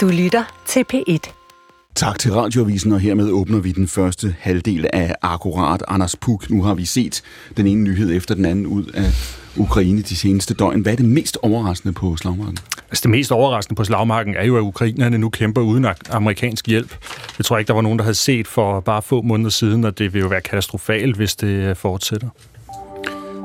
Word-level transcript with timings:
Du 0.00 0.08
lytter 0.08 0.62
til 0.66 0.84
P1. 0.94 1.32
Tak 1.94 2.18
til 2.18 2.32
Radioavisen, 2.32 2.92
og 2.92 3.00
hermed 3.00 3.30
åbner 3.30 3.58
vi 3.58 3.72
den 3.72 3.88
første 3.88 4.34
halvdel 4.38 4.86
af 4.92 5.14
Akkurat 5.22 5.82
Anders 5.88 6.16
Puk. 6.16 6.50
Nu 6.50 6.62
har 6.62 6.74
vi 6.74 6.84
set 6.84 7.22
den 7.56 7.66
ene 7.66 7.82
nyhed 7.82 8.16
efter 8.16 8.34
den 8.34 8.44
anden 8.44 8.66
ud 8.66 8.84
af 8.84 9.10
Ukraine 9.56 10.02
de 10.02 10.16
seneste 10.16 10.54
døgn. 10.54 10.80
Hvad 10.80 10.92
er 10.92 10.96
det 10.96 11.04
mest 11.04 11.38
overraskende 11.42 11.94
på 11.94 12.16
slagmarken? 12.16 12.58
Altså 12.90 13.02
det 13.02 13.10
mest 13.10 13.32
overraskende 13.32 13.76
på 13.76 13.84
slagmarken 13.84 14.34
er 14.36 14.44
jo, 14.44 14.56
at 14.56 14.60
ukrainerne 14.60 15.18
nu 15.18 15.28
kæmper 15.28 15.60
uden 15.60 15.86
amerikansk 16.10 16.66
hjælp. 16.66 16.96
Det 17.38 17.46
tror 17.46 17.56
jeg 17.56 17.60
ikke, 17.60 17.68
der 17.68 17.74
var 17.74 17.82
nogen, 17.82 17.98
der 17.98 18.04
havde 18.04 18.14
set 18.14 18.48
for 18.48 18.80
bare 18.80 19.02
få 19.02 19.22
måneder 19.22 19.50
siden, 19.50 19.84
og 19.84 19.98
det 19.98 20.14
vil 20.14 20.20
jo 20.20 20.28
være 20.28 20.40
katastrofalt, 20.40 21.16
hvis 21.16 21.36
det 21.36 21.76
fortsætter. 21.76 22.28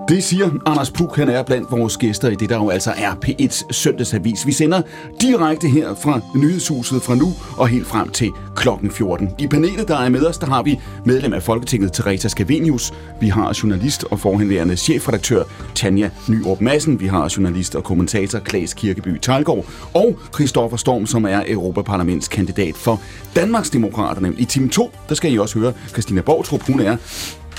Det 0.10 0.24
siger 0.24 0.50
Anders 0.66 0.92
Puk, 0.92 1.16
han 1.16 1.30
er 1.30 1.44
blandt 1.44 1.72
vores 1.72 1.98
gæster 1.98 2.30
i 2.30 2.36
det, 2.36 2.50
der 2.50 2.56
jo 2.56 2.70
altså 2.70 2.94
er 2.98 3.12
P1's 3.26 3.74
søndagsavis. 3.74 4.48
Vi 4.48 4.52
sender 4.52 4.82
direkte 5.22 5.68
her 5.68 5.96
fra 5.96 6.20
nyhedshuset 6.36 7.02
fra 7.02 7.16
nu 7.16 7.34
og 7.58 7.68
helt 7.68 7.88
frem 7.88 8.10
til 8.10 8.32
klokken 8.56 8.92
14. 8.92 9.30
I 9.40 9.48
panelet, 9.48 9.88
der 9.88 9.98
er 9.98 10.10
med 10.10 10.26
os, 10.26 10.38
der 10.38 10.48
har 10.48 10.64
vi 10.64 10.80
medlem 11.06 11.34
af 11.34 11.44
Folketinget, 11.44 11.94
Teresa 11.94 12.28
Scavenius. 12.28 12.94
Vi 13.22 13.28
har 13.28 13.60
journalist 13.64 14.04
og 14.12 14.20
forhenværende 14.20 14.76
chefredaktør 14.78 15.44
Tanja 15.76 16.10
Nyrup 16.30 16.62
Madsen. 16.62 17.00
Vi 17.00 17.08
har 17.08 17.34
journalist 17.38 17.76
og 17.76 17.84
kommentator 17.84 18.40
Klaas 18.40 18.74
Kirkeby 18.74 19.20
Talgaard. 19.20 19.66
Og 19.94 20.20
Christoffer 20.34 20.78
Storm, 20.78 21.06
som 21.06 21.26
er 21.26 21.44
Europaparlamentskandidat 21.48 22.76
for 22.76 23.02
Danmarksdemokraterne. 23.36 24.34
I 24.38 24.46
time 24.46 24.70
2, 24.70 24.92
der 25.10 25.16
skal 25.16 25.34
I 25.34 25.38
også 25.40 25.60
høre 25.60 25.74
Christina 25.88 26.22
Bortrup. 26.22 26.62
Hun 26.68 26.80
er 26.80 26.98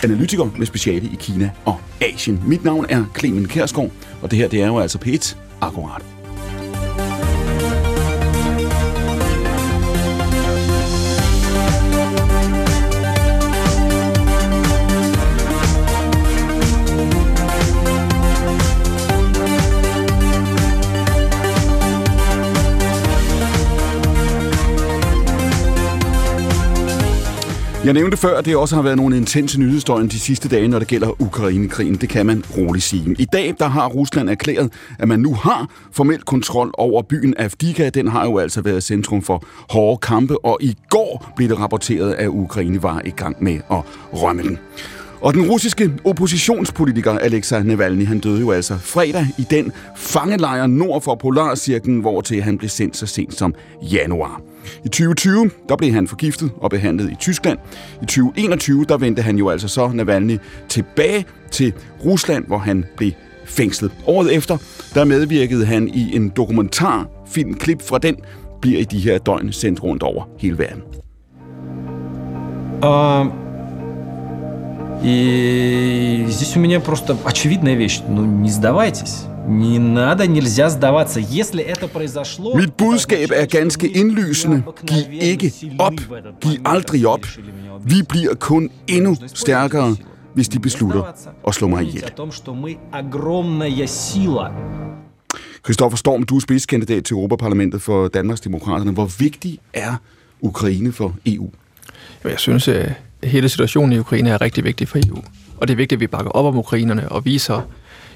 analytiker 0.05 0.49
med 0.57 0.67
speciale 0.67 1.07
i 1.07 1.17
Kina 1.21 1.51
og 1.65 1.81
Asien. 2.01 2.43
Mit 2.47 2.65
navn 2.65 2.87
er 2.89 3.05
Clemen 3.19 3.49
Kærsgaard, 3.49 3.91
og 4.23 4.31
det 4.31 4.39
her 4.39 4.49
det 4.49 4.63
er 4.63 4.67
jo 4.67 4.79
altså 4.79 4.99
P1 5.05 5.37
Akkurat. 5.61 6.16
Jeg 27.87 27.95
nævnte 27.95 28.17
før, 28.17 28.39
at 28.39 28.45
det 28.45 28.57
også 28.57 28.75
har 28.75 28.83
været 28.83 28.97
nogle 28.97 29.17
intense 29.17 29.61
nyhedsstøjen 29.61 30.09
de 30.09 30.21
sidste 30.21 30.49
dage, 30.49 30.69
når 30.69 30.79
det 30.79 30.89
gælder 30.89 31.23
Ukrainekrigen. 31.23 31.95
Det 31.95 32.09
kan 32.09 32.27
man 32.27 32.45
roligt 32.57 32.85
sige. 32.85 33.17
I 33.19 33.25
dag 33.25 33.55
der 33.59 33.69
har 33.69 33.89
Rusland 33.89 34.31
erklæret, 34.31 34.73
at 34.99 35.09
man 35.09 35.21
nu 35.21 35.35
har 35.35 35.71
formel 35.93 36.23
kontrol 36.23 36.71
over 36.75 37.03
byen 37.03 37.35
Avdika. 37.39 37.89
Den 37.89 38.09
har 38.09 38.25
jo 38.25 38.39
altså 38.39 38.61
været 38.61 38.83
centrum 38.83 39.23
for 39.23 39.45
hårde 39.71 39.99
kampe, 39.99 40.45
og 40.45 40.59
i 40.61 40.77
går 40.91 41.33
blev 41.37 41.49
det 41.49 41.59
rapporteret, 41.59 42.15
at 42.15 42.29
Ukraine 42.29 42.83
var 42.83 43.03
i 43.05 43.11
gang 43.11 43.37
med 43.45 43.55
at 43.71 43.83
rømme 44.13 44.43
den. 44.43 44.59
Og 45.21 45.35
den 45.35 45.51
russiske 45.51 45.93
oppositionspolitiker 46.05 47.13
Alexej 47.19 47.63
Navalny, 47.63 48.07
han 48.07 48.19
døde 48.19 48.41
jo 48.41 48.51
altså 48.51 48.79
fredag 48.79 49.27
i 49.39 49.47
den 49.51 49.73
fangelejr 49.97 50.67
nord 50.67 51.03
for 51.03 51.15
Polarcirklen, 51.15 52.01
hvor 52.01 52.21
til 52.21 52.43
han 52.43 52.59
blev 52.59 52.69
sendt 52.69 52.97
så 52.97 53.07
sent 53.07 53.35
som 53.35 53.55
januar. 53.83 54.41
I 54.86 54.88
2020, 54.88 55.50
der 55.70 55.76
blev 55.76 55.94
han 55.94 56.08
forgiftet 56.08 56.52
og 56.58 56.70
behandlet 56.70 57.12
i 57.12 57.16
Tyskland. 57.16 57.60
I 58.02 58.06
2021, 58.06 58.86
der 58.90 58.98
vendte 58.98 59.22
han 59.22 59.38
jo 59.38 59.50
altså 59.50 59.68
så 59.68 59.92
Navalny 59.94 60.38
tilbage 60.70 61.26
til 61.52 61.74
Rusland, 62.06 62.46
hvor 62.48 62.58
han 62.58 62.86
blev 62.98 63.12
fængslet. 63.46 63.92
Året 64.06 64.36
efter, 64.36 64.58
der 64.94 65.06
medvirkede 65.06 65.66
han 65.66 65.88
i 65.88 66.16
en 66.16 66.30
dokumentarfilmklip 66.30 67.82
fra 67.82 67.98
den, 67.98 68.16
bliver 68.62 68.80
i 68.80 68.84
de 68.84 69.00
her 69.00 69.18
døgn 69.18 69.52
sendt 69.52 69.84
rundt 69.84 70.04
over 70.04 70.24
hele 70.40 70.58
verden. 70.58 70.82
Uh... 72.84 73.52
И 75.04 76.28
здесь 76.30 76.56
у 76.56 76.60
меня 76.60 76.80
просто 76.80 77.18
очевидная 77.26 77.76
вещь. 77.76 78.02
Ну, 78.08 78.24
не 78.24 78.50
сдавайтесь. 78.50 79.26
Не 79.48 79.80
надо, 79.80 80.28
нельзя 80.28 80.70
сдаваться. 80.70 81.20
Если 81.20 81.64
это 81.64 81.88
произошло... 81.88 82.56
Mit 82.56 82.74
budskab 82.78 83.32
er 83.32 83.46
ganske 83.46 83.88
indlysende. 83.88 84.64
Giv 84.86 85.06
ikke 85.12 85.54
op. 85.80 85.94
Giv 86.42 86.60
aldrig 86.66 87.08
op. 87.08 87.26
Vi 87.84 88.04
bliver 88.10 88.36
kun 88.36 88.70
endnu 88.88 89.18
stærkere, 89.34 89.96
hvis 90.34 90.50
de 90.50 90.60
beslutter 90.60 91.04
at 91.48 91.56
slå 91.56 91.68
mig 91.68 91.84
ihjel. 91.84 92.04
Christoffer 95.64 95.98
Storm, 95.98 96.24
du 96.24 96.36
er 96.36 96.40
spidskandidat 96.40 97.04
til 97.04 97.14
Europaparlamentet 97.14 97.82
for 97.82 98.08
Danmarks 98.08 98.42
Demokraterne. 98.42 98.92
Hvor 98.92 99.10
vigtig 99.20 99.60
er 99.74 99.96
Ukraine 100.42 100.92
for 100.92 101.16
EU? 101.26 101.50
Jeg 102.24 102.40
synes, 102.40 102.68
at 102.68 102.94
hele 103.24 103.50
situationen 103.50 103.94
i 103.94 104.00
Ukraine 104.00 104.30
er 104.30 104.42
rigtig 104.42 104.64
vigtig 104.64 104.88
for 104.88 105.00
EU. 105.08 105.18
Og 105.58 105.68
det 105.68 105.74
er 105.74 105.78
vigtigt, 105.78 105.98
at 105.98 106.00
vi 106.00 106.08
bakker 106.08 106.32
op 106.32 106.46
om 106.46 106.58
ukrainerne 106.58 107.10
og 107.10 107.26
viser, 107.26 107.62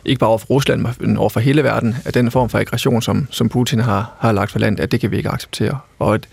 ikke 0.05 0.19
bare 0.19 0.29
over 0.29 0.39
for 0.39 0.47
Rusland, 0.47 0.87
men 1.01 1.17
over 1.17 1.29
for 1.29 1.41
hele 1.41 1.65
verden, 1.65 1.97
at 2.05 2.15
den 2.15 2.31
form 2.31 2.49
for 2.49 2.59
aggression, 2.59 3.03
som, 3.03 3.27
som 3.31 3.49
Putin 3.49 3.81
har, 3.81 4.13
har 4.19 4.33
lagt 4.33 4.53
for 4.53 4.59
land, 4.59 4.81
at 4.81 4.93
det 4.93 5.01
kan 5.01 5.11
vi 5.11 5.17
ikke 5.17 5.29
acceptere. 5.29 5.79
Og 5.99 6.15
at 6.15 6.29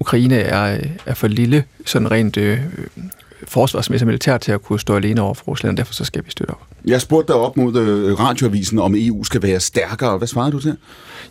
Ukraine 0.00 0.38
er, 0.38 0.78
er 1.06 1.14
for 1.14 1.28
lille, 1.28 1.64
sådan 1.86 2.10
rent 2.10 2.36
øh, 2.36 2.58
forsvarsmæssigt 3.44 4.06
militært 4.06 4.40
til 4.40 4.52
at 4.52 4.62
kunne 4.62 4.80
stå 4.80 4.96
alene 4.96 5.22
over 5.22 5.34
for 5.34 5.44
Rusland, 5.44 5.72
og 5.72 5.76
derfor 5.76 5.94
så 5.94 6.04
skal 6.04 6.24
vi 6.24 6.30
støtte 6.30 6.50
op. 6.50 6.69
Jeg 6.84 7.00
spurgte 7.00 7.32
dig 7.32 7.40
op 7.40 7.56
mod 7.56 7.76
øh, 7.76 8.20
radioavisen, 8.20 8.78
om 8.78 8.94
EU 8.96 9.24
skal 9.24 9.42
være 9.42 9.60
stærkere. 9.60 10.18
Hvad 10.18 10.28
svarede 10.28 10.52
du 10.52 10.60
til? 10.60 10.76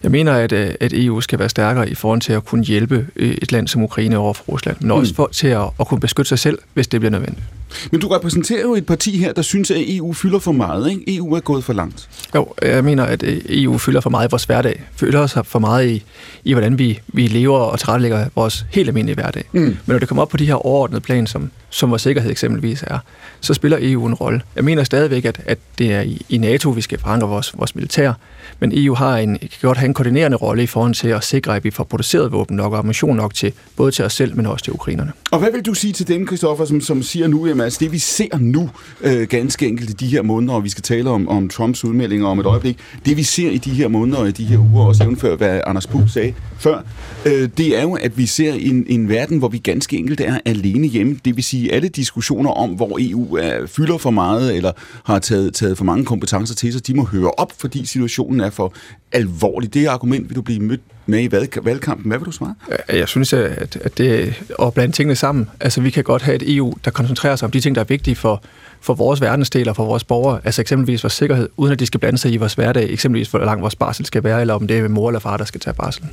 Jeg 0.04 0.12
mener, 0.12 0.34
at, 0.34 0.52
øh, 0.52 0.72
at 0.80 0.94
EU 0.94 1.22
skal 1.22 1.40
være 1.40 1.50
stærkere 1.50 1.90
i 1.90 1.96
forhold 1.96 2.22
til 2.22 2.34
at 2.34 2.46
kunne 2.46 2.64
hjælpe 2.64 3.08
øh, 3.16 3.32
et 3.42 3.52
land 3.52 3.68
som 3.68 3.84
Ukraine 3.84 4.18
over 4.18 4.34
for 4.34 4.44
Rusland, 4.50 4.78
men 4.82 4.92
også 4.92 5.12
mm. 5.12 5.16
for, 5.16 5.30
til 5.32 5.48
at, 5.48 5.70
at 5.80 5.88
kunne 5.88 6.00
beskytte 6.00 6.30
sig 6.30 6.40
selv, 6.40 6.60
hvis 6.74 6.88
det 6.88 7.00
bliver 7.00 7.12
nødvendigt. 7.12 7.46
Men 7.92 8.02
du 8.02 8.08
repræsenterer 8.08 8.62
jo 8.62 8.76
et 8.76 8.86
parti 8.86 9.18
her, 9.18 9.34
der 9.34 9.42
synes, 9.42 9.72
at 9.72 9.78
EU 9.88 10.14
fylder 10.14 10.40
for 10.40 10.52
meget. 10.52 10.90
Ikke? 10.92 11.16
EU 11.16 11.34
er 11.34 11.40
gået 11.40 11.64
for 11.64 11.74
langt. 11.74 12.10
Jo, 12.36 12.48
jeg 12.62 12.84
mener, 12.84 13.04
at 13.04 13.24
EU 13.50 13.78
fylder 13.78 14.02
for 14.02 14.10
meget 14.10 14.28
i 14.28 14.32
vores 14.32 14.44
hverdag. 14.44 14.84
Fylder 14.96 15.20
os 15.20 15.38
for 15.44 15.60
meget 15.60 15.90
i, 15.90 16.04
i 16.44 16.54
hvordan 16.54 16.80
vi, 16.80 17.00
vi 17.08 17.28
lever 17.28 17.60
og 17.60 17.80
tilrettelægger 17.80 18.26
vores 18.36 18.66
helt 18.70 18.88
almindelige 18.88 19.16
hverdag. 19.16 19.44
Mm. 19.52 19.62
Men 19.62 19.78
når 19.86 20.00
det 20.00 20.08
kommer 20.08 20.22
op 20.22 20.30
på 20.30 20.38
de 20.38 20.46
her 20.46 20.66
overordnede 20.66 21.02
plan, 21.02 21.28
som, 21.28 21.52
som 21.70 21.90
vores 21.90 22.02
sikkerhed 22.02 22.32
eksempelvis 22.32 22.84
er, 22.88 23.00
så 23.40 23.54
spiller 23.54 23.78
EU 23.82 24.06
en 24.06 24.14
rolle. 24.14 24.42
Jeg 24.56 24.64
mener 24.64 24.84
stadigvæk, 24.84 25.26
at, 25.26 25.42
at 25.46 25.58
det 25.78 25.94
er 25.94 26.02
i, 26.02 26.26
i 26.30 26.38
NATO, 26.38 26.70
vi 26.70 26.82
skal 26.82 27.00
forankre 27.00 27.28
vores, 27.28 27.58
vores 27.58 27.76
militær, 27.76 28.14
men 28.60 28.72
EU 28.76 28.94
har 28.94 29.18
en, 29.18 29.38
kan 29.38 29.50
godt 29.62 29.78
have 29.78 29.88
en 29.88 29.94
koordinerende 29.94 30.38
rolle 30.38 30.64
i 30.64 30.68
forhold 30.68 30.94
til 30.94 31.08
at 31.08 31.24
sikre, 31.24 31.56
at 31.56 31.64
vi 31.64 31.72
får 31.72 31.84
produceret 31.84 32.32
våben 32.32 32.58
nok 32.58 32.74
og 32.74 32.80
ammunition 32.80 33.16
nok 33.16 33.34
til 33.34 33.54
både 33.76 33.92
til 33.92 34.06
os 34.06 34.14
selv, 34.14 34.36
men 34.36 34.46
også 34.46 34.64
til 34.64 34.74
ukrainerne. 34.74 35.12
Og 35.32 35.40
hvad 35.40 35.52
vil 35.52 35.62
du 35.62 35.74
sige 35.74 35.94
til 35.94 36.08
dem, 36.08 36.28
Christoffer, 36.28 36.66
som, 36.66 36.82
som 36.82 37.04
siger 37.04 37.28
nu, 37.28 37.46
at 37.46 37.62
altså, 37.62 37.78
det 37.82 37.92
vi 37.92 37.98
ser 37.98 38.38
nu 38.40 38.70
øh, 39.02 39.28
ganske 39.28 39.68
enkelt 39.68 39.90
i 39.90 39.94
de 39.94 40.08
her 40.08 40.22
måneder, 40.22 40.54
og 40.54 40.64
vi 40.64 40.70
skal 40.70 40.84
tale 40.84 41.10
om, 41.10 41.30
om 41.30 41.50
Trumps 41.50 41.86
udmeldinger 41.86 42.28
om 42.28 42.40
et 42.40 42.46
øjeblik, 42.46 42.78
det 43.06 43.18
vi 43.18 43.24
ser 43.24 43.50
i 43.50 43.58
de 43.58 43.70
her 43.70 43.88
måneder 43.88 44.18
og 44.18 44.28
i 44.28 44.32
de 44.32 44.46
her 44.46 44.58
uger, 44.58 44.86
også 44.86 45.04
evenfør 45.04 45.36
hvad 45.36 45.62
Anders 45.68 45.88
Pug 45.88 46.10
sagde 46.10 46.34
før, 46.58 46.82
øh, 47.26 47.50
det 47.58 47.78
er 47.78 47.82
jo, 47.82 47.94
at 47.94 48.18
vi 48.18 48.26
ser 48.26 48.54
en, 48.54 48.86
en 48.90 49.10
verden, 49.10 49.38
hvor 49.38 49.48
vi 49.48 49.58
ganske 49.58 49.98
enkelt 49.98 50.22
er 50.22 50.40
alene 50.46 50.88
hjemme. 50.88 51.20
Det 51.26 51.36
vil 51.36 51.44
sige, 51.44 51.59
alle 51.68 51.90
diskussioner 51.90 52.52
om, 52.52 52.70
hvor 52.70 52.98
EU 53.02 53.36
er, 53.36 53.68
fylder 53.68 53.98
for 53.98 54.10
meget, 54.10 54.56
eller 54.56 54.72
har 55.04 55.20
taget, 55.20 55.54
taget 55.54 55.78
for 55.78 55.86
mange 55.86 56.06
kompetencer 56.06 56.56
til 56.56 56.74
sig, 56.74 56.88
de 56.88 56.94
må 56.94 57.06
høre 57.06 57.32
op, 57.32 57.54
fordi 57.58 57.86
situationen 57.86 58.40
er 58.40 58.50
for 58.50 58.74
alvorlig. 59.12 59.74
Det 59.74 59.88
argument 59.88 60.30
vil 60.30 60.36
du 60.36 60.42
blive 60.42 60.60
mødt 60.60 60.82
med 61.06 61.24
i 61.24 61.32
valgkampen. 61.64 62.10
Hvad 62.10 62.18
vil 62.18 62.26
du 62.26 62.32
svare? 62.32 62.56
Jeg 62.90 63.08
synes, 63.08 63.34
at, 63.34 63.78
at 63.82 63.98
det 63.98 64.34
er 64.60 64.64
at 64.66 64.74
blande 64.74 64.96
tingene 64.96 65.16
sammen. 65.16 65.50
Altså, 65.60 65.82
vi 65.82 65.90
kan 65.90 66.04
godt 66.04 66.22
have 66.22 66.36
et 66.36 66.56
EU, 66.56 66.74
der 66.86 66.92
koncentrerer 66.92 67.36
sig 67.36 67.46
om 67.46 67.52
de 67.52 67.60
ting, 67.60 67.76
der 67.76 67.82
er 67.82 67.86
vigtige 67.86 68.16
for, 68.16 68.44
for 68.82 68.94
vores 68.94 69.22
verdensdel 69.22 69.70
og 69.70 69.76
for 69.76 69.86
vores 69.86 70.04
borgere. 70.04 70.40
Altså 70.44 70.62
eksempelvis 70.62 71.04
vores 71.04 71.14
sikkerhed, 71.14 71.50
uden 71.58 71.74
at 71.74 71.80
de 71.80 71.86
skal 71.86 72.00
blande 72.00 72.18
sig 72.18 72.32
i 72.32 72.38
vores 72.38 72.54
hverdag. 72.54 72.90
Eksempelvis, 72.90 73.30
hvor 73.30 73.40
lang 73.40 73.62
vores 73.62 73.76
barsel 73.76 74.06
skal 74.06 74.24
være, 74.24 74.42
eller 74.42 74.54
om 74.54 74.68
det 74.68 74.80
er 74.80 74.88
mor 74.88 75.10
eller 75.10 75.20
far, 75.20 75.38
der 75.38 75.46
skal 75.46 75.62
tage 75.62 75.74
barselen. 75.74 76.10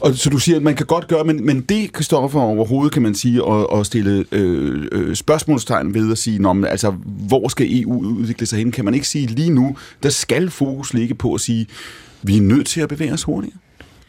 Og 0.00 0.14
så 0.14 0.30
du 0.30 0.38
siger, 0.38 0.56
at 0.56 0.62
man 0.62 0.76
kan 0.76 0.86
godt 0.86 1.08
gøre, 1.08 1.24
men, 1.24 1.46
men 1.46 1.60
det, 1.60 1.92
Kristoffer, 1.92 2.40
overhovedet 2.40 2.92
kan 2.92 3.02
man 3.02 3.14
sige, 3.14 3.36
at, 3.36 3.42
og 3.44 3.86
stille 3.86 4.24
øh, 4.32 4.88
øh, 4.92 5.16
spørgsmålstegn 5.16 5.94
ved 5.94 6.12
at 6.12 6.18
sige, 6.18 6.38
men, 6.38 6.64
altså, 6.64 6.90
hvor 7.28 7.48
skal 7.48 7.82
EU 7.82 8.00
udvikle 8.00 8.46
sig 8.46 8.58
hen? 8.58 8.72
Kan 8.72 8.84
man 8.84 8.94
ikke 8.94 9.08
sige 9.08 9.26
lige 9.26 9.50
nu, 9.50 9.76
der 10.02 10.08
skal 10.08 10.50
fokus 10.50 10.94
ligge 10.94 11.14
på 11.14 11.34
at 11.34 11.40
sige, 11.40 11.66
vi 12.22 12.36
er 12.36 12.40
nødt 12.40 12.66
til 12.66 12.80
at 12.80 12.88
bevæge 12.88 13.12
os 13.12 13.22
hurtigere? 13.22 13.58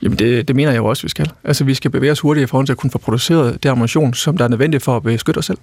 Jamen 0.02 0.20
det, 0.20 0.48
det 0.48 0.56
mener 0.56 0.72
jeg 0.72 0.78
jo 0.78 0.86
også, 0.86 1.04
vi 1.04 1.10
skal. 1.10 1.32
Altså 1.44 1.64
vi 1.64 1.74
skal 1.74 1.92
bevæge 1.92 2.12
os 2.12 2.20
hurtigt 2.20 2.44
i 2.44 2.48
forhold 2.48 2.66
til 2.66 2.74
at 2.74 2.78
kunne 2.78 2.92
få 2.92 2.98
produceret 2.98 3.64
det 3.64 3.70
ammunition, 3.70 4.14
som 4.14 4.38
der 4.38 4.46
er 4.46 4.50
nødvendigt 4.50 4.84
for 4.84 4.96
at 4.96 5.04
beskytte 5.04 5.38
os 5.38 5.46
selv. 5.46 5.58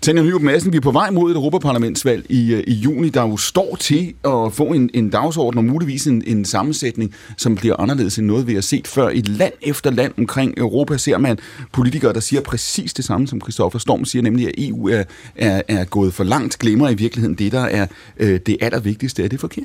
Tanja 0.00 0.22
Nyrup 0.22 0.42
Madsen, 0.42 0.72
vi 0.72 0.76
er 0.76 0.80
på 0.80 0.90
vej 0.90 1.10
mod 1.10 1.30
et 1.30 1.36
Europaparlamentsvalg 1.36 2.26
i, 2.28 2.54
øh, 2.54 2.64
i 2.66 2.72
juni, 2.72 3.08
der 3.08 3.22
jo 3.22 3.36
står 3.36 3.76
til 3.80 4.14
at 4.24 4.52
få 4.52 4.64
en, 4.64 4.90
en 4.94 5.10
dagsorden 5.10 5.58
og 5.58 5.64
muligvis 5.64 6.06
en, 6.06 6.22
en 6.26 6.44
sammensætning, 6.44 7.14
som 7.36 7.54
bliver 7.56 7.76
anderledes 7.80 8.18
end 8.18 8.26
noget, 8.26 8.46
vi 8.46 8.54
har 8.54 8.60
set 8.60 8.86
før. 8.86 9.08
I 9.08 9.20
land 9.20 9.52
efter 9.62 9.90
land 9.90 10.12
omkring 10.18 10.54
Europa 10.56 10.96
ser 10.96 11.18
man 11.18 11.38
politikere, 11.72 12.12
der 12.12 12.20
siger 12.20 12.42
præcis 12.42 12.94
det 12.94 13.04
samme, 13.04 13.28
som 13.28 13.40
Christoffer 13.40 13.78
Storm 13.78 14.04
siger, 14.04 14.22
nemlig 14.22 14.48
at 14.48 14.54
EU 14.58 14.88
er, 14.88 15.04
er, 15.36 15.62
er 15.68 15.84
gået 15.84 16.14
for 16.14 16.24
langt, 16.24 16.58
glemmer 16.58 16.88
i 16.88 16.94
virkeligheden 16.94 17.34
det, 17.34 17.52
der 17.52 17.60
er 17.64 17.86
øh, 18.16 18.40
det 18.46 18.56
allervigtigste. 18.60 19.24
Er 19.24 19.28
det 19.28 19.40
forkert? 19.40 19.64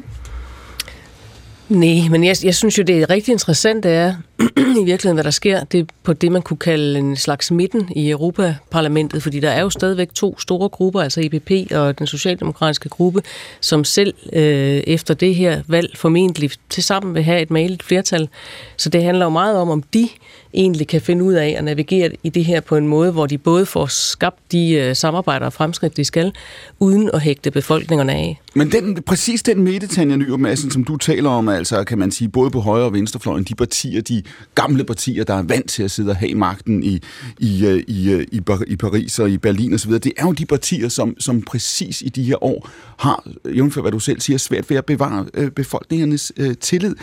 Nej, 1.70 2.10
men 2.10 2.24
jeg, 2.24 2.36
jeg 2.44 2.56
synes 2.56 2.78
jo, 2.78 2.84
det 2.84 3.02
er 3.02 3.10
rigtig 3.10 3.32
interessant, 3.32 3.84
det 3.84 3.92
er, 3.92 4.16
i 4.82 4.84
virkeligheden, 4.86 5.16
hvad 5.16 5.24
der 5.24 5.30
sker, 5.30 5.64
det 5.64 5.80
er 5.80 5.84
på 6.04 6.14
det, 6.14 6.32
man 6.32 6.42
kunne 6.42 6.58
kalde 6.58 7.00
en 7.00 7.16
slags 7.16 7.52
midten 7.52 7.90
i 7.96 8.10
Europaparlamentet, 8.10 9.24
fordi 9.24 9.40
der 9.40 9.50
er 9.50 9.62
jo 9.62 9.70
stadigvæk 9.70 10.14
to 10.14 10.40
store 10.40 10.70
grupper, 10.70 11.02
altså 11.02 11.22
EPP 11.24 11.72
og 11.72 12.00
den 12.00 12.08
socialdemokratiske 12.08 12.90
gruppe, 12.90 13.22
som 13.62 13.84
selv 13.84 14.14
øh, 14.34 14.84
efter 14.88 15.14
det 15.14 15.36
her 15.36 15.62
valg 15.68 15.98
formentlig 15.98 16.52
til 16.70 16.84
sammen 16.84 17.16
vil 17.16 17.24
have 17.24 17.42
et 17.42 17.52
maligt 17.52 17.84
flertal. 17.84 18.30
Så 18.78 18.90
det 18.90 19.04
handler 19.04 19.26
jo 19.26 19.30
meget 19.30 19.58
om, 19.58 19.70
om 19.70 19.84
de 19.94 20.10
egentlig 20.54 20.88
kan 20.88 21.02
finde 21.02 21.24
ud 21.24 21.34
af 21.34 21.56
at 21.58 21.64
navigere 21.64 22.12
i 22.24 22.30
det 22.30 22.46
her 22.46 22.62
på 22.62 22.76
en 22.76 22.88
måde, 22.88 23.12
hvor 23.12 23.26
de 23.26 23.38
både 23.38 23.66
får 23.66 23.86
skabt 23.86 24.52
de 24.52 24.72
øh, 24.72 24.96
samarbejder 24.96 25.46
og 25.46 25.54
fremskridt, 25.54 25.98
de 25.98 26.06
skal, 26.06 26.34
uden 26.80 27.10
at 27.14 27.22
hægte 27.22 27.52
befolkningerne 27.52 28.14
af. 28.14 28.42
Men 28.54 28.72
den, 28.72 29.04
præcis 29.04 29.44
den 29.44 29.64
midte, 29.64 29.88
Tanja 29.88 30.16
Nyrup 30.16 30.40
Madsen, 30.40 30.72
som 30.72 30.84
du 30.84 30.98
taler 30.98 31.30
om, 31.30 31.50
altså 31.58 31.84
kan 31.84 31.98
man 31.98 32.12
sige, 32.12 32.30
både 32.30 32.52
på 32.52 32.60
højre 32.60 32.86
og 32.86 32.94
venstrefløjen, 32.94 33.44
de 33.44 33.56
partier, 33.56 34.02
de 34.02 34.24
gamle 34.56 34.84
partier, 34.84 35.24
der 35.24 35.34
er 35.34 35.44
vant 35.44 35.70
til 35.70 35.84
at 35.84 35.92
sidde 35.92 36.10
og 36.10 36.16
have 36.16 36.36
magten 36.36 36.84
i, 36.84 37.02
i, 37.40 37.66
øh, 37.66 37.84
i, 37.88 38.12
øh, 38.12 38.26
i, 38.32 38.42
i 38.68 38.76
Paris 38.76 39.20
og 39.20 39.30
i 39.30 39.38
Berlin 39.38 39.74
osv., 39.74 39.92
det 39.92 40.12
er 40.18 40.26
jo 40.26 40.32
de 40.32 40.46
partier, 40.46 40.90
som, 40.90 41.20
som 41.20 41.42
præcis 41.42 42.02
i 42.02 42.10
de 42.10 42.24
her 42.24 42.44
år 42.44 42.70
har, 42.98 43.28
jævnfør 43.56 43.82
hvad 43.82 43.92
du 43.92 44.00
selv 44.00 44.22
siger, 44.22 44.38
svært 44.38 44.70
ved 44.70 44.78
at 44.78 44.86
bevare 44.86 45.26
øh, 45.34 45.52
befolkningernes 45.52 46.32
øh, 46.38 46.56
tillid. 46.58 46.96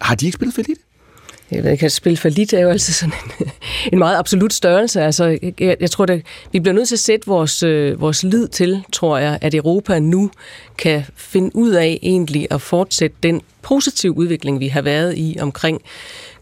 Har 0.00 0.14
de 0.14 0.26
ikke 0.26 0.36
spillet 0.36 0.54
for 0.54 0.62
lidt? 0.68 0.78
Øh, 1.50 1.56
jeg 1.56 1.64
ved 1.64 1.72
ikke, 1.72 1.86
at 1.86 1.92
spille 1.92 2.16
for 2.16 2.28
lidt 2.28 2.52
er 2.52 2.60
jo 2.60 2.68
altid 2.68 2.92
sådan 2.92 3.14
en, 3.40 3.50
en 3.92 3.98
meget 3.98 4.16
absolut 4.16 4.52
størrelse. 4.52 5.02
Altså, 5.02 5.38
jeg, 5.60 5.76
jeg 5.80 5.90
tror, 5.90 6.04
at 6.04 6.22
vi 6.52 6.60
bliver 6.60 6.74
nødt 6.74 6.88
til 6.88 6.94
at 6.94 6.98
sætte 6.98 7.26
vores, 7.26 7.62
øh, 7.62 8.00
vores 8.00 8.24
lid 8.24 8.48
til, 8.48 8.84
tror 8.92 9.18
jeg, 9.18 9.38
at 9.40 9.54
Europa 9.54 9.98
nu 9.98 10.30
kan 10.78 11.04
finde 11.16 11.56
ud 11.56 11.70
af 11.70 11.98
egentlig 12.02 12.46
at 12.50 12.62
fortsætte 12.62 13.16
den 13.22 13.40
positive 13.62 14.16
udvikling, 14.16 14.60
vi 14.60 14.68
har 14.68 14.82
været 14.82 15.14
i 15.16 15.36
omkring 15.40 15.82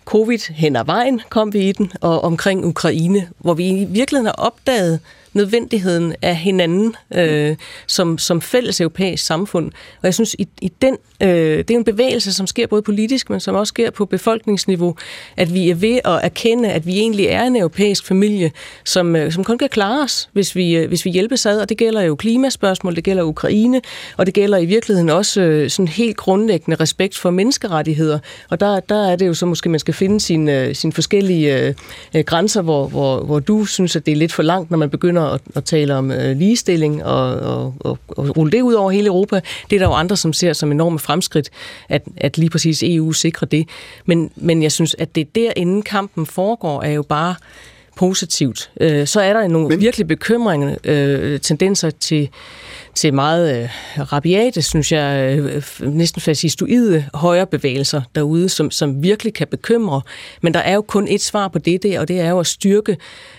covid 0.05 0.53
hen 0.53 0.77
ad 0.77 0.85
vejen, 0.85 1.21
kom 1.29 1.53
vi 1.53 1.69
i 1.69 1.73
den, 1.73 1.93
og 2.01 2.25
omkring 2.25 2.65
Ukraine, 2.65 3.29
hvor 3.39 3.55
vi 3.55 3.69
i 3.69 3.85
virkeligheden 3.85 4.27
har 4.27 4.33
opdaget, 4.33 5.01
nødvendigheden 5.33 6.15
af 6.23 6.37
hinanden 6.37 6.95
øh, 7.15 7.57
som, 7.87 8.19
som 8.19 8.41
fælles 8.41 8.81
europæisk 8.81 9.27
samfund. 9.27 9.67
Og 9.67 10.05
jeg 10.05 10.15
synes, 10.15 10.37
i, 10.39 10.49
i 10.63 10.73
den, 10.83 10.97
øh, 11.23 11.29
det 11.59 11.71
er 11.71 11.75
en 11.75 11.85
bevægelse, 11.85 12.33
som 12.33 12.47
sker 12.47 12.67
både 12.67 12.83
politisk, 12.83 13.31
men 13.31 13.41
som 13.41 13.55
også 13.55 13.69
sker 13.69 13.91
på 13.91 14.05
befolkningsniveau, 14.05 14.97
at 15.37 15.55
vi 15.55 15.71
er 15.71 15.75
ved 15.75 16.01
at 16.05 16.21
erkende, 16.23 16.69
at 16.69 16.87
vi 16.87 16.99
egentlig 16.99 17.27
er 17.27 17.43
en 17.43 17.57
europæisk 17.57 18.07
familie, 18.07 18.51
som, 18.85 19.17
øh, 19.17 19.33
som 19.33 19.45
kun 19.45 19.59
kan 19.59 19.69
klare 19.69 20.05
os, 20.05 20.29
hvis 20.33 20.57
vi, 20.57 20.77
øh, 20.77 20.89
hvis 20.89 21.05
vi 21.05 21.11
hjælpes 21.11 21.47
ad. 21.47 21.61
Og 21.61 21.69
det 21.69 21.77
gælder 21.77 22.03
jo 22.03 22.15
klimaspørgsmål, 22.15 22.97
det 22.97 23.05
gælder 23.05 23.23
Ukraine, 23.23 23.81
og 24.17 24.27
det 24.27 24.35
gælder 24.35 24.59
i 24.59 24.67
virkeligheden 24.67 25.11
også 25.11 25.41
øh, 25.41 25.71
sådan 25.71 25.89
helt 25.89 26.17
grundlæggende 26.17 26.77
respekt 26.81 27.19
for 27.19 27.31
menneskerettigheder. 27.31 28.19
Og 28.51 28.61
der, 28.61 28.81
der 28.81 29.11
er 29.11 29.17
det 29.17 29.27
jo 29.27 29.35
så 29.35 29.47
måske, 29.47 29.69
man 29.69 29.81
skal 29.81 29.95
finde 29.95 30.21
sine, 30.21 30.63
øh, 30.63 30.75
sine 30.75 30.93
forskellige 30.93 31.59
øh, 31.59 31.75
øh, 32.15 32.25
grænser, 32.25 32.63
hvor, 32.63 32.89
hvor, 32.89 33.21
hvor 33.25 33.41
du 33.41 33.65
synes, 33.65 33.97
at 33.97 34.07
det 34.07 34.13
er 34.13 34.17
lidt 34.17 34.33
for 34.33 34.43
langt, 34.43 34.71
når 34.71 34.79
man 34.79 34.91
begynder 34.91 35.18
at, 35.21 35.41
at 35.55 35.65
tale 35.65 35.95
om 35.95 36.11
øh, 36.11 36.37
ligestilling 36.37 37.05
og, 37.05 37.37
og, 37.37 37.75
og, 37.81 37.99
og 38.09 38.37
rulle 38.37 38.53
det 38.53 38.63
ud 38.63 38.75
over 38.75 38.91
hele 38.91 39.07
Europa. 39.07 39.41
Det 39.71 39.77
er 39.77 39.81
der 39.81 39.87
jo 39.87 39.95
andre, 39.95 40.17
som 40.17 40.33
ser 40.33 40.53
som 40.53 40.73
enorme 40.73 40.99
fremskridt, 40.99 41.51
at, 41.89 42.03
at 42.17 42.39
lige 42.39 42.51
præcis 42.51 42.83
EU 42.83 43.13
sikrer 43.13 43.47
det. 43.47 43.69
Men, 44.07 44.31
men 44.37 44.63
jeg 44.63 44.73
synes, 44.73 44.97
at 44.99 45.15
det 45.15 45.21
er 45.21 45.31
derinde 45.35 45.83
kampen 45.83 46.27
foregår, 46.27 46.83
er 46.83 46.93
jo 46.93 47.03
bare 47.03 47.35
positivt. 47.99 48.71
Øh, 48.81 49.07
så 49.07 49.21
er 49.21 49.33
der 49.33 49.49
nogle 49.49 49.69
men... 49.69 49.81
virkelig 49.81 50.09
bekymrende 50.09 50.77
øh, 50.85 51.41
tendenser 51.41 51.91
til 51.91 52.29
til 52.95 53.15
meget 53.15 53.63
øh, 53.63 53.69
rabiate, 54.13 54.63
synes 54.63 54.93
jeg, 54.93 55.39
øh, 55.39 55.63
næsten 55.81 56.23
fascistoide 56.23 57.05
højrebevægelser 57.15 58.03
derude, 58.15 58.49
som, 58.49 58.71
som 58.71 59.03
virkelig 59.03 59.35
kan 59.35 59.47
bekymre. 59.51 60.01
Men 60.43 60.55
der 60.55 60.61
er 60.61 60.75
jo 60.75 60.81
kun 60.81 61.09
et 61.09 61.23
svar 61.23 61.49
på 61.49 61.59
det 61.59 61.83
der, 61.83 62.01
og 62.01 62.09
det 62.09 62.21
er 62.21 62.31
jo 62.31 62.39
at 62.39 62.47
styrke, 62.47 62.97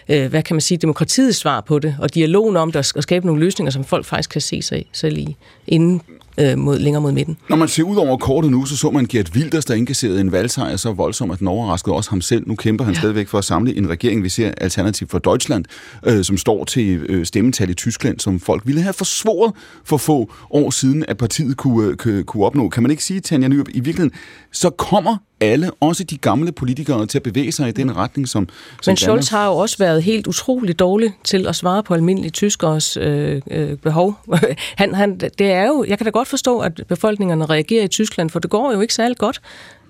øh, 0.09 0.29
hvad 0.29 0.43
kan 0.43 0.55
man 0.55 0.61
sige, 0.61 0.77
demokratiets 0.77 1.37
svar 1.37 1.61
på 1.61 1.79
det, 1.79 1.95
og 1.99 2.13
dialogen 2.13 2.57
om 2.57 2.71
det, 2.71 2.93
og 2.95 3.03
skabe 3.03 3.25
nogle 3.25 3.41
løsninger, 3.41 3.71
som 3.71 3.83
folk 3.83 4.05
faktisk 4.05 4.29
kan 4.29 4.41
se 4.41 4.61
sig 4.61 4.85
selv 4.93 5.17
i, 5.17 5.35
inden 5.67 6.01
øh, 6.39 6.57
mod, 6.57 6.79
længere 6.79 7.01
mod 7.01 7.11
midten. 7.11 7.37
Når 7.49 7.55
man 7.55 7.67
ser 7.67 7.83
ud 7.83 7.95
over 7.95 8.17
kortet 8.17 8.51
nu, 8.51 8.65
så 8.65 8.77
så 8.77 8.91
man 8.91 9.05
Gert 9.05 9.31
Wilders, 9.35 9.65
der 9.65 9.73
indkasserede 9.73 10.21
en 10.21 10.31
valgsejr 10.31 10.75
så 10.75 10.91
voldsom, 10.91 11.31
at 11.31 11.39
den 11.39 11.47
overraskede 11.47 11.95
også 11.95 12.09
ham 12.09 12.21
selv. 12.21 12.47
Nu 12.47 12.55
kæmper 12.55 12.85
han 12.85 12.93
ja. 12.93 12.99
stadigvæk 12.99 13.27
for 13.27 13.37
at 13.37 13.45
samle 13.45 13.77
en 13.77 13.89
regering. 13.89 14.23
Vi 14.23 14.29
ser 14.29 14.51
Alternativ 14.57 15.07
for 15.07 15.19
Deutschland, 15.19 15.65
øh, 16.05 16.23
som 16.23 16.37
står 16.37 16.63
til 16.63 17.05
øh, 17.09 17.25
stemmetal 17.25 17.69
i 17.69 17.73
Tyskland, 17.73 18.19
som 18.19 18.39
folk 18.39 18.61
ville 18.65 18.81
have 18.81 18.93
forsvoret 18.93 19.53
for 19.85 19.97
få 19.97 20.31
år 20.51 20.69
siden, 20.69 21.05
at 21.07 21.17
partiet 21.17 21.57
kunne, 21.57 21.95
øh, 22.05 22.23
kunne 22.23 22.45
opnå. 22.45 22.69
Kan 22.69 22.83
man 22.83 22.91
ikke 22.91 23.03
sige, 23.03 23.19
Tanja 23.19 23.47
Nyrup, 23.47 23.67
i 23.69 23.79
virkeligheden, 23.79 24.11
så 24.51 24.69
kommer 24.69 25.17
alle, 25.41 25.71
også 25.79 26.03
de 26.03 26.17
gamle 26.17 26.51
politikere, 26.51 27.05
til 27.05 27.17
at 27.17 27.23
bevæge 27.23 27.51
sig 27.51 27.69
i 27.69 27.71
den 27.71 27.95
retning, 27.95 28.27
som... 28.27 28.49
som 28.81 28.91
Men 28.91 28.97
Scholz 28.97 29.29
har 29.29 29.47
jo 29.47 29.55
også 29.55 29.77
været 29.77 30.03
helt 30.03 30.27
utrolig 30.27 30.79
dårlig 30.79 31.13
til 31.23 31.47
at 31.47 31.55
svare 31.55 31.83
på 31.83 31.93
almindelige 31.93 32.31
tyskers 32.31 32.97
øh, 32.97 33.41
øh, 33.51 33.77
behov. 33.77 34.19
han, 34.77 34.95
han, 34.95 35.19
det 35.19 35.51
er 35.51 35.67
jo, 35.67 35.85
jeg 35.87 35.97
kan 35.97 36.05
da 36.05 36.11
godt 36.11 36.27
forstå, 36.27 36.59
at 36.59 36.81
befolkningerne 36.87 37.45
reagerer 37.45 37.83
i 37.83 37.87
Tyskland, 37.87 38.29
for 38.29 38.39
det 38.39 38.49
går 38.49 38.73
jo 38.73 38.81
ikke 38.81 38.93
særlig 38.93 39.17
godt. 39.17 39.41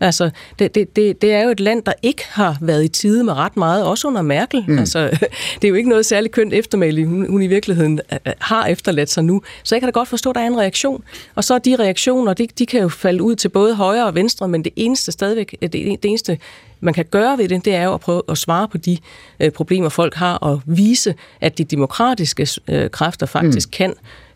Altså, 0.02 0.30
det, 0.60 0.76
det, 0.76 0.96
det, 0.96 1.22
det 1.22 1.34
er 1.34 1.44
jo 1.44 1.50
et 1.50 1.60
land, 1.60 1.84
der 1.84 1.94
ikke 2.02 2.24
har 2.30 2.58
været 2.62 2.84
i 2.84 2.88
tide 2.88 3.24
med 3.24 3.34
ret 3.34 3.58
meget, 3.58 3.84
også 3.84 4.08
under 4.08 4.22
Merkel. 4.22 4.64
Mm. 4.68 4.80
Altså, 4.80 5.00
det 5.62 5.64
er 5.64 5.70
jo 5.70 5.76
ikke 5.76 5.90
noget 5.90 6.06
særligt 6.06 6.34
kønt 6.34 6.54
eftermæle, 6.54 7.06
hun, 7.06 7.30
hun 7.30 7.42
i 7.42 7.48
virkeligheden 7.48 8.00
øh, 8.14 8.20
øh, 8.28 8.34
har 8.40 8.66
efterladt 8.66 9.10
sig 9.10 9.24
nu. 9.24 9.42
Så 9.64 9.76
jeg 9.76 9.82
kan 9.82 9.88
da 9.88 9.92
godt 9.92 10.08
forstå, 10.08 10.30
at 10.30 10.36
der 10.36 10.42
er 10.42 10.48
en 10.48 10.58
reaktion. 10.58 11.04
Og 11.36 11.44
så 11.44 11.58
de 11.58 11.76
reaktioner, 11.76 12.34
de, 12.34 12.48
de 12.60 12.66
kan 12.66 12.82
jo 12.82 12.90
falde 12.90 13.24
ud 13.24 13.36
til 13.36 13.50
både 13.50 13.76
højre 13.76 14.06
og 14.06 14.16
venstre, 14.16 14.48
men 14.48 14.64
det 14.64 14.74
eneste 14.76 15.12
stadigvæk, 15.12 15.56
det, 15.62 15.74
det 15.74 16.06
eneste 16.06 16.38
man 16.82 16.94
kan 16.94 17.06
gøre 17.06 17.38
ved 17.38 17.50
det, 17.50 17.66
det 17.66 17.76
er 17.76 17.84
jo 17.84 17.94
at 17.94 18.00
prøve 18.00 18.22
at 18.30 18.38
svare 18.38 18.68
på 18.68 18.78
de 18.78 18.98
øh, 19.40 19.52
problemer, 19.52 19.90
folk 19.90 20.16
har, 20.16 20.36
og 20.36 20.62
vise, 20.66 21.16
at 21.42 21.58
de 21.58 21.64
demokratiske 21.64 22.48
øh, 22.68 22.90
kræfter 22.90 23.26
faktisk 23.26 23.68
mm. 23.68 23.72
kan 23.72 23.94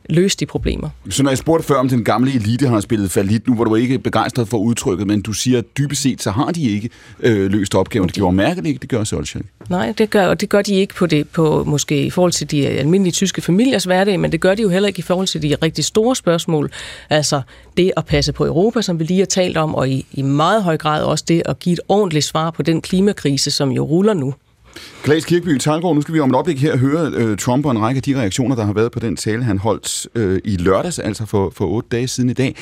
løse 0.09 0.38
de 0.38 0.45
problemer. 0.45 0.89
Så 1.09 1.23
når 1.23 1.31
jeg 1.31 1.38
spurgte 1.38 1.67
før, 1.67 1.75
om 1.75 1.89
den 1.89 2.03
gamle 2.03 2.33
elite 2.33 2.67
har 2.67 2.79
spillet 2.79 3.11
falit, 3.11 3.47
nu 3.47 3.55
var 3.55 3.63
du 3.63 3.75
ikke 3.75 4.00
begejstret 4.00 4.47
for 4.47 4.57
udtrykket, 4.57 5.07
men 5.07 5.21
du 5.21 5.33
siger, 5.33 5.57
at 5.57 5.77
dybest 5.77 6.01
set, 6.01 6.21
så 6.21 6.31
har 6.31 6.51
de 6.51 6.69
ikke 6.69 6.89
øh, 7.19 7.51
løst 7.51 7.75
opgaven. 7.75 8.07
Det 8.07 8.15
gjorde 8.15 8.35
Merkel 8.35 8.65
ikke, 8.65 8.79
det 8.79 8.89
gør 8.89 9.03
Solskjaer. 9.03 9.44
Nej, 9.69 9.94
det 9.97 10.09
gør, 10.09 10.27
og 10.27 10.41
det 10.41 10.50
gør 10.50 10.61
de 10.61 10.75
ikke 10.75 10.94
på 10.94 11.05
det, 11.05 11.29
på, 11.29 11.63
måske 11.63 12.05
i 12.05 12.09
forhold 12.09 12.31
til 12.31 12.51
de 12.51 12.67
almindelige 12.67 13.11
tyske 13.11 13.41
familiers 13.41 13.83
hverdag, 13.83 14.19
men 14.19 14.31
det 14.31 14.41
gør 14.41 14.55
de 14.55 14.61
jo 14.61 14.69
heller 14.69 14.88
ikke 14.88 15.00
i 15.00 15.03
forhold 15.03 15.27
til 15.27 15.41
de 15.41 15.55
rigtig 15.55 15.85
store 15.85 16.15
spørgsmål. 16.15 16.71
Altså 17.09 17.41
det 17.77 17.91
at 17.97 18.06
passe 18.06 18.31
på 18.31 18.45
Europa, 18.45 18.81
som 18.81 18.99
vi 18.99 19.03
lige 19.03 19.19
har 19.19 19.25
talt 19.25 19.57
om, 19.57 19.75
og 19.75 19.89
i, 19.89 20.06
i 20.11 20.21
meget 20.21 20.63
høj 20.63 20.77
grad 20.77 21.03
også 21.03 21.25
det 21.27 21.44
at 21.45 21.59
give 21.59 21.73
et 21.73 21.79
ordentligt 21.88 22.25
svar 22.25 22.51
på 22.51 22.61
den 22.61 22.81
klimakrise, 22.81 23.51
som 23.51 23.71
jo 23.71 23.83
ruller 23.83 24.13
nu. 24.13 24.33
Klaas 25.04 25.26
Kirkeby 25.26 25.57
Talgaard, 25.57 25.95
nu 25.95 26.02
skal 26.02 26.14
vi 26.14 26.19
om 26.19 26.30
et 26.30 26.36
øjeblik 26.36 26.62
her 26.62 26.78
høre 26.78 27.12
øh, 27.16 27.38
Trump 27.38 27.66
og 27.66 27.72
en 27.72 27.80
række 27.80 27.98
af 27.98 28.04
de 28.04 28.19
reaktioner, 28.19 28.56
der 28.56 28.66
har 28.66 28.74
været 28.74 28.92
på 28.92 29.00
den 29.00 29.16
tale, 29.16 29.44
han 29.44 29.57
holdt 29.57 30.07
øh, 30.16 30.40
i 30.45 30.57
lørdags, 30.57 31.00
altså 31.00 31.26
for, 31.26 31.54
for 31.56 31.66
otte 31.66 31.90
dage 31.92 32.07
siden 32.07 32.30
i 32.30 32.33
dag. 32.33 32.56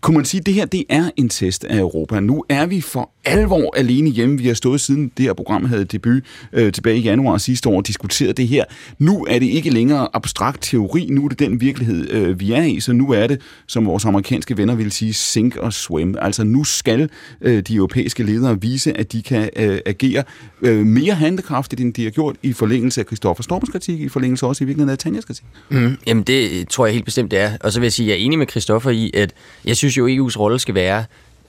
Kunne 0.00 0.16
man 0.16 0.24
sige, 0.24 0.40
at 0.40 0.46
det 0.46 0.54
her 0.54 0.66
det 0.66 0.84
er 0.88 1.10
en 1.16 1.28
test 1.28 1.64
af 1.64 1.78
Europa? 1.78 2.20
Nu 2.20 2.44
er 2.48 2.66
vi 2.66 2.80
for 2.80 3.10
alvor 3.24 3.76
alene 3.76 4.10
hjemme. 4.10 4.38
Vi 4.38 4.46
har 4.46 4.54
stået 4.54 4.80
siden 4.80 5.12
det 5.16 5.24
her 5.24 5.32
program 5.32 5.64
havde 5.64 5.84
debut 5.84 6.22
øh, 6.52 6.72
tilbage 6.72 6.96
i 6.96 7.00
januar 7.00 7.38
sidste 7.38 7.68
år 7.68 7.76
og 7.76 7.86
diskuteret 7.86 8.36
det 8.36 8.48
her. 8.48 8.64
Nu 8.98 9.26
er 9.30 9.38
det 9.38 9.46
ikke 9.46 9.70
længere 9.70 10.08
abstrakt 10.12 10.62
teori, 10.62 11.06
nu 11.10 11.24
er 11.24 11.28
det 11.28 11.38
den 11.38 11.60
virkelighed, 11.60 12.10
øh, 12.10 12.40
vi 12.40 12.52
er 12.52 12.62
i, 12.62 12.80
så 12.80 12.92
nu 12.92 13.12
er 13.12 13.26
det, 13.26 13.40
som 13.66 13.86
vores 13.86 14.04
amerikanske 14.04 14.56
venner 14.56 14.74
vil 14.74 14.92
sige, 14.92 15.12
sink 15.12 15.56
og 15.56 15.72
swim. 15.72 16.14
Altså 16.20 16.44
nu 16.44 16.64
skal 16.64 17.10
øh, 17.40 17.62
de 17.62 17.74
europæiske 17.74 18.22
ledere 18.22 18.60
vise, 18.60 18.98
at 18.98 19.12
de 19.12 19.22
kan 19.22 19.48
øh, 19.56 19.78
agere 19.86 20.24
øh, 20.62 20.86
mere 20.86 21.14
handlekraftigt, 21.14 21.87
end 21.88 21.94
de 21.94 22.04
har 22.04 22.10
gjort 22.10 22.36
i 22.42 22.52
forlængelse 22.52 23.00
af 23.00 23.06
Christoffer 23.06 23.42
Storms 23.42 23.68
kritik, 23.68 24.00
i 24.00 24.08
forlængelse 24.08 24.46
også 24.46 24.64
i 24.64 24.66
virkeligheden 24.66 24.92
af 24.92 24.98
Tanjas 24.98 25.24
kritik. 25.24 25.44
Mm, 25.68 25.96
jamen 26.06 26.22
det 26.22 26.68
tror 26.68 26.86
jeg 26.86 26.92
helt 26.92 27.04
bestemt, 27.04 27.30
det 27.30 27.38
er. 27.38 27.52
Og 27.60 27.72
så 27.72 27.80
vil 27.80 27.84
jeg 27.84 27.92
sige, 27.92 28.06
at 28.06 28.10
jeg 28.10 28.22
er 28.22 28.26
enig 28.26 28.38
med 28.38 28.46
Christoffer 28.50 28.90
i, 28.90 29.10
at 29.14 29.32
jeg 29.64 29.76
synes 29.76 29.96
jo, 29.96 30.06
at 30.06 30.12
EU's 30.12 30.38
rolle 30.38 30.58
skal 30.58 30.74
være 30.74 31.04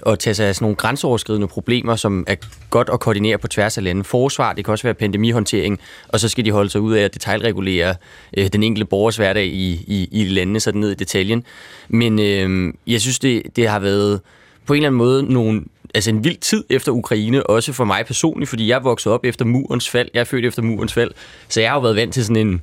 at 0.05 0.19
tage 0.19 0.33
sig 0.33 0.47
af 0.47 0.55
sådan 0.55 0.63
nogle 0.63 0.75
grænseoverskridende 0.75 1.47
problemer, 1.47 1.95
som 1.95 2.23
er 2.27 2.35
godt 2.69 2.89
at 2.93 2.99
koordinere 2.99 3.37
på 3.37 3.47
tværs 3.47 3.77
af 3.77 3.83
lande. 3.83 4.03
Forsvar, 4.03 4.53
det 4.53 4.65
kan 4.65 4.71
også 4.71 4.83
være 4.83 4.93
pandemihåndtering, 4.93 5.79
og 6.07 6.19
så 6.19 6.29
skal 6.29 6.45
de 6.45 6.51
holde 6.51 6.69
sig 6.69 6.81
ud 6.81 6.93
af 6.93 7.03
at 7.03 7.13
detaljregulere 7.13 7.95
øh, 8.37 8.47
den 8.53 8.63
enkelte 8.63 8.85
borgers 8.85 9.17
hverdag 9.17 9.45
i, 9.45 9.71
i, 9.87 10.09
i 10.11 10.23
landene, 10.23 10.59
sådan 10.59 10.81
ned 10.81 10.91
i 10.91 10.95
detaljen. 10.95 11.43
Men 11.89 12.19
øh, 12.19 12.73
jeg 12.87 13.01
synes, 13.01 13.19
det, 13.19 13.41
det 13.55 13.67
har 13.67 13.79
været 13.79 14.21
på 14.69 14.73
en 14.73 14.77
eller 14.77 14.87
anden 14.87 14.97
måde 14.97 15.33
nogle 15.33 15.61
altså 15.93 16.09
en 16.09 16.23
vild 16.23 16.37
tid 16.37 16.63
efter 16.69 16.91
Ukraine, 16.91 17.47
også 17.47 17.73
for 17.73 17.85
mig 17.85 18.05
personligt, 18.05 18.49
fordi 18.49 18.67
jeg 18.67 18.83
vokset 18.83 19.13
op 19.13 19.25
efter 19.25 19.45
murens 19.45 19.89
fald. 19.89 20.09
Jeg 20.13 20.19
er 20.19 20.23
født 20.23 20.45
efter 20.45 20.61
murens 20.61 20.93
fald, 20.93 21.11
så 21.47 21.61
jeg 21.61 21.69
har 21.69 21.75
jo 21.75 21.81
været 21.81 21.95
vant 21.95 22.13
til 22.13 22.25
sådan 22.25 22.47
en 22.47 22.61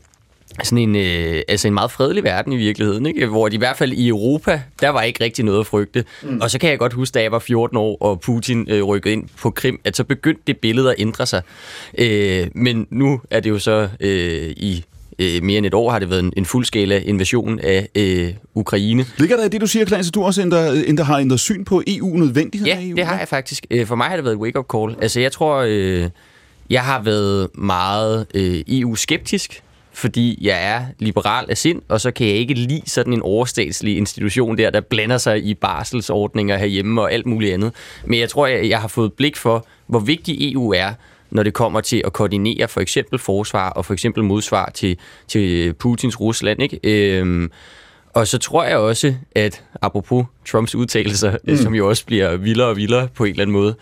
sådan 0.62 0.78
en, 0.78 0.96
øh, 0.96 1.42
altså 1.48 1.68
en 1.68 1.74
meget 1.74 1.90
fredelig 1.90 2.24
verden 2.24 2.52
i 2.52 2.56
virkeligheden, 2.56 3.06
ikke? 3.06 3.26
hvor 3.26 3.48
de 3.48 3.54
i 3.54 3.58
hvert 3.58 3.76
fald 3.76 3.92
i 3.92 4.08
Europa, 4.08 4.62
der 4.80 4.88
var 4.88 5.02
ikke 5.02 5.24
rigtig 5.24 5.44
noget 5.44 5.60
at 5.60 5.66
frygte. 5.66 6.04
Mm. 6.22 6.40
Og 6.40 6.50
så 6.50 6.58
kan 6.58 6.70
jeg 6.70 6.78
godt 6.78 6.92
huske, 6.92 7.14
da 7.14 7.22
jeg 7.22 7.32
var 7.32 7.38
14 7.38 7.76
år, 7.76 7.96
og 8.00 8.20
Putin 8.20 8.66
øh, 8.70 8.82
rykkede 8.82 9.12
ind 9.12 9.28
på 9.40 9.50
Krim, 9.50 9.80
at 9.84 9.96
så 9.96 10.04
begyndte 10.04 10.42
det 10.46 10.58
billede 10.58 10.90
at 10.90 10.94
ændre 10.98 11.26
sig. 11.26 11.42
Øh, 11.98 12.46
men 12.54 12.86
nu 12.90 13.20
er 13.30 13.40
det 13.40 13.50
jo 13.50 13.58
så 13.58 13.88
øh, 14.00 14.50
i 14.56 14.84
øh, 15.18 15.42
mere 15.42 15.58
end 15.58 15.66
et 15.66 15.74
år 15.74 15.90
har 15.90 15.98
det 15.98 16.10
været 16.10 16.20
en, 16.24 16.32
en 16.36 16.44
fuldskala 16.44 16.98
invasion 16.98 17.60
af 17.60 17.88
øh, 17.94 18.32
Ukraine. 18.54 19.06
Ligger 19.18 19.36
der 19.36 19.44
i 19.44 19.48
det, 19.48 19.60
du 19.60 19.66
siger, 19.66 19.84
Klaas, 19.84 20.08
at 20.08 20.14
du 20.14 20.22
også 20.22 20.42
ændrer, 20.42 20.82
ændrer, 20.86 21.04
har 21.04 21.18
ændret 21.18 21.40
syn 21.40 21.64
på 21.64 21.82
EU-nødvendigheden 21.86 22.74
Ja, 22.76 22.80
af 22.82 22.88
EU? 22.88 22.96
det 22.96 23.06
har 23.06 23.18
jeg 23.18 23.28
faktisk. 23.28 23.66
Øh, 23.70 23.86
For 23.86 23.94
mig 23.96 24.06
har 24.06 24.16
det 24.16 24.24
været 24.24 24.34
et 24.34 24.40
wake-up 24.40 24.66
call. 24.74 24.96
Altså, 25.02 25.20
jeg 25.20 25.32
tror, 25.32 25.64
øh, 25.68 26.08
jeg 26.70 26.82
har 26.82 27.02
været 27.02 27.48
meget 27.54 28.26
øh, 28.34 28.60
EU-skeptisk, 28.68 29.62
fordi 29.92 30.38
jeg 30.40 30.64
er 30.74 30.80
liberal 30.98 31.46
af 31.48 31.58
sind, 31.58 31.82
og 31.88 32.00
så 32.00 32.10
kan 32.10 32.26
jeg 32.26 32.34
ikke 32.34 32.54
lide 32.54 32.82
sådan 32.86 33.12
en 33.12 33.22
overstatslig 33.22 33.96
institution 33.96 34.58
der, 34.58 34.70
der 34.70 34.80
blander 34.80 35.18
sig 35.18 35.44
i 35.44 35.54
barselsordninger 35.54 36.56
herhjemme 36.56 37.00
og 37.02 37.12
alt 37.12 37.26
muligt 37.26 37.54
andet. 37.54 37.72
Men 38.04 38.20
jeg 38.20 38.28
tror, 38.28 38.46
jeg, 38.46 38.68
jeg 38.68 38.80
har 38.80 38.88
fået 38.88 39.12
blik 39.12 39.36
for, 39.36 39.66
hvor 39.86 39.98
vigtig 39.98 40.52
EU 40.52 40.72
er, 40.72 40.92
når 41.30 41.42
det 41.42 41.54
kommer 41.54 41.80
til 41.80 42.02
at 42.04 42.12
koordinere 42.12 42.68
for 42.68 42.80
eksempel 42.80 43.18
forsvar 43.18 43.70
og 43.70 43.84
for 43.84 43.92
eksempel 43.92 44.24
modsvar 44.24 44.70
til, 44.74 44.98
til 45.28 45.74
Putins 45.74 46.20
Rusland. 46.20 46.62
Ikke? 46.62 46.80
Øhm, 46.84 47.50
og 48.14 48.26
så 48.26 48.38
tror 48.38 48.64
jeg 48.64 48.76
også, 48.76 49.14
at 49.34 49.64
apropos 49.82 50.26
Trumps 50.48 50.74
udtalelser, 50.74 51.36
mm. 51.44 51.56
som 51.56 51.74
jo 51.74 51.88
også 51.88 52.06
bliver 52.06 52.36
vildere 52.36 52.68
og 52.68 52.76
vildere 52.76 53.08
på 53.14 53.24
en 53.24 53.30
eller 53.30 53.42
anden 53.42 53.52
måde, 53.52 53.74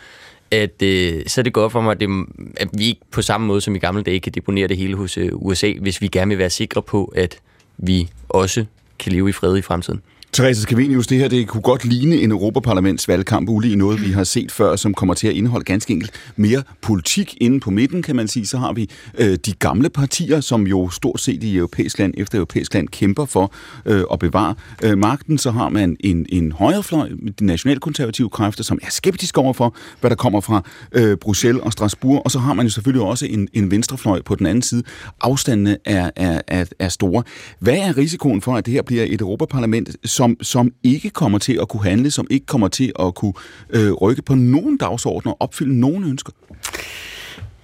at 0.50 0.82
øh, 0.82 1.22
så 1.26 1.40
er 1.40 1.42
det 1.42 1.52
godt 1.52 1.72
for 1.72 1.80
mig, 1.80 1.92
at, 1.92 2.00
det, 2.00 2.08
at 2.56 2.68
vi 2.78 2.84
ikke 2.84 3.00
på 3.10 3.22
samme 3.22 3.46
måde 3.46 3.60
som 3.60 3.74
i 3.74 3.78
gamle 3.78 4.02
dage 4.02 4.20
kan 4.20 4.32
deponere 4.32 4.68
det 4.68 4.76
hele 4.76 4.96
hos 4.96 5.18
øh, 5.18 5.30
USA, 5.32 5.72
hvis 5.80 6.00
vi 6.00 6.08
gerne 6.08 6.28
vil 6.28 6.38
være 6.38 6.50
sikre 6.50 6.82
på, 6.82 7.12
at 7.16 7.38
vi 7.78 8.08
også 8.28 8.64
kan 8.98 9.12
leve 9.12 9.28
i 9.28 9.32
fred 9.32 9.56
i 9.56 9.62
fremtiden. 9.62 10.02
Therese 10.34 10.62
Scavenius, 10.62 11.06
det 11.06 11.18
her 11.18 11.28
det 11.28 11.48
kunne 11.48 11.62
godt 11.62 11.84
ligne 11.84 12.16
en 12.16 12.30
Europaparlaments 12.30 13.08
valgkamp, 13.08 13.48
ulig 13.48 13.76
noget, 13.76 14.02
vi 14.02 14.12
har 14.12 14.24
set 14.24 14.52
før, 14.52 14.76
som 14.76 14.94
kommer 14.94 15.14
til 15.14 15.28
at 15.28 15.34
indeholde 15.34 15.64
ganske 15.64 15.92
enkelt 15.92 16.12
mere 16.36 16.62
politik 16.80 17.36
inde 17.40 17.60
på 17.60 17.70
midten, 17.70 18.02
kan 18.02 18.16
man 18.16 18.28
sige. 18.28 18.46
Så 18.46 18.58
har 18.58 18.72
vi 18.72 18.90
øh, 19.18 19.38
de 19.46 19.52
gamle 19.52 19.90
partier, 19.90 20.40
som 20.40 20.66
jo 20.66 20.90
stort 20.90 21.20
set 21.20 21.44
i 21.44 21.56
europæisk 21.56 21.98
land 21.98 22.14
efter 22.16 22.38
europæisk 22.38 22.74
land 22.74 22.88
kæmper 22.88 23.24
for 23.24 23.54
øh, 23.86 24.04
at 24.12 24.18
bevare 24.18 24.54
øh, 24.82 24.98
magten. 24.98 25.38
Så 25.38 25.50
har 25.50 25.68
man 25.68 25.96
en, 26.00 26.26
en 26.28 26.52
højrefløj, 26.52 27.08
de 27.38 27.46
nationalkonservative 27.46 28.30
kræfter, 28.30 28.64
som 28.64 28.78
er 28.82 28.90
skeptiske 28.90 29.40
overfor, 29.40 29.76
hvad 30.00 30.10
der 30.10 30.16
kommer 30.16 30.40
fra 30.40 30.62
øh, 30.92 31.16
Bruxelles 31.16 31.62
og 31.62 31.72
Strasbourg. 31.72 32.22
Og 32.24 32.30
så 32.30 32.38
har 32.38 32.54
man 32.54 32.66
jo 32.66 32.70
selvfølgelig 32.70 33.06
også 33.06 33.26
en, 33.26 33.48
en 33.52 33.70
venstrefløj 33.70 34.22
på 34.22 34.34
den 34.34 34.46
anden 34.46 34.62
side. 34.62 34.82
Afstandene 35.20 35.76
er, 35.84 36.10
er, 36.16 36.40
er, 36.46 36.64
er 36.78 36.88
store. 36.88 37.22
Hvad 37.58 37.78
er 37.78 37.96
risikoen 37.96 38.42
for, 38.42 38.56
at 38.56 38.66
det 38.66 38.74
her 38.74 38.82
bliver 38.82 39.04
et 39.08 39.20
Europaparlament, 39.20 39.96
som 40.04 40.23
som, 40.24 40.36
som 40.42 40.72
ikke 40.82 41.10
kommer 41.10 41.38
til 41.38 41.58
at 41.62 41.68
kunne 41.68 41.84
handle, 41.84 42.10
som 42.10 42.26
ikke 42.30 42.46
kommer 42.46 42.68
til 42.68 42.92
at 42.98 43.14
kunne 43.14 43.32
øh, 43.70 43.92
rykke 43.92 44.22
på 44.22 44.34
nogen 44.34 44.76
dagsordner 44.76 45.32
og 45.32 45.40
opfylde 45.40 45.80
nogen 45.80 46.04
ønsker? 46.04 46.32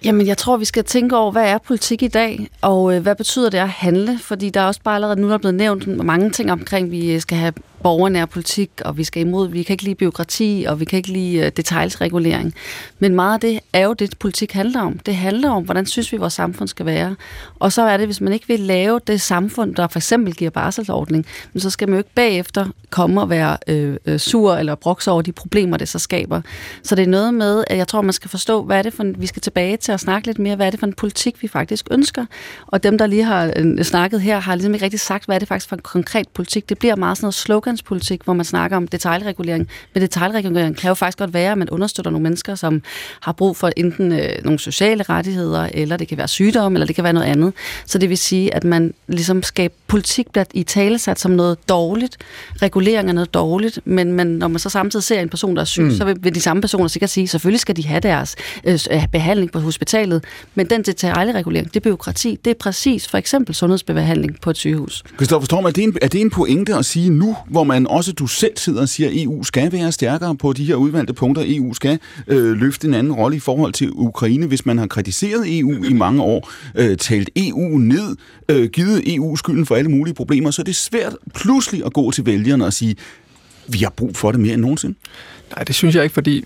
Jamen, 0.04 0.26
jeg 0.26 0.38
tror, 0.38 0.57
vi 0.57 0.64
skal 0.64 0.85
tænke 0.85 1.16
over, 1.16 1.33
hvad 1.33 1.50
er 1.50 1.59
politik 1.59 2.02
i 2.02 2.09
dag, 2.09 2.49
og 2.61 2.95
øh, 2.95 3.02
hvad 3.02 3.14
betyder 3.14 3.50
det 3.50 3.59
at 3.59 3.69
handle? 3.69 4.19
Fordi 4.19 4.50
der 4.50 4.61
er 4.61 4.66
også 4.66 4.80
bare 4.85 4.95
allerede 4.95 5.21
nu, 5.21 5.28
der 5.28 5.35
er 5.35 5.38
blevet 5.38 5.54
nævnt 5.54 6.04
mange 6.04 6.30
ting 6.30 6.52
omkring, 6.52 6.87
at 6.87 6.92
vi 6.92 7.12
øh, 7.14 7.21
skal 7.21 7.38
have 7.38 7.52
borgernær 7.83 8.26
politik, 8.26 8.71
og 8.85 8.97
vi 8.97 9.04
skal 9.04 9.21
imod, 9.21 9.49
vi 9.49 9.62
kan 9.62 9.75
ikke 9.75 9.85
lide 9.85 9.95
byråkrati, 9.95 10.64
og 10.69 10.80
vi 10.80 10.85
kan 10.85 10.97
ikke 10.97 11.12
lide 11.12 11.38
øh, 11.38 11.52
detaljsregulering. 11.57 12.54
Men 12.99 13.14
meget 13.14 13.35
af 13.35 13.40
det 13.40 13.61
er 13.73 13.85
jo 13.85 13.92
det, 13.92 14.19
politik 14.19 14.52
handler 14.52 14.80
om. 14.80 14.99
Det 14.99 15.16
handler 15.16 15.50
om, 15.50 15.64
hvordan 15.64 15.87
synes 15.87 16.12
vi, 16.12 16.16
vores 16.16 16.33
samfund 16.33 16.69
skal 16.69 16.87
være. 16.87 17.16
Og 17.59 17.73
så 17.73 17.83
er 17.83 17.97
det, 17.97 18.07
hvis 18.07 18.21
man 18.21 18.33
ikke 18.33 18.49
vil 18.49 18.61
lave 18.61 19.00
det 19.07 19.21
samfund, 19.21 19.75
der 19.75 19.88
for 19.88 19.99
eksempel 19.99 20.35
giver 20.35 20.50
barselsordning, 20.50 21.26
men 21.52 21.61
så 21.61 21.71
skal 21.71 21.88
man 21.88 21.95
jo 21.95 21.99
ikke 21.99 22.14
bagefter 22.14 22.66
komme 22.90 23.21
og 23.21 23.30
være 23.30 23.57
øh, 23.66 23.97
øh, 24.07 24.19
sur 24.19 24.54
eller 24.54 24.75
brokse 24.75 25.11
over 25.11 25.23
de 25.23 25.33
problemer, 25.33 25.76
det 25.76 25.88
så 25.88 25.99
skaber. 25.99 26.40
Så 26.83 26.95
det 26.95 27.02
er 27.02 27.07
noget 27.09 27.35
med, 27.35 27.64
at 27.66 27.76
jeg 27.76 27.88
tror, 27.88 28.00
man 28.00 28.12
skal 28.12 28.30
forstå, 28.30 28.62
hvad 28.62 28.78
er 28.78 28.83
det 28.83 28.92
for 28.92 29.04
vi 29.19 29.26
skal 29.26 29.42
tilbage 29.42 29.76
til 29.76 29.90
at 29.93 30.01
snakke 30.01 30.27
lidt 30.27 30.39
mere, 30.39 30.57
hvad 30.57 30.67
er 30.67 30.71
det 30.71 30.81
for 30.81 30.87
en 30.87 30.93
politik, 30.93 31.43
vi 31.43 31.49
faktisk 31.49 31.87
ønsker. 31.91 32.27
Og 32.67 32.83
dem, 32.83 32.99
der 32.99 33.07
lige 33.07 33.25
har 33.25 33.53
øh, 33.57 33.85
snakket 33.85 34.21
her, 34.21 34.41
har 34.41 34.55
ligesom 34.55 34.75
ikke 34.75 34.85
rigtig 34.85 35.01
sagt, 35.01 35.25
hvad 35.25 35.35
er 35.35 35.39
det 35.39 35.49
faktisk 35.49 35.69
for 35.69 35.77
en 35.77 35.83
konkret 35.83 36.29
politik. 36.29 36.69
Det 36.69 36.79
bliver 36.79 36.97
meget 36.97 37.17
sådan 37.17 37.25
noget 37.25 37.35
sloganspolitik, 37.35 38.23
hvor 38.25 38.33
man 38.33 38.45
snakker 38.45 38.77
om 38.77 38.89
detaljregulering. 38.89 39.69
Men 39.95 40.03
detaljregulering 40.03 40.77
kan 40.77 40.89
jo 40.89 40.95
faktisk 40.95 41.19
godt 41.19 41.35
være, 41.35 41.53
at 41.53 41.59
man 41.59 41.71
understøtter 41.71 42.11
nogle 42.11 42.23
mennesker, 42.23 42.55
som 42.55 42.83
har 43.21 43.33
brug 43.33 43.57
for 43.57 43.71
enten 43.77 44.13
øh, 44.13 44.45
nogle 44.45 44.59
sociale 44.59 45.03
rettigheder, 45.03 45.69
eller 45.75 45.97
det 45.97 46.09
kan 46.09 46.19
være 46.19 46.29
sygdom, 46.29 46.75
eller 46.75 46.87
det 46.87 46.95
kan 46.95 47.05
være 47.05 47.13
noget 47.13 47.27
andet. 47.27 47.53
Så 47.87 47.99
det 47.99 48.09
vil 48.09 48.19
sige, 48.19 48.55
at 48.55 48.65
man 48.65 48.95
ligesom 49.09 49.43
skaber 49.43 49.75
politik 49.91 50.27
bliver 50.33 50.45
i 50.55 50.63
talesat 50.63 51.21
som 51.21 51.31
noget 51.31 51.69
dårligt, 51.69 52.17
regulering 52.63 53.09
er 53.09 53.13
noget 53.13 53.35
dårligt, 53.35 53.79
men, 53.85 54.13
men 54.13 54.27
når 54.27 54.49
man 54.49 54.59
så 54.59 54.69
samtidig 54.69 55.03
ser 55.03 55.21
en 55.21 55.29
person, 55.29 55.57
der 55.57 55.61
er 55.61 55.67
syg, 55.67 55.83
mm. 55.83 55.91
så 55.91 56.05
vil, 56.05 56.17
vil 56.21 56.35
de 56.35 56.41
samme 56.41 56.61
personer 56.61 56.89
sikkert 56.89 57.11
sige, 57.11 57.29
selvfølgelig 57.29 57.61
skal 57.61 57.77
de 57.77 57.87
have 57.87 58.01
deres 58.01 58.37
øh, 58.65 58.79
behandling 59.13 59.53
på 59.53 59.59
hospitalet, 59.59 59.80
men 60.55 60.71
den 60.71 60.83
detaljregulering, 60.83 61.69
det 61.69 61.77
er 61.77 61.81
byråkrati, 61.81 62.39
det 62.45 62.51
er 62.51 62.55
præcis 62.55 63.09
for 63.09 63.19
eksempel 63.19 63.55
sundhedsbehandling 63.55 64.41
på 64.43 64.51
et 64.51 64.57
sygehus. 64.57 65.05
Christoffer 65.17 65.45
Storm, 65.45 65.65
er 65.65 65.71
det, 65.71 65.85
en, 65.85 65.97
er 66.03 66.09
det 66.09 66.21
en 66.21 66.31
pointe 66.31 66.75
at 66.75 66.85
sige 66.85 67.11
nu, 67.11 67.37
hvor 67.49 67.65
man 67.65 67.87
også 67.87 68.13
du 68.13 68.27
selv 68.27 68.53
sidder 68.57 68.81
og 68.81 68.89
siger, 68.89 69.09
at 69.09 69.23
EU 69.23 69.45
skal 69.45 69.73
være 69.73 69.93
stærkere 69.93 70.37
på 70.37 70.53
de 70.53 70.65
her 70.65 70.75
udvalgte 70.75 71.13
punkter, 71.13 71.43
EU 71.47 71.75
skal 71.75 71.99
øh, 72.27 72.53
løfte 72.53 72.89
en 72.89 72.95
anden 72.95 73.13
rolle 73.13 73.37
i 73.37 73.41
forhold 73.41 73.73
til 73.73 73.91
Ukraine, 73.93 74.47
hvis 74.47 74.67
man 74.67 74.79
har 74.79 74.87
kritiseret 74.87 75.59
EU 75.59 75.85
i 75.85 75.93
mange 75.93 76.23
år, 76.23 76.53
øh, 76.75 76.97
talt 76.97 77.31
EU 77.37 77.79
ned, 77.79 78.17
øh, 78.49 78.69
givet 78.69 79.15
EU 79.15 79.37
skylden 79.37 79.67
for 79.67 79.75
alle 79.77 79.91
mulige 79.91 80.15
problemer, 80.15 80.51
så 80.51 80.63
er 80.63 80.65
det 80.65 80.77
svært 80.77 81.17
pludselig 81.35 81.85
at 81.87 81.93
gå 81.93 82.11
til 82.11 82.27
vælgerne 82.27 82.67
og 82.67 82.73
sige, 82.73 82.97
vi 83.69 83.79
har 83.79 83.91
brug 83.91 84.17
for 84.17 84.33
det 84.33 84.41
mere 84.41 84.55
end 84.55 84.63
nogensinde. 84.63 84.95
Nej, 85.57 85.65
det 85.65 85.75
synes 85.75 85.95
jeg 85.95 86.05
ikke, 86.05 86.15
fordi 86.15 86.45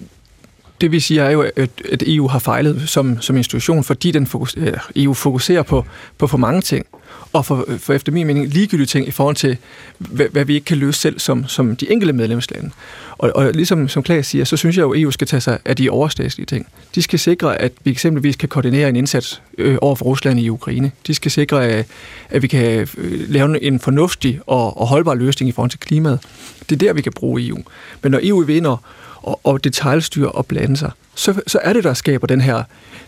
det 0.84 0.92
vi 0.92 1.00
siger 1.00 1.24
er 1.24 1.30
jo, 1.30 1.40
at, 1.56 1.70
at 1.92 2.02
EU 2.06 2.28
har 2.28 2.38
fejlet 2.38 2.88
som, 2.88 3.20
som 3.20 3.36
institution, 3.36 3.84
fordi 3.84 4.10
den 4.10 4.26
fokus, 4.26 4.54
øh, 4.56 4.72
EU 4.96 5.14
fokuserer 5.14 5.62
på, 5.62 5.84
på 6.18 6.26
for 6.26 6.38
mange 6.38 6.60
ting, 6.60 6.86
og 7.32 7.46
for, 7.46 7.66
for 7.78 7.92
efter 7.92 8.12
min 8.12 8.26
mening 8.26 8.48
ligegyldige 8.48 8.86
ting 8.86 9.08
i 9.08 9.10
forhold 9.10 9.36
til, 9.36 9.56
hvad, 9.98 10.26
hvad 10.32 10.44
vi 10.44 10.54
ikke 10.54 10.64
kan 10.64 10.76
løse 10.76 11.00
selv 11.00 11.18
som, 11.18 11.48
som 11.48 11.76
de 11.76 11.92
enkelte 11.92 12.12
medlemslande. 12.12 12.70
Og, 13.18 13.30
og 13.34 13.52
ligesom 13.52 13.88
som 13.88 14.02
Klaas 14.02 14.26
siger, 14.26 14.44
så 14.44 14.56
synes 14.56 14.76
jeg 14.76 14.82
jo, 14.82 14.92
at 14.92 15.00
EU 15.00 15.10
skal 15.10 15.26
tage 15.26 15.40
sig 15.40 15.58
af 15.64 15.76
de 15.76 15.90
overstatslige 15.90 16.46
ting. 16.46 16.66
De 16.94 17.02
skal 17.02 17.18
sikre, 17.18 17.60
at 17.60 17.72
vi 17.84 17.90
eksempelvis 17.90 18.36
kan 18.36 18.48
koordinere 18.48 18.88
en 18.88 18.96
indsats 18.96 19.42
øh, 19.58 19.78
over 19.80 19.96
for 19.96 20.04
Rusland 20.04 20.40
i 20.40 20.48
Ukraine. 20.48 20.90
De 21.06 21.14
skal 21.14 21.30
sikre, 21.30 21.66
at, 21.66 21.86
at 22.30 22.42
vi 22.42 22.46
kan 22.46 22.88
øh, 22.98 23.30
lave 23.30 23.62
en 23.62 23.80
fornuftig 23.80 24.40
og, 24.46 24.80
og 24.80 24.86
holdbar 24.86 25.14
løsning 25.14 25.48
i 25.48 25.52
forhold 25.52 25.70
til 25.70 25.80
klimaet. 25.80 26.20
Det 26.68 26.72
er 26.72 26.86
der, 26.86 26.92
vi 26.92 27.02
kan 27.02 27.12
bruge 27.12 27.48
EU. 27.48 27.58
Men 28.02 28.12
når 28.12 28.20
EU 28.22 28.44
vinder 28.44 28.70
og, 28.70 28.80
og 29.24 29.64
detaljstyre 29.64 30.28
og 30.28 30.46
blande 30.46 30.76
sig, 30.76 30.90
så, 31.14 31.40
så 31.46 31.58
er 31.62 31.72
det, 31.72 31.84
der 31.84 31.94
skaber 31.94 32.26
den 32.26 32.40
her, 32.40 32.62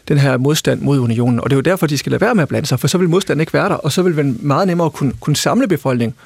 den 0.09 0.19
her 0.19 0.37
modstand 0.37 0.81
mod 0.81 0.99
unionen. 0.99 1.41
Og 1.41 1.51
det 1.51 1.55
er 1.55 1.57
jo 1.57 1.61
derfor, 1.63 1.87
de 1.87 1.99
skal 1.99 2.11
lade 2.11 2.21
være 2.21 2.35
med 2.35 2.43
at 2.43 2.49
blande 2.49 2.67
sig, 2.67 2.81
for 2.81 2.89
så 2.89 2.99
vil 2.99 3.09
modstanden 3.09 3.41
ikke 3.41 3.53
være 3.53 3.69
der, 3.69 3.75
og 3.75 3.93
så 3.93 4.03
vil 4.03 4.15
man 4.15 4.39
meget 4.41 4.67
nemmere 4.67 4.91
kunne, 4.91 5.13
kunne 5.21 5.37
samle 5.37 5.69
befolkningen 5.69 6.17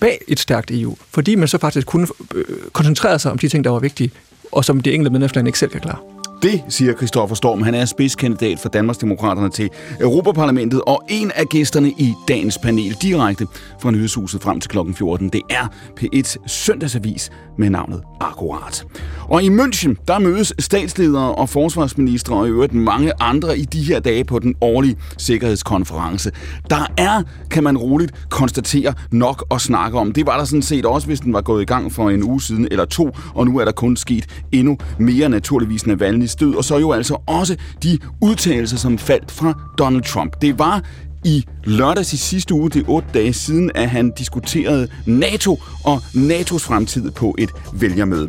bag 0.00 0.18
et 0.28 0.40
stærkt 0.40 0.70
EU, 0.70 0.96
fordi 1.10 1.34
man 1.34 1.48
så 1.48 1.58
faktisk 1.58 1.86
kunne 1.86 2.06
øh, 2.34 2.44
koncentrere 2.72 3.18
sig 3.18 3.32
om 3.32 3.38
de 3.38 3.48
ting, 3.48 3.64
der 3.64 3.70
var 3.70 3.78
vigtige, 3.78 4.10
og 4.52 4.64
som 4.64 4.80
de 4.80 4.92
enkelte 4.92 5.10
medlemslande 5.10 5.48
ikke 5.48 5.58
selv 5.58 5.70
kan 5.70 5.80
klare. 5.80 5.98
Det 6.42 6.62
siger 6.68 6.92
Kristoffer 6.92 7.36
Storm. 7.36 7.62
Han 7.62 7.74
er 7.74 7.84
spidskandidat 7.84 8.58
for 8.58 8.68
Danmarksdemokraterne 8.68 9.50
til 9.50 9.70
Europaparlamentet 10.00 10.82
og 10.86 11.02
en 11.08 11.30
af 11.34 11.46
gæsterne 11.46 11.90
i 11.90 12.14
dagens 12.28 12.58
panel 12.58 12.96
direkte 13.02 13.46
fra 13.80 13.90
Nyhedshuset 13.90 14.42
frem 14.42 14.60
til 14.60 14.70
kl. 14.70 14.78
14. 14.96 15.28
Det 15.28 15.42
er 15.50 15.72
P1 16.00 16.36
søndagsavis 16.46 17.30
med 17.58 17.70
navnet 17.70 18.02
Akkurat. 18.20 18.84
Og 19.28 19.42
i 19.42 19.48
München, 19.48 20.04
der 20.08 20.18
mødes 20.18 20.52
statsledere 20.58 21.34
og 21.34 21.48
forsvarsministre 21.48 22.36
og 22.36 22.46
i 22.46 22.50
øvrigt 22.50 22.74
mange 22.74 23.12
andre 23.20 23.58
i 23.58 23.64
de 23.64 23.82
her 23.82 24.00
dage 24.00 24.24
på 24.24 24.38
den 24.38 24.54
årlige 24.60 24.96
sikkerhedskonference. 25.18 26.32
Der 26.70 26.86
er, 26.96 27.22
kan 27.50 27.64
man 27.64 27.78
roligt 27.78 28.28
konstatere, 28.30 28.94
nok 29.10 29.44
at 29.50 29.60
snakke 29.60 29.98
om. 29.98 30.12
Det 30.12 30.26
var 30.26 30.38
der 30.38 30.44
sådan 30.44 30.62
set 30.62 30.86
også, 30.86 31.06
hvis 31.06 31.20
den 31.20 31.32
var 31.32 31.40
gået 31.40 31.62
i 31.62 31.64
gang 31.64 31.92
for 31.92 32.10
en 32.10 32.22
uge 32.22 32.42
siden 32.42 32.68
eller 32.70 32.84
to, 32.84 33.10
og 33.34 33.46
nu 33.46 33.58
er 33.58 33.64
der 33.64 33.72
kun 33.72 33.96
sket 33.96 34.26
endnu 34.52 34.78
mere 34.98 35.28
naturligvis 35.28 35.82
Navalny's 35.82 36.36
død, 36.40 36.54
og 36.54 36.64
så 36.64 36.78
jo 36.78 36.92
altså 36.92 37.16
også 37.26 37.56
de 37.82 37.98
udtalelser, 38.20 38.76
som 38.76 38.98
faldt 38.98 39.30
fra 39.30 39.60
Donald 39.78 40.02
Trump. 40.02 40.42
Det 40.42 40.58
var 40.58 40.82
i 41.24 41.44
lørdags 41.64 42.12
i 42.12 42.16
sidste 42.16 42.54
uge, 42.54 42.70
det 42.70 42.82
er 42.82 42.90
otte 42.90 43.08
dage 43.14 43.32
siden, 43.32 43.70
at 43.74 43.90
han 43.90 44.10
diskuterede 44.10 44.88
NATO 45.06 45.58
og 45.84 45.96
NATO's 46.14 46.58
fremtid 46.58 47.10
på 47.10 47.34
et 47.38 47.50
vælgermøde. 47.72 48.28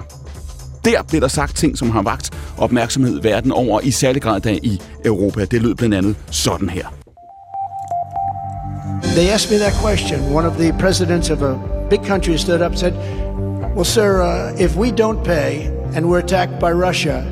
Der 0.85 1.03
blev 1.03 1.21
der 1.21 1.27
sagt 1.27 1.55
ting, 1.55 1.77
som 1.77 1.89
har 1.89 2.01
vagt 2.01 2.29
opmærksomhed 2.57 3.21
verden 3.21 3.51
over, 3.51 3.81
i 3.81 3.91
særlig 3.91 4.21
grad 4.21 4.41
da 4.41 4.51
i 4.63 4.81
Europa. 5.05 5.45
Det 5.45 5.61
lød 5.61 5.75
blandt 5.75 5.95
andet 5.95 6.15
sådan 6.31 6.69
her. 6.69 6.87
They 9.03 9.29
asked 9.29 9.51
me 9.51 9.57
that 9.57 9.73
question. 9.73 10.35
One 10.35 10.47
of 10.47 10.53
the 10.57 10.73
presidents 10.79 11.29
of 11.29 11.41
a 11.41 11.57
big 11.89 11.99
country 12.05 12.37
stood 12.37 12.61
up 12.61 12.71
and 12.71 12.77
said, 12.77 12.93
Well, 13.75 13.85
sir, 13.85 14.21
uh, 14.21 14.61
if 14.65 14.77
we 14.77 14.91
don't 14.91 15.23
pay 15.23 15.67
and 15.95 16.05
we're 16.05 16.23
attacked 16.25 16.59
by 16.59 16.71
Russia, 16.87 17.23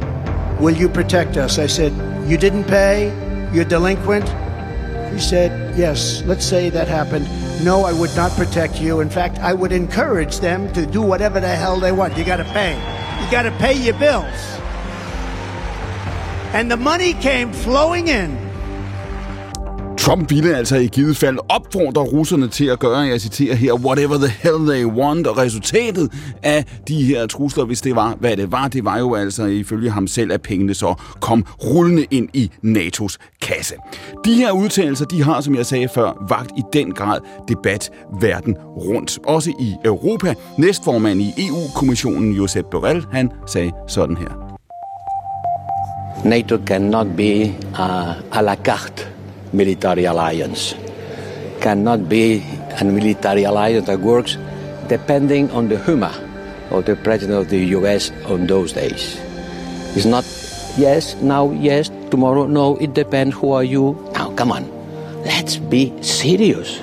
will 0.62 0.78
you 0.82 0.90
protect 0.90 1.38
us? 1.38 1.60
I 1.60 1.68
said, 1.68 1.92
You 2.30 2.38
didn't 2.38 2.64
pay? 2.64 3.12
You're 3.54 3.70
delinquent? 3.70 4.47
He 5.14 5.20
said, 5.20 5.78
Yes, 5.78 6.22
let's 6.24 6.46
say 6.46 6.70
that 6.70 6.88
happened. 6.88 7.28
No, 7.64 7.86
I 7.86 7.94
would 7.94 8.16
not 8.16 8.32
protect 8.32 8.80
you. 8.80 9.00
In 9.00 9.10
fact, 9.10 9.40
I 9.40 9.54
would 9.54 9.72
encourage 9.72 10.40
them 10.40 10.72
to 10.74 10.86
do 10.86 11.02
whatever 11.02 11.40
the 11.40 11.48
hell 11.48 11.80
they 11.80 11.92
want. 11.92 12.18
You 12.18 12.24
got 12.24 12.38
to 12.38 12.44
pay. 12.46 12.76
You 13.24 13.32
got 13.32 13.44
to 13.44 13.52
pay 13.52 13.74
your 13.74 13.98
bills. 13.98 14.26
And 16.54 16.72
the 16.72 16.78
money 16.78 17.14
came 17.14 17.52
flowing 17.52 18.08
in. 18.08 18.47
Trump 19.98 20.30
ville 20.30 20.56
altså 20.56 20.75
i 20.75 20.88
givet 20.88 21.18
fald 21.18 21.38
opfordre 21.50 22.01
russerne 22.01 22.48
til 22.48 22.66
at 22.66 22.80
gøre, 22.80 22.98
jeg 22.98 23.22
citerer 23.22 23.56
her, 23.56 23.74
whatever 23.74 24.18
the 24.18 24.27
hell 24.27 24.68
they 24.68 24.86
want, 24.86 25.27
og 25.27 25.38
resultatet 25.38 26.12
af 26.44 26.66
de 26.88 27.04
her 27.04 27.27
trusler, 27.27 27.66
hvis 27.66 27.82
det 27.82 27.96
var, 27.96 28.16
hvad 28.20 28.38
det 28.38 28.51
var, 28.51 28.68
det 28.68 28.86
var 28.86 28.98
jo 29.00 29.16
altså 29.16 29.46
ifølge 29.46 29.89
ham 29.89 30.08
selv, 30.08 30.32
at 30.32 30.42
pengene 30.42 30.74
så 30.74 30.94
kom 31.20 31.46
rullende 31.63 32.06
ind 32.12 32.30
i 32.34 32.51
NATO's 32.66 33.18
kasse. 33.42 33.75
De 34.25 34.34
her 34.34 34.51
udtalelser, 34.51 35.06
de 35.06 35.24
har, 35.24 35.42
som 35.42 35.56
jeg 35.56 35.66
sagde 35.66 35.88
før, 35.96 36.25
vagt 36.30 36.51
i 36.58 36.62
den 36.74 36.92
grad 36.92 37.20
debat 37.48 37.92
verden 38.22 38.56
rundt. 38.77 39.20
Også 39.25 39.51
i 39.60 39.75
Europa. 39.86 40.34
Næstformand 40.58 41.22
i 41.22 41.34
EU-kommissionen, 41.38 42.34
Josep 42.34 42.66
Borrell, 42.72 43.06
han 43.12 43.32
sagde 43.48 43.72
sådan 43.88 44.18
her. 44.18 44.58
NATO 46.25 46.58
cannot 46.66 47.08
be 47.18 47.44
uh, 47.72 48.38
a 48.38 48.42
la 48.42 48.56
carte 48.56 49.17
military 49.58 50.06
alliance, 50.06 50.76
cannot 51.60 52.08
be 52.08 52.46
a 52.80 52.86
military 52.86 53.44
alliance 53.44 53.88
that 53.88 54.00
works 54.00 54.38
depending 54.88 55.50
on 55.52 55.68
the 55.68 55.82
humor 55.84 56.14
of 56.70 56.86
the 56.86 56.96
president 56.96 57.42
of 57.42 57.50
the 57.50 57.74
US 57.74 58.12
on 58.30 58.46
those 58.46 58.72
days. 58.72 59.18
It's 59.98 60.06
not 60.06 60.24
yes, 60.78 61.16
now 61.22 61.50
yes, 61.52 61.90
tomorrow 62.12 62.46
no, 62.46 62.78
it 62.78 62.94
depends 62.94 63.36
who 63.36 63.52
are 63.52 63.64
you. 63.64 63.98
Now, 64.14 64.32
come 64.38 64.52
on, 64.52 64.70
let's 65.26 65.58
be 65.58 65.92
serious. 66.04 66.80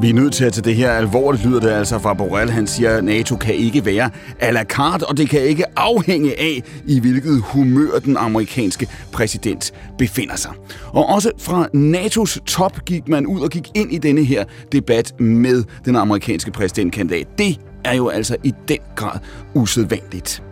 Vi 0.00 0.10
er 0.10 0.14
nødt 0.14 0.32
til 0.32 0.44
at 0.44 0.52
tage 0.52 0.64
det 0.64 0.74
her 0.74 0.92
alvorligt, 0.92 1.44
lyder 1.44 1.60
det 1.60 1.70
altså 1.70 1.98
fra 1.98 2.14
Borrell. 2.14 2.50
Han 2.50 2.66
siger, 2.66 2.96
at 2.96 3.04
NATO 3.04 3.36
kan 3.36 3.54
ikke 3.54 3.84
være 3.84 4.10
à 4.42 4.50
la 4.50 4.64
carte, 4.64 5.06
og 5.06 5.16
det 5.16 5.28
kan 5.28 5.40
ikke 5.40 5.64
afhænge 5.78 6.40
af, 6.40 6.62
i 6.86 7.00
hvilket 7.00 7.42
humør 7.44 7.98
den 7.98 8.16
amerikanske 8.16 8.88
præsident 9.12 9.72
befinder 9.98 10.36
sig. 10.36 10.52
Og 10.86 11.06
også 11.06 11.30
fra 11.38 11.68
NATO's 11.74 12.44
top 12.46 12.84
gik 12.84 13.08
man 13.08 13.26
ud 13.26 13.40
og 13.40 13.50
gik 13.50 13.68
ind 13.74 13.92
i 13.92 13.98
denne 13.98 14.24
her 14.24 14.44
debat 14.72 15.20
med 15.20 15.64
den 15.84 15.96
amerikanske 15.96 16.50
præsidentkandidat. 16.50 17.26
Det 17.38 17.60
er 17.84 17.94
jo 17.94 18.08
altså 18.08 18.36
i 18.44 18.54
den 18.68 18.78
grad 18.96 19.18
usædvanligt. 19.54 20.42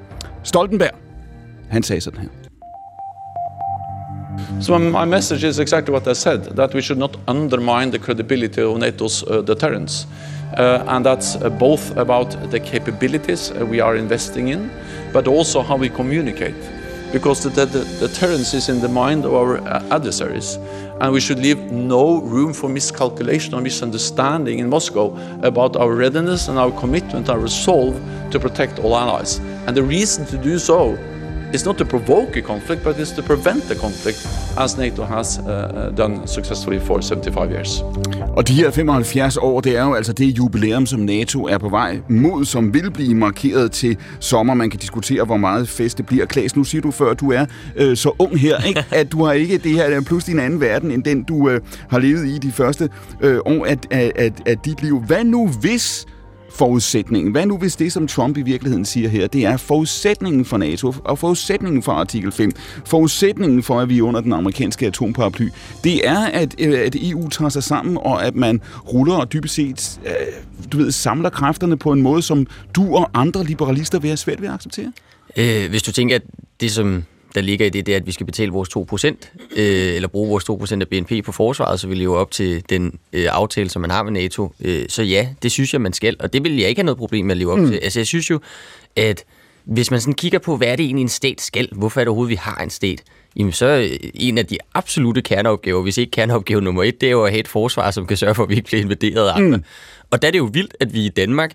Stoltenberg, 0.44 0.94
han 1.70 1.82
sagde 1.82 2.00
sådan 2.00 2.20
her. 2.20 2.47
So 4.60 4.78
my 4.78 5.04
message 5.04 5.44
is 5.44 5.58
exactly 5.58 5.92
what 5.92 6.08
I 6.08 6.14
said, 6.14 6.44
that 6.56 6.74
we 6.74 6.80
should 6.80 6.98
not 6.98 7.16
undermine 7.28 7.90
the 7.90 7.98
credibility 7.98 8.62
of 8.62 8.76
NATO's 8.78 9.22
uh, 9.22 9.42
deterrence. 9.42 10.06
Uh, 10.56 10.82
and 10.88 11.04
that's 11.06 11.36
uh, 11.36 11.50
both 11.50 11.96
about 11.96 12.30
the 12.50 12.58
capabilities 12.58 13.52
uh, 13.52 13.64
we 13.64 13.80
are 13.80 13.94
investing 13.94 14.48
in, 14.48 14.70
but 15.12 15.28
also 15.28 15.62
how 15.62 15.76
we 15.76 15.88
communicate. 15.88 16.56
Because 17.12 17.42
the, 17.42 17.50
the, 17.50 17.66
the 17.66 18.08
deterrence 18.08 18.52
is 18.54 18.68
in 18.68 18.80
the 18.80 18.88
mind 18.88 19.24
of 19.24 19.34
our 19.34 19.58
uh, 19.58 19.82
adversaries. 19.90 20.58
And 21.00 21.12
we 21.12 21.20
should 21.20 21.38
leave 21.38 21.70
no 21.70 22.20
room 22.22 22.52
for 22.52 22.68
miscalculation 22.68 23.54
or 23.54 23.60
misunderstanding 23.60 24.58
in 24.58 24.68
Moscow 24.68 25.16
about 25.42 25.76
our 25.76 25.92
readiness 25.92 26.48
and 26.48 26.58
our 26.58 26.72
commitment, 26.72 27.28
our 27.28 27.38
resolve 27.38 27.94
to 28.30 28.40
protect 28.40 28.80
all 28.80 28.96
allies. 28.96 29.38
And 29.66 29.76
the 29.76 29.84
reason 29.84 30.26
to 30.26 30.38
do 30.38 30.58
so 30.58 30.98
is 31.54 31.64
not 31.64 31.76
to 31.76 31.84
provoke 31.84 32.36
a 32.36 32.42
conflict, 32.42 32.82
but 32.82 32.96
it's 32.98 33.12
to 33.16 33.22
prevent 33.22 33.62
the 33.62 33.74
conflict, 33.74 34.18
as 34.58 34.78
NATO 34.78 35.02
has 35.02 35.38
uh, 35.38 35.92
done 35.96 36.26
successfully 36.26 36.80
for 36.80 37.00
75 37.00 37.50
years. 37.50 37.82
Og 38.36 38.48
de 38.48 38.52
her 38.52 38.70
75 38.70 39.36
år, 39.36 39.60
det 39.60 39.76
er 39.76 39.84
jo 39.84 39.94
altså 39.94 40.12
det 40.12 40.38
jubilæum, 40.38 40.86
som 40.86 41.00
NATO 41.00 41.46
er 41.46 41.58
på 41.58 41.68
vej 41.68 41.98
mod, 42.08 42.44
som 42.44 42.74
vil 42.74 42.90
blive 42.90 43.14
markeret 43.14 43.72
til 43.72 43.96
sommer. 44.20 44.54
Man 44.54 44.70
kan 44.70 44.80
diskutere, 44.80 45.24
hvor 45.24 45.36
meget 45.36 45.68
fest 45.68 45.98
det 45.98 46.06
bliver. 46.06 46.26
Klaas, 46.26 46.56
nu 46.56 46.64
siger 46.64 46.82
du 46.82 46.90
før, 46.90 47.14
du 47.14 47.32
er 47.32 47.46
øh, 47.76 47.96
så 47.96 48.12
ung 48.18 48.38
her, 48.38 48.62
ikke? 48.68 48.84
at 48.90 49.12
du 49.12 49.24
har 49.24 49.32
ikke 49.32 49.58
det 49.58 49.72
her 49.72 49.84
er 49.84 50.00
pludselig 50.00 50.34
en 50.34 50.40
anden 50.40 50.60
verden, 50.60 50.90
end 50.90 51.04
den 51.04 51.22
du 51.22 51.48
øh, 51.48 51.60
har 51.90 51.98
levet 51.98 52.26
i 52.26 52.38
de 52.38 52.52
første 52.52 52.88
øh, 53.20 53.38
år 53.46 53.66
af, 53.66 53.76
af, 53.90 54.12
af, 54.16 54.32
af 54.46 54.58
dit 54.58 54.82
liv. 54.82 55.02
Hvad 55.06 55.24
nu 55.24 55.48
hvis 55.48 56.06
forudsætningen. 56.58 57.32
Hvad 57.32 57.46
nu 57.46 57.58
hvis 57.58 57.76
det, 57.76 57.92
som 57.92 58.06
Trump 58.06 58.36
i 58.36 58.42
virkeligheden 58.42 58.84
siger 58.84 59.08
her, 59.08 59.26
det 59.26 59.44
er 59.44 59.56
forudsætningen 59.56 60.44
for 60.44 60.56
NATO, 60.56 60.94
og 61.04 61.18
forudsætningen 61.18 61.82
for 61.82 61.92
artikel 61.92 62.32
5, 62.32 62.52
forudsætningen 62.86 63.62
for, 63.62 63.80
at 63.80 63.88
vi 63.88 63.98
er 63.98 64.02
under 64.02 64.20
den 64.20 64.32
amerikanske 64.32 64.86
atomparaply, 64.86 65.48
det 65.84 66.08
er, 66.08 66.18
at, 66.18 66.54
øh, 66.58 66.80
at 66.80 66.96
EU 67.00 67.28
tager 67.28 67.48
sig 67.48 67.62
sammen, 67.62 67.98
og 67.98 68.26
at 68.26 68.36
man 68.36 68.60
ruller 68.92 69.14
og 69.14 69.32
dybest 69.32 69.54
set, 69.54 70.00
øh, 70.06 70.12
du 70.72 70.78
ved, 70.78 70.92
samler 70.92 71.30
kræfterne 71.30 71.76
på 71.76 71.92
en 71.92 72.02
måde, 72.02 72.22
som 72.22 72.46
du 72.74 72.96
og 72.96 73.10
andre 73.14 73.44
liberalister 73.44 73.98
vil 73.98 74.08
have 74.08 74.16
svært 74.16 74.40
ved 74.40 74.48
at 74.48 74.54
acceptere? 74.54 74.92
Øh, 75.36 75.70
hvis 75.70 75.82
du 75.82 75.92
tænker, 75.92 76.16
at 76.16 76.22
det, 76.60 76.70
som 76.70 77.04
der 77.38 77.44
ligger 77.44 77.66
i 77.66 77.68
det, 77.68 77.86
det 77.86 77.92
er, 77.92 77.96
at 77.96 78.06
vi 78.06 78.12
skal 78.12 78.26
betale 78.26 78.52
vores 78.52 78.68
2%, 78.76 79.06
øh, 79.56 79.94
eller 79.94 80.08
bruge 80.08 80.28
vores 80.28 80.72
2% 80.72 80.80
af 80.80 80.88
BNP 80.88 81.24
på 81.24 81.32
forsvaret, 81.32 81.80
så 81.80 81.88
vi 81.88 81.94
lever 81.94 82.16
op 82.16 82.30
til 82.30 82.62
den 82.70 82.98
øh, 83.12 83.26
aftale, 83.30 83.70
som 83.70 83.82
man 83.82 83.90
har 83.90 84.02
med 84.02 84.12
NATO. 84.12 84.52
Øh, 84.60 84.84
så 84.88 85.02
ja, 85.02 85.28
det 85.42 85.52
synes 85.52 85.72
jeg, 85.72 85.80
man 85.80 85.92
skal, 85.92 86.16
og 86.20 86.32
det 86.32 86.44
vil 86.44 86.56
jeg 86.56 86.68
ikke 86.68 86.78
have 86.78 86.84
noget 86.84 86.98
problem 86.98 87.26
med 87.26 87.32
at 87.32 87.36
leve 87.36 87.52
op 87.52 87.58
mm. 87.58 87.68
til. 87.68 87.78
Altså, 87.82 88.00
jeg 88.00 88.06
synes 88.06 88.30
jo, 88.30 88.40
at 88.96 89.24
hvis 89.64 89.90
man 89.90 90.00
sådan 90.00 90.14
kigger 90.14 90.38
på, 90.38 90.56
hvad 90.56 90.68
er 90.68 90.76
det 90.76 90.84
egentlig 90.84 91.02
en 91.02 91.08
stat 91.08 91.40
skal, 91.40 91.68
hvorfor 91.72 92.00
er 92.00 92.04
det 92.04 92.08
overhovedet, 92.08 92.30
vi 92.30 92.34
har 92.34 92.56
en 92.62 92.70
stat, 92.70 93.02
jamen 93.36 93.52
så 93.52 93.66
øh, 93.66 94.10
en 94.14 94.38
af 94.38 94.46
de 94.46 94.58
absolute 94.74 95.22
kerneopgaver, 95.22 95.82
hvis 95.82 95.98
ikke 95.98 96.10
kerneopgave 96.10 96.60
nummer 96.60 96.82
et, 96.82 97.00
det 97.00 97.06
er 97.06 97.10
jo 97.10 97.24
at 97.24 97.30
have 97.30 97.40
et 97.40 97.48
forsvar, 97.48 97.90
som 97.90 98.06
kan 98.06 98.16
sørge 98.16 98.34
for, 98.34 98.42
at 98.42 98.48
vi 98.48 98.54
ikke 98.54 98.66
bliver 98.66 98.82
invaderet 98.82 99.28
af 99.28 99.36
andre. 99.36 99.56
Mm. 99.56 99.64
Og 100.10 100.22
der 100.22 100.28
er 100.28 100.32
det 100.32 100.38
jo 100.38 100.50
vildt, 100.52 100.76
at 100.80 100.94
vi 100.94 101.06
i 101.06 101.08
Danmark 101.08 101.52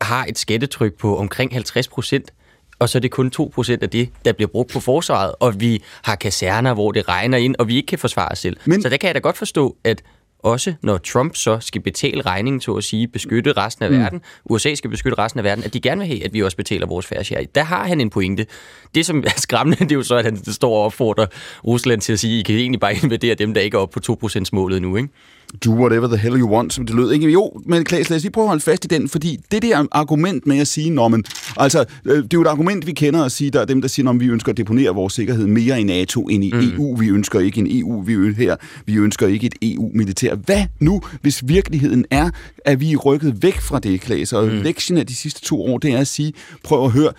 har 0.00 0.24
et 0.24 0.38
skattetryk 0.38 0.94
på 0.94 1.18
omkring 1.18 1.52
50 1.52 1.88
procent 1.88 2.32
og 2.80 2.88
så 2.88 2.98
er 2.98 3.00
det 3.00 3.10
kun 3.10 3.32
2% 3.40 3.78
af 3.82 3.90
det, 3.90 4.08
der 4.24 4.32
bliver 4.32 4.48
brugt 4.48 4.72
på 4.72 4.80
forsvaret, 4.80 5.34
og 5.40 5.60
vi 5.60 5.82
har 6.02 6.16
kaserner, 6.16 6.74
hvor 6.74 6.92
det 6.92 7.08
regner 7.08 7.38
ind, 7.38 7.54
og 7.58 7.68
vi 7.68 7.76
ikke 7.76 7.86
kan 7.86 7.98
forsvare 7.98 8.28
os 8.32 8.38
selv. 8.38 8.56
Men... 8.64 8.82
Så 8.82 8.88
der 8.88 8.96
kan 8.96 9.06
jeg 9.06 9.14
da 9.14 9.20
godt 9.20 9.36
forstå, 9.36 9.76
at 9.84 10.02
også 10.38 10.74
når 10.82 10.98
Trump 10.98 11.36
så 11.36 11.58
skal 11.60 11.80
betale 11.80 12.22
regningen, 12.22 12.60
til 12.60 12.70
at 12.76 12.84
sige, 12.84 13.08
beskytte 13.08 13.52
resten 13.52 13.84
af 13.84 13.90
mm. 13.90 13.98
verden, 13.98 14.20
USA 14.44 14.74
skal 14.74 14.90
beskytte 14.90 15.18
resten 15.18 15.38
af 15.38 15.44
verden, 15.44 15.64
at 15.64 15.74
de 15.74 15.80
gerne 15.80 15.98
vil 15.98 16.08
have, 16.08 16.24
at 16.24 16.32
vi 16.32 16.42
også 16.42 16.56
betaler 16.56 16.86
vores 16.86 17.06
færre 17.06 17.24
share. 17.24 17.46
Der 17.54 17.64
har 17.64 17.86
han 17.86 18.00
en 18.00 18.10
pointe. 18.10 18.46
Det, 18.94 19.06
som 19.06 19.24
er 19.26 19.30
skræmmende, 19.36 19.78
det 19.84 19.92
er 19.92 19.96
jo 19.96 20.02
så, 20.02 20.14
at 20.14 20.24
han 20.24 20.52
står 20.52 20.76
og 20.76 20.84
opfordrer 20.84 21.26
Rusland 21.66 22.00
til 22.00 22.12
at 22.12 22.18
sige, 22.18 22.40
I 22.40 22.42
kan 22.42 22.54
egentlig 22.54 22.80
bare 22.80 22.94
invadere 23.02 23.34
dem, 23.34 23.54
der 23.54 23.60
ikke 23.60 23.76
er 23.76 23.80
oppe 23.80 24.00
på 24.00 24.26
2%-målet 24.26 24.82
nu, 24.82 24.96
ikke? 24.96 25.08
Do 25.64 25.70
whatever 25.70 26.06
the 26.06 26.16
hell 26.16 26.40
you 26.40 26.48
want, 26.54 26.72
som 26.72 26.86
det 26.86 26.96
lød. 26.96 27.12
Ikke? 27.12 27.30
Jo, 27.30 27.52
men 27.66 27.84
Klaas, 27.84 28.10
lad 28.10 28.16
os 28.16 28.22
lige 28.22 28.32
prøve 28.32 28.44
at 28.44 28.48
holde 28.48 28.62
fast 28.62 28.84
i 28.84 28.88
den, 28.88 29.08
fordi 29.08 29.38
det 29.50 29.62
der 29.62 29.86
argument 29.92 30.46
med 30.46 30.58
at 30.58 30.68
sige, 30.68 30.90
når 30.90 31.08
man, 31.08 31.24
altså, 31.56 31.84
øh, 32.04 32.16
det 32.16 32.24
er 32.24 32.28
jo 32.34 32.42
et 32.42 32.46
argument, 32.46 32.86
vi 32.86 32.92
kender 32.92 33.24
at 33.24 33.32
sige, 33.32 33.50
der 33.50 33.60
er 33.60 33.64
dem, 33.64 33.80
der 33.80 33.88
siger, 33.88 34.10
at 34.10 34.20
vi 34.20 34.26
ønsker 34.26 34.52
at 34.52 34.56
deponere 34.56 34.94
vores 34.94 35.12
sikkerhed 35.12 35.46
mere 35.46 35.80
i 35.80 35.84
NATO 35.84 36.28
end 36.28 36.44
i 36.44 36.52
mm. 36.52 36.60
EU. 36.60 36.96
Vi 36.96 37.08
ønsker 37.08 37.40
ikke 37.40 37.60
en 37.60 37.66
EU, 37.70 38.02
vi 38.02 38.12
ønsker 38.12 38.44
her. 38.44 38.56
Vi 38.86 38.94
ønsker 38.94 39.26
ikke 39.26 39.46
et 39.46 39.54
EU-militær. 39.62 40.34
Hvad 40.34 40.64
nu, 40.80 41.00
hvis 41.22 41.48
virkeligheden 41.48 42.04
er, 42.10 42.30
at 42.64 42.80
vi 42.80 42.92
er 42.92 42.96
rykket 42.96 43.42
væk 43.42 43.60
fra 43.60 43.78
det, 43.78 44.00
Klaas? 44.00 44.32
Og 44.32 44.46
mm. 44.46 44.50
lektien 44.50 44.98
af 44.98 45.06
de 45.06 45.14
sidste 45.14 45.40
to 45.42 45.62
år, 45.62 45.78
det 45.78 45.92
er 45.92 45.98
at 45.98 46.06
sige, 46.06 46.32
prøv 46.64 46.84
at 46.84 46.90
høre, 46.90 47.12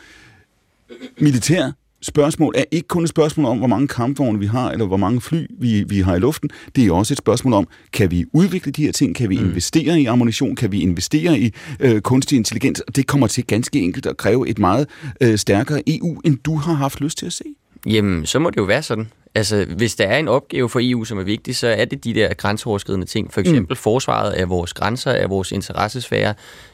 militær 1.19 1.71
spørgsmål 2.01 2.53
er 2.57 2.63
ikke 2.71 2.87
kun 2.87 3.03
et 3.03 3.09
spørgsmål 3.09 3.45
om, 3.45 3.57
hvor 3.57 3.67
mange 3.67 3.87
kampvogne 3.87 4.39
vi 4.39 4.45
har, 4.45 4.71
eller 4.71 4.85
hvor 4.85 4.97
mange 4.97 5.21
fly 5.21 5.45
vi, 5.59 5.83
vi 5.83 5.99
har 5.99 6.15
i 6.15 6.19
luften. 6.19 6.49
Det 6.75 6.85
er 6.87 6.91
også 6.91 7.13
et 7.13 7.17
spørgsmål 7.17 7.53
om, 7.53 7.67
kan 7.93 8.11
vi 8.11 8.25
udvikle 8.33 8.71
de 8.71 8.83
her 8.83 8.91
ting? 8.91 9.15
Kan 9.15 9.29
vi 9.29 9.37
mm. 9.37 9.45
investere 9.45 10.01
i 10.01 10.05
ammunition? 10.05 10.55
Kan 10.55 10.71
vi 10.71 10.81
investere 10.81 11.39
i 11.39 11.53
øh, 11.79 12.01
kunstig 12.01 12.35
intelligens? 12.35 12.79
Og 12.79 12.95
det 12.95 13.07
kommer 13.07 13.27
til 13.27 13.47
ganske 13.47 13.79
enkelt 13.79 14.05
at 14.05 14.17
kræve 14.17 14.49
et 14.49 14.59
meget 14.59 14.87
øh, 15.21 15.37
stærkere 15.37 15.81
EU, 15.87 16.21
end 16.25 16.37
du 16.45 16.55
har 16.55 16.73
haft 16.73 17.01
lyst 17.01 17.17
til 17.17 17.25
at 17.25 17.33
se. 17.33 17.43
Jamen, 17.85 18.25
så 18.25 18.39
må 18.39 18.49
det 18.49 18.57
jo 18.57 18.63
være 18.63 18.83
sådan. 18.83 19.07
Altså, 19.35 19.65
hvis 19.77 19.95
der 19.95 20.05
er 20.05 20.17
en 20.17 20.27
opgave 20.27 20.69
for 20.69 20.79
EU, 20.83 21.03
som 21.03 21.19
er 21.19 21.23
vigtig, 21.23 21.55
så 21.55 21.67
er 21.67 21.85
det 21.85 22.03
de 22.03 22.13
der 22.13 22.33
grænseoverskridende 22.33 23.05
ting. 23.05 23.33
For 23.33 23.41
eksempel 23.41 23.73
mm. 23.73 23.77
forsvaret 23.77 24.31
af 24.31 24.49
vores 24.49 24.73
grænser, 24.73 25.11
af 25.11 25.29
vores 25.29 25.51
interessesfære, 25.51 26.33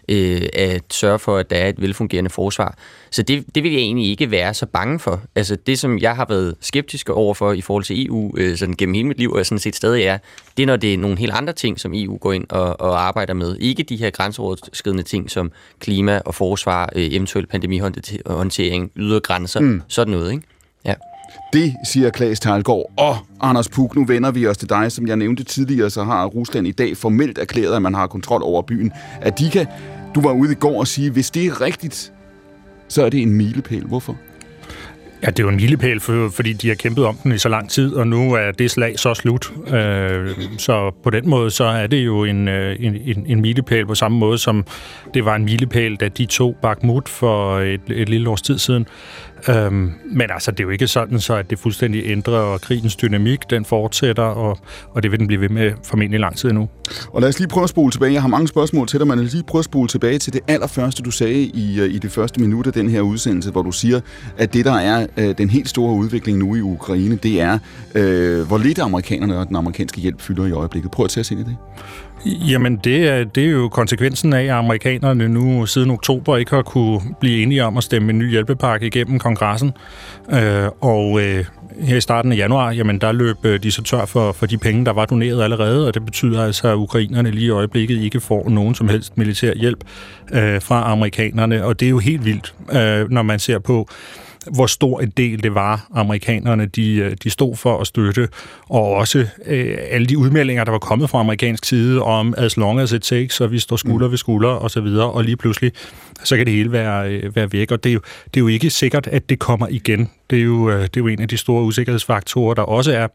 øh, 0.09 0.41
at 0.53 0.83
sørge 0.91 1.19
for, 1.19 1.37
at 1.37 1.49
der 1.49 1.55
er 1.55 1.69
et 1.69 1.81
velfungerende 1.81 2.29
forsvar. 2.29 2.77
Så 3.11 3.23
det, 3.23 3.45
det 3.55 3.63
vil 3.63 3.71
jeg 3.71 3.81
egentlig 3.81 4.09
ikke 4.09 4.31
være 4.31 4.53
så 4.53 4.65
bange 4.65 4.99
for. 4.99 5.21
Altså, 5.35 5.55
det, 5.55 5.79
som 5.79 5.99
jeg 5.99 6.15
har 6.15 6.25
været 6.29 6.55
skeptisk 6.61 7.09
overfor 7.09 7.53
i 7.53 7.61
forhold 7.61 7.83
til 7.83 8.07
EU 8.07 8.37
øh, 8.37 8.57
sådan 8.57 8.75
gennem 8.75 8.95
hele 8.95 9.07
mit 9.07 9.17
liv, 9.17 9.31
og 9.31 9.45
sådan 9.45 9.59
set 9.59 9.75
stadig 9.75 10.03
er, 10.03 10.17
det 10.57 10.63
er, 10.63 10.67
når 10.67 10.75
det 10.75 10.93
er 10.93 10.97
nogle 10.97 11.17
helt 11.17 11.31
andre 11.31 11.53
ting, 11.53 11.79
som 11.79 11.91
EU 11.95 12.17
går 12.17 12.33
ind 12.33 12.45
og, 12.49 12.81
og 12.81 13.01
arbejder 13.07 13.33
med. 13.33 13.57
Ikke 13.59 13.83
de 13.83 13.95
her 13.95 14.09
grænseoverskridende 14.09 15.03
ting, 15.03 15.31
som 15.31 15.51
klima 15.79 16.21
og 16.25 16.35
forsvar, 16.35 16.89
øh, 16.95 17.03
eventuel 17.11 17.47
pandemihåndtering, 17.47 18.91
ydre 18.95 19.19
grænser, 19.19 19.59
mm. 19.59 19.81
sådan 19.87 20.11
noget, 20.11 20.31
ikke? 20.31 20.43
Det 21.53 21.75
siger 21.83 22.09
Klaas 22.09 22.39
Talgaard. 22.39 22.91
Og 22.97 23.17
Anders 23.41 23.69
Puk, 23.69 23.95
nu 23.95 24.05
vender 24.05 24.31
vi 24.31 24.47
os 24.47 24.57
til 24.57 24.69
dig. 24.69 24.91
Som 24.91 25.07
jeg 25.07 25.15
nævnte 25.15 25.43
tidligere, 25.43 25.89
så 25.89 26.03
har 26.03 26.25
Rusland 26.25 26.67
i 26.67 26.71
dag 26.71 26.97
formelt 26.97 27.37
erklæret, 27.37 27.75
at 27.75 27.81
man 27.81 27.93
har 27.93 28.07
kontrol 28.07 28.41
over 28.43 28.61
byen. 28.61 28.91
At 29.21 29.39
de 29.39 29.49
kan, 29.49 29.67
du 30.15 30.21
var 30.21 30.31
ude 30.31 30.51
i 30.51 30.55
går 30.55 30.79
og 30.79 30.87
sige, 30.87 31.11
hvis 31.11 31.31
det 31.31 31.45
er 31.45 31.61
rigtigt, 31.61 32.13
så 32.87 33.05
er 33.05 33.09
det 33.09 33.21
en 33.21 33.33
milepæl. 33.33 33.85
Hvorfor? 33.85 34.17
Ja, 35.23 35.27
det 35.27 35.39
er 35.39 35.43
jo 35.43 35.49
en 35.49 35.55
milepæl, 35.55 35.99
for, 35.99 36.29
fordi 36.29 36.53
de 36.53 36.67
har 36.67 36.75
kæmpet 36.75 37.05
om 37.05 37.15
den 37.23 37.31
i 37.31 37.37
så 37.37 37.49
lang 37.49 37.69
tid, 37.69 37.93
og 37.93 38.07
nu 38.07 38.33
er 38.33 38.51
det 38.51 38.71
slag 38.71 38.99
så 38.99 39.13
slut. 39.13 39.51
Øh, 39.73 40.29
så 40.57 40.91
på 41.03 41.09
den 41.09 41.29
måde, 41.29 41.51
så 41.51 41.63
er 41.63 41.87
det 41.87 42.05
jo 42.05 42.23
en, 42.23 42.47
øh, 42.47 42.75
en, 42.79 42.95
en, 42.95 43.25
en 43.27 43.41
milepæl 43.41 43.85
på 43.85 43.95
samme 43.95 44.17
måde, 44.17 44.37
som 44.37 44.65
det 45.13 45.25
var 45.25 45.35
en 45.35 45.45
milepæl, 45.45 45.95
da 45.95 46.07
de 46.07 46.25
to 46.25 46.55
Bakhmut 46.61 47.09
for 47.09 47.59
et, 47.59 47.81
et 47.89 48.09
lille 48.09 48.29
års 48.29 48.41
tid 48.41 48.57
siden. 48.57 48.87
Øhm, 49.49 49.93
men 50.05 50.31
altså, 50.31 50.51
det 50.51 50.59
er 50.59 50.63
jo 50.63 50.69
ikke 50.69 50.87
sådan, 50.87 51.19
så 51.19 51.35
at 51.35 51.49
det 51.49 51.59
fuldstændig 51.59 52.03
ændrer, 52.05 52.37
og 52.37 52.61
krigens 52.61 52.95
dynamik, 52.95 53.39
den 53.49 53.65
fortsætter, 53.65 54.23
og, 54.23 54.59
og 54.91 55.03
det 55.03 55.11
vil 55.11 55.19
den 55.19 55.27
blive 55.27 55.41
ved 55.41 55.49
med 55.49 55.71
formentlig 55.83 56.19
lang 56.19 56.37
tid 56.37 56.49
endnu. 56.49 56.69
Og 57.13 57.21
lad 57.21 57.29
os 57.29 57.39
lige 57.39 57.47
prøve 57.47 57.63
at 57.63 57.69
spole 57.69 57.91
tilbage. 57.91 58.13
Jeg 58.13 58.21
har 58.21 58.29
mange 58.29 58.47
spørgsmål 58.47 58.87
til 58.87 58.99
dig, 58.99 59.07
men 59.07 59.17
lad 59.17 59.25
os 59.25 59.33
lige 59.33 59.43
prøve 59.47 59.59
at 59.59 59.65
spole 59.65 59.87
tilbage 59.87 60.19
til 60.19 60.33
det 60.33 60.41
allerførste, 60.47 61.03
du 61.03 61.11
sagde 61.11 61.41
i, 61.41 61.79
øh, 61.79 61.93
i 61.93 61.97
det 61.97 62.11
første 62.11 62.41
minut 62.41 62.67
af 62.67 62.73
den 62.73 62.89
her 62.89 63.01
udsendelse, 63.01 63.51
hvor 63.51 63.61
du 63.61 63.71
siger, 63.71 63.99
at 64.37 64.53
det, 64.53 64.65
der 64.65 64.73
er 64.73 65.06
øh, 65.17 65.37
den 65.37 65.49
helt 65.49 65.69
store 65.69 65.93
udvikling 65.93 66.37
nu 66.37 66.55
i 66.55 66.61
Ukraine, 66.61 67.15
det 67.15 67.41
er, 67.41 67.59
øh, 67.95 68.47
hvor 68.47 68.57
lidt 68.57 68.79
amerikanerne 68.79 69.37
og 69.37 69.47
den 69.47 69.55
amerikanske 69.55 70.01
hjælp 70.01 70.21
fylder 70.21 70.45
i 70.45 70.51
øjeblikket. 70.51 70.91
Prøv 70.91 71.03
at 71.03 71.09
tage 71.09 71.21
os 71.21 71.31
ind 71.31 71.39
i 71.39 71.43
det. 71.43 71.55
Jamen, 72.25 72.77
det 72.83 73.07
er, 73.07 73.23
det 73.23 73.45
er 73.45 73.49
jo 73.49 73.69
konsekvensen 73.69 74.33
af, 74.33 74.43
at 74.43 74.49
amerikanerne 74.49 75.27
nu 75.27 75.65
siden 75.65 75.91
oktober 75.91 76.37
ikke 76.37 76.51
har 76.55 76.61
kunne 76.61 77.01
blive 77.19 77.43
enige 77.43 77.65
om 77.65 77.77
at 77.77 77.83
stemme 77.83 78.09
en 78.09 78.19
ny 78.19 78.31
hjælpepakke 78.31 78.87
igennem 78.87 79.19
kongressen. 79.19 79.71
Øh, 80.31 80.67
og 80.81 81.21
øh, 81.21 81.45
her 81.79 81.97
i 81.97 82.01
starten 82.01 82.31
af 82.31 82.37
januar, 82.37 82.71
jamen 82.71 83.01
der 83.01 83.11
løb 83.11 83.35
øh, 83.43 83.63
de 83.63 83.71
så 83.71 83.83
tør 83.83 84.05
for, 84.05 84.31
for 84.31 84.45
de 84.45 84.57
penge, 84.57 84.85
der 84.85 84.93
var 84.93 85.05
doneret 85.05 85.43
allerede, 85.43 85.87
og 85.87 85.93
det 85.93 86.05
betyder 86.05 86.43
altså, 86.43 86.67
at 86.67 86.75
ukrainerne 86.75 87.31
lige 87.31 87.45
i 87.45 87.49
øjeblikket 87.49 87.97
ikke 87.97 88.19
får 88.19 88.49
nogen 88.49 88.75
som 88.75 88.89
helst 88.89 89.17
militær 89.17 89.53
hjælp 89.55 89.83
øh, 90.33 90.61
fra 90.61 90.91
amerikanerne, 90.91 91.65
og 91.65 91.79
det 91.79 91.85
er 91.85 91.89
jo 91.89 91.99
helt 91.99 92.25
vildt, 92.25 92.53
øh, 92.71 93.11
når 93.11 93.21
man 93.21 93.39
ser 93.39 93.59
på, 93.59 93.89
hvor 94.51 94.67
stor 94.67 94.99
en 94.99 95.09
del 95.17 95.43
det 95.43 95.55
var, 95.55 95.87
amerikanerne 95.93 96.65
de, 96.65 96.95
øh, 96.95 97.15
de 97.23 97.29
stod 97.29 97.55
for 97.55 97.77
at 97.77 97.87
støtte, 97.87 98.27
og 98.69 98.93
også 98.93 99.25
øh, 99.45 99.77
alle 99.89 100.07
de 100.07 100.17
udmeldinger, 100.17 100.63
der 100.63 100.71
var 100.71 100.79
kommet 100.79 101.09
fra 101.09 101.19
amerikansk 101.19 101.65
side 101.65 102.01
om 102.01 102.33
as 102.37 102.57
long 102.57 102.79
as 102.79 102.91
it 102.91 103.01
takes, 103.01 103.35
så 103.35 103.47
vi 103.47 103.59
står 103.59 103.75
skulder 103.75 104.07
mm. 104.07 104.11
ved 104.11 104.17
skulder 104.17 104.49
og 104.49 104.71
så 104.71 104.81
videre, 104.81 105.11
og 105.11 105.23
lige 105.23 105.37
pludselig, 105.37 105.71
så 106.23 106.37
kan 106.37 106.45
det 106.45 106.53
hele 106.53 106.71
være, 106.71 107.11
øh, 107.11 107.35
være 107.35 107.51
væk, 107.51 107.71
og 107.71 107.83
det 107.83 107.89
er, 107.89 107.93
jo, 107.93 107.99
det 108.25 108.37
er 108.37 108.41
jo 108.41 108.47
ikke 108.47 108.69
sikkert, 108.69 109.07
at 109.07 109.29
det 109.29 109.39
kommer 109.39 109.67
igen. 109.67 110.09
Det 110.29 110.39
er, 110.39 110.43
jo, 110.43 110.69
øh, 110.69 110.81
det 110.81 110.83
er 110.83 111.01
jo 111.01 111.07
en 111.07 111.21
af 111.21 111.27
de 111.27 111.37
store 111.37 111.63
usikkerhedsfaktorer, 111.63 112.53
der 112.53 112.61
også 112.61 112.91
er 112.91 113.07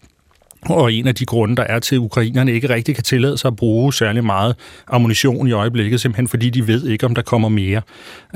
og 0.66 0.92
en 0.92 1.06
af 1.06 1.14
de 1.14 1.24
grunde, 1.24 1.56
der 1.56 1.62
er 1.62 1.78
til, 1.78 1.94
at 1.94 1.98
ukrainerne 1.98 2.52
ikke 2.52 2.68
rigtig 2.68 2.94
kan 2.94 3.04
tillade 3.04 3.38
sig 3.38 3.48
at 3.48 3.56
bruge 3.56 3.94
særlig 3.94 4.24
meget 4.24 4.56
ammunition 4.88 5.48
i 5.48 5.52
øjeblikket, 5.52 6.00
simpelthen 6.00 6.28
fordi 6.28 6.50
de 6.50 6.66
ved 6.66 6.86
ikke, 6.86 7.06
om 7.06 7.14
der 7.14 7.22
kommer 7.22 7.48
mere. 7.48 7.82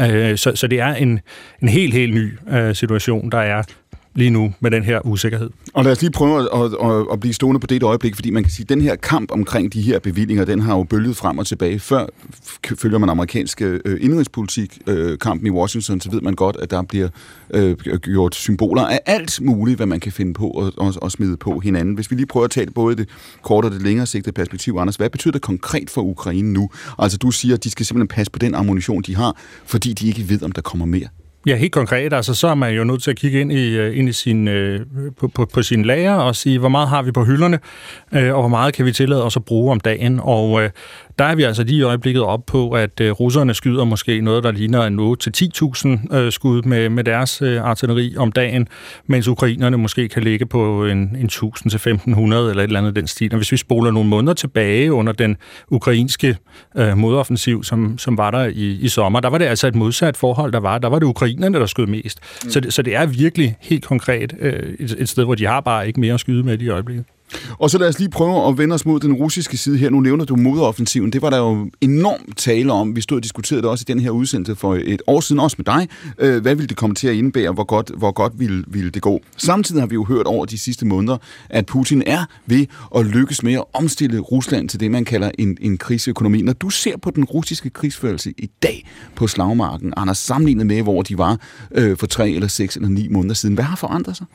Øh, 0.01 0.39
så, 0.39 0.53
så 0.55 0.67
det 0.67 0.81
er 0.81 0.95
en, 0.95 1.21
en 1.63 1.69
helt, 1.69 1.95
helt 1.95 2.15
ny 2.15 2.39
øh, 2.51 2.75
situation, 2.75 3.31
der 3.31 3.39
er 3.39 3.63
lige 4.17 4.31
nu 4.31 4.55
med 4.61 4.71
den 4.71 4.83
her 4.83 5.07
usikkerhed. 5.07 5.51
Og 5.75 5.85
lad 5.85 5.93
os 5.93 6.01
lige 6.01 6.11
prøve 6.11 6.41
at, 6.41 6.49
at, 6.55 6.91
at, 6.91 7.07
at 7.13 7.21
blive 7.21 7.35
stående 7.35 7.61
på 7.61 7.67
det 7.67 7.77
et 7.77 7.83
øjeblik, 7.83 8.15
fordi 8.15 8.31
man 8.31 8.43
kan 8.43 8.53
sige, 8.53 8.65
at 8.65 8.69
den 8.69 8.81
her 8.81 8.97
kamp 8.97 9.31
omkring 9.31 9.73
de 9.73 9.83
her 9.83 9.99
bevillinger, 9.99 10.45
den 10.45 10.61
har 10.61 10.77
jo 10.77 10.83
bølget 10.83 11.17
frem 11.17 11.39
og 11.39 11.47
tilbage. 11.47 11.79
Før 11.79 12.07
følger 12.79 12.99
man 12.99 13.09
amerikansk 13.09 13.63
øh, 13.63 13.81
indrigspolitik, 14.01 14.79
øh, 14.87 15.19
kampen 15.19 15.47
i 15.47 15.51
Washington, 15.51 16.01
så 16.01 16.11
ved 16.11 16.21
man 16.21 16.35
godt, 16.35 16.57
at 16.57 16.71
der 16.71 16.83
bliver 16.83 17.09
øh, 17.55 17.77
gjort 17.77 18.35
symboler 18.35 18.83
af 18.83 19.01
alt 19.07 19.41
muligt, 19.43 19.79
hvad 19.79 19.87
man 19.87 20.01
kan 20.01 20.13
finde 20.13 20.35
på 20.35 20.49
og, 20.49 20.73
og, 20.77 20.95
og 21.03 21.13
smide 21.13 21.37
på 21.37 21.61
hinanden. 21.61 21.95
Hvis 21.95 22.11
vi 22.11 22.17
lige 22.17 22.27
prøver 22.27 22.45
at 22.45 22.51
tale 22.51 22.71
både 22.71 22.97
det 22.97 23.09
korte 23.43 23.67
og 23.67 23.73
det 23.73 23.83
længere 23.83 24.07
sigtede 24.07 24.33
perspektiv, 24.33 24.77
Anders, 24.79 24.97
hvad 24.97 25.11
betyder 25.11 25.33
det 25.33 25.43
konkret 25.43 25.91
for 25.91 26.03
Ukraine 26.03 26.53
nu? 26.53 26.71
Altså 26.99 27.19
du 27.19 27.31
siger, 27.31 27.55
at 27.55 27.65
de 27.65 27.71
skal 27.71 27.87
simpelthen 27.87 28.09
passe 28.09 28.33
på 28.33 28.39
den 28.39 28.55
ammunition, 28.55 29.03
de 29.03 29.17
har, 29.17 29.37
fordi 29.67 29.93
de 29.93 30.09
ikke 30.09 30.29
ved, 30.29 30.43
om 30.43 30.53
der 30.53 30.63
kommer 30.63 30.87
mere. 30.87 31.09
Ja, 31.47 31.57
helt 31.57 31.73
konkret. 31.73 32.13
Altså, 32.13 32.35
så 32.35 32.49
er 32.49 32.55
man 32.55 32.75
jo 32.75 32.85
nødt 32.85 33.03
til 33.03 33.11
at 33.11 33.17
kigge 33.17 33.41
ind 33.41 33.53
i, 33.53 33.77
øh, 33.77 33.99
ind 33.99 34.09
i 34.09 34.13
sin, 34.13 34.49
øh, 34.49 34.81
på, 35.19 35.29
på, 35.29 35.47
på 35.55 35.63
sin 35.63 35.85
lager 35.85 36.15
og 36.15 36.37
sige, 36.37 36.59
hvor 36.59 36.69
meget 36.69 36.89
har 36.89 37.03
vi 37.03 37.13
på 37.13 37.25
hylderne, 37.25 37.59
øh, 38.13 38.35
og 38.35 38.41
hvor 38.41 38.49
meget 38.49 38.75
kan 38.75 38.87
vi 38.87 38.93
tillade 38.93 39.25
os 39.25 39.37
at 39.37 39.45
bruge 39.45 39.73
om 39.73 39.81
dagen. 39.81 40.21
Og 40.23 40.63
øh, 40.63 40.71
der 41.19 41.25
er 41.25 41.35
vi 41.35 41.43
altså 41.43 41.65
lige 41.65 41.79
i 41.79 41.83
øjeblikket 41.83 42.23
op 42.23 42.47
på, 42.47 42.71
at 42.71 43.01
øh, 43.01 43.11
russerne 43.11 43.55
skyder 43.55 43.85
måske 43.85 44.21
noget, 44.21 44.45
der 44.45 44.51
ligner 44.51 44.83
en 44.83 44.99
8-10.000 46.11 46.17
øh, 46.17 46.33
skud 46.33 46.63
med, 46.63 46.89
med 46.89 47.05
deres 47.05 47.43
øh, 47.43 47.63
artilleri 47.63 48.15
om 48.17 48.33
dagen, 48.33 48.69
mens 49.07 49.29
ukrainerne 49.29 49.79
måske 49.79 50.09
kan 50.09 50.23
ligge 50.23 50.47
på 50.47 50.87
en, 50.87 50.99
en 50.99 51.31
1.000-1.500 51.33 52.21
eller 52.21 52.43
et 52.43 52.63
eller 52.63 52.81
andet 52.81 52.97
den 52.97 53.07
stil. 53.07 53.33
Og 53.33 53.37
hvis 53.37 53.53
vi 53.53 53.57
spoler 53.57 53.91
nogle 53.91 54.09
måneder 54.09 54.35
tilbage 54.35 54.93
under 54.93 55.13
den 55.13 55.37
ukrainske 55.71 56.37
øh, 56.77 56.97
modoffensiv, 56.97 57.65
som, 57.65 57.99
som 57.99 58.19
var 58.19 58.31
der 58.31 58.45
i, 58.45 58.79
i 58.81 58.89
sommer, 58.89 59.21
der 59.21 59.29
var 59.29 59.39
det 59.39 59.45
altså 59.45 59.67
et 59.67 59.75
modsat 59.75 60.17
forhold, 60.17 60.53
der 60.53 60.61
var. 60.61 60.79
Der 60.79 60.89
var 60.89 60.99
det 60.99 61.07
ukrainerne, 61.07 61.59
der 61.59 61.67
skød 61.67 61.87
mest. 61.87 62.21
Mm. 62.45 62.51
Så, 62.51 62.61
det, 62.61 62.75
så 62.75 62.83
det 62.83 62.97
er 62.97 63.07
virkelig 63.07 63.57
helt 63.61 63.85
konkret 63.85 64.35
øh, 64.41 64.75
et, 64.79 64.97
et 64.99 65.09
sted, 65.09 65.25
hvor 65.25 65.35
de 65.35 65.47
har 65.47 65.61
bare 65.61 65.87
ikke 65.87 66.01
mere 66.01 66.15
at 66.15 66.21
skyde 66.21 66.43
med 66.43 66.59
i 66.59 66.69
øjeblikket. 66.69 67.05
Og 67.59 67.71
så 67.71 67.79
lad 67.79 67.89
os 67.89 67.99
lige 67.99 68.11
prøve 68.11 68.49
at 68.49 68.59
vende 68.59 68.75
os 68.75 68.87
mod 68.87 69.01
den 69.01 69.13
russiske 69.13 69.57
side 69.57 69.79
her. 69.79 69.91
Nu 69.91 70.01
nævner 70.01 70.25
du 70.25 70.37
modoffensiven. 70.37 71.13
Det 71.13 71.23
var 71.23 71.31
der 71.31 71.39
jo 71.39 71.71
enormt 71.81 72.39
tale 72.39 72.73
om. 72.73 72.97
Vi 72.97 73.01
stod 73.01 73.17
og 73.19 73.23
diskuterede 73.23 73.63
det 73.63 73.71
også 73.71 73.85
i 73.89 73.93
den 73.93 74.01
her 74.01 74.11
udsendelse 74.11 74.57
for 74.57 74.79
et 74.85 75.03
år 75.07 75.21
siden, 75.21 75.41
også 75.41 75.57
med 75.59 75.65
dig. 75.65 75.89
Øh, 76.19 76.43
hvad 76.43 76.55
ville 76.55 76.69
det 76.69 76.77
komme 76.77 76.95
til 76.95 77.09
at 77.09 77.15
indebære? 77.15 77.53
Hvor 77.53 77.65
godt, 77.65 77.91
hvor 77.97 78.13
godt 78.13 78.33
ville, 78.37 78.65
ville 78.69 78.91
det 78.91 79.03
gå? 79.03 79.21
Samtidig 79.37 79.83
har 79.83 79.87
vi 79.87 79.95
jo 79.95 80.05
hørt 80.05 80.27
over 80.27 80.45
de 80.45 80.59
sidste 80.59 80.87
måneder, 80.87 81.17
at 81.51 81.67
Putin 81.67 82.03
er 82.07 82.25
ved 82.47 82.67
at 82.97 83.07
lykkes 83.07 83.43
med 83.43 83.55
at 83.55 83.65
omstille 83.73 84.19
Rusland 84.19 84.69
til 84.69 84.81
det, 84.81 84.91
man 84.91 85.05
kalder 85.05 85.31
en, 85.39 85.59
en 85.61 85.79
krigsøkonomi. 85.79 86.43
Når 86.43 86.53
du 86.53 86.71
ser 86.71 86.97
på 86.97 87.11
den 87.11 87.25
russiske 87.25 87.71
krigsførelse 87.71 88.33
i 88.39 88.51
dag 88.63 88.89
på 89.15 89.27
slagmarken, 89.27 89.93
Anders, 89.97 90.19
sammenlignet 90.19 90.67
med, 90.67 90.83
hvor 90.83 91.03
de 91.03 91.19
var 91.19 91.41
øh, 91.71 91.97
for 91.97 92.07
tre 92.07 92.31
eller 92.31 92.49
seks 92.49 92.77
eller 92.77 92.89
ni 92.89 93.09
måneder 93.09 93.35
siden, 93.35 93.55
hvad 93.55 93.65
har 93.65 93.77
forandret 93.77 94.17
sig? 94.17 94.27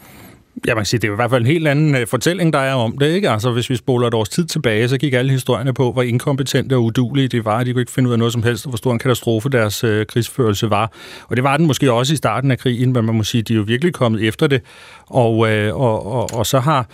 Ja, 0.68 0.76
man 0.76 0.82
kan 0.82 0.86
sige, 0.86 1.00
det 1.00 1.08
er 1.08 1.12
i 1.12 1.16
hvert 1.16 1.30
fald 1.30 1.42
en 1.42 1.48
helt 1.48 1.68
anden 1.68 1.96
uh, 1.96 2.02
fortælling, 2.08 2.54
der 2.54 2.60
er 2.60 2.74
om 2.74 2.98
det, 2.98 3.08
ikke? 3.08 3.30
Altså, 3.30 3.52
hvis 3.52 3.70
vi 3.70 3.76
spoler 3.76 4.08
et 4.08 4.14
års 4.14 4.30
tid 4.30 4.46
tilbage, 4.46 4.90
så 4.90 4.98
gik 4.98 5.14
alle 5.14 5.32
historierne 5.32 5.74
på, 5.74 5.92
hvor 5.92 6.02
inkompetente 6.02 6.74
og 6.74 6.84
udulige 6.84 7.28
det 7.28 7.46
var. 7.46 7.64
De 7.64 7.74
kunne 7.74 7.82
ikke 7.82 7.92
finde 7.92 8.10
ud 8.10 8.14
af 8.14 8.20
noget 8.20 8.34
som 8.34 8.44
helst, 8.44 8.66
og 8.66 8.70
hvor 8.70 8.78
stor 8.78 8.92
en 8.92 9.00
katastrofe 9.00 9.50
deres 9.50 9.84
uh, 9.84 10.04
krigsførelse 10.08 10.70
var. 10.70 10.92
Og 11.28 11.36
det 11.36 11.44
var 11.44 11.58
den 11.58 11.68
måske 11.68 11.92
også 11.92 12.14
i 12.14 12.18
starten 12.18 12.52
af 12.52 12.60
krigen, 12.60 12.94
men 12.94 13.06
man 13.06 13.16
må 13.16 13.24
sige, 13.24 13.42
de 13.42 13.54
er 13.54 13.58
jo 13.58 13.64
virkelig 13.64 13.94
kommet 13.94 14.28
efter 14.28 14.48
det. 14.48 14.62
Og, 15.06 15.38
uh, 15.38 15.82
og, 15.82 16.12
og, 16.12 16.34
og 16.34 16.46
så 16.46 16.60
har 16.60 16.88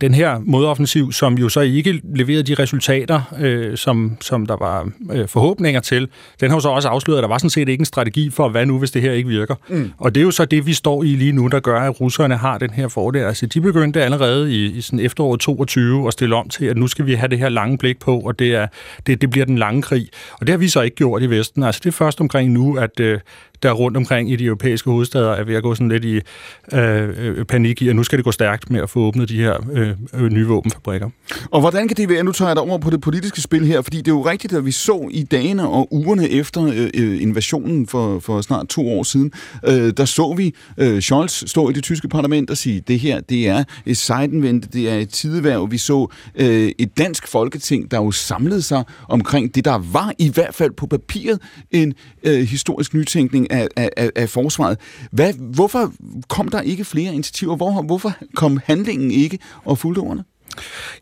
den 0.00 0.14
her 0.14 0.38
modoffensiv, 0.44 1.12
som 1.12 1.38
jo 1.38 1.48
så 1.48 1.60
ikke 1.60 2.00
leverede 2.14 2.42
de 2.42 2.54
resultater, 2.54 3.20
øh, 3.40 3.76
som, 3.76 4.16
som 4.20 4.46
der 4.46 4.56
var 4.56 4.90
øh, 5.12 5.28
forhåbninger 5.28 5.80
til, 5.80 6.08
den 6.40 6.50
har 6.50 6.56
jo 6.56 6.60
så 6.60 6.68
også 6.68 6.88
afsløret, 6.88 7.18
at 7.18 7.22
der 7.22 7.28
var 7.28 7.38
sådan 7.38 7.50
set 7.50 7.68
ikke 7.68 7.82
en 7.82 7.84
strategi 7.84 8.30
for, 8.30 8.48
hvad 8.48 8.66
nu, 8.66 8.78
hvis 8.78 8.90
det 8.90 9.02
her 9.02 9.12
ikke 9.12 9.28
virker. 9.28 9.54
Mm. 9.68 9.92
Og 9.98 10.14
det 10.14 10.20
er 10.20 10.24
jo 10.24 10.30
så 10.30 10.44
det, 10.44 10.66
vi 10.66 10.72
står 10.72 11.02
i 11.02 11.06
lige 11.06 11.32
nu, 11.32 11.46
der 11.46 11.60
gør, 11.60 11.80
at 11.80 12.00
russerne 12.00 12.36
har 12.36 12.58
den 12.58 12.70
her 12.70 12.88
fordel. 12.88 13.22
Altså, 13.22 13.46
de 13.46 13.60
begyndte 13.60 14.02
allerede 14.02 14.54
i, 14.54 14.66
i 14.66 14.80
sådan 14.80 15.00
efteråret 15.00 15.40
22 15.40 16.06
at 16.06 16.12
stille 16.12 16.36
om 16.36 16.48
til, 16.48 16.64
at 16.66 16.76
nu 16.76 16.86
skal 16.86 17.06
vi 17.06 17.14
have 17.14 17.28
det 17.28 17.38
her 17.38 17.48
lange 17.48 17.78
blik 17.78 17.98
på, 17.98 18.20
og 18.20 18.38
det, 18.38 18.54
er, 18.54 18.66
det, 19.06 19.20
det 19.20 19.30
bliver 19.30 19.46
den 19.46 19.58
lange 19.58 19.82
krig. 19.82 20.08
Og 20.32 20.46
det 20.46 20.48
har 20.48 20.58
vi 20.58 20.68
så 20.68 20.80
ikke 20.80 20.96
gjort 20.96 21.22
i 21.22 21.30
Vesten. 21.30 21.62
Altså, 21.62 21.80
det 21.84 21.88
er 21.88 21.92
først 21.92 22.20
omkring 22.20 22.52
nu, 22.52 22.76
at, 22.76 23.00
øh, 23.00 23.20
der 23.62 23.72
rundt 23.72 23.96
omkring 23.96 24.30
i 24.30 24.36
de 24.36 24.44
europæiske 24.44 24.90
hovedsteder 24.90 25.32
er 25.32 25.44
ved 25.44 25.54
at 25.54 25.62
gå 25.62 25.74
sådan 25.74 25.88
lidt 25.88 26.04
i 26.04 26.14
øh, 26.14 27.08
øh, 27.18 27.44
panik 27.44 27.82
i, 27.82 27.88
at 27.88 27.96
nu 27.96 28.02
skal 28.02 28.18
det 28.18 28.24
gå 28.24 28.32
stærkt 28.32 28.70
med 28.70 28.80
at 28.80 28.90
få 28.90 29.00
åbnet 29.00 29.28
de 29.28 29.36
her 29.36 29.56
øh, 29.72 29.90
øh, 30.14 30.32
nye 30.32 30.46
våbenfabrikker. 30.46 31.10
Og 31.50 31.60
hvordan 31.60 31.88
kan 31.88 31.96
det 31.96 32.08
være, 32.08 32.22
nu 32.22 32.32
tager 32.32 32.48
jeg 32.48 32.56
dig 32.56 32.62
over 32.62 32.78
på 32.78 32.90
det 32.90 33.00
politiske 33.00 33.40
spil 33.40 33.66
her, 33.66 33.82
fordi 33.82 33.96
det 33.96 34.08
er 34.08 34.12
jo 34.12 34.26
rigtigt, 34.26 34.52
at 34.52 34.66
vi 34.66 34.70
så 34.70 35.08
i 35.10 35.22
dagene 35.22 35.68
og 35.68 35.94
ugerne 35.94 36.28
efter 36.28 36.64
øh, 36.64 36.90
øh, 36.94 37.22
invasionen 37.22 37.86
for, 37.86 38.18
for 38.18 38.40
snart 38.40 38.68
to 38.68 38.88
år 38.88 39.02
siden, 39.02 39.32
øh, 39.66 39.92
der 39.96 40.04
så 40.04 40.34
vi 40.36 40.54
øh, 40.78 41.00
Scholz 41.00 41.50
stå 41.50 41.70
i 41.70 41.72
det 41.72 41.82
tyske 41.82 42.08
parlament 42.08 42.50
og 42.50 42.56
sige, 42.56 42.82
det 42.88 42.98
her, 43.00 43.20
det 43.20 43.48
er 43.48 43.64
et 43.86 43.96
sejdenvendte, 43.96 44.68
det 44.72 44.90
er 44.90 44.96
et 44.96 45.08
tideværv. 45.08 45.70
Vi 45.70 45.78
så 45.78 46.06
øh, 46.34 46.72
et 46.78 46.98
dansk 46.98 47.28
folketing, 47.28 47.90
der 47.90 47.96
jo 47.96 48.10
samlede 48.10 48.62
sig 48.62 48.84
omkring 49.08 49.54
det, 49.54 49.64
der 49.64 49.78
var 49.92 50.12
i 50.18 50.30
hvert 50.30 50.54
fald 50.54 50.70
på 50.72 50.86
papiret 50.86 51.38
en 51.70 51.94
øh, 52.24 52.40
historisk 52.40 52.94
nytænkning 52.94 53.47
af, 53.50 53.68
af, 53.76 54.10
af 54.16 54.28
forsvaret. 54.28 54.78
Hvad, 55.10 55.32
hvorfor 55.32 55.92
kom 56.28 56.48
der 56.48 56.60
ikke 56.60 56.84
flere 56.84 57.14
initiativer? 57.14 57.56
Hvor, 57.56 57.82
hvorfor 57.82 58.12
kom 58.34 58.60
handlingen 58.64 59.10
ikke 59.10 59.38
og 59.64 59.78
fulgte 59.78 59.98
ordene? 59.98 60.24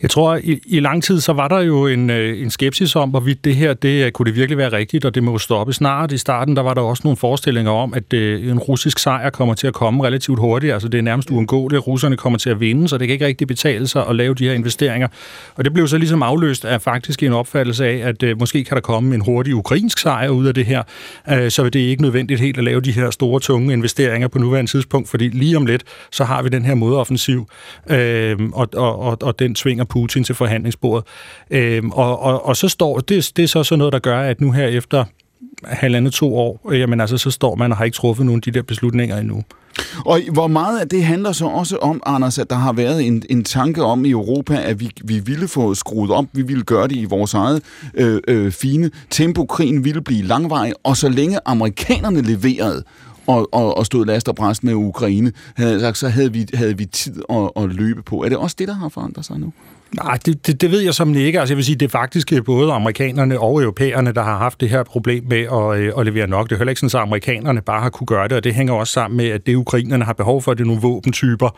Jeg 0.03 0.11
tror, 0.11 0.37
i, 0.43 0.61
i 0.67 0.81
lang 0.81 1.03
tid, 1.03 1.21
så 1.21 1.33
var 1.33 1.49
der 1.49 1.61
jo 1.61 1.87
en, 1.87 2.11
øh, 2.11 2.43
en 2.43 2.51
skepsis 2.51 2.97
om, 2.97 3.11
hvorvidt 3.11 3.45
det 3.45 3.57
her, 3.57 3.75
det 3.75 4.05
øh, 4.05 4.13
kunne 4.13 4.27
det 4.27 4.37
virkelig 4.37 4.59
være 4.59 4.73
rigtigt, 4.73 5.05
og 5.05 5.15
det 5.15 5.23
må 5.23 5.39
stoppe 5.39 5.73
snart. 5.73 6.13
I 6.13 6.19
starten, 6.19 6.57
der 6.57 6.63
var 6.63 6.75
der 6.75 6.81
også 6.81 7.01
nogle 7.05 7.17
forestillinger 7.17 7.73
om, 7.73 7.95
at 7.95 8.13
øh, 8.13 8.51
en 8.51 8.59
russisk 8.59 8.99
sejr 8.99 9.31
kommer 9.31 9.55
til 9.55 9.67
at 9.67 9.75
komme 9.75 10.05
relativt 10.05 10.39
hurtigt. 10.39 10.73
Altså, 10.73 10.89
det 10.89 10.99
er 10.99 11.03
nærmest 11.03 11.31
uundgåeligt. 11.31 11.87
Russerne 11.87 12.17
kommer 12.17 12.39
til 12.39 12.51
at 12.51 12.61
vinde, 12.61 12.89
så 12.89 12.99
det 12.99 13.09
kan 13.09 13.13
ikke 13.13 13.27
rigtig 13.27 13.47
betale 13.47 13.87
sig 13.87 14.07
at 14.09 14.17
lave 14.17 14.35
de 14.35 14.45
her 14.45 14.55
investeringer. 14.55 15.09
Og 15.55 15.65
det 15.65 15.73
blev 15.73 15.89
så 15.89 15.99
ligesom 15.99 16.23
afløst 16.23 16.65
af 16.65 16.83
faktisk 16.83 17.23
en 17.23 17.33
opfattelse 17.33 17.87
af, 17.87 18.09
at 18.09 18.23
øh, 18.23 18.39
måske 18.39 18.65
kan 18.65 18.75
der 18.75 18.81
komme 18.81 19.15
en 19.15 19.21
hurtig 19.21 19.55
ukrainsk 19.55 19.99
sejr 19.99 20.29
ud 20.29 20.47
af 20.47 20.55
det 20.55 20.67
her. 20.67 20.83
Øh, 21.31 21.51
så 21.51 21.69
det 21.69 21.85
er 21.85 21.89
ikke 21.89 22.03
nødvendigt 22.03 22.41
helt 22.41 22.59
at 22.59 22.65
lave 22.65 22.81
de 22.81 22.93
her 22.93 23.11
store, 23.11 23.41
tunge 23.41 23.73
investeringer 23.73 24.29
på 24.29 24.39
nuværende 24.39 24.71
tidspunkt, 24.71 25.09
fordi 25.09 25.29
lige 25.29 25.57
om 25.57 25.67
lidt, 25.67 25.85
så 26.11 26.25
har 26.25 26.43
vi 26.43 26.49
den 26.49 26.65
her 26.65 26.75
modoffensiv, 26.75 27.49
øh, 27.91 28.37
og, 28.53 28.69
og, 28.75 28.99
og, 28.99 29.19
og 29.23 29.36
den 29.39 29.55
tvinger 29.55 29.85
Putin 29.85 30.25
til 30.25 30.35
forhandlingsbordet. 30.35 31.07
Øhm, 31.51 31.91
og, 31.91 32.23
og, 32.23 32.47
og 32.47 32.57
så 32.57 32.69
står, 32.69 32.99
det, 32.99 33.33
det 33.37 33.43
er 33.43 33.49
så 33.49 33.65
sådan 33.65 33.79
noget, 33.79 33.93
der 33.93 33.99
gør, 33.99 34.21
at 34.21 34.41
nu 34.41 34.53
her 34.53 34.67
efter 34.67 35.05
halvandet 35.65 36.13
to 36.13 36.37
år, 36.37 36.61
øh, 36.71 36.81
jamen 36.81 37.01
altså, 37.01 37.19
så 37.19 37.31
står 37.31 37.55
man 37.55 37.71
og 37.71 37.77
har 37.79 37.85
ikke 37.85 37.95
truffet 37.95 38.27
nogen 38.27 38.39
af 38.39 38.43
de 38.43 38.51
der 38.51 38.63
beslutninger 38.63 39.19
endnu. 39.19 39.45
Og 40.07 40.21
hvor 40.33 40.47
meget 40.47 40.81
af 40.81 40.89
det 40.89 41.05
handler 41.05 41.33
så 41.33 41.47
også 41.47 41.77
om, 41.77 42.03
Anders, 42.07 42.39
at 42.39 42.51
der 42.51 42.57
har 42.57 42.73
været 42.73 43.07
en, 43.07 43.23
en 43.31 43.45
tanke 43.45 43.83
om 43.83 44.05
i 44.05 44.11
Europa, 44.11 44.63
at 44.63 44.81
vi, 44.81 44.91
vi 45.05 45.19
ville 45.19 45.49
få 45.49 45.75
skruet 45.75 46.11
op, 46.11 46.25
vi 46.33 46.43
ville 46.43 46.63
gøre 46.63 46.89
det 46.89 46.97
i 46.97 47.05
vores 47.05 47.35
eget 47.35 47.63
øh, 47.95 48.21
øh, 48.29 48.53
fine 48.53 48.91
tempo. 49.11 49.47
Krigen 49.47 49.85
ville 49.85 50.01
blive 50.01 50.23
langvarig, 50.23 50.73
og 50.85 50.97
så 50.97 51.09
længe 51.09 51.39
amerikanerne 51.45 52.23
leverede, 52.23 52.83
og, 53.27 53.49
og, 53.53 53.77
og 53.77 53.87
stod 53.87 54.07
last 54.07 54.29
og 54.29 54.35
bræst 54.35 54.65
med 54.65 54.75
Ukraine, 54.75 55.33
havde 55.57 55.81
sagt, 55.81 55.99
så 55.99 56.09
havde 56.09 56.33
vi, 56.33 56.47
havde 56.55 56.79
vi 56.79 56.85
tid 56.85 57.23
at, 57.31 57.51
at 57.57 57.75
løbe 57.75 58.03
på. 58.03 58.25
Er 58.25 58.29
det 58.29 58.39
også 58.39 58.57
det, 58.59 58.69
der 58.69 58.75
har 58.75 58.89
forandret 58.89 59.25
sig 59.25 59.39
nu? 59.39 59.53
Nej, 59.95 60.19
det, 60.27 60.47
det, 60.47 60.61
det 60.61 60.71
ved 60.71 60.81
jeg 60.81 60.95
som 60.95 61.15
ikke. 61.15 61.41
Altså, 61.41 61.53
jeg 61.53 61.57
vil 61.57 61.65
sige, 61.65 61.77
det 61.77 61.87
er 61.87 61.91
faktisk 61.91 62.33
øh, 62.33 62.45
både 62.45 62.73
amerikanerne 62.73 63.41
og 63.41 63.63
europæerne, 63.63 64.13
der 64.13 64.23
har 64.23 64.39
haft 64.39 64.61
det 64.61 64.69
her 64.69 64.83
problem 64.83 65.25
med 65.29 65.39
at, 65.39 65.79
øh, 65.79 65.93
at 65.99 66.07
levere 66.07 66.27
nok. 66.27 66.49
Det 66.49 66.55
er 66.55 66.59
heller 66.59 66.71
ikke 66.71 66.81
sådan, 66.81 67.01
at 67.01 67.07
amerikanerne 67.07 67.63
bare 67.63 67.81
har 67.83 67.91
kunne 67.91 68.07
gøre 68.07 68.29
det, 68.29 68.33
og 68.33 68.45
det 68.45 68.55
hænger 68.55 68.75
også 68.75 68.93
sammen 68.93 69.17
med, 69.17 69.27
at 69.27 69.47
det 69.47 69.55
ukrainerne 69.55 70.05
har 70.05 70.13
behov 70.13 70.43
for, 70.43 70.55
det 70.55 70.61
er 70.61 70.67
nogle 70.67 70.83
våbentyper, 70.83 71.49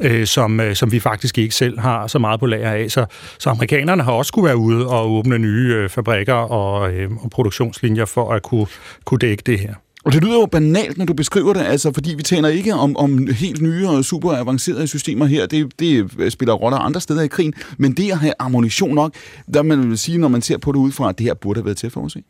øh, 0.00 0.26
som, 0.26 0.60
øh, 0.60 0.74
som 0.74 0.92
vi 0.92 1.00
faktisk 1.00 1.38
ikke 1.38 1.54
selv 1.54 1.78
har 1.78 2.06
så 2.06 2.18
meget 2.18 2.40
på 2.40 2.46
lager 2.46 2.70
af. 2.70 2.90
Så, 2.90 3.06
så 3.38 3.50
amerikanerne 3.50 4.02
har 4.02 4.12
også 4.12 4.32
kunne 4.32 4.44
være 4.44 4.56
ude 4.56 4.86
og 4.86 5.10
åbne 5.10 5.38
nye 5.38 5.74
øh, 5.74 5.88
fabrikker 5.88 6.34
og, 6.34 6.92
øh, 6.92 7.10
og 7.20 7.30
produktionslinjer 7.30 8.04
for 8.04 8.32
at 8.32 8.42
kunne, 8.42 8.66
kunne 9.04 9.18
dække 9.18 9.42
det 9.46 9.60
her. 9.60 9.74
Og 10.04 10.12
det 10.12 10.24
lyder 10.24 10.34
jo 10.34 10.46
banalt, 10.46 10.98
når 10.98 11.04
du 11.04 11.12
beskriver 11.14 11.52
det, 11.52 11.60
altså, 11.60 11.92
fordi 11.92 12.14
vi 12.14 12.22
taler 12.22 12.48
ikke 12.48 12.74
om, 12.74 12.96
om 12.96 13.26
helt 13.26 13.62
nye 13.62 13.88
og 13.88 14.04
super 14.04 14.32
avancerede 14.32 14.86
systemer 14.86 15.26
her. 15.26 15.46
Det, 15.46 15.80
det 15.80 16.32
spiller 16.32 16.54
roller 16.54 16.78
andre 16.78 17.00
steder 17.00 17.22
i 17.22 17.26
krigen. 17.26 17.54
Men 17.78 17.92
det 17.92 18.10
at 18.12 18.18
have 18.18 18.32
ammunition 18.38 18.94
nok, 18.94 19.14
der 19.54 19.62
man 19.62 19.90
vil 19.90 19.98
sige, 19.98 20.18
når 20.18 20.28
man 20.28 20.42
ser 20.42 20.58
på 20.58 20.72
det 20.72 20.78
udefra, 20.78 21.08
at 21.08 21.18
det 21.18 21.26
her 21.26 21.34
burde 21.34 21.58
have 21.58 21.64
været 21.64 21.76
til 21.76 21.90
for 21.90 22.00
at 22.00 22.12
forudse. 22.12 22.22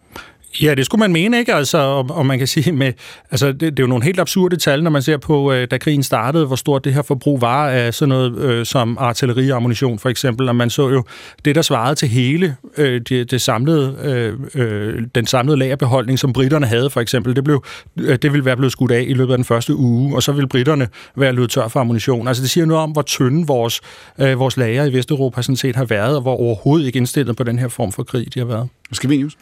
Ja, 0.63 0.75
det 0.75 0.87
skulle 0.87 1.01
man 1.01 1.13
mene, 1.13 1.39
ikke? 1.39 1.55
Altså, 1.55 1.79
og, 1.79 2.07
og 2.11 2.27
man 2.27 2.39
kan 2.39 2.47
sige, 2.47 2.73
med, 2.73 2.93
altså, 3.31 3.47
det, 3.47 3.61
det 3.61 3.79
er 3.79 3.83
jo 3.83 3.87
nogle 3.87 4.05
helt 4.05 4.21
absurde 4.21 4.57
tal, 4.57 4.83
når 4.83 4.91
man 4.91 5.03
ser 5.03 5.17
på, 5.17 5.53
øh, 5.53 5.69
da 5.71 5.79
krigen 5.79 6.03
startede, 6.03 6.47
hvor 6.47 6.57
stort 6.57 6.85
det 6.85 6.95
her 6.95 7.03
forbrug 7.03 7.41
var 7.41 7.69
af 7.69 7.95
sådan 7.95 8.09
noget 8.09 8.39
øh, 8.39 8.67
som 8.67 8.97
artilleriammunition, 9.01 9.99
for 9.99 10.09
eksempel. 10.09 10.49
Og 10.49 10.57
man 10.57 10.71
så 10.71 10.89
jo 10.89 11.05
det, 11.45 11.55
der 11.55 11.63
svarede 11.63 11.95
til 11.95 12.09
hele 12.09 12.57
øh, 12.77 13.01
det, 13.09 13.31
det 13.31 13.41
samlede, 13.41 13.97
øh, 14.03 14.63
øh, 14.63 15.03
den 15.15 15.27
samlede 15.27 15.57
lagerbeholdning, 15.57 16.19
som 16.19 16.33
britterne 16.33 16.67
havde, 16.67 16.91
for 16.91 17.01
eksempel. 17.01 17.37
Det, 17.37 17.45
blev, 17.45 17.65
øh, 18.01 18.19
det 18.23 18.33
ville 18.33 18.45
være 18.45 18.57
blevet 18.57 18.73
skudt 18.73 18.91
af 18.91 19.05
i 19.09 19.15
løbet 19.15 19.33
af 19.33 19.39
den 19.39 19.45
første 19.45 19.75
uge, 19.75 20.17
og 20.17 20.23
så 20.23 20.33
ville 20.33 20.49
britterne 20.49 20.89
være 21.17 21.33
løbet 21.33 21.51
tør 21.51 21.69
for 21.69 21.81
ammunition. 21.81 22.29
Altså, 22.29 22.43
det 22.43 22.51
siger 22.51 22.67
noget 22.67 22.83
om, 22.83 22.91
hvor 22.91 23.03
tynde 23.03 23.47
vores, 23.47 23.81
øh, 24.19 24.39
vores 24.39 24.57
lager 24.57 24.85
i 24.85 24.93
Vesteuropa 24.93 25.43
sådan 25.43 25.57
set 25.57 25.77
har 25.77 25.85
været, 25.85 26.17
og 26.17 26.23
hvor 26.23 26.37
overhovedet 26.37 26.87
ikke 26.87 26.97
indstillet 26.97 27.37
på 27.37 27.45
den 27.45 27.59
her 27.59 27.69
form 27.69 27.93
for 27.93 28.03
krig, 28.03 28.35
de 28.35 28.39
har 28.39 28.47
været. 28.47 28.69
Skal 28.93 29.11
vi, 29.11 29.17
Just? 29.17 29.39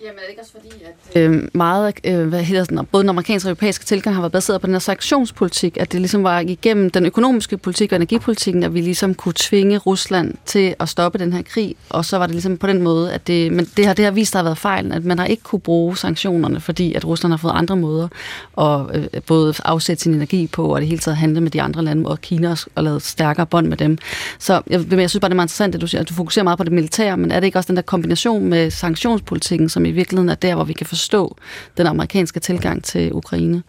Jamen 0.00 0.18
er 0.18 0.22
det 0.22 0.30
ikke 0.30 0.42
også 0.42 0.52
fordi, 0.52 0.84
at 0.84 1.22
øh, 1.22 1.32
øhm, 1.32 1.50
meget, 1.52 1.94
øh, 2.04 2.28
hvad 2.28 2.42
hedder 2.42 2.64
sådan, 2.64 2.86
både 2.92 3.02
den 3.02 3.08
amerikanske 3.08 3.46
og 3.46 3.50
europæiske 3.50 3.84
tilgang 3.84 4.16
har 4.16 4.22
været 4.22 4.32
baseret 4.32 4.60
på 4.60 4.66
den 4.66 4.74
her 4.74 4.78
sanktionspolitik, 4.78 5.76
at 5.80 5.92
det 5.92 6.00
ligesom 6.00 6.24
var 6.24 6.40
igennem 6.40 6.90
den 6.90 7.06
økonomiske 7.06 7.56
politik 7.58 7.92
og 7.92 7.96
energipolitikken, 7.96 8.62
at 8.62 8.74
vi 8.74 8.80
ligesom 8.80 9.14
kunne 9.14 9.34
tvinge 9.36 9.78
Rusland 9.78 10.34
til 10.46 10.74
at 10.80 10.88
stoppe 10.88 11.18
den 11.18 11.32
her 11.32 11.42
krig, 11.42 11.76
og 11.90 12.04
så 12.04 12.18
var 12.18 12.26
det 12.26 12.34
ligesom 12.34 12.56
på 12.56 12.66
den 12.66 12.82
måde, 12.82 13.12
at 13.12 13.26
det, 13.26 13.52
men 13.52 13.64
det 13.76 13.86
har, 13.86 13.94
det 13.94 14.04
har 14.04 14.12
vist, 14.12 14.32
der 14.32 14.38
har 14.38 14.44
været 14.44 14.58
fejl, 14.58 14.92
at 14.92 15.04
man 15.04 15.18
har 15.18 15.26
ikke 15.26 15.42
kunne 15.42 15.60
bruge 15.60 15.96
sanktionerne, 15.96 16.60
fordi 16.60 16.94
at 16.94 17.04
Rusland 17.04 17.32
har 17.32 17.38
fået 17.38 17.52
andre 17.54 17.76
måder 17.76 18.08
at 18.58 18.96
øh, 18.96 19.22
både 19.26 19.54
afsætte 19.64 20.02
sin 20.02 20.14
energi 20.14 20.46
på, 20.46 20.74
og 20.74 20.80
det 20.80 20.88
hele 20.88 21.00
taget 21.00 21.16
handle 21.16 21.40
med 21.40 21.50
de 21.50 21.62
andre 21.62 21.82
lande, 21.82 22.08
og 22.10 22.20
Kina 22.20 22.56
og 22.74 22.84
lavet 22.84 23.02
stærkere 23.02 23.46
bånd 23.46 23.66
med 23.66 23.76
dem. 23.76 23.98
Så 24.38 24.62
jeg, 24.70 24.92
jeg 24.92 25.10
synes 25.10 25.20
bare, 25.20 25.28
det 25.28 25.34
er 25.34 25.36
meget 25.36 25.46
interessant, 25.46 25.74
at 25.74 25.80
du 25.80 25.86
siger, 25.86 26.00
at 26.00 26.08
du 26.08 26.14
fokuserer 26.14 26.44
meget 26.44 26.58
på 26.58 26.64
det 26.64 26.72
militære, 26.72 27.16
men 27.16 27.30
er 27.30 27.40
det 27.40 27.46
ikke 27.46 27.58
også 27.58 27.68
den 27.68 27.76
der 27.76 27.82
kombination 27.82 28.44
med 28.44 28.70
sanktionspolitikken, 28.70 29.68
som 29.68 29.83
i 29.88 29.92
virkeligheden 29.92 30.28
er 30.28 30.34
der, 30.34 30.54
hvor 30.54 30.64
vi 30.64 30.72
kan 30.72 30.86
forstå 30.86 31.36
den 31.76 31.86
amerikanske 31.86 32.40
tilgang 32.40 32.84
til 32.84 33.12
Ukraine. 33.12 33.62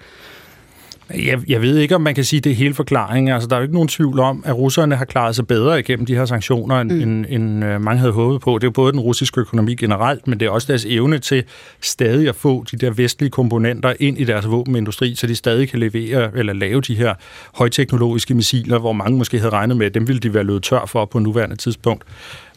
Jeg, 1.14 1.40
jeg 1.48 1.62
ved 1.62 1.78
ikke, 1.78 1.96
om 1.96 2.02
man 2.02 2.16
kan 2.16 2.24
sige, 2.24 2.38
at 2.38 2.44
det 2.44 2.52
er 2.52 2.56
hele 2.56 2.74
forklaringen. 2.74 3.34
Altså, 3.34 3.50
der 3.50 3.56
er 3.56 3.60
jo 3.60 3.64
ikke 3.64 3.74
nogen 3.74 3.88
tvivl 3.88 4.20
om, 4.20 4.44
at 4.46 4.58
russerne 4.58 4.96
har 4.96 5.06
klaret 5.06 5.36
sig 5.36 5.48
bedre 5.48 5.80
igennem 5.80 6.06
de 6.06 6.16
her 6.16 6.26
sanktioner, 6.26 6.82
end, 6.82 6.92
mm. 6.92 7.02
end, 7.02 7.26
end 7.30 7.66
uh, 7.66 7.82
mange 7.82 8.00
havde 8.00 8.12
håbet 8.12 8.42
på. 8.42 8.56
Det 8.56 8.64
er 8.64 8.68
jo 8.68 8.72
både 8.72 8.92
den 8.92 9.00
russiske 9.00 9.42
økonomi 9.42 9.76
generelt, 9.76 10.28
men 10.28 10.40
det 10.40 10.46
er 10.46 10.50
også 10.50 10.68
deres 10.68 10.86
evne 10.86 11.20
til 11.20 11.44
stadig 11.82 12.30
at 12.30 12.36
få 12.36 12.66
de 12.72 12.78
der 12.78 12.92
vestlige 12.92 13.30
komponenter 13.30 13.94
ind 14.00 14.18
i 14.18 14.24
deres 14.24 14.50
våbenindustri, 14.50 15.16
så 15.16 15.28
de 15.28 15.36
stadig 15.36 15.70
kan 15.70 15.80
levere 15.80 16.38
eller 16.38 16.54
lave 16.54 16.82
de 16.82 16.96
her 16.96 17.14
højteknologiske 17.54 18.34
missiler, 18.34 18.80
hvor 18.80 18.94
mange 18.94 19.18
måske 19.18 19.40
havde 19.40 19.52
regnet 19.52 19.78
med, 19.78 19.86
at 19.86 19.94
dem 19.94 20.08
ville 20.08 20.20
de 20.20 20.34
være 20.34 20.44
løbet 20.44 20.64
tør 20.64 20.86
for 20.86 21.06
på 21.06 21.20
nuværende 21.20 21.56
tidspunkt. 21.56 22.04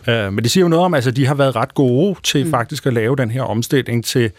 Uh, 0.09 0.15
men 0.15 0.39
det 0.39 0.51
siger 0.51 0.65
jo 0.65 0.69
noget 0.69 0.85
om, 0.85 0.95
at 0.95 0.99
altså, 0.99 1.11
de 1.11 1.27
har 1.27 1.35
været 1.35 1.57
ret 1.57 1.75
gode 1.75 2.17
til 2.23 2.45
mm. 2.45 2.51
faktisk 2.51 2.87
at 2.87 2.93
lave 2.93 3.17
den 3.17 3.31
her 3.31 3.43
omstilling 3.43 4.05
til 4.05 4.31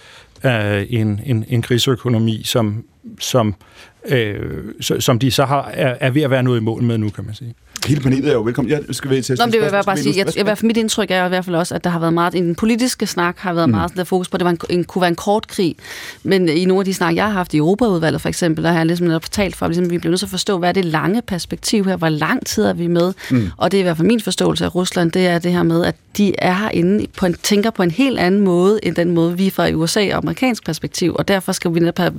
uh, 0.44 0.52
en, 0.90 1.22
en, 1.26 1.46
en 1.48 1.62
krigsøkonomi, 1.62 2.42
som, 2.46 2.84
som 3.20 3.56
øh, 4.06 4.74
som 4.80 5.20
de 5.20 5.32
så 5.32 5.46
har, 5.46 5.70
er, 5.74 5.98
er 6.00 6.10
ved 6.10 6.22
at 6.22 6.30
være 6.30 6.44
noget 6.44 6.60
i 6.60 6.64
mål 6.64 6.84
med 6.84 6.98
nu, 6.98 7.10
kan 7.10 7.26
man 7.26 7.36
sige. 7.36 7.56
Hele 7.88 8.02
panelet 8.02 8.30
er 8.30 8.34
jo 8.34 8.42
velkommen. 8.42 8.72
Jeg 8.72 8.82
skal 8.92 9.12
være 9.12 9.22
til 9.22 9.34
at 9.34 9.40
Nå, 9.40 9.46
det 9.46 9.54
vil 9.54 9.70
jeg 9.74 9.84
bare 9.86 9.98
sige. 9.98 10.18
Jeg, 10.18 10.48
jeg, 10.48 10.58
mit 10.64 10.78
indtryk 10.78 11.12
er 11.12 11.26
i 11.26 11.30
hvert 11.30 11.46
fald 11.46 11.56
også, 11.56 11.76
at 11.76 11.84
der 11.84 11.90
har 11.90 12.00
været 12.00 12.14
meget, 12.14 12.36
i 12.36 12.38
den 12.38 12.56
politiske 12.56 13.08
snak 13.08 13.38
har 13.38 13.54
været 13.54 13.70
mm. 13.70 13.76
meget 13.76 13.92
der 13.96 14.04
fokus 14.04 14.30
på, 14.30 14.38
at 14.38 14.40
det 14.40 14.46
var 14.46 14.52
en, 14.52 14.60
en, 14.70 14.84
kunne 14.84 15.02
være 15.02 15.10
en 15.10 15.16
kort 15.16 15.48
krig. 15.48 15.76
Men 16.24 16.50
i 16.50 16.66
nogle 16.66 16.82
af 16.82 16.86
de 16.86 16.94
snak, 16.94 17.16
jeg 17.16 17.26
har 17.26 17.32
haft 17.32 17.54
i 17.54 17.58
Europaudvalget 17.58 18.22
for 18.22 18.30
eksempel, 18.30 18.64
der 18.64 18.72
har 18.72 18.78
jeg 18.78 18.86
ligesom 18.86 19.22
fortalt 19.22 19.56
for, 19.56 19.66
at 19.66 19.70
ligesom, 19.70 19.92
vi 19.92 19.98
bliver 19.98 20.12
nødt 20.12 20.20
til 20.20 20.26
at 20.26 20.30
forstå, 20.30 20.58
hvad 20.58 20.70
er 20.70 20.74
det 20.74 20.86
lange 20.86 21.22
perspektiv 21.22 21.86
her, 21.86 21.96
hvor 21.96 22.10
lang 22.10 22.46
tid 22.46 22.64
er 22.64 22.74
vi 22.74 22.88
med? 22.88 23.14
Mm. 23.32 23.52
Og 23.58 23.72
det 23.72 23.78
er 23.78 23.82
i 23.82 23.84
hvert 23.84 23.98
fald 23.98 24.08
min 24.08 24.22
forståelse 24.22 24.66
af 24.66 24.76
Rusland, 24.76 25.12
det 25.12 25.28
er 25.28 25.40
det 25.40 25.52
her 25.52 25.64
med, 25.64 25.86
at 25.86 25.96
de 26.18 26.34
er 26.38 26.54
herinde, 26.54 27.08
på 27.18 27.26
en, 27.26 27.34
tænker 27.34 27.70
på 27.70 27.84
en 27.84 27.92
helt 27.92 28.20
anden 28.20 28.42
måde, 28.42 28.80
end 28.84 28.96
den 28.96 29.12
måde, 29.12 29.38
vi 29.38 29.50
fra 29.50 29.72
USA 29.72 30.12
og 30.12 30.18
amerikansk 30.18 30.66
perspektiv, 30.66 31.16
og 31.20 31.28
derfor 31.28 31.52
skal 31.52 31.74
vi 31.74 31.80
netop 31.80 32.14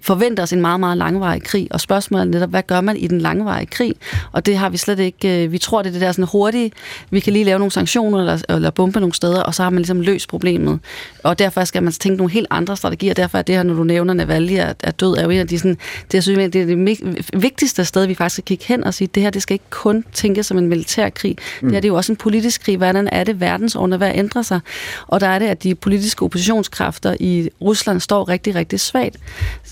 forvente 0.00 0.40
os 0.40 0.52
en 0.52 0.60
meget, 0.60 0.80
meget 0.80 0.98
langvarig 0.98 1.42
krig. 1.42 1.68
Og 1.70 1.80
spørgsmålet 1.80 2.26
er 2.26 2.30
netop, 2.30 2.50
hvad 2.50 2.62
gør 2.62 2.80
man 2.80 2.96
i 2.96 3.06
den 3.06 3.20
langvarige 3.20 3.66
krig? 3.66 3.94
Og 4.32 4.46
det 4.46 4.56
har 4.56 4.68
vi 4.68 4.76
slet 4.76 4.97
ikke, 5.04 5.44
øh, 5.44 5.52
vi 5.52 5.58
tror, 5.58 5.82
det 5.82 5.88
er 5.88 5.92
det 5.92 6.00
der 6.00 6.12
sådan 6.12 6.28
hurtige, 6.32 6.72
vi 7.10 7.20
kan 7.20 7.32
lige 7.32 7.44
lave 7.44 7.58
nogle 7.58 7.72
sanktioner 7.72 8.18
eller, 8.18 8.42
eller 8.48 8.70
bombe 8.70 9.00
nogle 9.00 9.14
steder, 9.14 9.42
og 9.42 9.54
så 9.54 9.62
har 9.62 9.70
man 9.70 9.78
ligesom 9.78 10.00
løst 10.00 10.28
problemet. 10.28 10.78
Og 11.22 11.38
derfor 11.38 11.64
skal 11.64 11.82
man 11.82 11.92
tænke 11.92 12.16
nogle 12.16 12.32
helt 12.32 12.46
andre 12.50 12.76
strategier, 12.76 13.14
derfor 13.14 13.38
er 13.38 13.42
det 13.42 13.54
her, 13.54 13.62
når 13.62 13.74
du 13.74 13.84
nævner 13.84 14.14
Navalny 14.14 14.52
er, 14.52 14.72
er 14.82 14.90
død, 14.90 15.16
er 15.16 15.22
jo 15.22 15.30
en 15.30 15.40
af 15.40 15.48
de 15.48 15.58
sådan, 15.58 15.78
det, 16.02 16.14
jeg 16.14 16.22
synes, 16.22 16.52
det 16.52 16.62
er 16.62 16.66
det 16.66 17.22
vigtigste 17.42 17.84
sted, 17.84 18.06
vi 18.06 18.14
faktisk 18.14 18.34
skal 18.34 18.44
kigge 18.44 18.64
hen 18.68 18.84
og 18.84 18.94
sige, 18.94 19.08
det 19.14 19.22
her, 19.22 19.30
det 19.30 19.42
skal 19.42 19.54
ikke 19.54 19.70
kun 19.70 20.04
tænkes 20.12 20.46
som 20.46 20.58
en 20.58 20.66
militær 20.66 21.08
krig. 21.08 21.36
Mm. 21.62 21.68
Det 21.68 21.74
her 21.74 21.80
det 21.80 21.88
er 21.88 21.92
jo 21.92 21.96
også 21.96 22.12
en 22.12 22.16
politisk 22.16 22.64
krig. 22.64 22.76
Hvordan 22.76 23.08
er 23.12 23.24
det, 23.24 23.40
verdensordnet 23.40 23.98
hvad 23.98 24.12
ændrer 24.14 24.42
sig? 24.42 24.60
Og 25.06 25.20
der 25.20 25.26
er 25.26 25.38
det, 25.38 25.46
at 25.46 25.62
de 25.62 25.74
politiske 25.74 26.22
oppositionskræfter 26.22 27.16
i 27.20 27.48
Rusland 27.60 28.00
står 28.00 28.28
rigtig, 28.28 28.54
rigtig 28.54 28.80
svagt. 28.80 29.16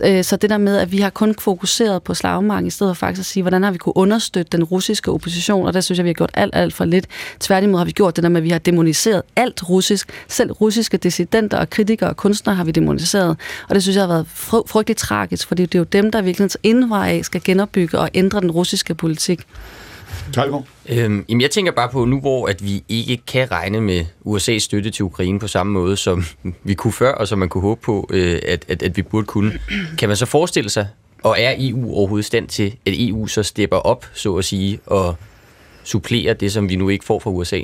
Øh, 0.04 0.24
så 0.24 0.36
det 0.36 0.50
der 0.50 0.58
med, 0.58 0.76
at 0.76 0.92
vi 0.92 0.98
har 0.98 1.10
kun 1.10 1.34
fokuseret 1.38 2.02
på 2.02 2.14
slagmarken, 2.14 2.66
i 2.66 2.70
stedet 2.70 2.96
for 2.96 3.06
faktisk 3.06 3.20
at 3.20 3.26
sige, 3.26 3.42
hvordan 3.42 3.62
har 3.62 3.70
vi 3.70 3.78
kunne 3.78 3.96
understøtte 3.96 4.56
den 4.56 4.64
russiske 4.64 5.10
opposition, 5.16 5.66
og 5.66 5.74
der 5.74 5.80
synes 5.80 5.98
jeg, 5.98 6.04
vi 6.04 6.08
har 6.08 6.14
gjort 6.14 6.30
alt, 6.34 6.56
alt 6.56 6.74
for 6.74 6.84
lidt. 6.84 7.06
Tværtimod 7.40 7.78
har 7.78 7.84
vi 7.84 7.92
gjort 7.92 8.16
det 8.16 8.22
der 8.22 8.28
med, 8.28 8.36
at 8.40 8.44
vi 8.44 8.50
har 8.50 8.58
demoniseret 8.58 9.22
alt 9.36 9.68
russisk. 9.68 10.10
Selv 10.28 10.52
russiske 10.52 10.96
dissidenter 10.96 11.58
og 11.58 11.70
kritikere 11.70 12.10
og 12.10 12.16
kunstnere 12.16 12.56
har 12.56 12.64
vi 12.64 12.70
demoniseret. 12.70 13.36
Og 13.68 13.74
det 13.74 13.82
synes 13.82 13.96
jeg 13.96 14.02
har 14.02 14.08
været 14.08 14.26
frygteligt 14.66 14.98
tragisk, 14.98 15.48
fordi 15.48 15.62
det 15.62 15.74
er 15.74 15.78
jo 15.78 15.84
dem, 15.84 16.10
der 16.12 16.22
virkelig 16.22 16.50
indvej 16.62 17.22
skal 17.22 17.40
genopbygge 17.44 17.98
og 17.98 18.10
ændre 18.14 18.40
den 18.40 18.50
russiske 18.50 18.94
politik. 18.94 19.46
Øhm, 20.88 21.24
jamen 21.28 21.40
jeg 21.40 21.50
tænker 21.50 21.72
bare 21.72 21.88
på 21.88 22.04
nu, 22.04 22.20
hvor 22.20 22.46
at 22.46 22.64
vi 22.64 22.84
ikke 22.88 23.22
kan 23.26 23.50
regne 23.50 23.80
med 23.80 24.04
USA's 24.26 24.58
støtte 24.58 24.90
til 24.90 25.04
Ukraine 25.04 25.38
på 25.38 25.48
samme 25.48 25.72
måde, 25.72 25.96
som 25.96 26.24
vi 26.64 26.74
kunne 26.74 26.92
før, 26.92 27.12
og 27.12 27.28
som 27.28 27.38
man 27.38 27.48
kunne 27.48 27.62
håbe 27.62 27.80
på, 27.80 28.08
øh, 28.10 28.38
at, 28.48 28.64
at, 28.68 28.82
at 28.82 28.96
vi 28.96 29.02
burde 29.02 29.26
kunne. 29.26 29.58
Kan 29.98 30.08
man 30.08 30.16
så 30.16 30.26
forestille 30.26 30.70
sig, 30.70 30.88
og 31.22 31.40
er 31.40 31.54
EU 31.58 31.94
overhovedet 31.94 32.24
stand 32.24 32.48
til, 32.48 32.76
at 32.86 32.92
EU 32.96 33.26
så 33.26 33.42
stepper 33.42 33.76
op, 33.76 34.06
så 34.14 34.36
at 34.36 34.44
sige, 34.44 34.80
og 34.86 35.16
supplerer 35.84 36.34
det, 36.34 36.52
som 36.52 36.68
vi 36.68 36.76
nu 36.76 36.88
ikke 36.88 37.04
får 37.04 37.18
fra 37.18 37.30
USA? 37.30 37.60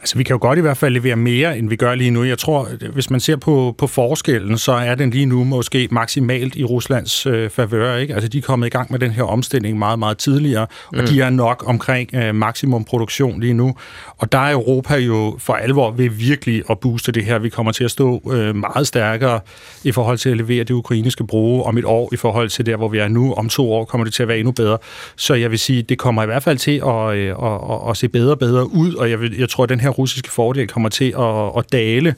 Altså, 0.00 0.18
vi 0.18 0.24
kan 0.24 0.34
jo 0.34 0.38
godt 0.40 0.58
i 0.58 0.62
hvert 0.62 0.76
fald 0.76 0.94
levere 0.94 1.16
mere, 1.16 1.58
end 1.58 1.68
vi 1.68 1.76
gør 1.76 1.94
lige 1.94 2.10
nu. 2.10 2.24
Jeg 2.24 2.38
tror, 2.38 2.68
hvis 2.92 3.10
man 3.10 3.20
ser 3.20 3.36
på, 3.36 3.74
på 3.78 3.86
forskellen, 3.86 4.58
så 4.58 4.72
er 4.72 4.94
den 4.94 5.10
lige 5.10 5.26
nu 5.26 5.44
måske 5.44 5.88
maksimalt 5.90 6.56
i 6.56 6.64
Ruslands 6.64 7.26
øh, 7.26 7.50
favør. 7.50 7.96
Ikke? 7.96 8.14
Altså, 8.14 8.28
de 8.28 8.38
er 8.38 8.42
kommet 8.42 8.66
i 8.66 8.70
gang 8.70 8.92
med 8.92 8.98
den 8.98 9.10
her 9.10 9.22
omstilling 9.22 9.78
meget, 9.78 9.98
meget 9.98 10.18
tidligere, 10.18 10.66
mm. 10.92 10.98
og 10.98 11.08
de 11.08 11.20
er 11.20 11.30
nok 11.30 11.64
omkring 11.66 12.14
øh, 12.14 12.34
maksimum 12.34 12.84
produktion 12.84 13.40
lige 13.40 13.54
nu. 13.54 13.74
Og 14.18 14.32
der 14.32 14.38
er 14.38 14.52
Europa 14.52 14.96
jo 14.96 15.36
for 15.38 15.52
alvor 15.54 15.90
ved 15.90 16.10
virkelig 16.10 16.62
at 16.70 16.78
booste 16.78 17.12
det 17.12 17.24
her. 17.24 17.38
Vi 17.38 17.48
kommer 17.48 17.72
til 17.72 17.84
at 17.84 17.90
stå 17.90 18.32
øh, 18.32 18.56
meget 18.56 18.86
stærkere 18.86 19.40
i 19.84 19.92
forhold 19.92 20.18
til 20.18 20.30
at 20.30 20.36
levere 20.36 20.64
det 20.64 20.70
ukrainske 20.70 21.26
bruge 21.26 21.62
om 21.62 21.78
et 21.78 21.84
år, 21.84 22.08
i 22.12 22.16
forhold 22.16 22.48
til 22.48 22.66
der, 22.66 22.76
hvor 22.76 22.88
vi 22.88 22.98
er 22.98 23.08
nu. 23.08 23.34
Om 23.34 23.48
to 23.48 23.72
år 23.72 23.84
kommer 23.84 24.04
det 24.04 24.14
til 24.14 24.22
at 24.22 24.28
være 24.28 24.38
endnu 24.38 24.52
bedre. 24.52 24.78
Så 25.16 25.34
jeg 25.34 25.50
vil 25.50 25.58
sige, 25.58 25.82
det 25.82 25.98
kommer 25.98 26.22
i 26.22 26.26
hvert 26.26 26.42
fald 26.42 26.58
til 26.58 26.82
at, 26.86 27.16
øh, 27.16 27.28
at, 27.28 27.60
at, 27.70 27.90
at 27.90 27.96
se 27.96 28.08
bedre 28.08 28.30
og 28.30 28.38
bedre 28.38 28.74
ud, 28.74 28.94
og 28.94 29.10
jeg, 29.10 29.20
vil, 29.20 29.38
jeg 29.38 29.48
tror, 29.48 29.61
at 29.62 29.68
den 29.68 29.80
her 29.80 29.88
russiske 29.88 30.30
fordel 30.30 30.68
kommer 30.68 30.88
til 30.88 31.14
at, 31.18 31.58
at 31.58 31.72
dale. 31.72 32.14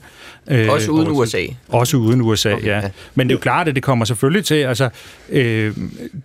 Øh, 0.51 0.69
også 0.69 0.91
uden 0.91 1.11
USA? 1.11 1.41
Også 1.69 1.97
uden 1.97 2.21
USA, 2.21 2.53
okay, 2.53 2.65
ja. 2.65 2.79
ja. 2.79 2.89
Men 3.15 3.27
det 3.27 3.33
er 3.33 3.37
jo 3.37 3.41
klart, 3.41 3.67
at 3.67 3.75
det 3.75 3.83
kommer 3.83 4.05
selvfølgelig 4.05 4.45
til, 4.45 4.55
altså, 4.55 4.89
øh, 5.29 5.75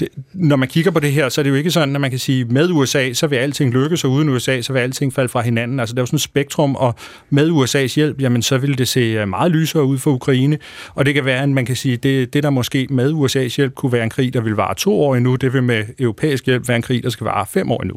det, 0.00 0.08
når 0.32 0.56
man 0.56 0.68
kigger 0.68 0.90
på 0.90 1.00
det 1.00 1.12
her, 1.12 1.28
så 1.28 1.40
er 1.40 1.42
det 1.42 1.50
jo 1.50 1.54
ikke 1.54 1.70
sådan, 1.70 1.94
at 1.94 2.00
man 2.00 2.10
kan 2.10 2.18
sige, 2.18 2.44
med 2.44 2.70
USA, 2.70 3.12
så 3.12 3.26
vil 3.26 3.36
alting 3.36 3.72
lykkes, 3.72 4.04
og 4.04 4.10
uden 4.10 4.28
USA, 4.28 4.62
så 4.62 4.72
vil 4.72 4.80
alting 4.80 5.14
falde 5.14 5.28
fra 5.28 5.40
hinanden. 5.40 5.80
Altså, 5.80 5.94
der 5.94 6.00
er 6.00 6.02
jo 6.02 6.06
sådan 6.06 6.16
et 6.16 6.20
spektrum, 6.20 6.76
og 6.76 6.94
med 7.30 7.50
USA's 7.50 7.94
hjælp, 7.94 8.20
jamen, 8.20 8.42
så 8.42 8.58
vil 8.58 8.78
det 8.78 8.88
se 8.88 9.26
meget 9.26 9.52
lysere 9.52 9.84
ud 9.84 9.98
for 9.98 10.10
Ukraine, 10.10 10.58
og 10.94 11.06
det 11.06 11.14
kan 11.14 11.24
være, 11.24 11.42
at 11.42 11.48
man 11.48 11.66
kan 11.66 11.76
sige, 11.76 11.96
det, 11.96 12.32
det 12.32 12.42
der 12.42 12.50
måske 12.50 12.86
med 12.90 13.12
USA's 13.12 13.56
hjælp 13.56 13.74
kunne 13.74 13.92
være 13.92 14.04
en 14.04 14.10
krig, 14.10 14.34
der 14.34 14.40
vil 14.40 14.54
vare 14.54 14.74
to 14.74 15.00
år 15.00 15.16
endnu, 15.16 15.36
det 15.36 15.52
vil 15.52 15.62
med 15.62 15.84
europæisk 15.98 16.46
hjælp 16.46 16.68
være 16.68 16.76
en 16.76 16.82
krig, 16.82 17.02
der 17.02 17.10
skal 17.10 17.24
vare 17.24 17.46
fem 17.46 17.72
år 17.72 17.82
endnu. 17.82 17.96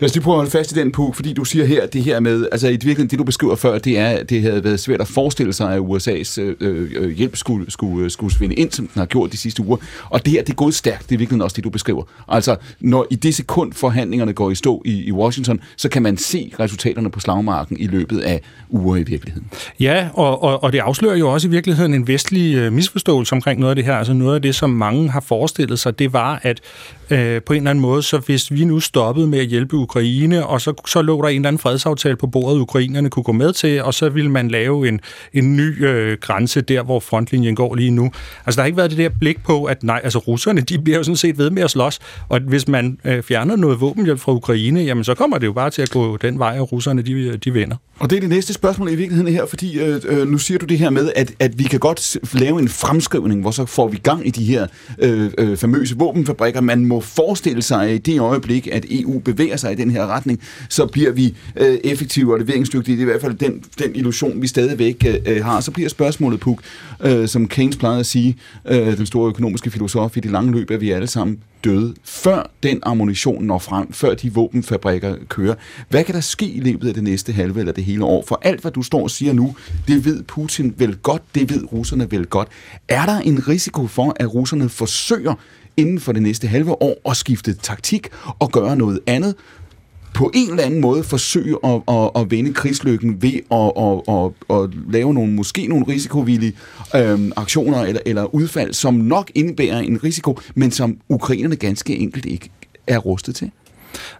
Lad 0.00 0.08
os 0.08 0.14
lige 0.14 0.22
prøve 0.22 0.34
at 0.34 0.38
holde 0.38 0.50
fast 0.50 0.72
i 0.72 0.74
den, 0.74 0.92
Puk, 0.92 1.14
fordi 1.14 1.32
du 1.32 1.44
siger 1.44 1.64
her, 1.64 1.86
det 1.86 2.02
her 2.02 2.20
med, 2.20 2.46
altså 2.52 2.68
i 2.68 2.70
virkeligheden, 2.70 3.10
det 3.10 3.18
du 3.18 3.24
beskriver 3.24 3.54
før, 3.54 3.78
det 3.78 3.98
er, 3.98 4.22
det 4.22 4.42
havde 4.42 4.64
været 4.64 4.80
svært 4.80 5.00
at 5.00 5.08
forestille 5.08 5.52
sig, 5.52 5.74
at 5.74 5.80
USA's 5.80 6.40
øh, 6.40 6.54
øh, 6.60 7.10
hjælp 7.10 7.36
skulle, 7.36 7.70
skulle, 7.70 8.04
øh, 8.04 8.10
skulle 8.10 8.34
svinde 8.34 8.54
ind, 8.54 8.70
som 8.70 8.86
den 8.86 8.98
har 8.98 9.06
gjort 9.06 9.32
de 9.32 9.36
sidste 9.36 9.62
uger. 9.62 9.76
Og 10.10 10.24
det 10.24 10.32
her, 10.32 10.42
det 10.42 10.50
er 10.50 10.54
gået 10.54 10.74
stærkt, 10.74 11.08
det 11.08 11.14
er 11.14 11.18
virkelig 11.18 11.42
også 11.42 11.56
det, 11.56 11.64
du 11.64 11.70
beskriver. 11.70 12.02
Altså, 12.28 12.56
når 12.80 13.06
i 13.10 13.14
det 13.14 13.34
sekund 13.34 13.72
forhandlingerne 13.72 14.32
går 14.32 14.50
i 14.50 14.54
stå 14.54 14.82
i, 14.84 15.04
i 15.04 15.12
Washington, 15.12 15.60
så 15.76 15.88
kan 15.88 16.02
man 16.02 16.16
se 16.16 16.52
resultaterne 16.60 17.10
på 17.10 17.20
slagmarken 17.20 17.76
i 17.80 17.86
løbet 17.86 18.20
af 18.20 18.40
uger 18.70 18.96
i 18.96 19.02
virkeligheden. 19.02 19.46
Ja, 19.80 20.08
og, 20.14 20.42
og, 20.42 20.62
og 20.62 20.72
det 20.72 20.78
afslører 20.78 21.16
jo 21.16 21.32
også 21.32 21.48
i 21.48 21.50
virkeligheden 21.50 21.94
en 21.94 22.08
vestlig 22.08 22.54
øh, 22.54 22.72
misforståelse 22.72 23.32
omkring 23.32 23.60
noget 23.60 23.70
af 23.70 23.76
det 23.76 23.84
her. 23.84 23.94
Altså 23.94 24.12
noget 24.12 24.34
af 24.34 24.42
det, 24.42 24.54
som 24.54 24.70
mange 24.70 25.10
har 25.10 25.20
forestillet 25.20 25.78
sig, 25.78 25.98
det 25.98 26.12
var, 26.12 26.40
at 26.42 26.60
øh, 27.10 27.42
på 27.42 27.52
en 27.52 27.56
eller 27.56 27.70
anden 27.70 27.82
måde, 27.82 28.02
så 28.02 28.18
hvis 28.18 28.52
vi 28.52 28.64
nu 28.64 28.80
stoppede 28.80 29.26
med 29.26 29.38
at 29.38 29.46
hjælpe 29.46 29.76
Ukraine, 29.76 30.46
og 30.46 30.60
så, 30.60 30.82
så 30.86 31.02
lå 31.02 31.22
der 31.22 31.28
en 31.28 31.36
eller 31.36 31.48
anden 31.48 31.58
fredsaftale 31.58 32.16
på 32.16 32.26
bordet, 32.26 32.60
ukrainerne 32.60 33.10
kunne 33.10 33.22
gå 33.22 33.32
med 33.32 33.52
til, 33.52 33.82
og 33.82 33.94
så 33.94 34.08
ville 34.08 34.30
man 34.30 34.48
lave 34.48 34.88
en, 34.88 35.00
en 35.32 35.56
ny 35.56 35.86
øh, 35.86 36.18
grænse 36.20 36.60
der, 36.60 36.82
hvor 36.82 37.00
frontlinjen 37.00 37.56
går 37.56 37.74
lige 37.74 37.90
nu. 37.90 38.10
Altså, 38.46 38.56
der 38.56 38.62
har 38.62 38.66
ikke 38.66 38.76
været 38.76 38.90
det 38.90 38.98
der 38.98 39.08
blik 39.20 39.44
på, 39.44 39.64
at 39.64 39.82
nej, 39.82 40.00
altså 40.04 40.18
russerne, 40.18 40.60
de 40.60 40.78
bliver 40.78 40.98
jo 40.98 41.04
sådan 41.04 41.16
set 41.16 41.38
ved 41.38 41.50
med 41.50 41.62
at 41.62 41.70
slås, 41.70 41.98
og 42.28 42.40
hvis 42.40 42.68
man 42.68 42.98
øh, 43.04 43.22
fjerner 43.22 43.56
noget 43.56 43.80
våbenhjælp 43.80 44.20
fra 44.20 44.32
Ukraine, 44.32 44.80
jamen 44.80 45.04
så 45.04 45.14
kommer 45.14 45.38
det 45.38 45.46
jo 45.46 45.52
bare 45.52 45.70
til 45.70 45.82
at 45.82 45.90
gå 45.90 46.16
den 46.16 46.38
vej, 46.38 46.58
og 46.60 46.72
russerne, 46.72 47.02
de, 47.02 47.12
øh, 47.12 47.38
de 47.44 47.52
vinder. 47.52 47.76
Og 47.98 48.10
det 48.10 48.16
er 48.16 48.20
det 48.20 48.28
næste 48.28 48.52
spørgsmål 48.52 48.88
i 48.88 48.94
virkeligheden 48.94 49.32
her, 49.32 49.46
fordi 49.46 49.78
øh, 49.78 50.00
øh, 50.08 50.28
nu 50.28 50.38
siger 50.38 50.58
du 50.58 50.66
det 50.66 50.78
her 50.78 50.90
med, 50.90 51.12
at, 51.16 51.32
at 51.38 51.58
vi 51.58 51.64
kan 51.64 51.80
godt 51.80 52.16
lave 52.34 52.58
en 52.58 52.68
fremskrivning, 52.68 53.40
hvor 53.40 53.50
så 53.50 53.66
får 53.66 53.88
vi 53.88 53.96
gang 53.96 54.26
i 54.26 54.30
de 54.30 54.44
her 54.44 54.66
øh, 54.98 55.30
øh, 55.38 55.56
famøse 55.56 55.96
våbenfabrikker. 55.98 56.60
Man 56.60 56.84
må 56.84 56.93
forestille 57.00 57.62
sig, 57.62 57.88
at 57.88 57.94
i 57.94 57.98
det 57.98 58.20
øjeblik, 58.20 58.66
at 58.72 58.86
EU 58.90 59.18
bevæger 59.18 59.56
sig 59.56 59.72
i 59.72 59.74
den 59.74 59.90
her 59.90 60.06
retning, 60.06 60.40
så 60.68 60.86
bliver 60.86 61.12
vi 61.12 61.34
øh, 61.56 61.78
effektive 61.84 62.32
og 62.32 62.38
leveringsdygtige. 62.38 62.96
Det 62.96 63.02
er 63.02 63.06
i 63.06 63.10
hvert 63.10 63.20
fald 63.20 63.34
den, 63.34 63.64
den 63.78 63.96
illusion, 63.96 64.42
vi 64.42 64.46
stadigvæk 64.46 65.06
øh, 65.26 65.44
har. 65.44 65.60
Så 65.60 65.70
bliver 65.70 65.88
spørgsmålet, 65.88 66.40
Puk, 66.40 66.62
øh, 67.00 67.28
som 67.28 67.48
Keynes 67.48 67.76
plejede 67.76 68.00
at 68.00 68.06
sige, 68.06 68.36
øh, 68.68 68.96
den 68.96 69.06
store 69.06 69.28
økonomiske 69.28 69.70
filosof 69.70 70.16
i 70.16 70.20
det 70.20 70.30
lange 70.30 70.52
løb, 70.52 70.70
at 70.70 70.80
vi 70.80 70.90
alle 70.90 71.06
sammen 71.06 71.38
døde, 71.64 71.94
før 72.04 72.50
den 72.62 72.80
ammunition 72.82 73.44
når 73.44 73.58
frem, 73.58 73.92
før 73.92 74.14
de 74.14 74.32
våbenfabrikker 74.32 75.16
kører. 75.28 75.54
Hvad 75.88 76.04
kan 76.04 76.14
der 76.14 76.20
ske 76.20 76.46
i 76.46 76.60
løbet 76.60 76.88
af 76.88 76.94
det 76.94 77.02
næste 77.02 77.32
halve 77.32 77.60
eller 77.60 77.72
det 77.72 77.84
hele 77.84 78.04
år? 78.04 78.24
For 78.28 78.40
alt, 78.42 78.60
hvad 78.60 78.70
du 78.70 78.82
står 78.82 79.02
og 79.02 79.10
siger 79.10 79.32
nu, 79.32 79.56
det 79.88 80.04
ved 80.04 80.22
Putin 80.22 80.74
vel 80.78 80.96
godt, 80.96 81.22
det 81.34 81.50
ved 81.50 81.72
russerne 81.72 82.10
vel 82.10 82.26
godt. 82.26 82.48
Er 82.88 83.06
der 83.06 83.18
en 83.18 83.48
risiko 83.48 83.86
for, 83.86 84.16
at 84.16 84.34
russerne 84.34 84.68
forsøger 84.68 85.34
inden 85.76 86.00
for 86.00 86.12
det 86.12 86.22
næste 86.22 86.46
halve 86.46 86.82
år 86.82 87.10
at 87.10 87.16
skifte 87.16 87.54
taktik 87.54 88.08
og 88.38 88.52
gøre 88.52 88.76
noget 88.76 89.00
andet, 89.06 89.34
på 90.14 90.30
en 90.34 90.50
eller 90.50 90.62
anden 90.62 90.80
måde 90.80 91.04
forsøge 91.04 91.56
at, 91.64 91.82
at, 91.88 92.10
at 92.16 92.30
vende 92.30 92.54
krigslykken 92.54 93.22
ved 93.22 93.32
at, 93.50 93.72
at, 93.76 94.14
at, 94.14 94.62
at 94.62 94.92
lave 94.92 95.14
nogle, 95.14 95.32
måske 95.32 95.66
nogle 95.66 95.84
risikovillige 95.88 96.52
øhm, 96.96 97.32
aktioner 97.36 97.82
eller, 97.82 98.00
eller 98.06 98.34
udfald, 98.34 98.72
som 98.72 98.94
nok 98.94 99.30
indebærer 99.34 99.78
en 99.78 100.04
risiko, 100.04 100.38
men 100.54 100.70
som 100.70 100.98
ukrainerne 101.08 101.56
ganske 101.56 101.96
enkelt 101.96 102.24
ikke 102.24 102.50
er 102.86 102.98
rustet 102.98 103.34
til? 103.34 103.50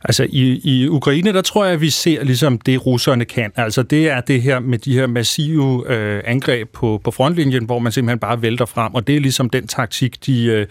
Altså 0.05 0.27
i, 0.31 0.61
i 0.65 0.89
Ukraine, 0.89 1.33
der 1.33 1.43
tror 1.43 1.65
jeg, 1.65 1.75
at 1.75 1.81
vi 1.81 1.91
ser 1.91 2.25
ligesom 2.25 2.59
det, 2.59 2.87
russerne 2.87 3.25
kan. 3.25 3.53
Altså 3.57 3.83
det 3.83 4.11
er 4.11 4.21
det 4.21 4.43
her 4.43 4.61
med 4.61 4.79
de 4.79 4.93
her 4.93 5.07
massive 5.07 5.93
øh, 5.93 6.23
angreb 6.25 6.69
på, 6.73 7.01
på 7.05 7.11
frontlinjen, 7.11 7.65
hvor 7.65 7.79
man 7.79 7.93
simpelthen 7.93 8.19
bare 8.19 8.43
vælter 8.43 8.65
frem, 8.65 8.95
og 8.95 9.07
det 9.07 9.17
er 9.17 9.21
ligesom 9.21 9.51
den 9.51 9.67
taktik, 9.67 10.27
de, 10.27 10.45
øh, 10.45 10.67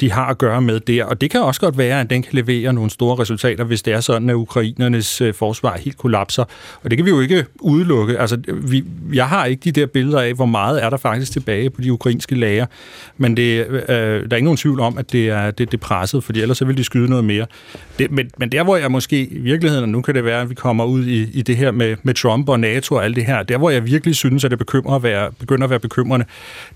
de 0.00 0.10
har 0.10 0.26
at 0.26 0.38
gøre 0.38 0.62
med 0.62 0.80
der. 0.80 1.04
Og 1.04 1.20
det 1.20 1.30
kan 1.30 1.40
også 1.40 1.60
godt 1.60 1.78
være, 1.78 2.00
at 2.00 2.10
den 2.10 2.22
kan 2.22 2.32
levere 2.32 2.72
nogle 2.72 2.90
store 2.90 3.18
resultater, 3.18 3.64
hvis 3.64 3.82
det 3.82 3.92
er 3.92 4.00
sådan, 4.00 4.30
at 4.30 4.34
ukrainernes 4.34 5.20
øh, 5.20 5.34
forsvar 5.34 5.78
helt 5.78 5.98
kollapser. 5.98 6.44
Og 6.82 6.90
det 6.90 6.98
kan 6.98 7.04
vi 7.04 7.10
jo 7.10 7.20
ikke 7.20 7.44
udelukke. 7.60 8.18
Altså 8.18 8.38
vi, 8.48 8.84
jeg 9.14 9.28
har 9.28 9.44
ikke 9.44 9.60
de 9.64 9.72
der 9.72 9.86
billeder 9.86 10.20
af, 10.20 10.34
hvor 10.34 10.46
meget 10.46 10.84
er 10.84 10.90
der 10.90 10.96
faktisk 10.96 11.32
tilbage 11.32 11.70
på 11.70 11.80
de 11.80 11.92
ukrainske 11.92 12.34
lager, 12.34 12.66
men 13.16 13.36
det, 13.36 13.66
øh, 13.68 13.74
øh 13.74 13.82
der 13.88 14.28
er 14.30 14.36
ingen 14.36 14.44
nogen 14.44 14.56
tvivl 14.56 14.80
om, 14.80 14.98
at 14.98 15.12
det 15.12 15.28
er, 15.28 15.50
det, 15.50 15.72
det 15.72 15.78
er 15.78 15.82
presset, 15.82 16.24
fordi 16.24 16.40
ellers 16.40 16.58
så 16.58 16.64
vil 16.64 16.76
de 16.76 16.84
skyde 16.84 17.08
noget 17.08 17.24
mere. 17.24 17.46
Det, 17.98 18.10
men, 18.10 18.30
men 18.42 18.52
der, 18.52 18.64
hvor 18.64 18.76
jeg 18.76 18.90
måske 18.90 19.26
i 19.26 19.38
virkeligheden, 19.38 19.82
og 19.82 19.88
nu 19.88 20.02
kan 20.02 20.14
det 20.14 20.24
være, 20.24 20.40
at 20.40 20.50
vi 20.50 20.54
kommer 20.54 20.84
ud 20.84 21.06
i, 21.06 21.30
i 21.32 21.42
det 21.42 21.56
her 21.56 21.70
med, 21.70 21.96
med 22.02 22.14
Trump 22.14 22.48
og 22.48 22.60
NATO 22.60 22.94
og 22.94 23.04
alt 23.04 23.16
det 23.16 23.24
her, 23.24 23.42
der 23.42 23.58
hvor 23.58 23.70
jeg 23.70 23.86
virkelig 23.86 24.14
synes, 24.14 24.44
at 24.44 24.50
det 24.50 24.58
bekymrer 24.58 24.96
at 24.96 25.02
være, 25.02 25.32
begynder 25.32 25.64
at 25.64 25.70
være 25.70 25.80
bekymrende, 25.80 26.26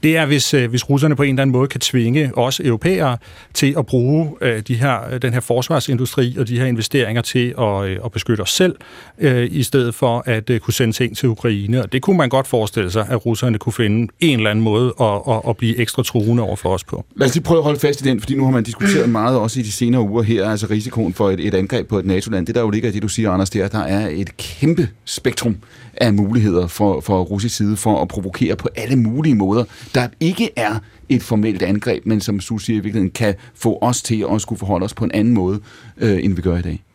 det 0.02 0.16
er, 0.16 0.26
hvis, 0.26 0.55
øh, 0.55 0.70
hvis 0.70 0.90
russerne 0.90 1.16
på 1.16 1.22
en 1.22 1.29
eller 1.29 1.42
anden 1.42 1.52
måde 1.52 1.68
kan 1.68 1.81
tvinge 1.81 2.38
os 2.38 2.61
europæere 2.61 3.18
til 3.55 3.74
at 3.79 3.87
bruge 3.87 4.31
øh, 4.40 4.62
de 4.68 4.74
her, 4.74 4.98
øh, 5.12 5.22
den 5.22 5.33
her 5.33 5.40
forsvarsindustri 5.40 6.37
og 6.38 6.48
de 6.48 6.59
her 6.59 6.66
investeringer 6.66 7.22
til 7.22 7.55
at, 7.59 7.85
øh, 7.85 7.98
at 8.05 8.12
beskytte 8.12 8.40
os 8.40 8.50
selv, 8.50 8.76
øh, 9.18 9.48
i 9.50 9.62
stedet 9.62 9.94
for 9.94 10.22
at 10.26 10.50
øh, 10.50 10.61
kunne 10.61 10.74
sende 10.74 10.92
ting 10.92 11.16
til 11.16 11.29
Ukraine. 11.29 11.83
Og 11.83 11.92
det 11.92 12.02
kunne 12.02 12.16
man 12.16 12.29
godt 12.29 12.46
forestille 12.46 12.90
sig, 12.90 13.07
at 13.11 13.26
russerne 13.26 13.59
kunne 13.59 13.72
finde 13.72 14.12
en 14.20 14.38
eller 14.38 14.50
anden 14.50 14.64
måde 14.64 14.94
at, 15.00 15.07
at, 15.29 15.40
at 15.48 15.57
blive 15.57 15.76
ekstra 15.79 16.02
truende 16.02 16.42
over 16.42 16.57
for 16.57 16.68
os 16.68 16.85
på. 16.85 17.05
Lad 17.16 17.29
os 17.29 17.35
lige 17.35 17.44
prøve 17.44 17.59
at 17.59 17.64
holde 17.64 17.81
fast 17.81 18.00
i 18.00 18.05
den, 18.05 18.20
fordi 18.20 18.37
nu 18.37 18.44
har 18.44 18.50
man 18.50 18.64
diskuteret 18.64 19.09
meget 19.09 19.38
også 19.38 19.61
i 19.61 19.62
de 19.62 19.72
senere 19.72 20.02
uger 20.02 20.22
her, 20.22 20.50
altså 20.50 20.66
risikoen 20.70 21.14
for 21.14 21.31
et, 21.31 21.40
et 21.40 21.55
angreb 21.57 21.88
på 21.88 21.99
et 21.99 22.07
NATO-land. 22.07 22.47
Det, 22.47 22.55
der 22.55 22.61
jo 22.61 22.71
ligger 22.71 22.88
i 22.88 22.92
det, 22.92 23.03
du 23.03 23.09
siger, 23.09 23.31
Anders, 23.31 23.51
det 23.51 23.61
er, 23.61 23.64
at 23.64 23.73
der 23.73 23.79
er 23.83 24.09
et 24.09 24.37
kæmpe 24.37 24.88
spektrum 25.05 25.57
af 25.95 26.14
muligheder 26.14 26.66
for, 26.66 27.01
for 27.01 27.23
russisk 27.23 27.57
side 27.57 27.77
for 27.77 28.03
at 28.03 28.09
provokere 28.09 28.57
på 28.57 28.69
alle 28.77 28.97
mulige 28.97 29.35
måder, 29.35 29.64
der 29.95 30.09
ikke 30.21 30.51
er 30.57 30.79
et 31.09 31.23
formelt 31.23 31.62
angreb, 31.62 32.07
men 32.07 32.21
som 32.21 32.40
Susie 32.40 32.75
i 32.75 32.79
virkeligheden 32.79 33.11
kan 33.11 33.35
få 33.55 33.79
os 33.81 34.03
til 34.03 34.27
at 34.33 34.40
skulle 34.40 34.59
forholde 34.59 34.85
os 34.85 34.95
på 34.95 35.05
en 35.05 35.12
anden 35.12 35.35
måde, 35.35 35.61
øh, 35.99 36.25
end 36.25 36.35
vi 36.35 36.42
gør 36.42 36.57
i 36.57 36.62
dag. 36.62 36.86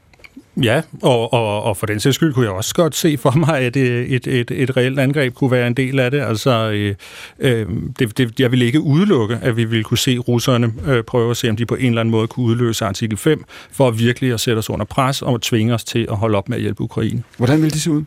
Ja, 0.57 0.81
og, 1.01 1.33
og, 1.33 1.63
og 1.63 1.77
for 1.77 1.85
den 1.85 1.99
sags 1.99 2.15
skyld 2.15 2.33
kunne 2.33 2.45
jeg 2.45 2.53
også 2.53 2.75
godt 2.75 2.95
se 2.95 3.17
for 3.17 3.31
mig, 3.31 3.59
at 3.59 3.75
et, 3.77 4.27
et, 4.27 4.51
et 4.51 4.77
reelt 4.77 4.99
angreb 4.99 5.33
kunne 5.33 5.51
være 5.51 5.67
en 5.67 5.73
del 5.73 5.99
af 5.99 6.11
det. 6.11 6.21
Altså, 6.21 6.71
øh, 6.71 6.95
øh, 7.39 7.65
det, 7.99 8.17
det, 8.17 8.39
jeg 8.39 8.51
vil 8.51 8.61
ikke 8.61 8.81
udelukke, 8.81 9.39
at 9.41 9.57
vi 9.57 9.63
ville 9.63 9.83
kunne 9.83 9.97
se 9.97 10.17
russerne 10.17 10.73
øh, 10.87 11.03
prøve 11.03 11.31
at 11.31 11.37
se, 11.37 11.49
om 11.49 11.55
de 11.55 11.65
på 11.65 11.75
en 11.75 11.85
eller 11.85 12.01
anden 12.01 12.11
måde 12.11 12.27
kunne 12.27 12.45
udløse 12.45 12.85
artikel 12.85 13.17
5, 13.17 13.43
for 13.71 13.91
virkelig 13.91 14.33
at 14.33 14.39
sætte 14.39 14.59
os 14.59 14.69
under 14.69 14.85
pres 14.85 15.21
og 15.21 15.41
tvinge 15.41 15.73
os 15.73 15.83
til 15.83 16.07
at 16.11 16.17
holde 16.17 16.37
op 16.37 16.49
med 16.49 16.57
at 16.57 16.61
hjælpe 16.61 16.81
Ukraine. 16.81 17.23
Hvordan 17.37 17.61
vil 17.61 17.73
det 17.73 17.81
se 17.81 17.91
ud? 17.91 18.03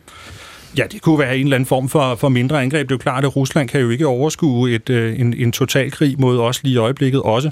Ja, 0.77 0.83
det 0.91 1.01
kunne 1.01 1.19
være 1.19 1.37
en 1.37 1.43
eller 1.43 1.55
anden 1.55 1.67
form 1.67 1.89
for, 1.89 2.15
for 2.15 2.29
mindre 2.29 2.63
angreb. 2.63 2.89
Det 2.89 2.91
er 2.91 2.95
jo 2.95 2.99
klart, 2.99 3.25
at 3.25 3.35
Rusland 3.35 3.69
kan 3.69 3.81
jo 3.81 3.89
ikke 3.89 4.07
overskue 4.07 4.71
et, 4.71 4.89
øh, 4.89 5.19
en, 5.19 5.33
en 5.37 5.51
totalkrig 5.51 6.15
mod 6.19 6.39
os 6.39 6.63
lige 6.63 6.73
i 6.73 6.77
øjeblikket 6.77 7.21
også. 7.21 7.49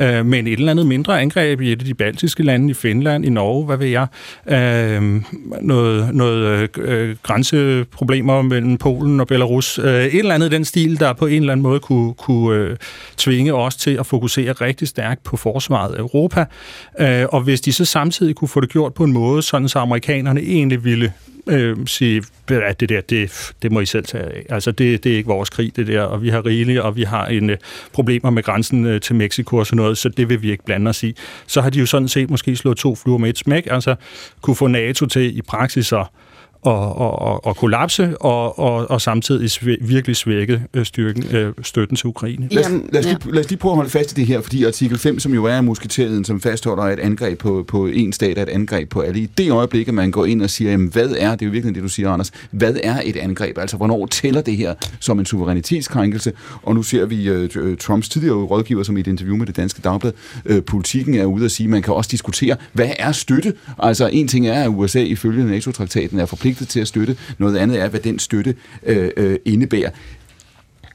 Øh, 0.00 0.26
men 0.26 0.46
et 0.46 0.52
eller 0.52 0.70
andet 0.70 0.86
mindre 0.86 1.20
angreb 1.20 1.60
i 1.60 1.72
et 1.72 1.78
af 1.78 1.84
de 1.84 1.94
baltiske 1.94 2.42
lande, 2.42 2.70
i 2.70 2.74
Finland, 2.74 3.24
i 3.24 3.30
Norge, 3.30 3.66
hvad 3.66 3.76
ved 3.76 3.86
jeg. 3.86 4.06
Øh, 4.46 5.22
noget 5.60 6.14
noget 6.14 6.46
øh, 6.46 6.68
øh 6.78 7.16
grænseproblemer 7.22 8.42
mellem 8.42 8.76
Polen 8.76 9.20
og 9.20 9.26
Belarus. 9.26 9.78
Øh, 9.78 10.04
et 10.04 10.18
eller 10.18 10.34
andet 10.34 10.50
den 10.50 10.64
stil, 10.64 11.00
der 11.00 11.12
på 11.12 11.26
en 11.26 11.42
eller 11.42 11.52
anden 11.52 11.62
måde 11.62 11.80
kunne, 11.80 12.14
kunne 12.14 12.56
øh, 12.56 12.76
tvinge 13.16 13.54
os 13.54 13.76
til 13.76 13.96
at 14.00 14.06
fokusere 14.06 14.52
rigtig 14.52 14.88
stærkt 14.88 15.22
på 15.22 15.36
forsvaret 15.36 15.94
af 15.94 16.00
Europa. 16.00 16.44
Øh, 17.00 17.24
og 17.28 17.40
hvis 17.40 17.60
de 17.60 17.72
så 17.72 17.84
samtidig 17.84 18.34
kunne 18.34 18.48
få 18.48 18.60
det 18.60 18.70
gjort 18.70 18.94
på 18.94 19.04
en 19.04 19.12
måde, 19.12 19.42
sådan 19.42 19.68
så 19.68 19.78
amerikanerne 19.78 20.40
egentlig 20.40 20.84
ville 20.84 21.12
øh, 21.46 21.76
sige, 21.86 22.22
at 22.48 22.80
det 22.80 22.88
der, 22.88 23.00
det, 23.00 23.52
det 23.62 23.72
må 23.72 23.80
I 23.80 23.86
selv 23.86 24.04
tage 24.04 24.24
af. 24.24 24.46
Altså, 24.48 24.70
det, 24.70 25.04
det 25.04 25.12
er 25.12 25.16
ikke 25.16 25.28
vores 25.28 25.50
krig, 25.50 25.76
det 25.76 25.86
der, 25.86 26.02
og 26.02 26.22
vi 26.22 26.28
har 26.28 26.46
rigeligt, 26.46 26.80
og 26.80 26.96
vi 26.96 27.02
har 27.02 27.26
en 27.26 27.50
øh, 27.50 27.56
problemer 27.92 28.30
med 28.30 28.42
grænsen 28.42 28.86
øh, 28.86 29.00
til 29.00 29.14
Mexico 29.14 29.56
og 29.56 29.66
sådan 29.66 29.76
noget, 29.76 29.98
så 29.98 30.08
det 30.08 30.28
vil 30.28 30.42
vi 30.42 30.50
ikke 30.50 30.64
blande 30.64 30.88
os 30.88 31.02
i. 31.02 31.16
Så 31.46 31.60
har 31.60 31.70
de 31.70 31.78
jo 31.78 31.86
sådan 31.86 32.08
set 32.08 32.30
måske 32.30 32.56
slået 32.56 32.76
to 32.76 32.94
fluer 32.94 33.18
med 33.18 33.28
et 33.28 33.38
smæk, 33.38 33.68
altså 33.70 33.94
kunne 34.40 34.56
få 34.56 34.66
NATO 34.66 35.06
til 35.06 35.38
i 35.38 35.42
praksis 35.42 35.92
at 35.92 36.06
og, 36.62 36.98
og, 36.98 37.46
og 37.46 37.56
kollapse, 37.56 38.18
og, 38.18 38.58
og, 38.58 38.90
og 38.90 39.00
samtidig 39.00 39.50
virkelig 39.80 40.16
svække 40.16 40.62
øh, 40.74 40.84
styrken, 40.86 41.24
øh, 41.36 41.52
støtten 41.62 41.96
til 41.96 42.06
Ukraine. 42.06 42.48
Lad 42.50 42.64
os, 42.64 42.70
lad, 42.92 43.00
os 43.00 43.06
lige, 43.06 43.34
lad 43.34 43.44
os 43.44 43.50
lige 43.50 43.58
prøve 43.58 43.72
at 43.72 43.76
holde 43.76 43.90
fast 43.90 44.12
i 44.12 44.14
det 44.14 44.26
her, 44.26 44.40
fordi 44.40 44.64
artikel 44.64 44.98
5, 44.98 45.18
som 45.18 45.34
jo 45.34 45.44
er 45.44 45.60
musketeringen, 45.60 46.24
som 46.24 46.40
fastholder 46.40 46.82
et 46.84 46.98
angreb 46.98 47.38
på, 47.38 47.64
på 47.68 47.86
en 47.86 48.12
stat, 48.12 48.38
er 48.38 48.42
et 48.42 48.48
angreb 48.48 48.90
på 48.90 49.00
alle. 49.00 49.20
I 49.20 49.26
det 49.26 49.50
øjeblik, 49.50 49.88
at 49.88 49.94
man 49.94 50.10
går 50.10 50.26
ind 50.26 50.42
og 50.42 50.50
siger, 50.50 50.70
jamen, 50.70 50.88
hvad 50.88 51.14
er, 51.18 51.30
det 51.30 51.42
er 51.42 51.46
jo 51.46 51.52
virkelig 51.52 51.74
det, 51.74 51.82
du 51.82 51.88
siger, 51.88 52.10
Anders, 52.10 52.30
hvad 52.50 52.76
er 52.82 53.00
et 53.04 53.16
angreb? 53.16 53.58
Altså, 53.58 53.76
hvornår 53.76 54.06
tæller 54.06 54.40
det 54.40 54.56
her 54.56 54.74
som 55.00 55.18
en 55.18 55.26
suverænitetskrænkelse? 55.26 56.32
Og 56.62 56.74
nu 56.74 56.82
ser 56.82 57.06
vi 57.06 57.30
uh, 57.30 57.76
Trumps 57.76 58.08
tidligere 58.08 58.36
rådgiver, 58.36 58.82
som 58.82 58.96
i 58.96 59.00
et 59.00 59.06
interview 59.06 59.36
med 59.36 59.46
det 59.46 59.56
danske 59.56 59.80
dagblad, 59.82 60.12
uh, 60.50 60.60
politikken 60.66 61.14
er 61.14 61.24
ude 61.24 61.44
at 61.44 61.50
sige, 61.50 61.68
man 61.68 61.82
kan 61.82 61.94
også 61.94 62.08
diskutere, 62.12 62.56
hvad 62.72 62.90
er 62.98 63.12
støtte? 63.12 63.54
Altså, 63.78 64.06
en 64.12 64.28
ting 64.28 64.48
er, 64.48 64.62
at 64.62 64.68
USA 64.68 65.00
ifølge 65.00 65.44
NATO-traktaten 65.44 66.18
er 66.18 66.26
forpligtet 66.26 66.51
forpligtet 66.52 66.68
til 66.68 66.80
at 66.80 66.88
støtte. 66.88 67.16
Noget 67.38 67.56
andet 67.56 67.80
er, 67.80 67.88
hvad 67.88 68.00
den 68.00 68.18
støtte 68.18 68.54
øh, 68.86 69.10
øh, 69.16 69.38
indebærer. 69.44 69.90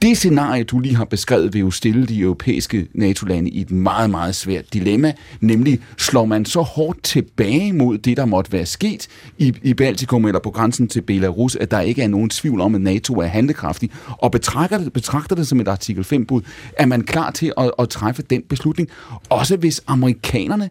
Det 0.02 0.18
scenarie, 0.18 0.64
du 0.64 0.80
lige 0.80 0.96
har 0.96 1.06
beskrevet, 1.06 1.54
vil 1.54 1.60
jo 1.60 1.72
stille 1.72 2.06
de 2.06 2.20
europæiske 2.20 2.88
NATO-lande 2.94 3.50
i 3.50 3.62
et 3.62 3.72
meget, 3.72 4.10
meget 4.10 4.36
svært 4.36 4.74
dilemma, 4.74 5.14
nemlig 5.42 5.80
slår 5.98 6.26
man 6.26 6.46
så 6.46 6.62
hårdt 6.62 7.04
tilbage 7.04 7.74
mod 7.74 7.98
det, 7.98 8.18
der 8.18 8.26
måtte 8.26 8.52
være 8.52 8.66
sket 8.66 9.08
i, 9.38 9.54
i 9.64 9.74
Baltikum 9.74 10.26
eller 10.26 10.40
på 10.40 10.52
grænsen 10.52 10.88
til 10.88 11.02
Belarus, 11.02 11.56
at 11.56 11.72
der 11.72 11.80
ikke 11.80 12.02
er 12.02 12.08
nogen 12.08 12.30
tvivl 12.30 12.62
om, 12.62 12.76
at 12.76 12.82
NATO 12.82 13.14
er 13.14 13.28
handlekraftig, 13.28 13.90
og 14.08 14.32
betragter 14.32 14.78
det, 14.78 14.94
betragter 14.94 15.36
det 15.36 15.48
som 15.48 15.60
et 15.60 15.68
artikel 15.68 16.06
5-bud, 16.14 16.42
er 16.74 16.86
man 16.86 17.02
klar 17.04 17.32
til 17.32 17.54
at, 17.58 17.72
at 17.80 17.90
træffe 17.90 18.22
den 18.22 18.42
beslutning, 18.42 18.90
også 19.30 19.58
hvis 19.58 19.82
amerikanerne 19.88 20.70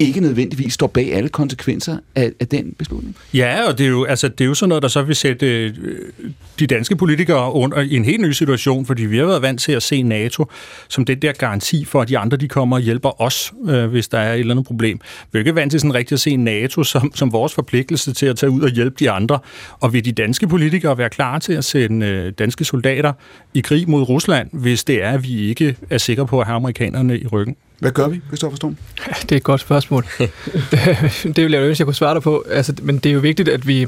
ikke 0.00 0.20
nødvendigvis 0.20 0.74
står 0.74 0.86
bag 0.86 1.14
alle 1.14 1.28
konsekvenser 1.28 1.96
af, 2.14 2.32
af 2.40 2.48
den 2.48 2.74
beslutning. 2.78 3.16
Ja, 3.34 3.68
og 3.68 3.78
det 3.78 3.86
er, 3.86 3.90
jo, 3.90 4.04
altså, 4.04 4.28
det 4.28 4.40
er 4.40 4.48
jo 4.48 4.54
sådan 4.54 4.68
noget, 4.68 4.82
der 4.82 4.88
så 4.88 5.02
vil 5.02 5.16
sætte 5.16 5.46
øh, 5.46 5.74
de 6.58 6.66
danske 6.66 6.96
politikere 6.96 7.52
under 7.52 7.80
i 7.80 7.96
en 7.96 8.04
helt 8.04 8.20
ny 8.20 8.30
situation, 8.30 8.86
fordi 8.86 9.04
vi 9.04 9.18
har 9.18 9.26
været 9.26 9.42
vant 9.42 9.60
til 9.60 9.72
at 9.72 9.82
se 9.82 10.02
NATO 10.02 10.46
som 10.88 11.04
den 11.04 11.22
der 11.22 11.32
garanti 11.32 11.84
for, 11.84 12.02
at 12.02 12.08
de 12.08 12.18
andre 12.18 12.36
de 12.36 12.48
kommer 12.48 12.76
og 12.76 12.82
hjælper 12.82 13.22
os, 13.22 13.52
øh, 13.68 13.86
hvis 13.86 14.08
der 14.08 14.18
er 14.18 14.34
et 14.34 14.40
eller 14.40 14.54
andet 14.54 14.66
problem. 14.66 15.00
Vi 15.32 15.38
er 15.38 15.40
ikke 15.40 15.54
vant 15.54 15.70
til 15.70 15.80
sådan 15.80 15.94
rigtigt 15.94 16.12
at 16.12 16.20
se 16.20 16.36
NATO 16.36 16.84
som, 16.84 17.12
som 17.14 17.32
vores 17.32 17.54
forpligtelse 17.54 18.14
til 18.14 18.26
at 18.26 18.36
tage 18.36 18.50
ud 18.50 18.60
og 18.60 18.70
hjælpe 18.70 18.96
de 18.98 19.10
andre. 19.10 19.38
Og 19.80 19.92
vil 19.92 20.04
de 20.04 20.12
danske 20.12 20.48
politikere 20.48 20.98
være 20.98 21.10
klar 21.10 21.38
til 21.38 21.52
at 21.52 21.64
sende 21.64 22.06
øh, 22.06 22.32
danske 22.38 22.64
soldater 22.64 23.12
i 23.54 23.60
krig 23.60 23.90
mod 23.90 24.02
Rusland, 24.02 24.48
hvis 24.52 24.84
det 24.84 25.02
er, 25.02 25.10
at 25.10 25.22
vi 25.22 25.48
ikke 25.48 25.76
er 25.90 25.98
sikre 25.98 26.26
på 26.26 26.40
at 26.40 26.46
have 26.46 26.56
amerikanerne 26.56 27.18
i 27.18 27.26
ryggen? 27.26 27.56
Hvad 27.80 27.90
gør 27.90 28.08
vi, 28.08 28.20
Christoffer 28.26 28.56
Storm? 28.56 28.76
Det 29.22 29.32
er 29.32 29.36
et 29.36 29.42
godt 29.42 29.60
spørgsmål. 29.60 30.06
det 31.36 31.36
vil 31.36 31.52
jeg 31.52 31.62
ønske, 31.62 31.80
jeg 31.80 31.86
kunne 31.86 31.94
svare 31.94 32.14
dig 32.14 32.22
på. 32.22 32.44
Altså, 32.50 32.74
men 32.82 32.98
det 32.98 33.10
er 33.10 33.14
jo 33.14 33.20
vigtigt, 33.20 33.48
at 33.48 33.66
vi, 33.66 33.86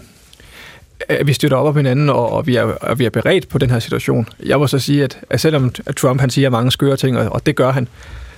at 1.09 1.27
vi 1.27 1.33
støtter 1.33 1.57
op 1.57 1.67
om 1.67 1.77
hinanden, 1.77 2.11
og, 2.11 2.33
og, 2.33 2.47
vi 2.47 2.57
er, 2.57 2.63
og 2.63 2.99
vi 2.99 3.05
er 3.05 3.11
beredt 3.11 3.49
på 3.49 3.59
den 3.59 3.71
her 3.71 3.79
situation. 3.79 4.29
Jeg 4.47 4.59
må 4.59 4.67
så 4.67 4.79
sige, 4.79 5.05
at, 5.05 5.19
at 5.31 5.41
selvom 5.41 5.71
Trump 5.97 6.21
han 6.21 6.31
siger 6.31 6.51
mange 6.51 6.71
skøre 6.71 6.97
ting, 6.97 7.19
og, 7.19 7.33
og 7.33 7.47
det 7.47 7.57
gør 7.57 7.73
han, 7.73 7.89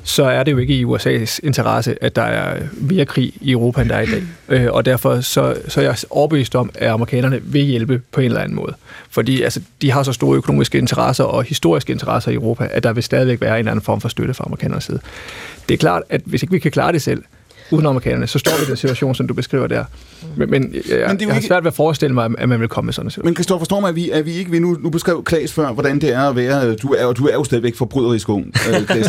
så 0.05 0.25
er 0.25 0.43
det 0.43 0.53
jo 0.53 0.59
ikke 0.59 0.75
i 0.75 0.85
USA's 0.85 1.39
interesse, 1.43 2.05
at 2.05 2.17
der 2.17 2.23
er 2.23 2.63
mere 2.73 3.05
krig 3.05 3.33
i 3.41 3.51
Europa, 3.51 3.81
end 3.81 3.89
der 3.89 3.97
er 3.97 4.01
i 4.01 4.07
dag. 4.07 4.23
Øh, 4.49 4.73
og 4.73 4.85
derfor 4.85 5.21
så, 5.21 5.57
så 5.69 5.81
er 5.81 5.85
jeg 5.85 5.97
overbevist 6.11 6.55
om, 6.55 6.71
at 6.75 6.91
amerikanerne 6.91 7.41
vil 7.43 7.63
hjælpe 7.63 8.03
på 8.13 8.21
en 8.21 8.27
eller 8.27 8.41
anden 8.41 8.57
måde. 8.57 8.75
Fordi 9.11 9.43
altså, 9.43 9.61
de 9.83 9.91
har 9.91 10.03
så 10.03 10.13
store 10.13 10.37
økonomiske 10.37 10.79
interesser 10.79 11.25
og 11.25 11.45
historiske 11.45 11.93
interesser 11.93 12.31
i 12.31 12.35
Europa, 12.35 12.69
at 12.71 12.83
der 12.83 12.93
vil 12.93 13.03
stadigvæk 13.03 13.41
være 13.41 13.53
en 13.55 13.59
eller 13.59 13.71
anden 13.71 13.85
form 13.85 14.01
for 14.01 14.09
støtte 14.09 14.35
fra 14.35 14.45
amerikanernes 14.45 14.85
side. 14.85 15.01
Det 15.69 15.75
er 15.75 15.79
klart, 15.79 16.03
at 16.09 16.21
hvis 16.25 16.43
ikke 16.43 16.53
vi 16.53 16.59
kan 16.59 16.71
klare 16.71 16.93
det 16.93 17.03
selv, 17.03 17.23
uden 17.75 17.87
amerikanerne, 17.87 18.27
så 18.27 18.39
står 18.39 18.53
vi 18.59 18.65
i 18.65 18.67
den 18.67 18.77
situation, 18.77 19.15
som 19.15 19.27
du 19.27 19.35
beskriver 19.35 19.67
der. 19.67 19.85
Men, 20.37 20.51
men 20.51 20.75
jeg, 20.91 21.05
men 21.09 21.19
det 21.19 21.27
jeg 21.27 21.35
har 21.35 21.41
svært 21.41 21.65
ved 21.65 21.71
at 21.71 21.75
forestille 21.75 22.15
mig, 22.15 22.31
at 22.39 22.49
man 22.49 22.61
vil 22.61 22.69
komme 22.69 22.87
med 22.87 22.93
sådan 22.93 23.07
en 23.07 23.11
situation. 23.11 23.27
Men 23.27 23.35
Kristoffer 23.35 23.65
Storm, 23.65 23.85
er 23.85 23.93
vi, 23.93 24.11
er 24.11 24.23
vi 24.23 24.33
ikke 24.33 24.51
vi 24.51 24.59
nu, 24.59 24.77
nu 24.81 24.91
beskrev 24.91 25.25
Klaas 25.25 25.53
før, 25.53 25.73
hvordan 25.73 26.01
det 26.01 26.13
er 26.13 26.21
at 26.21 26.37
være, 26.37 26.75
du 26.75 26.89
er, 26.89 27.13
du 27.13 27.27
er 27.27 27.35
jo 27.35 27.45
stadigvæk 27.45 27.77
forbryderisk 27.77 28.29
ung, 28.29 28.47
øh, 28.47 28.87
Klaas 28.87 29.07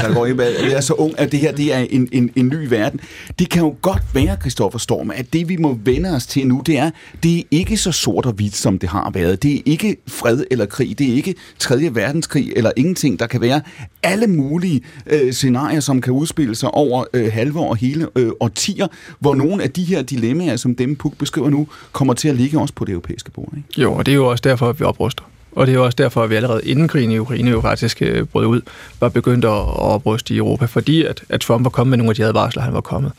Det 0.61 0.76
er 0.76 0.82
så 0.82 0.93
ung, 0.93 1.20
at 1.20 1.32
det 1.32 1.39
her 1.39 1.51
det 1.51 1.74
er 1.74 1.80
en, 1.80 2.09
en, 2.11 2.32
en 2.36 2.47
ny 2.47 2.68
verden. 2.70 2.99
Det 3.39 3.49
kan 3.49 3.61
jo 3.61 3.76
godt 3.82 4.03
være, 4.13 4.38
Kristoffer 4.41 4.80
Storm, 4.80 5.11
at 5.11 5.34
det 5.34 5.49
vi 5.49 5.57
må 5.57 5.80
vende 5.84 6.16
os 6.16 6.26
til 6.26 6.47
nu, 6.47 6.61
det 6.66 6.78
er, 6.78 6.89
det 7.24 7.39
er 7.39 7.43
ikke 7.51 7.78
så 7.78 7.91
sort 7.91 8.26
og 8.26 8.34
hvidt, 8.34 8.55
som 8.55 8.80
det 8.80 8.89
har 8.89 9.11
været. 9.13 9.43
Det 9.43 9.55
er 9.55 9.61
ikke 9.66 9.97
fred 10.07 10.43
eller 10.51 10.66
krig, 10.66 10.99
det 10.99 11.09
er 11.09 11.13
ikke 11.13 11.36
3. 11.59 11.89
verdenskrig 11.91 12.53
eller 12.55 12.72
ingenting. 12.76 13.20
Der 13.20 13.28
kan 13.28 13.41
være 13.41 13.61
alle 14.03 14.28
mulige 14.28 14.82
øh, 15.07 15.34
scenarier, 15.34 15.80
som 15.80 16.01
kan 16.01 16.13
udspille 16.13 16.55
sig 16.55 16.72
over 16.72 17.03
øh, 17.13 17.34
halve 17.34 17.59
og 17.59 17.76
hele 17.76 18.07
øh, 18.16 18.32
årtier, 18.56 18.88
hvor 19.20 19.36
nogle 19.36 19.64
af 19.64 19.72
de 19.72 19.84
her 19.84 20.01
dilemmaer, 20.01 20.56
som 20.56 20.76
dem 20.76 20.95
Puk 20.95 21.18
beskriver 21.18 21.49
nu, 21.49 21.68
kommer 21.91 22.14
til 22.14 22.28
at 22.28 22.36
ligge 22.36 22.60
også 22.60 22.74
på 22.74 22.86
det 22.86 22.91
europæiske 22.91 23.32
bord. 23.32 23.53
Ikke? 23.58 23.82
Jo, 23.82 23.93
og 23.93 24.06
det 24.06 24.12
er 24.12 24.16
jo 24.16 24.28
også 24.28 24.41
derfor, 24.41 24.70
at 24.70 24.80
vi 24.80 24.86
opruster. 24.86 25.24
Og 25.51 25.68
det 25.68 25.74
er 25.74 25.78
jo 25.78 25.86
også 25.86 25.95
derfor, 25.95 26.24
at 26.24 26.30
vi 26.30 26.36
allerede 26.36 26.62
inden 26.64 26.88
krigen 26.88 27.12
i 27.12 27.18
Ukraine 27.18 27.51
jo 27.51 27.62
faktisk 27.62 28.01
øh, 28.01 28.26
brød 28.26 28.45
ud, 28.45 28.62
var 28.99 29.10
begyndt 29.10 29.45
at 29.45 29.51
opruste 29.78 30.34
i 30.34 30.38
Europa, 30.38 30.66
fordi 30.66 31.06
at, 31.06 31.24
at 31.30 31.41
Trump 31.41 31.64
var 31.64 31.70
kommet 31.70 31.89
med 31.89 31.97
nogle 31.97 32.10
af 32.10 32.16
de 32.16 32.26
advarsler, 32.26 32.64
han 32.64 32.74
var 32.74 32.82
kommet. 32.82 33.12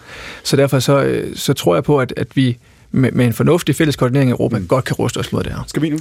Så 0.45 0.57
derfor 0.57 0.79
så, 0.79 1.03
øh, 1.03 1.37
så 1.37 1.53
tror 1.53 1.75
jeg 1.75 1.85
på, 1.85 1.99
at, 1.99 2.13
at 2.17 2.29
vi 2.35 2.57
med, 2.93 3.13
med 3.13 3.27
en 3.27 3.33
fornuftig 3.33 3.77
fælles 3.77 3.97
koordinering 3.97 4.31
i 4.31 4.33
Europa 4.33 4.59
mm. 4.59 4.67
godt 4.67 4.85
kan 4.85 4.97
ruste 4.97 5.19
os 5.19 5.33
mod 5.33 5.43
det 5.43 5.53
her. 5.53 5.65
Skal 5.67 5.83
vi 5.83 5.91
nu? 5.91 5.99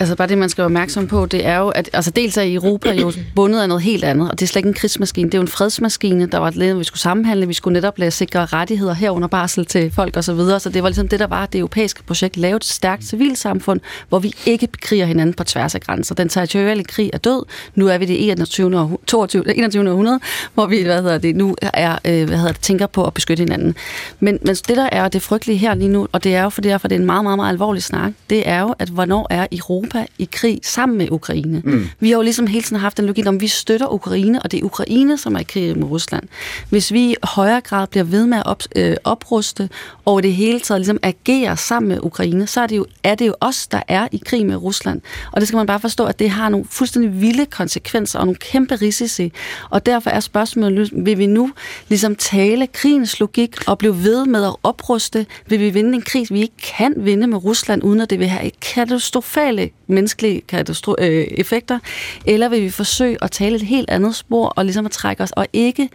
Altså 0.00 0.16
bare 0.16 0.28
det, 0.28 0.38
man 0.38 0.48
skal 0.48 0.62
være 0.62 0.66
opmærksom 0.66 1.06
på, 1.06 1.26
det 1.26 1.46
er 1.46 1.58
jo, 1.58 1.68
at 1.68 1.90
altså 1.92 2.10
dels 2.10 2.36
er 2.36 2.42
Europa 2.54 2.92
jo 2.92 3.12
bundet 3.34 3.60
af 3.60 3.68
noget 3.68 3.82
helt 3.82 4.04
andet, 4.04 4.30
og 4.30 4.40
det 4.40 4.46
er 4.46 4.48
slet 4.48 4.60
ikke 4.60 4.68
en 4.68 4.74
krigsmaskine, 4.74 5.26
det 5.26 5.34
er 5.34 5.38
jo 5.38 5.42
en 5.42 5.48
fredsmaskine, 5.48 6.26
der 6.26 6.38
var 6.38 6.50
lidt, 6.50 6.78
vi 6.78 6.84
skulle 6.84 7.00
sammenhandle, 7.00 7.46
vi 7.46 7.54
skulle 7.54 7.72
netop 7.72 7.98
lade 7.98 8.10
sikre 8.10 8.46
rettigheder 8.46 8.94
herunder 8.94 9.28
barsel 9.28 9.66
til 9.66 9.90
folk 9.90 10.16
osv., 10.16 10.22
så, 10.22 10.34
videre. 10.34 10.60
så 10.60 10.70
det 10.70 10.82
var 10.82 10.88
ligesom 10.88 11.08
det, 11.08 11.20
der 11.20 11.26
var 11.26 11.46
det 11.46 11.58
europæiske 11.58 12.02
projekt, 12.02 12.36
lave 12.36 12.56
et 12.56 12.64
stærkt 12.64 13.04
civilsamfund, 13.04 13.80
hvor 14.08 14.18
vi 14.18 14.32
ikke 14.46 14.66
bekriger 14.66 15.06
hinanden 15.06 15.34
på 15.34 15.44
tværs 15.44 15.74
af 15.74 15.80
grænser. 15.80 16.14
Den 16.14 16.28
territoriale 16.28 16.84
krig 16.84 17.10
er 17.12 17.18
død, 17.18 17.44
nu 17.74 17.86
er 17.88 17.98
vi 17.98 18.06
det 18.06 18.28
21. 18.28 18.98
22, 19.06 19.56
21. 19.56 19.90
århundrede, 19.90 20.20
hvor 20.54 20.66
vi 20.66 20.82
hvad 20.82 21.02
hedder 21.02 21.18
det, 21.18 21.36
nu 21.36 21.56
er, 21.62 21.98
øh, 22.04 22.26
hvad 22.26 22.38
hedder 22.38 22.52
det, 22.52 22.60
tænker 22.60 22.86
på 22.86 23.04
at 23.04 23.14
beskytte 23.14 23.40
hinanden. 23.40 23.76
Men, 24.20 24.38
men 24.42 24.54
det, 24.54 24.76
der 24.76 24.88
er 24.92 25.08
det 25.08 25.22
frygtelige 25.22 25.58
her 25.58 25.74
lige 25.74 25.88
nu, 25.88 26.08
og 26.12 26.24
det 26.26 26.34
er 26.34 26.42
jo 26.42 26.48
for 26.48 26.60
derfor, 26.60 26.88
det 26.88 26.96
er 26.96 27.00
en 27.00 27.06
meget, 27.06 27.24
meget, 27.24 27.38
meget 27.38 27.52
alvorlig 27.52 27.82
snak, 27.82 28.12
det 28.30 28.48
er 28.48 28.60
jo, 28.60 28.74
at 28.78 28.88
hvornår 28.88 29.26
er 29.30 29.46
Europa 29.52 30.06
i 30.18 30.28
krig 30.32 30.60
sammen 30.62 30.98
med 30.98 31.10
Ukraine? 31.10 31.62
Mm. 31.64 31.88
Vi 32.00 32.08
har 32.08 32.16
jo 32.16 32.22
ligesom 32.22 32.46
hele 32.46 32.62
tiden 32.62 32.80
haft 32.80 32.96
den 32.96 33.06
logik 33.06 33.26
om, 33.26 33.40
vi 33.40 33.46
støtter 33.46 33.92
Ukraine, 33.92 34.42
og 34.42 34.52
det 34.52 34.60
er 34.60 34.64
Ukraine, 34.64 35.18
som 35.18 35.34
er 35.34 35.40
i 35.40 35.42
krig 35.42 35.78
med 35.78 35.86
Rusland. 35.90 36.28
Hvis 36.70 36.92
vi 36.92 37.10
i 37.10 37.14
højere 37.22 37.60
grad 37.60 37.86
bliver 37.86 38.04
ved 38.04 38.26
med 38.26 38.38
at 38.38 38.46
op, 38.46 38.62
øh, 38.76 38.96
opruste, 39.04 39.68
og 40.04 40.22
det 40.22 40.32
hele 40.34 40.60
taget 40.60 40.80
ligesom 40.80 40.98
agerer 41.02 41.54
sammen 41.54 41.88
med 41.88 41.98
Ukraine, 42.02 42.46
så 42.46 42.60
er 42.60 42.66
det, 42.66 42.76
jo, 42.76 42.86
er 43.02 43.14
det 43.14 43.26
jo 43.26 43.34
os, 43.40 43.66
der 43.66 43.82
er 43.88 44.08
i 44.12 44.22
krig 44.26 44.46
med 44.46 44.56
Rusland. 44.56 45.00
Og 45.32 45.40
det 45.40 45.48
skal 45.48 45.56
man 45.56 45.66
bare 45.66 45.80
forstå, 45.80 46.04
at 46.04 46.18
det 46.18 46.30
har 46.30 46.48
nogle 46.48 46.66
fuldstændig 46.70 47.20
vilde 47.20 47.46
konsekvenser 47.46 48.18
og 48.18 48.26
nogle 48.26 48.36
kæmpe 48.36 48.74
risici. 48.74 49.32
Og 49.70 49.86
derfor 49.86 50.10
er 50.10 50.20
spørgsmålet, 50.20 50.90
vil 50.92 51.18
vi 51.18 51.26
nu 51.26 51.50
ligesom 51.88 52.16
tale 52.16 52.66
krigens 52.66 53.20
logik 53.20 53.56
og 53.66 53.78
blive 53.78 54.02
ved 54.02 54.26
med 54.26 54.44
at 54.44 54.56
opruste? 54.62 55.26
Vil 55.46 55.60
vi 55.60 55.70
vinde 55.70 55.94
en 55.94 56.02
krig, 56.02 56.15
vi 56.30 56.40
ikke 56.40 56.56
kan 56.76 56.94
vinde 56.96 57.26
med 57.26 57.44
Rusland, 57.44 57.84
uden 57.84 58.00
at 58.00 58.10
det 58.10 58.18
vil 58.18 58.28
have 58.28 58.50
katastrofale 58.74 59.70
menneskelige 59.86 60.42
katastro- 60.52 60.94
øh, 60.98 61.26
effekter, 61.30 61.78
eller 62.26 62.48
vil 62.48 62.62
vi 62.62 62.70
forsøge 62.70 63.18
at 63.22 63.30
tale 63.30 63.56
et 63.56 63.62
helt 63.62 63.90
andet 63.90 64.16
spor, 64.16 64.48
og 64.48 64.64
ligesom 64.64 64.86
at 64.86 64.92
trække 64.92 65.22
os, 65.22 65.32
og 65.32 65.46
ikke 65.52 65.88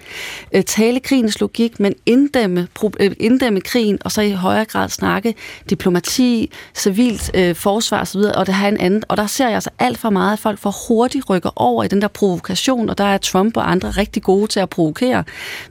øh, 0.53 0.63
tale 0.63 0.99
krigens 0.99 1.41
logik, 1.41 1.79
men 1.79 1.93
inddæmme, 2.05 2.67
øh, 2.99 3.11
inddæmme 3.19 3.61
krigen, 3.61 3.97
og 4.05 4.11
så 4.11 4.21
i 4.21 4.31
højere 4.31 4.65
grad 4.65 4.89
snakke 4.89 5.35
diplomati, 5.69 6.51
civilt 6.75 7.31
øh, 7.33 7.55
forsvar 7.55 8.01
osv., 8.01 8.19
og 8.19 8.45
det 8.45 8.53
har 8.53 8.67
en 8.67 8.77
anden, 8.77 9.03
og 9.07 9.17
der 9.17 9.27
ser 9.27 9.45
jeg 9.45 9.55
altså 9.55 9.69
alt 9.79 9.97
for 9.97 10.09
meget, 10.09 10.33
at 10.33 10.39
folk 10.39 10.59
for 10.59 10.87
hurtigt 10.87 11.29
rykker 11.29 11.49
over 11.55 11.83
i 11.83 11.87
den 11.87 12.01
der 12.01 12.07
provokation, 12.07 12.89
og 12.89 12.97
der 12.97 13.03
er 13.03 13.17
Trump 13.17 13.57
og 13.57 13.71
andre 13.71 13.89
rigtig 13.89 14.23
gode 14.23 14.47
til 14.47 14.59
at 14.59 14.69
provokere, 14.69 15.23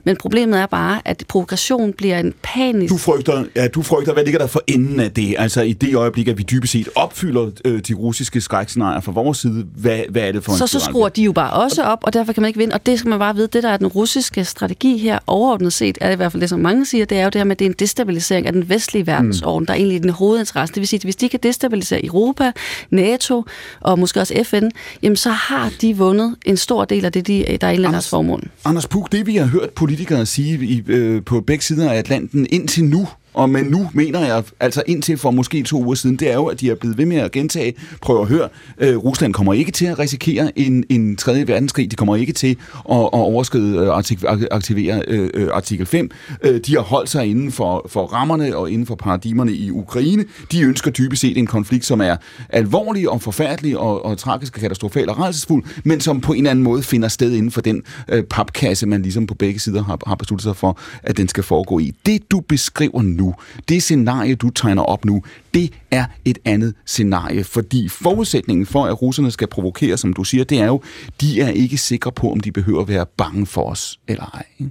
men 0.03 0.17
problemet 0.17 0.59
er 0.59 0.65
bare, 0.65 1.01
at 1.05 1.23
provokation 1.27 1.93
bliver 1.93 2.19
en 2.19 2.33
panisk... 2.43 2.93
Du 2.93 2.97
frygter, 2.97 3.43
ja, 3.55 3.67
du 3.67 3.81
frygter 3.81 4.13
hvad 4.13 4.23
ligger 4.23 4.39
der 4.41 4.47
for 4.47 4.63
enden 4.67 4.99
af 4.99 5.11
det? 5.11 5.35
Altså 5.37 5.61
i 5.61 5.73
det 5.73 5.95
øjeblik, 5.95 6.27
at 6.27 6.37
vi 6.37 6.43
dybest 6.43 6.71
set 6.71 6.89
opfylder 6.95 7.49
øh, 7.65 7.79
de 7.79 7.93
russiske 7.93 8.41
skrækscenarier 8.41 9.01
fra 9.01 9.11
vores 9.11 9.37
side, 9.37 9.65
hvad, 9.75 9.99
hvad 10.09 10.21
er 10.21 10.31
det 10.31 10.43
for 10.43 10.51
så, 10.51 10.63
en 10.63 10.67
Så 10.67 10.79
skruer 10.79 11.09
de 11.09 11.23
jo 11.23 11.31
bare 11.31 11.53
også 11.53 11.83
op, 11.83 11.99
og 12.01 12.13
derfor 12.13 12.33
kan 12.33 12.41
man 12.41 12.47
ikke 12.47 12.57
vinde. 12.57 12.73
Og 12.73 12.85
det 12.85 12.99
skal 12.99 13.09
man 13.09 13.19
bare 13.19 13.35
vide, 13.35 13.47
det 13.47 13.63
der 13.63 13.69
er 13.69 13.77
den 13.77 13.87
russiske 13.87 14.45
strategi 14.45 14.97
her, 14.97 15.19
overordnet 15.27 15.73
set, 15.73 15.97
er 16.01 16.07
det 16.07 16.13
i 16.13 16.17
hvert 16.17 16.31
fald 16.31 16.41
det, 16.41 16.49
som 16.49 16.59
mange 16.59 16.85
siger, 16.85 17.05
det 17.05 17.17
er 17.17 17.23
jo 17.23 17.29
det 17.29 17.39
her 17.39 17.43
med, 17.43 17.51
at 17.51 17.59
det 17.59 17.65
er 17.65 17.69
en 17.69 17.75
destabilisering 17.79 18.47
af 18.47 18.53
den 18.53 18.69
vestlige 18.69 19.07
verdensorden, 19.07 19.63
mm. 19.63 19.65
der 19.65 19.73
er 19.73 19.77
egentlig 19.77 20.03
den 20.03 20.09
hovedinteresse. 20.09 20.73
Det 20.73 20.81
vil 20.81 20.87
sige, 20.87 20.97
at 20.97 21.03
hvis 21.03 21.15
de 21.15 21.29
kan 21.29 21.39
destabilisere 21.43 22.05
Europa, 22.05 22.51
NATO 22.89 23.43
og 23.79 23.99
måske 23.99 24.19
også 24.19 24.43
FN, 24.43 24.69
jamen 25.03 25.15
så 25.15 25.29
har 25.29 25.71
de 25.81 25.97
vundet 25.97 26.35
en 26.45 26.57
stor 26.57 26.85
del 26.85 27.05
af 27.05 27.11
det, 27.11 27.27
de, 27.27 27.57
der 27.61 27.67
er 27.67 27.71
i 27.71 27.77
deres 27.77 28.09
formål. 28.09 28.43
Anders 28.65 28.87
Puk, 28.87 29.11
det 29.11 29.27
vi 29.27 29.35
har 29.35 29.45
hørt 29.45 29.69
politikere 29.69 30.25
sige 30.25 30.65
i, 30.65 30.83
øh, 30.87 31.23
på 31.23 31.41
begge 31.41 31.63
sider 31.63 31.91
af 31.91 31.97
Atlanten 31.97 32.47
indtil 32.49 32.83
nu, 32.83 33.07
og 33.33 33.49
men 33.49 33.65
nu 33.65 33.89
mener 33.93 34.19
jeg, 34.19 34.43
altså 34.59 34.83
indtil 34.87 35.17
for 35.17 35.31
måske 35.31 35.63
to 35.63 35.83
uger 35.83 35.95
siden, 35.95 36.15
det 36.15 36.31
er 36.31 36.33
jo, 36.33 36.45
at 36.45 36.59
de 36.59 36.69
er 36.69 36.75
blevet 36.75 36.97
ved 36.97 37.05
med 37.05 37.17
at 37.17 37.31
gentage, 37.31 37.73
prøve 38.01 38.21
at 38.21 38.27
høre, 38.27 38.49
øh, 38.77 38.97
Rusland 38.97 39.33
kommer 39.33 39.53
ikke 39.53 39.71
til 39.71 39.85
at 39.85 39.99
risikere 39.99 40.59
en, 40.59 40.83
en 40.89 41.15
tredje 41.17 41.47
verdenskrig, 41.47 41.91
de 41.91 41.95
kommer 41.95 42.15
ikke 42.15 42.33
til 42.33 42.57
at, 42.89 42.97
at 42.97 43.09
overskride 43.13 43.77
øh, 43.77 43.87
artik, 43.87 44.23
aktivere 44.51 45.01
øh, 45.07 45.29
øh, 45.33 45.49
artikel 45.53 45.85
5. 45.85 46.11
Øh, 46.43 46.59
de 46.65 46.73
har 46.73 46.81
holdt 46.81 47.09
sig 47.09 47.25
inden 47.25 47.51
for, 47.51 47.85
for 47.89 48.05
rammerne 48.05 48.57
og 48.57 48.71
inden 48.71 48.87
for 48.87 48.95
paradigmerne 48.95 49.51
i 49.51 49.71
Ukraine. 49.71 50.25
De 50.51 50.61
ønsker 50.61 50.91
dybest 50.91 51.21
set 51.21 51.37
en 51.37 51.47
konflikt, 51.47 51.85
som 51.85 52.01
er 52.01 52.15
alvorlig 52.49 53.09
og 53.09 53.21
forfærdelig 53.21 53.77
og, 53.77 54.05
og 54.05 54.17
tragisk 54.17 54.55
og 54.55 54.61
katastrofal 54.61 55.09
og 55.09 55.19
rejsesfuld, 55.19 55.63
men 55.83 56.01
som 56.01 56.21
på 56.21 56.33
en 56.33 56.37
eller 56.37 56.51
anden 56.51 56.63
måde 56.63 56.83
finder 56.83 57.07
sted 57.07 57.33
inden 57.33 57.51
for 57.51 57.61
den 57.61 57.83
øh, 58.07 58.23
papkasse, 58.23 58.87
man 58.87 59.01
ligesom 59.01 59.27
på 59.27 59.33
begge 59.33 59.59
sider 59.59 59.83
har, 59.83 59.99
har 60.07 60.15
besluttet 60.15 60.43
sig 60.43 60.55
for, 60.55 60.79
at 61.03 61.17
den 61.17 61.27
skal 61.27 61.43
foregå 61.43 61.79
i. 61.79 61.93
Det, 62.05 62.31
du 62.31 62.39
beskriver 62.39 63.01
nu, 63.01 63.20
nu, 63.21 63.35
det 63.69 63.83
scenarie, 63.83 64.35
du 64.35 64.49
tegner 64.49 64.83
op 64.83 65.05
nu, 65.05 65.23
det 65.53 65.71
er 65.91 66.05
et 66.25 66.37
andet 66.45 66.73
scenarie, 66.85 67.43
fordi 67.43 67.87
forudsætningen 67.87 68.65
for, 68.65 68.85
at 68.85 69.01
russerne 69.01 69.31
skal 69.31 69.47
provokere, 69.47 69.97
som 69.97 70.13
du 70.13 70.23
siger, 70.23 70.43
det 70.43 70.59
er 70.59 70.65
jo, 70.65 70.81
de 71.21 71.41
er 71.41 71.49
ikke 71.49 71.77
sikre 71.77 72.11
på, 72.11 72.31
om 72.31 72.39
de 72.39 72.51
behøver 72.51 72.81
at 72.81 72.87
være 72.87 73.05
bange 73.17 73.45
for 73.45 73.63
os 73.63 73.99
eller 74.07 74.25
ej. 74.33 74.69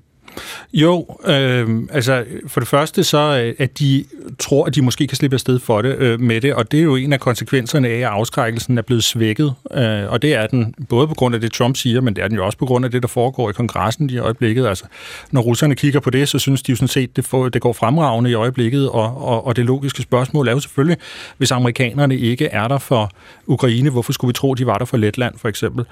Jo, 0.73 1.19
øh, 1.27 1.69
altså 1.93 2.25
for 2.47 2.61
det 2.61 2.69
første 2.69 3.05
så, 3.05 3.43
øh, 3.45 3.55
at 3.59 3.79
de 3.79 4.05
tror, 4.39 4.65
at 4.67 4.75
de 4.75 4.83
måske 4.83 5.07
kan 5.07 5.17
slippe 5.17 5.35
afsted 5.35 5.59
for 5.59 5.83
det 5.83 5.97
øh, 5.97 6.21
med 6.21 6.41
det, 6.41 6.55
og 6.55 6.73
det 6.73 6.81
er 6.81 6.85
jo 6.85 6.97
en 6.97 7.13
af 7.13 7.21
konsekvenserne 7.21 7.89
af, 7.89 7.99
at 7.99 8.05
afskrækkelsen 8.05 8.79
er 8.79 8.83
blevet 8.83 9.05
svækket, 9.05 9.55
øh, 9.75 10.13
og 10.13 10.23
det 10.23 10.35
er 10.35 10.47
den 10.47 10.75
både 10.89 11.09
på 11.09 11.15
grund 11.15 11.35
af 11.35 11.41
det, 11.41 11.53
Trump 11.53 11.77
siger, 11.77 12.01
men 12.01 12.17
det 12.17 12.25
er 12.25 12.29
den 12.29 12.37
jo 12.37 12.47
også 12.47 12.59
på 12.59 12.67
grund 12.67 12.85
af 12.85 12.91
det, 12.91 13.03
der 13.03 13.09
foregår 13.09 13.51
i 13.51 13.53
kongressen 13.53 14.11
i 14.11 14.19
øjeblikket. 14.19 14.67
Altså, 14.67 14.85
når 15.31 15.41
russerne 15.41 15.75
kigger 15.75 16.01
på 16.01 16.11
det, 16.11 16.29
så 16.29 16.39
synes 16.39 16.63
de 16.63 16.73
jo 16.73 16.77
sådan 16.77 16.89
set, 16.89 17.17
det, 17.17 17.25
får, 17.25 17.49
det 17.49 17.63
går 17.63 17.73
fremragende 17.73 18.31
i 18.31 18.35
øjeblikket, 18.35 18.91
og, 18.91 19.29
og, 19.29 19.47
og 19.47 19.57
det 19.57 19.65
logiske 19.65 20.03
spørgsmål 20.03 20.49
er 20.49 20.53
jo 20.53 20.61
selvfølgelig, 20.61 20.97
hvis 21.39 21.51
amerikanerne 21.51 22.17
ikke 22.17 22.47
er 22.47 22.69
der 22.69 22.79
for 22.79 23.11
Ukraine, 23.47 23.91
hvorfor 23.91 24.13
skulle 24.13 24.29
vi 24.29 24.33
tro, 24.33 24.55
de 24.55 24.67
var 24.67 24.79
der 24.79 24.85
for 24.85 24.97
Letland, 24.97 25.39
for 25.39 25.49
eksempel? 25.49 25.85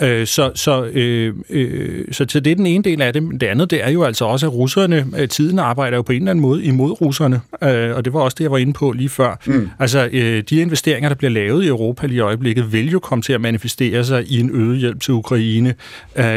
Øh, 0.00 0.26
så, 0.26 0.50
så, 0.54 0.84
øh, 0.84 1.34
øh, 1.50 2.04
så, 2.12 2.26
så 2.28 2.40
det 2.40 2.50
er 2.50 2.54
den 2.54 2.66
ene 2.66 2.84
del 2.84 3.02
af 3.02 3.12
det. 3.12 3.40
Det 3.40 3.46
andet, 3.46 3.70
det 3.70 3.84
er 3.84 3.85
jo 3.90 4.02
altså 4.04 4.24
også, 4.24 4.46
at 4.46 4.52
russerne, 4.52 5.06
øh, 5.18 5.28
tiden 5.28 5.58
arbejder 5.58 5.96
jo 5.96 6.02
på 6.02 6.12
en 6.12 6.18
eller 6.18 6.30
anden 6.30 6.42
måde 6.42 6.64
imod 6.64 7.00
russerne, 7.00 7.40
øh, 7.62 7.96
og 7.96 8.04
det 8.04 8.12
var 8.12 8.20
også 8.20 8.34
det, 8.38 8.44
jeg 8.44 8.50
var 8.50 8.58
inde 8.58 8.72
på 8.72 8.92
lige 8.92 9.08
før. 9.08 9.40
Mm. 9.46 9.68
Altså, 9.78 10.08
øh, 10.12 10.42
de 10.50 10.56
investeringer, 10.56 11.08
der 11.08 11.16
bliver 11.16 11.30
lavet 11.30 11.64
i 11.64 11.68
Europa 11.68 12.06
lige 12.06 12.16
i 12.16 12.20
øjeblikket, 12.20 12.72
vil 12.72 12.90
jo 12.90 12.98
komme 12.98 13.22
til 13.22 13.32
at 13.32 13.40
manifestere 13.40 14.04
sig 14.04 14.24
i 14.32 14.40
en 14.40 14.50
øget 14.54 14.78
hjælp 14.78 15.00
til 15.00 15.14
Ukraine, 15.14 15.74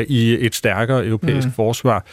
i 0.08 0.38
et 0.40 0.56
stærkere 0.56 1.06
europæisk 1.06 1.48
mm. 1.48 1.54
forsvar. 1.54 2.06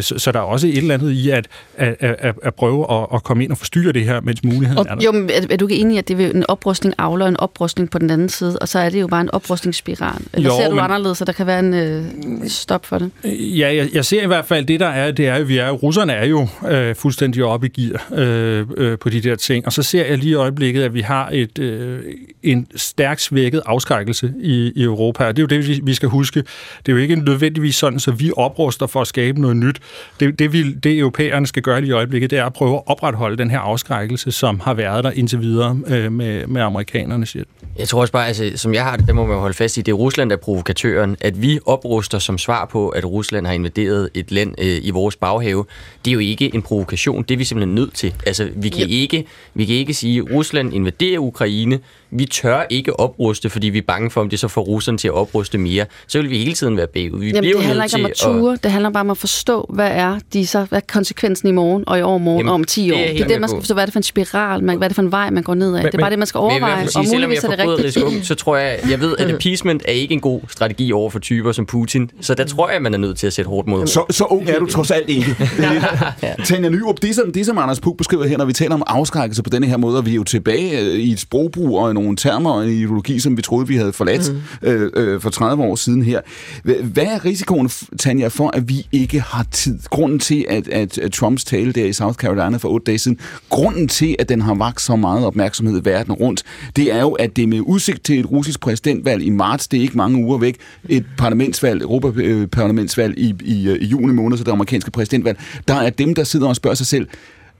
Så, 0.00 0.14
så 0.16 0.32
der 0.32 0.38
er 0.38 0.42
også 0.42 0.66
et 0.66 0.76
eller 0.78 0.94
andet 0.94 1.10
i 1.10 1.30
at, 1.30 1.46
at, 1.76 1.96
at, 2.00 2.34
at 2.42 2.54
prøve 2.54 2.86
at, 2.92 3.06
at 3.14 3.22
komme 3.24 3.44
ind 3.44 3.52
og 3.52 3.58
forstyrre 3.58 3.92
det 3.92 4.04
her, 4.04 4.20
mens 4.20 4.44
muligheden 4.44 4.78
og, 4.78 4.86
er 4.88 4.94
der. 4.94 5.04
Jo, 5.04 5.12
men 5.12 5.30
er, 5.30 5.46
er 5.50 5.56
du 5.56 5.66
ikke 5.66 5.80
enig 5.80 5.94
i, 5.94 5.98
at 5.98 6.08
det 6.08 6.20
er 6.20 6.30
en 6.30 6.44
oprustning 6.48 6.94
afler 6.98 7.26
en 7.26 7.36
oprustning 7.40 7.90
på 7.90 7.98
den 7.98 8.10
anden 8.10 8.28
side, 8.28 8.58
og 8.58 8.68
så 8.68 8.78
er 8.78 8.90
det 8.90 9.00
jo 9.00 9.06
bare 9.06 9.20
en 9.20 9.30
oprustningsspiral? 9.30 10.22
Eller 10.32 10.48
Jo, 10.50 10.56
ser 10.60 10.68
du 10.68 10.74
men- 10.74 10.84
anderledes, 10.84 11.20
at 11.20 11.26
der 11.26 11.32
kan 11.32 11.46
være 11.46 11.58
en 11.58 11.74
øh, 11.74 12.04
stop 12.48 12.86
for 12.86 12.98
det? 12.98 13.10
Ja, 13.24 13.74
jeg, 13.74 13.88
jeg 13.94 14.04
ser 14.04 14.22
i 14.22 14.26
hvert 14.26 14.44
fald, 14.44 14.57
det 14.60 14.80
der 14.80 14.86
er, 14.86 15.10
det 15.10 15.26
er, 15.28 15.34
at 15.34 15.48
vi 15.48 15.58
er, 15.58 15.70
russerne 15.70 16.12
er 16.12 16.26
jo 16.26 16.48
øh, 16.70 16.94
fuldstændig 16.94 17.44
oppe 17.44 17.66
i 17.66 17.80
gear 17.80 18.06
øh, 18.14 18.66
øh, 18.76 18.98
på 18.98 19.08
de 19.08 19.20
der 19.20 19.36
ting. 19.36 19.66
Og 19.66 19.72
så 19.72 19.82
ser 19.82 20.04
jeg 20.06 20.18
lige 20.18 20.30
i 20.30 20.34
øjeblikket, 20.34 20.82
at 20.82 20.94
vi 20.94 21.00
har 21.00 21.30
et, 21.32 21.58
øh, 21.58 22.00
en 22.42 22.66
stærkt 22.76 23.20
svækket 23.20 23.62
afskrækkelse 23.66 24.32
i, 24.40 24.72
i 24.76 24.82
Europa. 24.82 25.24
Og 25.24 25.36
det 25.36 25.42
er 25.42 25.56
jo 25.56 25.60
det, 25.60 25.68
vi, 25.68 25.80
vi 25.82 25.94
skal 25.94 26.08
huske. 26.08 26.40
Det 26.86 26.88
er 26.88 26.92
jo 26.92 26.98
ikke 26.98 27.16
nødvendigvis 27.16 27.76
sådan, 27.76 28.00
så 28.00 28.10
vi 28.10 28.30
opruster 28.36 28.86
for 28.86 29.00
at 29.00 29.06
skabe 29.06 29.40
noget 29.40 29.56
nyt. 29.56 29.78
Det, 30.20 30.38
det, 30.38 30.52
vi, 30.52 30.72
det 30.72 30.98
europæerne 30.98 31.46
skal 31.46 31.62
gøre 31.62 31.80
lige 31.80 31.90
i 31.90 31.92
øjeblikket, 31.92 32.30
det 32.30 32.38
er 32.38 32.44
at 32.44 32.52
prøve 32.52 32.74
at 32.76 32.82
opretholde 32.86 33.36
den 33.36 33.50
her 33.50 33.58
afskrækkelse, 33.58 34.32
som 34.32 34.60
har 34.60 34.74
været 34.74 35.04
der 35.04 35.10
indtil 35.10 35.40
videre 35.40 35.78
øh, 35.86 36.12
med, 36.12 36.46
med 36.46 36.62
amerikanernes 36.62 37.32
hjælp. 37.32 37.48
Jeg 37.78 37.88
tror 37.88 38.00
også 38.00 38.12
bare, 38.12 38.26
altså, 38.26 38.52
som 38.56 38.74
jeg 38.74 38.84
har 38.84 38.96
det, 38.96 39.06
der 39.06 39.12
må 39.12 39.26
man 39.26 39.34
jo 39.34 39.40
holde 39.40 39.54
fast 39.54 39.76
i, 39.76 39.80
det 39.80 39.92
er 39.92 39.96
Rusland, 39.96 40.30
der 40.30 40.36
er 40.36 40.40
provokatøren. 40.40 41.16
At 41.20 41.42
vi 41.42 41.58
opruster 41.66 42.18
som 42.18 42.38
svar 42.38 42.64
på, 42.64 42.88
at 42.88 43.04
Rusland 43.04 43.46
har 43.46 43.52
invaderet 43.52 44.08
et 44.14 44.32
land 44.32 44.47
øh, 44.58 44.80
i 44.82 44.90
vores 44.90 45.16
baghave, 45.16 45.64
det 46.04 46.10
er 46.10 46.12
jo 46.12 46.18
ikke 46.18 46.54
en 46.54 46.62
provokation. 46.62 47.22
Det 47.22 47.34
er 47.34 47.38
vi 47.38 47.44
simpelthen 47.44 47.74
nødt 47.74 47.94
til. 47.94 48.14
Altså, 48.26 48.50
vi 48.56 48.68
kan, 48.68 48.88
ikke, 48.88 49.24
vi 49.54 49.64
kan 49.64 49.76
ikke 49.76 49.94
sige, 49.94 50.18
at 50.18 50.30
Rusland 50.30 50.74
invaderer 50.74 51.18
Ukraine. 51.18 51.80
Vi 52.10 52.24
tør 52.24 52.66
ikke 52.70 53.00
opruste, 53.00 53.50
fordi 53.50 53.68
vi 53.68 53.78
er 53.78 53.82
bange 53.86 54.10
for, 54.10 54.20
om 54.20 54.28
det 54.30 54.38
så 54.38 54.48
får 54.48 54.60
russerne 54.62 54.98
til 54.98 55.08
at 55.08 55.14
opruste 55.14 55.58
mere. 55.58 55.86
Så 56.06 56.20
vil 56.20 56.30
vi 56.30 56.38
hele 56.38 56.52
tiden 56.52 56.76
være 56.76 56.86
bagud. 56.86 57.20
Vi 57.20 57.26
Jamen, 57.26 57.40
bliver 57.40 57.56
det 57.56 57.64
handler 57.66 57.84
nødt 57.84 57.96
ikke 57.96 58.06
om 58.26 58.34
at 58.34 58.40
ture, 58.40 58.58
det 58.62 58.70
handler 58.70 58.90
bare 58.90 59.00
om 59.00 59.10
at 59.10 59.18
forstå, 59.18 59.66
hvad 59.74 59.90
er, 59.90 60.18
de 60.32 60.46
så, 60.46 60.64
hvad 60.64 60.78
er 60.78 60.82
konsekvensen 60.92 61.48
i 61.48 61.52
morgen, 61.52 61.84
og 61.86 61.98
i 61.98 62.02
overmorgen, 62.02 62.38
Jamen, 62.38 62.48
og 62.48 62.54
om 62.54 62.64
10 62.64 62.82
det 62.84 62.92
år. 62.92 62.96
er 62.96 63.00
jeg 63.00 63.14
Det 63.14 63.20
er 63.22 63.26
det, 63.28 63.40
man 63.40 63.48
skal 63.48 63.60
forstå, 63.60 63.74
hvad 63.74 63.82
er 63.84 63.86
det 63.86 63.92
for 63.92 63.98
en 63.98 64.02
spiral, 64.02 64.64
man, 64.64 64.76
hvad 64.76 64.86
er 64.86 64.88
det 64.88 64.94
for 64.94 65.02
en 65.02 65.12
vej, 65.12 65.30
man 65.30 65.42
går 65.42 65.54
ned 65.54 65.76
ad. 65.76 65.82
Det 65.82 65.94
er 65.94 65.98
bare 65.98 66.10
det, 66.10 66.18
man 66.18 66.26
skal 66.26 66.38
Men 66.38 66.50
overveje, 66.50 66.88
sige, 66.88 67.00
og 67.00 67.04
muligvis 67.12 67.38
er 67.44 67.48
er 67.50 67.56
det 67.56 67.84
rigtigt. 67.84 68.04
ung, 68.04 68.24
så 68.24 68.34
tror 68.34 68.56
jeg, 68.56 68.78
jeg 68.90 69.00
ved, 69.00 69.16
at 69.18 69.30
appeasement 69.30 69.82
er 69.88 69.92
ikke 69.92 70.14
en 70.14 70.20
god 70.20 70.40
strategi 70.48 70.92
over 70.92 71.10
for 71.10 71.18
typer 71.18 71.52
som 71.52 71.66
Putin. 71.66 72.10
Så 72.20 72.34
der 72.34 72.44
tror 72.44 72.70
jeg, 72.70 72.82
man 72.82 72.94
er 72.94 72.98
nødt 72.98 73.18
til 73.18 73.26
at 73.26 73.32
sætte 73.32 73.48
hårdt 73.48 73.68
mod. 73.68 73.86
Så, 73.86 74.04
så 74.10 74.24
ung 74.24 74.48
er 74.48 74.58
du 74.58 74.66
trods 74.66 74.90
alt 74.90 75.08
ikke. 75.10 75.36
Tanja 76.44 76.68
Nyrup, 76.68 77.02
det 77.02 77.14
som, 77.14 77.32
det 77.32 77.46
som 77.46 77.58
Anders 77.58 77.80
Puk 77.80 77.96
beskriver 77.96 78.26
her, 78.26 78.38
når 78.38 78.44
vi 78.44 78.52
taler 78.52 78.74
om 78.74 78.82
afskrækkelse 78.86 79.42
på 79.42 79.50
denne 79.50 79.66
her 79.66 79.76
måde, 79.76 79.98
og 79.98 80.06
vi 80.06 80.10
er 80.10 80.14
jo 80.14 80.24
tilbage 80.24 80.80
øh, 80.80 80.94
i 80.94 81.12
et 81.12 81.20
sprogbrug 81.20 81.78
og 81.78 81.90
i 81.90 81.94
nogle 82.02 82.16
termer 82.16 82.50
og 82.50 82.64
en 82.64 82.70
ideologi, 82.70 83.18
som 83.20 83.36
vi 83.36 83.42
troede, 83.42 83.68
vi 83.68 83.76
havde 83.76 83.92
forladt 83.92 84.32
mm. 84.62 84.68
øh, 84.68 84.90
øh, 84.96 85.20
for 85.20 85.30
30 85.30 85.62
år 85.64 85.76
siden 85.76 86.02
her. 86.02 86.20
Hva- 86.68 86.82
Hvad 86.84 87.04
er 87.04 87.24
risikoen, 87.24 87.70
Tanja, 87.98 88.28
for 88.28 88.50
at 88.56 88.68
vi 88.68 88.86
ikke 88.92 89.20
har 89.20 89.46
tid? 89.52 89.78
Grunden 89.90 90.18
til, 90.18 90.46
at, 90.48 90.68
at, 90.68 90.98
at 90.98 91.12
Trumps 91.12 91.44
tale 91.44 91.72
der 91.72 91.84
i 91.84 91.92
South 91.92 92.16
Carolina 92.16 92.56
for 92.56 92.68
otte 92.68 92.84
dage 92.84 92.98
siden, 92.98 93.18
grunden 93.48 93.88
til, 93.88 94.16
at 94.18 94.28
den 94.28 94.40
har 94.40 94.54
vagt 94.54 94.80
så 94.80 94.96
meget 94.96 95.26
opmærksomhed 95.26 95.82
verden 95.82 96.12
rundt, 96.12 96.42
det 96.76 96.92
er 96.94 97.00
jo, 97.00 97.10
at 97.10 97.36
det 97.36 97.48
med 97.48 97.60
udsigt 97.60 98.04
til 98.04 98.20
et 98.20 98.30
russisk 98.30 98.60
præsidentvalg 98.60 99.22
i 99.22 99.30
marts, 99.30 99.68
det 99.68 99.76
er 99.78 99.82
ikke 99.82 99.96
mange 99.96 100.24
uger 100.24 100.38
væk, 100.38 100.56
et 100.88 101.04
parlamentsvalg, 101.18 101.82
Europaparlamentsvalg 101.82 103.18
i, 103.18 103.34
i, 103.44 103.76
i 103.80 103.84
juni 103.86 104.12
måned, 104.12 104.38
så 104.38 104.44
det 104.44 104.52
amerikanske 104.52 104.90
præsidentvalg, 104.90 105.38
der 105.68 105.74
er 105.74 105.90
dem, 105.90 106.14
der 106.14 106.24
sidder 106.24 106.48
og 106.48 106.56
spørger 106.56 106.74
sig 106.74 106.86
selv, 106.86 107.06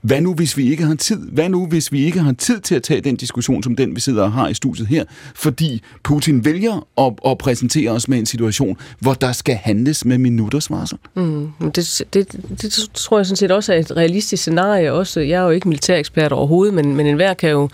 hvad 0.01 0.21
nu, 0.21 0.33
hvis 0.33 0.57
vi 0.57 0.71
ikke 0.71 0.83
har 0.83 0.95
tid? 0.95 1.29
Hvad 1.31 1.49
nu, 1.49 1.67
hvis 1.67 1.91
vi 1.91 2.05
ikke 2.05 2.19
har 2.19 2.31
tid 2.31 2.59
til 2.59 2.75
at 2.75 2.83
tage 2.83 3.01
den 3.01 3.15
diskussion, 3.15 3.63
som 3.63 3.75
den, 3.75 3.95
vi 3.95 4.01
sidder 4.01 4.23
og 4.23 4.31
har 4.31 4.47
i 4.47 4.53
studiet 4.53 4.87
her? 4.87 5.03
Fordi 5.35 5.81
Putin 6.03 6.45
vælger 6.45 6.87
at, 6.97 7.13
at 7.31 7.37
præsentere 7.37 7.91
os 7.91 8.07
med 8.07 8.19
en 8.19 8.25
situation, 8.25 8.77
hvor 8.99 9.13
der 9.13 9.31
skal 9.31 9.55
handles 9.55 10.05
med 10.05 10.17
minutters 10.17 10.71
varsel. 10.71 10.97
Mm, 11.15 11.51
det, 11.75 12.01
det, 12.13 12.31
det 12.61 12.89
tror 12.93 13.19
jeg 13.19 13.25
sådan 13.25 13.35
set 13.35 13.51
også 13.51 13.73
er 13.73 13.77
et 13.77 13.97
realistisk 13.97 14.41
scenarie. 14.43 14.93
Også, 14.93 15.19
jeg 15.19 15.39
er 15.39 15.43
jo 15.43 15.49
ikke 15.49 15.67
militærekspert 15.67 16.31
overhovedet, 16.31 16.73
men, 16.73 16.95
men 16.95 17.05
enhver 17.05 17.33
kan 17.33 17.49
jo 17.49 17.69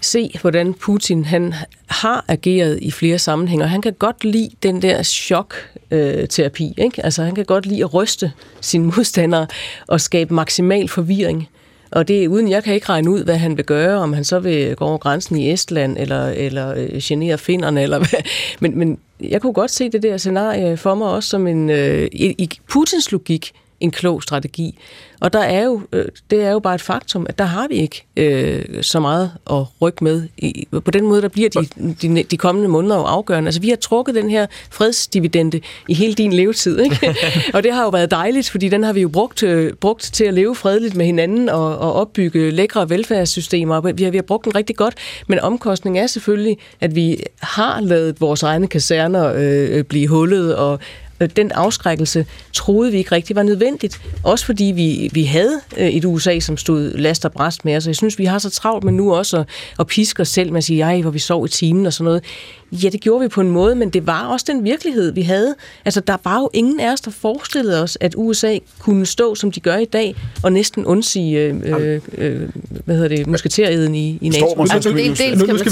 se, 0.00 0.30
hvordan 0.40 0.74
Putin 0.74 1.24
han 1.24 1.54
har 1.86 2.24
ageret 2.28 2.78
i 2.82 2.90
flere 2.90 3.18
sammenhænge, 3.18 3.64
og 3.64 3.70
han 3.70 3.82
kan 3.82 3.92
godt 3.92 4.24
lide 4.24 4.50
den 4.62 4.82
der 4.82 5.02
chok-terapi. 5.02 6.74
Ikke? 6.76 7.04
Altså, 7.04 7.22
han 7.22 7.34
kan 7.34 7.44
godt 7.44 7.66
lide 7.66 7.84
at 7.84 7.94
ryste 7.94 8.32
sine 8.60 8.84
modstandere 8.96 9.46
og 9.86 10.00
skabe 10.00 10.34
maksimal 10.34 10.88
forvirring. 10.88 11.48
Og 11.90 12.08
det 12.08 12.24
er 12.24 12.28
uden, 12.28 12.50
jeg 12.50 12.64
kan 12.64 12.74
ikke 12.74 12.88
regne 12.88 13.10
ud, 13.10 13.24
hvad 13.24 13.36
han 13.36 13.56
vil 13.56 13.64
gøre, 13.64 13.98
om 13.98 14.12
han 14.12 14.24
så 14.24 14.38
vil 14.38 14.76
gå 14.76 14.84
over 14.84 14.98
grænsen 14.98 15.36
i 15.36 15.52
Estland, 15.52 15.96
eller, 15.98 16.26
eller 16.26 16.74
øh, 16.76 16.88
genere 17.02 17.38
finnerne, 17.38 17.82
eller 17.82 17.98
hvad. 17.98 18.22
Men, 18.60 18.78
men 18.78 18.98
jeg 19.20 19.42
kunne 19.42 19.52
godt 19.52 19.70
se 19.70 19.88
det 19.88 20.02
der 20.02 20.16
scenarie 20.16 20.76
for 20.76 20.94
mig 20.94 21.08
også 21.08 21.28
som 21.28 21.46
en, 21.46 21.70
øh, 21.70 22.08
i, 22.12 22.34
i 22.38 22.50
Putins 22.68 23.12
logik, 23.12 23.52
en 23.80 23.90
klog 23.90 24.22
strategi. 24.22 24.78
Og 25.20 25.32
der 25.32 25.38
er 25.38 25.64
jo, 25.64 25.80
øh, 25.92 26.04
det 26.30 26.42
er 26.42 26.50
jo 26.50 26.58
bare 26.58 26.74
et 26.74 26.80
faktum, 26.80 27.26
at 27.28 27.38
der 27.38 27.44
har 27.44 27.68
vi 27.68 27.74
ikke 27.74 28.06
øh, 28.16 28.82
så 28.82 29.00
meget 29.00 29.30
at 29.50 29.64
rykke 29.82 30.04
med. 30.04 30.28
I, 30.38 30.68
på 30.84 30.90
den 30.90 31.06
måde, 31.06 31.22
der 31.22 31.28
bliver 31.28 31.48
de, 31.48 31.66
de, 32.02 32.22
de 32.22 32.36
kommende 32.36 32.68
måneder 32.68 32.96
jo 32.96 33.02
afgørende. 33.02 33.48
Altså, 33.48 33.60
vi 33.60 33.68
har 33.68 33.76
trukket 33.76 34.14
den 34.14 34.30
her 34.30 34.46
fredsdividende 34.70 35.60
i 35.88 35.94
hele 35.94 36.14
din 36.14 36.32
levetid, 36.32 36.78
ikke? 36.80 37.14
og 37.54 37.62
det 37.62 37.72
har 37.72 37.82
jo 37.82 37.88
været 37.88 38.10
dejligt, 38.10 38.50
fordi 38.50 38.68
den 38.68 38.82
har 38.82 38.92
vi 38.92 39.00
jo 39.00 39.08
brugt, 39.08 39.42
øh, 39.42 39.72
brugt 39.72 40.02
til 40.02 40.24
at 40.24 40.34
leve 40.34 40.54
fredeligt 40.54 40.94
med 40.94 41.06
hinanden 41.06 41.48
og, 41.48 41.78
og 41.78 41.92
opbygge 41.92 42.50
lækre 42.50 42.90
velfærdssystemer. 42.90 43.92
Vi 43.92 44.04
har, 44.04 44.10
vi 44.10 44.16
har 44.16 44.22
brugt 44.22 44.44
den 44.44 44.54
rigtig 44.54 44.76
godt, 44.76 44.94
men 45.26 45.40
omkostningen 45.40 46.02
er 46.02 46.06
selvfølgelig, 46.06 46.58
at 46.80 46.94
vi 46.94 47.18
har 47.40 47.80
lavet 47.80 48.20
vores 48.20 48.42
egne 48.42 48.66
kaserner 48.66 49.32
øh, 49.36 49.84
blive 49.84 50.08
hullet, 50.08 50.56
og 50.56 50.80
Øh, 51.20 51.28
den 51.36 51.52
afskrækkelse 51.52 52.26
troede 52.52 52.92
vi 52.92 52.98
ikke 52.98 53.12
rigtig 53.12 53.36
var 53.36 53.42
nødvendigt. 53.42 54.00
Også 54.22 54.46
fordi 54.46 54.64
vi, 54.64 55.10
vi 55.12 55.24
havde 55.24 55.60
øh, 55.76 55.88
et 55.88 56.04
USA, 56.04 56.38
som 56.40 56.56
stod 56.56 56.92
last 56.98 57.24
og 57.24 57.32
bræst 57.32 57.64
med 57.64 57.76
os. 57.76 57.84
Og 57.84 57.88
jeg 57.88 57.96
synes, 57.96 58.18
vi 58.18 58.24
har 58.24 58.38
så 58.38 58.50
travlt 58.50 58.84
med 58.84 58.92
nu 58.92 59.14
også 59.14 59.36
at, 59.38 59.48
at 59.78 59.86
piske 59.86 60.20
os 60.22 60.28
selv 60.28 60.52
med 60.52 60.58
at 60.58 60.64
sige, 60.64 60.82
ej, 60.82 61.00
hvor 61.00 61.10
vi 61.10 61.18
sov 61.18 61.44
i 61.44 61.48
timen 61.48 61.86
og 61.86 61.92
sådan 61.92 62.04
noget. 62.04 62.24
Ja, 62.72 62.88
det 62.88 63.00
gjorde 63.00 63.22
vi 63.22 63.28
på 63.28 63.40
en 63.40 63.50
måde, 63.50 63.74
men 63.74 63.90
det 63.90 64.06
var 64.06 64.26
også 64.26 64.46
den 64.48 64.64
virkelighed, 64.64 65.12
vi 65.12 65.22
havde. 65.22 65.54
Altså, 65.84 66.00
der 66.00 66.16
var 66.24 66.38
jo 66.38 66.50
ingen 66.52 66.80
af 66.80 66.92
os, 66.92 67.00
der 67.00 67.10
forestillede 67.10 67.82
os, 67.82 67.98
at 68.00 68.14
USA 68.16 68.58
kunne 68.78 69.06
stå, 69.06 69.34
som 69.34 69.50
de 69.50 69.60
gør 69.60 69.76
i 69.76 69.84
dag, 69.84 70.16
og 70.42 70.52
næsten 70.52 70.84
undsige, 70.84 71.38
øh, 71.40 72.00
øh, 72.18 72.48
hvad 72.84 72.96
hedder 72.96 73.16
det, 73.16 73.26
musketereden 73.26 73.94
i, 73.94 74.18
i 74.20 74.28
NATO. 74.28 74.46
Nu, 74.46 74.54
nu, 74.54 74.56
nu, 74.56 74.64
nu, 74.64 74.70
skal 74.82 74.94
vi, 74.94 75.08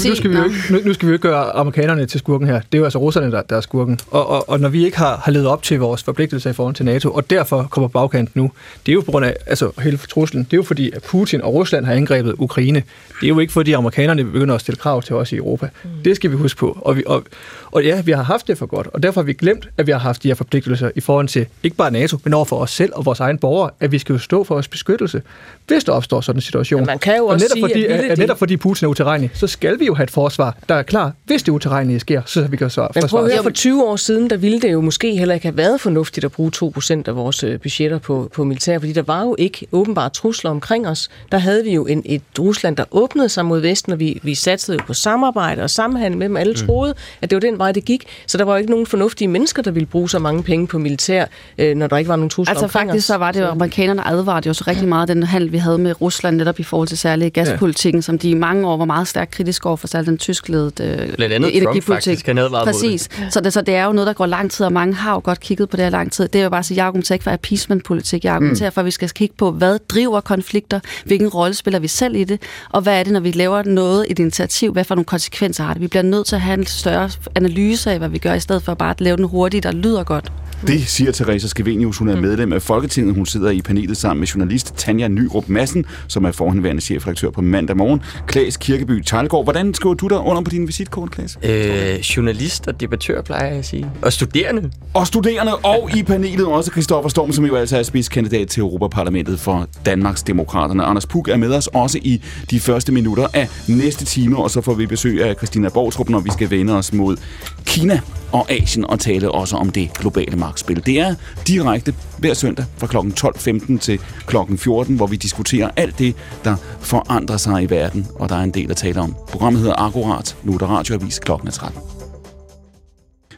nu, 0.09 0.15
skal 0.15 0.31
vi 0.31 0.35
nu, 0.69 0.79
nu 0.85 0.93
skal 0.93 1.07
vi 1.07 1.09
jo 1.09 1.13
ikke 1.13 1.27
gøre 1.27 1.51
amerikanerne 1.51 2.05
til 2.05 2.19
skurken 2.19 2.47
her. 2.47 2.53
Det 2.59 2.73
er 2.73 2.77
jo 2.77 2.83
altså 2.83 2.99
russerne, 2.99 3.31
der, 3.31 3.41
der 3.41 3.57
er 3.57 3.61
skurken. 3.61 3.99
Og, 4.11 4.29
og, 4.29 4.49
og 4.49 4.59
når 4.59 4.69
vi 4.69 4.85
ikke 4.85 4.97
har, 4.97 5.21
har 5.23 5.31
levet 5.31 5.47
op 5.47 5.63
til 5.63 5.79
vores 5.79 6.03
forpligtelser 6.03 6.49
i 6.49 6.53
forhold 6.53 6.75
til 6.75 6.85
NATO, 6.85 7.11
og 7.11 7.29
derfor 7.29 7.67
kommer 7.71 7.87
bagkant 7.87 8.35
nu, 8.35 8.51
det 8.85 8.91
er 8.91 8.93
jo 8.93 9.01
på 9.01 9.11
grund 9.11 9.25
af 9.25 9.35
altså, 9.45 9.71
hele 9.79 9.97
truslen. 9.97 10.43
Det 10.43 10.53
er 10.53 10.57
jo 10.57 10.63
fordi, 10.63 10.91
at 10.91 11.03
Putin 11.03 11.41
og 11.41 11.53
Rusland 11.53 11.85
har 11.85 11.93
angrebet 11.93 12.35
Ukraine. 12.37 12.83
Det 13.21 13.23
er 13.23 13.27
jo 13.27 13.39
ikke 13.39 13.53
fordi, 13.53 13.71
amerikanerne 13.71 14.23
begynder 14.23 14.55
at 14.55 14.61
stille 14.61 14.77
krav 14.77 15.01
til 15.01 15.15
os 15.15 15.31
i 15.31 15.35
Europa. 15.35 15.69
Mm. 15.83 15.89
Det 16.05 16.15
skal 16.15 16.31
vi 16.31 16.35
huske 16.35 16.59
på. 16.59 16.81
Og, 16.85 16.97
vi, 16.97 17.03
og, 17.05 17.23
og 17.71 17.83
ja, 17.83 18.01
vi 18.01 18.11
har 18.11 18.23
haft 18.23 18.47
det 18.47 18.57
for 18.57 18.65
godt, 18.65 18.87
og 18.93 19.03
derfor 19.03 19.21
har 19.21 19.25
vi 19.25 19.33
glemt, 19.33 19.69
at 19.77 19.87
vi 19.87 19.91
har 19.91 19.99
haft 19.99 20.23
de 20.23 20.27
her 20.27 20.35
forpligtelser 20.35 20.91
i 20.95 20.99
forhold 21.01 21.27
til 21.27 21.45
ikke 21.63 21.77
bare 21.77 21.91
NATO, 21.91 22.17
men 22.23 22.33
over 22.33 22.45
for 22.45 22.55
os 22.57 22.71
selv 22.71 22.91
og 22.95 23.05
vores 23.05 23.19
egen 23.19 23.37
borgere, 23.37 23.69
at 23.79 23.91
vi 23.91 23.99
skal 23.99 24.13
jo 24.13 24.19
stå 24.19 24.43
for 24.43 24.55
vores 24.55 24.67
beskyttelse, 24.67 25.21
hvis 25.67 25.83
der 25.83 25.91
opstår 25.91 26.21
sådan 26.21 26.37
en 26.37 26.41
situation. 26.41 26.79
Men 26.81 26.85
man 26.87 26.99
kan 26.99 27.17
jo 27.17 27.25
og 27.25 27.29
også 27.29 27.43
netop 27.45 27.55
sige, 27.55 27.63
fordi, 27.63 27.85
at 27.85 28.11
at 28.11 28.17
de- 28.17 28.21
netop 28.21 28.39
fordi 28.39 28.57
Putin 28.57 28.85
er 28.85 28.89
utilregnelig, 28.89 29.31
så 29.33 29.47
skal 29.47 29.79
vi 29.79 29.85
jo 29.85 29.93
have 29.93 30.03
et 30.03 30.11
forsvar, 30.11 30.57
der 30.69 30.75
er 30.75 30.83
klar, 30.83 31.11
hvis 31.25 31.43
det 31.43 31.51
utilregnelige 31.51 31.99
sker, 31.99 32.21
så 32.25 32.41
vi 32.47 32.57
kan 32.57 32.69
svare 32.69 32.89
Men 32.95 33.03
prøv 33.07 33.25
at 33.25 33.31
høre, 33.33 33.43
for 33.43 33.49
20 33.49 33.83
år 33.83 33.95
siden, 33.95 34.29
der 34.29 34.37
ville 34.37 34.59
det 34.61 34.71
jo 34.71 34.81
måske 34.81 35.15
heller 35.15 35.33
ikke 35.35 35.45
have 35.45 35.57
været 35.57 35.81
fornuftigt 35.81 36.25
at 36.25 36.31
bruge 36.31 36.51
2% 36.55 37.03
af 37.07 37.15
vores 37.15 37.43
øh, 37.43 37.59
budgetter 37.59 37.99
på, 37.99 38.29
på 38.33 38.43
militær, 38.43 38.79
fordi 38.79 38.93
der 38.93 39.01
var 39.01 39.21
jo 39.23 39.35
ikke 39.39 39.67
åbenbart 39.71 40.13
trusler 40.13 40.51
omkring 40.51 40.87
os. 40.87 41.09
Der 41.31 41.37
havde 41.37 41.63
vi 41.63 41.73
jo 41.73 41.85
en, 41.85 42.01
et 42.05 42.21
Rusland, 42.39 42.75
der 42.77 42.83
åbnede 42.91 43.29
sig 43.29 43.45
mod 43.45 43.59
Vesten, 43.59 43.93
og 43.93 43.99
vi, 43.99 44.19
vi 44.23 44.35
satsede 44.35 44.77
jo 44.77 44.83
på 44.87 44.93
samarbejde 44.93 45.61
og 45.63 45.69
samhandel 45.69 46.17
med 46.17 46.27
dem. 46.29 46.37
Alle 46.37 46.51
mm. 46.53 46.57
Troede, 46.75 46.93
at 47.21 47.29
det 47.29 47.35
var 47.35 47.39
den 47.39 47.57
vej, 47.57 47.71
det 47.71 47.85
gik. 47.85 48.03
Så 48.27 48.37
der 48.37 48.43
var 48.43 48.53
jo 48.53 48.57
ikke 48.57 48.71
nogen 48.71 48.85
fornuftige 48.85 49.27
mennesker, 49.27 49.61
der 49.61 49.71
ville 49.71 49.85
bruge 49.85 50.09
så 50.09 50.19
mange 50.19 50.43
penge 50.43 50.67
på 50.67 50.77
militær, 50.77 51.25
øh, 51.57 51.75
når 51.75 51.87
der 51.87 51.97
ikke 51.97 52.09
var 52.09 52.15
nogen 52.15 52.29
trusler 52.29 52.53
altså, 52.53 52.67
faktisk 52.67 53.03
os. 53.03 53.03
så 53.03 53.15
var 53.15 53.31
det 53.31 53.41
jo, 53.41 53.47
amerikanerne 53.47 54.07
advarede 54.07 54.47
jo 54.47 54.53
så 54.53 54.63
rigtig 54.67 54.87
meget 54.87 55.07
den 55.07 55.23
handel, 55.23 55.51
vi 55.51 55.57
havde 55.57 55.77
med 55.77 56.01
Rusland, 56.01 56.37
netop 56.37 56.59
i 56.59 56.63
forhold 56.63 56.87
til 56.87 56.97
særligt 56.97 57.33
gaspolitikken, 57.33 57.99
ja. 57.99 58.01
som 58.01 58.19
de 58.19 58.29
i 58.29 58.33
mange 58.33 58.67
år 58.67 58.77
var 58.77 58.85
meget 58.85 59.07
stærkt 59.07 59.31
kritiske 59.31 59.67
over 59.67 59.77
for, 59.77 59.87
særligt 59.87 60.09
den 60.09 60.17
tyskledede 60.17 60.83
øh, 60.83 61.15
Blandt 61.15 61.33
andet 61.33 61.53
Trump 61.63 61.83
faktisk, 61.83 62.25
han 62.25 62.37
Præcis. 62.65 63.09
Så 63.29 63.41
det, 63.41 63.53
så 63.53 63.61
det 63.61 63.75
er 63.75 63.85
jo 63.85 63.91
noget, 63.91 64.07
der 64.07 64.13
går 64.13 64.25
lang 64.25 64.51
tid, 64.51 64.65
og 64.65 64.73
mange 64.73 64.93
har 64.93 65.13
jo 65.13 65.21
godt 65.23 65.39
kigget 65.39 65.69
på 65.69 65.77
det 65.77 65.85
her 65.85 65.89
lang 65.89 66.11
tid. 66.11 66.27
Det 66.27 66.39
er 66.39 66.43
jo 66.43 66.49
bare 66.49 66.59
at 66.59 66.65
sige, 66.65 66.77
jeg 66.77 66.85
argumenterer 66.85 67.15
ikke 67.15 67.23
for 67.23 67.31
appeasement-politik. 67.31 68.25
Jeg 68.25 68.33
argumenterer 68.33 68.69
mm. 68.69 68.73
for, 68.73 68.81
at 68.81 68.85
vi 68.85 68.91
skal 68.91 69.09
kigge 69.09 69.35
på, 69.37 69.51
hvad 69.51 69.79
driver 69.89 70.21
konflikter, 70.21 70.79
hvilken 71.05 71.27
rolle 71.27 71.53
spiller 71.53 71.79
vi 71.79 71.87
selv 71.87 72.15
i 72.15 72.23
det, 72.23 72.41
og 72.69 72.81
hvad 72.81 72.99
er 72.99 73.03
det, 73.03 73.13
når 73.13 73.19
vi 73.19 73.31
laver 73.31 73.63
noget, 73.63 74.05
et 74.09 74.19
initiativ, 74.19 74.71
hvad 74.71 74.83
for 74.83 74.95
nogle 74.95 75.05
konsekvenser 75.05 75.63
har 75.63 75.73
det. 75.73 75.81
Vi 75.81 75.87
bliver 75.87 76.03
nødt 76.03 76.27
til 76.27 76.35
at 76.35 76.41
have 76.41 76.59
en 76.59 76.64
større 76.69 77.09
analyse 77.35 77.91
af, 77.91 77.97
hvad 77.97 78.09
vi 78.09 78.17
gør, 78.17 78.33
i 78.33 78.39
stedet 78.39 78.63
for 78.63 78.73
bare 78.73 78.89
at 78.89 79.01
lave 79.01 79.17
den 79.17 79.25
hurtigt, 79.25 79.63
der 79.63 79.71
lyder 79.71 80.03
godt. 80.03 80.31
Det 80.67 80.87
siger 80.87 81.11
Teresa 81.11 81.47
Skevenius. 81.47 81.97
Hun 81.97 82.09
er 82.09 82.21
medlem 82.21 82.53
af 82.53 82.61
Folketinget. 82.61 83.15
Hun 83.15 83.25
sidder 83.25 83.49
i 83.49 83.61
panelet 83.61 83.97
sammen 83.97 84.19
med 84.19 84.27
journalist 84.27 84.73
Tanja 84.77 85.07
Nyrup 85.07 85.49
Madsen, 85.49 85.85
som 86.07 86.25
er 86.25 86.31
forhenværende 86.31 86.81
chefredaktør 86.81 87.29
på 87.29 87.41
mandag 87.41 87.77
morgen. 87.77 88.01
Klaas 88.27 88.57
Kirkeby 88.57 89.03
Tejlgaard. 89.03 89.45
Hvordan 89.45 89.73
skriver 89.73 89.95
du 89.95 90.07
der 90.07 90.17
under 90.17 90.41
på 90.41 90.51
din 90.51 90.67
visitkort, 90.67 91.11
Klaas? 91.11 91.37
Øh, 91.43 91.99
journalist 91.99 92.67
og 92.67 92.79
debattør, 92.79 93.21
plejer 93.21 93.47
jeg 93.47 93.57
at 93.57 93.65
sige. 93.65 93.91
Og 94.01 94.13
studerende. 94.13 94.71
Og 94.93 95.07
studerende, 95.07 95.55
og 95.55 95.89
i 95.97 96.03
panelet 96.03 96.45
også 96.45 96.71
Christoffer 96.71 97.09
Storm, 97.09 97.31
som 97.31 97.45
jo 97.45 97.55
altså 97.55 97.77
er 97.77 97.83
spidskandidat 97.83 98.47
til 98.47 98.61
Europaparlamentet 98.61 99.39
for 99.39 99.67
Danmarks 99.85 100.23
Demokraterne. 100.23 100.83
Anders 100.83 101.05
Puk 101.05 101.27
er 101.27 101.37
med 101.37 101.53
os 101.53 101.67
også 101.67 101.99
i 102.01 102.21
de 102.51 102.59
første 102.59 102.91
minutter 102.91 103.27
af 103.33 103.49
næste 103.67 104.05
time, 104.05 104.37
og 104.37 104.51
så 104.51 104.61
får 104.61 104.73
vi 104.73 104.85
besøg 104.85 105.23
af 105.23 105.35
Christina 105.35 105.69
Borgtrup, 105.69 106.09
når 106.09 106.19
vi 106.19 106.31
skal 106.31 106.49
vende 106.49 106.73
os 106.73 106.93
mod 106.93 107.17
Kina 107.65 107.99
og 108.31 108.51
Asien 108.51 108.85
og 108.85 108.99
tale 108.99 109.31
også 109.31 109.55
om 109.55 109.69
det 109.69 109.93
globale 109.93 110.35
magtspil. 110.35 110.85
Det 110.85 110.99
er 110.99 111.15
direkte 111.47 111.93
hver 112.17 112.33
søndag 112.33 112.65
fra 112.77 112.87
kl. 112.87 112.97
12.15 112.97 113.77
til 113.77 113.99
kl. 114.27 114.35
14, 114.57 114.95
hvor 114.95 115.07
vi 115.07 115.15
diskuterer 115.15 115.69
alt 115.75 115.99
det, 115.99 116.15
der 116.43 116.55
forandrer 116.79 117.37
sig 117.37 117.63
i 117.63 117.69
verden, 117.69 118.07
og 118.15 118.29
der 118.29 118.35
er 118.35 118.43
en 118.43 118.51
del 118.51 118.71
at 118.71 118.77
tale 118.77 118.99
om. 118.99 119.15
Programmet 119.27 119.61
hedder 119.61 119.75
Akkurat. 119.79 120.35
Nu 120.43 120.53
er 120.53 120.57
der 120.57 120.67
radioavis 120.67 121.19
kl. 121.19 121.31
13. 121.51 121.79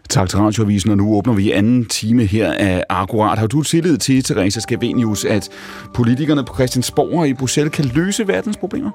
Tak 0.10 0.30
til 0.30 0.40
Radioavisen, 0.40 0.92
og 0.92 0.98
nu 0.98 1.14
åbner 1.14 1.34
vi 1.34 1.52
anden 1.52 1.86
time 1.86 2.26
her 2.26 2.54
af 2.54 2.84
Akkurat. 2.90 3.40
Har 3.40 3.48
du 3.48 3.64
tillid 3.64 3.98
til, 3.98 4.24
Teresa 4.24 4.60
Scavenius, 4.60 5.26
at 5.26 5.50
politikerne 5.94 6.46
på 6.46 6.54
Christiansborg 6.54 7.20
og 7.20 7.28
i 7.28 7.34
Bruxelles 7.34 7.76
kan 7.76 7.86
løse 7.86 8.28
verdens 8.28 8.58
problemer? 8.58 8.92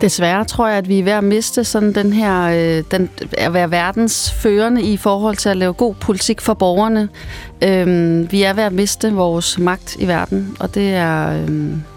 Desværre 0.00 0.44
tror 0.44 0.68
jeg, 0.68 0.78
at 0.78 0.88
vi 0.88 0.98
er 0.98 1.04
ved 1.04 1.12
at 1.12 1.24
miste 1.24 1.64
sådan 1.64 1.94
den 1.94 2.12
her, 2.12 2.42
øh, 2.42 2.84
den, 2.90 3.10
at 3.38 3.54
være 3.54 3.70
verdens 3.70 4.32
førende 4.32 4.82
i 4.82 4.96
forhold 4.96 5.36
til 5.36 5.48
at 5.48 5.56
lave 5.56 5.72
god 5.72 5.94
politik 5.94 6.40
for 6.40 6.54
borgerne. 6.54 7.08
Øhm, 7.62 8.32
vi 8.32 8.42
er 8.42 8.52
ved 8.52 8.62
at 8.62 8.72
miste 8.72 9.12
vores 9.12 9.58
magt 9.58 9.96
i 9.96 10.08
verden, 10.08 10.56
og 10.60 10.74
det 10.74 10.94
er... 10.94 11.42
Øh, 11.42 11.91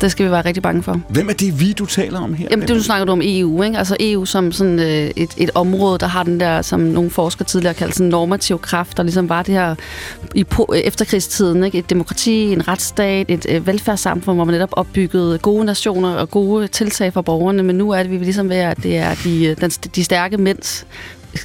det 0.00 0.10
skal 0.10 0.26
vi 0.26 0.30
være 0.30 0.44
rigtig 0.44 0.62
bange 0.62 0.82
for. 0.82 1.00
Hvem 1.08 1.28
er 1.28 1.32
det 1.32 1.60
vi, 1.60 1.72
du 1.72 1.86
taler 1.86 2.20
om 2.20 2.34
her? 2.34 2.46
Jamen, 2.50 2.68
det 2.68 2.76
du 2.76 2.82
snakker 2.82 3.04
du 3.04 3.12
om 3.12 3.20
EU, 3.24 3.62
ikke? 3.62 3.78
Altså 3.78 3.96
EU 4.00 4.24
som 4.24 4.52
sådan 4.52 4.78
øh, 4.78 5.10
et, 5.16 5.30
et 5.36 5.50
område, 5.54 5.98
der 5.98 6.06
har 6.06 6.22
den 6.22 6.40
der, 6.40 6.62
som 6.62 6.80
nogle 6.80 7.10
forskere 7.10 7.46
tidligere 7.46 7.74
kaldte 7.74 7.96
sådan 7.96 8.10
normativ 8.10 8.58
kraft, 8.58 8.96
der 8.96 9.02
ligesom 9.02 9.28
var 9.28 9.42
det 9.42 9.54
her 9.54 9.74
i 10.34 10.44
efterkrigstiden, 10.74 11.64
ikke? 11.64 11.78
Et 11.78 11.90
demokrati, 11.90 12.52
en 12.52 12.68
retsstat, 12.68 13.30
et 13.30 13.46
øh, 13.48 13.66
velfærdssamfund, 13.66 14.36
hvor 14.36 14.44
man 14.44 14.52
netop 14.54 14.72
opbyggede 14.72 15.38
gode 15.38 15.64
nationer 15.64 16.14
og 16.14 16.30
gode 16.30 16.68
tiltag 16.68 17.12
for 17.12 17.22
borgerne, 17.22 17.62
men 17.62 17.76
nu 17.76 17.90
er 17.90 18.02
det 18.02 18.10
vi 18.10 18.16
ligesom 18.16 18.48
ved, 18.48 18.56
at 18.56 18.82
det 18.82 18.96
er 18.96 19.14
de, 19.24 19.44
øh, 19.44 19.56
den, 19.60 19.70
de 19.70 20.04
stærke 20.04 20.36
mænds 20.36 20.86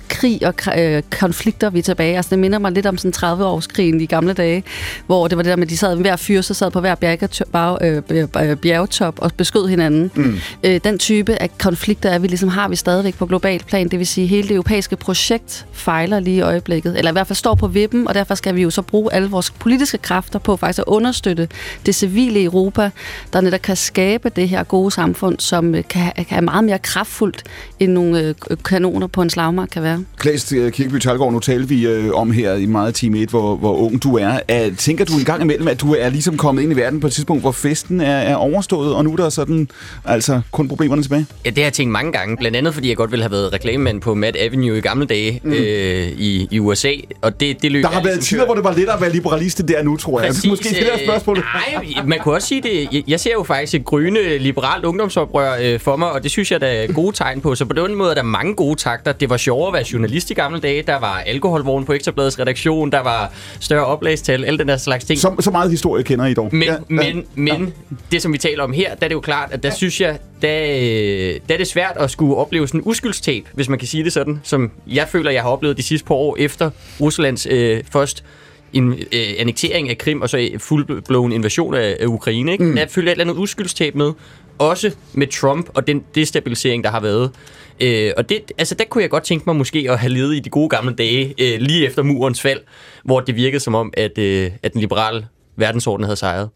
krig 0.10 0.48
og 0.48 0.80
øh, 0.80 1.04
konflikter, 1.20 1.70
vi 1.70 1.80
er 1.80 1.84
tilbage. 1.84 2.16
Altså, 2.16 2.30
det 2.30 2.40
minder 2.40 2.60
mig 2.60 2.72
lidt 2.72 2.86
om 2.86 2.98
sådan 2.98 3.14
30-årskrigen 3.16 4.02
i 4.02 4.06
gamle 4.06 4.34
dage, 4.34 4.64
hvor 5.06 5.28
det 5.28 5.38
var 5.38 5.44
det 5.44 5.50
der 5.50 5.56
med, 5.56 5.64
at 5.64 5.70
de 5.70 5.78
sad 5.78 5.96
hver 5.96 6.16
fyr, 6.16 6.42
så 6.42 6.54
sad 6.54 6.72
på 6.72 6.80
hver 6.80 6.96
bjergetop, 6.96 7.80
øh, 7.82 8.58
bjergetop 8.58 9.20
og 9.20 9.32
beskød 9.38 9.68
hinanden. 9.68 10.12
Mm. 10.16 10.38
Øh, 10.64 10.80
den 10.84 11.00
type 11.00 11.42
af 11.42 11.58
konflikter 11.58 12.10
er 12.10 12.20
vi 12.20 12.28
ligesom 12.28 12.50
har 12.50 12.68
vi 12.68 12.76
stadigvæk 12.76 13.16
på 13.16 13.26
global 13.26 13.64
plan. 13.68 13.88
Det 13.88 14.00
vil 14.00 14.08
sige, 14.08 14.24
at 14.24 14.30
hele 14.30 14.48
det 14.48 14.56
europæiske 14.56 14.96
projekt 14.96 15.66
fejler 15.72 16.20
lige 16.20 16.38
i 16.38 16.42
øjeblikket, 16.42 16.98
eller 16.98 17.12
i 17.12 17.14
hvert 17.14 17.28
fald 17.28 17.38
står 17.38 17.56
på 17.56 17.68
vippen, 17.68 18.08
og 18.08 18.14
derfor 18.14 18.36
skal 18.36 18.56
vi 18.56 18.62
jo 18.62 18.70
så 18.70 18.82
bruge 18.82 19.14
alle 19.14 19.30
vores 19.30 19.52
politiske 19.52 19.98
kræfter 19.98 20.40
på 20.40 20.56
faktisk 20.56 20.80
at 20.80 20.86
understøtte 20.88 21.48
det 21.86 21.96
civile 21.96 22.44
Europa, 22.44 22.90
der 23.34 23.42
netop 23.42 23.62
kan 23.62 23.76
skabe 23.76 24.30
det 24.30 24.50
her 24.50 24.64
gode 24.64 24.92
samfund, 24.92 25.40
som 25.40 25.74
kan, 25.74 26.12
kan 26.30 26.38
er 26.38 26.42
meget 26.42 26.64
mere 26.64 26.80
kraftfuldt 26.80 27.44
end 27.80 27.92
nogle 27.92 28.36
kanoner 28.66 29.08
på 29.08 29.22
en 29.22 29.30
slagmark 29.30 29.77
kan 29.78 29.84
være. 29.84 30.04
Klaas 30.18 30.52
øh, 30.52 30.72
Kirkeby 30.72 31.00
Talgaard, 31.00 31.34
nu 31.34 31.40
talte 31.40 31.70
vi 31.70 31.88
øh, 31.88 32.14
om 32.14 32.32
her 32.32 32.54
i 32.54 32.66
meget 32.66 32.96
time 32.96 33.18
1, 33.20 33.30
hvor, 33.30 33.56
hvor 33.56 33.76
ung 33.76 34.04
du 34.04 34.18
er. 34.18 34.40
er. 34.48 34.70
Tænker 34.78 35.06
du 35.06 35.14
en 35.14 35.26
gang 35.26 35.42
imellem, 35.42 35.68
at 35.68 35.82
du 35.82 35.94
er 35.94 36.10
ligesom 36.10 36.38
kommet 36.38 36.64
ind 36.64 36.72
i 36.72 36.76
verden 36.76 37.00
på 37.00 37.08
et 37.08 37.14
tidspunkt, 37.14 37.44
hvor 37.44 37.52
festen 37.52 38.02
er, 38.02 38.18
er 38.18 38.36
overstået, 38.36 38.96
og 38.96 39.04
nu 39.04 39.12
er 39.12 39.16
der 39.16 39.30
sådan 39.30 39.68
altså 40.06 40.42
kun 40.52 40.68
problemerne 40.68 41.02
tilbage? 41.02 41.26
Ja, 41.46 41.50
det 41.50 41.58
har 41.58 41.64
jeg 41.64 41.74
tænkt 41.74 41.92
mange 41.92 42.12
gange. 42.12 42.38
Blandt 42.38 42.58
andet, 42.58 42.74
fordi 42.74 42.90
jeg 42.90 42.98
godt 42.98 43.12
ville 43.12 43.24
have 43.24 43.32
været 43.32 43.54
reklamemand 43.54 44.02
på 44.02 44.14
Mad 44.14 44.34
Avenue 44.40 44.78
i 44.78 44.82
gamle 44.82 45.06
dage 45.06 45.42
mm. 45.44 45.52
øh, 45.52 45.60
i, 46.18 46.48
i 46.52 46.60
USA. 46.60 46.92
Og 47.22 47.40
det, 47.40 47.62
det 47.62 47.72
løb 47.72 47.84
der 47.84 47.90
har 47.90 48.04
været 48.04 48.16
ligesom 48.16 48.38
tider, 48.38 48.46
hvor 48.46 48.56
det 48.56 48.64
var 48.64 48.74
lettere 48.74 48.96
at 48.96 49.02
være 49.02 49.14
liberalist 49.14 49.68
der 49.68 49.84
nu, 49.84 49.98
tror 49.98 50.22
jeg. 50.22 50.30
Præcis, 50.30 50.50
Måske 50.50 50.70
stille 50.70 50.90
spørgsmål. 51.04 51.38
Nej, 51.38 52.04
man 52.06 52.20
kunne 52.20 52.36
også 52.36 52.48
sige 52.48 52.62
det. 52.62 53.04
Jeg 53.08 53.20
ser 53.20 53.32
jo 53.34 53.44
faktisk 53.44 53.74
et 53.74 53.86
gryende 53.86 54.38
liberalt 54.38 54.86
ungdomsoprør 54.86 55.58
øh, 55.62 55.80
for 55.80 55.96
mig, 55.96 56.12
og 56.12 56.24
det 56.24 56.32
synes 56.32 56.52
jeg, 56.52 56.62
der 56.62 56.68
er 56.68 56.88
gode 56.94 57.16
tegn 57.16 57.42
på. 57.42 57.56
Så 57.56 57.66
på 57.66 57.74
den 57.74 57.96
måde 57.96 58.10
er 58.10 58.16
der 58.16 58.24
mange 58.24 58.56
gode 58.56 58.76
takter. 58.76 59.12
Det 59.12 59.30
var 59.30 59.38
sjovere 59.68 59.80
at 59.80 59.86
være 59.86 59.94
journalist 59.94 60.32
i 60.32 60.34
gamle 60.34 60.60
dage. 60.60 60.82
Der 60.82 61.00
var 61.00 61.20
alkoholvogn 61.26 61.86
på 61.86 61.94
Ekstrabladets 61.94 62.40
redaktion. 62.40 62.92
Der 62.92 63.00
var 63.00 63.32
større 63.60 63.86
oplagstal. 63.86 64.46
Alle 64.46 64.60
den 64.60 64.68
der 64.68 64.78
slags 64.78 65.06
ting. 65.06 65.20
Så, 65.20 65.36
så 65.40 65.52
meget 65.52 65.72
historie 65.72 66.04
kender 66.04 66.26
I 66.26 66.34
dog. 66.34 66.50
Men, 66.52 66.64
ja, 66.64 66.76
men, 66.88 67.48
ja. 67.48 67.58
men 67.58 67.74
det, 68.12 68.22
som 68.22 68.34
vi 68.34 68.38
taler 68.38 68.64
om 68.64 68.74
her, 68.74 68.96
der 68.96 69.06
er 69.06 69.08
det 69.08 69.16
jo 69.16 69.20
klart, 69.20 69.52
at 69.52 69.64
der 69.64 69.70
ja. 69.70 69.76
synes 69.76 70.02
jeg, 70.02 70.20
der, 70.42 70.50
der 71.48 71.54
er 71.54 71.58
det 71.58 71.68
svært 71.68 71.98
at 72.00 72.12
skulle 72.12 72.36
opleve 72.36 72.68
sådan 72.68 72.80
en 72.80 72.88
uskyldstab, 72.88 73.48
hvis 73.54 73.70
man 73.70 73.80
kan 73.80 73.88
sige 73.88 74.04
det 74.04 74.14
sådan, 74.14 74.40
som 74.44 74.72
jeg 74.88 75.08
føler, 75.08 75.32
jeg 75.32 75.42
har 75.42 75.50
oplevet 75.50 75.78
de 75.78 75.84
sidste 75.84 76.08
par 76.08 76.16
år 76.16 76.36
efter 76.40 76.70
Ruslands 77.02 77.48
øh, 77.50 77.84
først 77.92 78.24
en 78.74 78.94
øh, 78.94 79.28
annektering 79.40 79.90
af 79.90 79.98
Krim 79.98 80.22
og 80.22 80.30
så 80.30 80.50
fuldblåen 80.58 81.32
invasion 81.32 81.74
af, 81.74 81.98
af 82.00 82.06
Ukraine. 82.06 82.52
Ikke? 82.52 82.64
Mm. 82.64 82.76
Der 82.76 82.88
følger 82.88 83.12
et 83.12 83.14
eller 83.14 83.34
andet 83.34 83.42
uskyldstab 83.42 83.96
med. 83.96 84.12
Også 84.60 84.96
med 85.14 85.28
Trump 85.28 85.70
og 85.74 85.88
den 85.88 86.04
destabilisering, 86.16 86.84
der 86.84 86.90
har 86.90 87.00
været. 87.00 87.32
Øh, 87.80 88.12
og 88.18 88.30
det, 88.30 88.52
altså, 88.58 88.76
der 88.76 88.86
kunne 88.86 89.02
jeg 89.02 89.10
godt 89.10 89.24
tænke 89.24 89.44
mig 89.48 89.56
måske 89.56 89.88
at 89.90 90.00
have 90.00 90.14
levet 90.14 90.36
i 90.36 90.40
de 90.40 90.50
gode 90.50 90.70
gamle 90.70 90.96
dage, 90.96 91.36
øh, 91.42 91.60
lige 91.60 91.86
efter 91.86 92.04
murens 92.04 92.42
fald, 92.42 92.60
hvor 93.04 93.20
det 93.20 93.36
virkede 93.36 93.60
som 93.60 93.76
om, 93.76 93.94
at, 93.98 94.18
øh, 94.18 94.52
at 94.64 94.74
den 94.74 94.82
liberale 94.82 95.28
verdensorden 95.56 96.04
havde 96.04 96.16
sejret. 96.16 96.50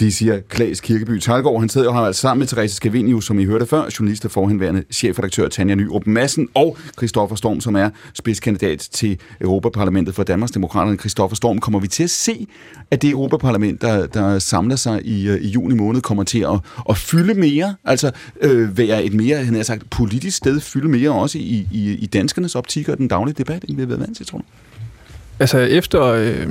Det 0.00 0.14
siger 0.14 0.40
Klaas 0.48 0.80
Kirkeby 0.80 1.20
Talgaard. 1.20 1.60
Han 1.60 1.68
sidder 1.68 1.86
jo 1.86 1.92
her 1.92 2.00
altså 2.00 2.20
sammen 2.20 2.38
med 2.38 2.46
Therese 2.46 2.74
Scavenius, 2.74 3.24
som 3.24 3.38
I 3.38 3.44
hørte 3.44 3.66
før, 3.66 3.84
journalist 3.98 4.24
og 4.24 4.30
forhenværende 4.30 4.84
chefredaktør 4.90 5.48
Tanja 5.48 5.74
Nyrup 5.74 6.06
Madsen, 6.06 6.48
og 6.54 6.76
Christoffer 6.96 7.36
Storm, 7.36 7.60
som 7.60 7.76
er 7.76 7.90
spidskandidat 8.14 8.88
til 8.92 9.18
Europaparlamentet 9.40 10.14
for 10.14 10.22
Danmarks 10.22 10.52
Demokraterne. 10.52 10.98
Christoffer 10.98 11.36
Storm, 11.36 11.58
kommer 11.58 11.80
vi 11.80 11.88
til 11.88 12.04
at 12.04 12.10
se, 12.10 12.46
at 12.90 13.02
det 13.02 13.10
Europaparlament, 13.10 13.82
der, 13.82 14.06
der 14.06 14.38
samler 14.38 14.76
sig 14.76 15.06
i, 15.06 15.28
øh, 15.28 15.40
i 15.40 15.48
juni 15.48 15.74
måned, 15.74 16.00
kommer 16.00 16.24
til 16.24 16.40
at, 16.40 16.60
at 16.88 16.96
fylde 16.96 17.34
mere? 17.34 17.74
Altså 17.84 18.10
øh, 18.40 18.78
være 18.78 19.04
et 19.04 19.14
mere, 19.14 19.44
han 19.44 19.54
har 19.54 19.62
sagt, 19.62 19.90
politisk 19.90 20.36
sted, 20.36 20.60
fylde 20.60 20.88
mere 20.88 21.10
også 21.10 21.38
i, 21.38 21.68
i, 21.72 21.92
i 21.92 22.06
danskernes 22.06 22.54
optik 22.54 22.88
og 22.88 22.98
den 22.98 23.08
daglige 23.08 23.34
debat, 23.38 23.64
end 23.68 23.76
vi 23.76 23.82
har 23.82 23.86
været 23.86 24.00
vant 24.00 24.16
til, 24.16 24.26
tror 24.26 24.38
du? 24.38 24.44
Altså 25.40 25.58
efter, 25.58 26.02
øh, 26.02 26.48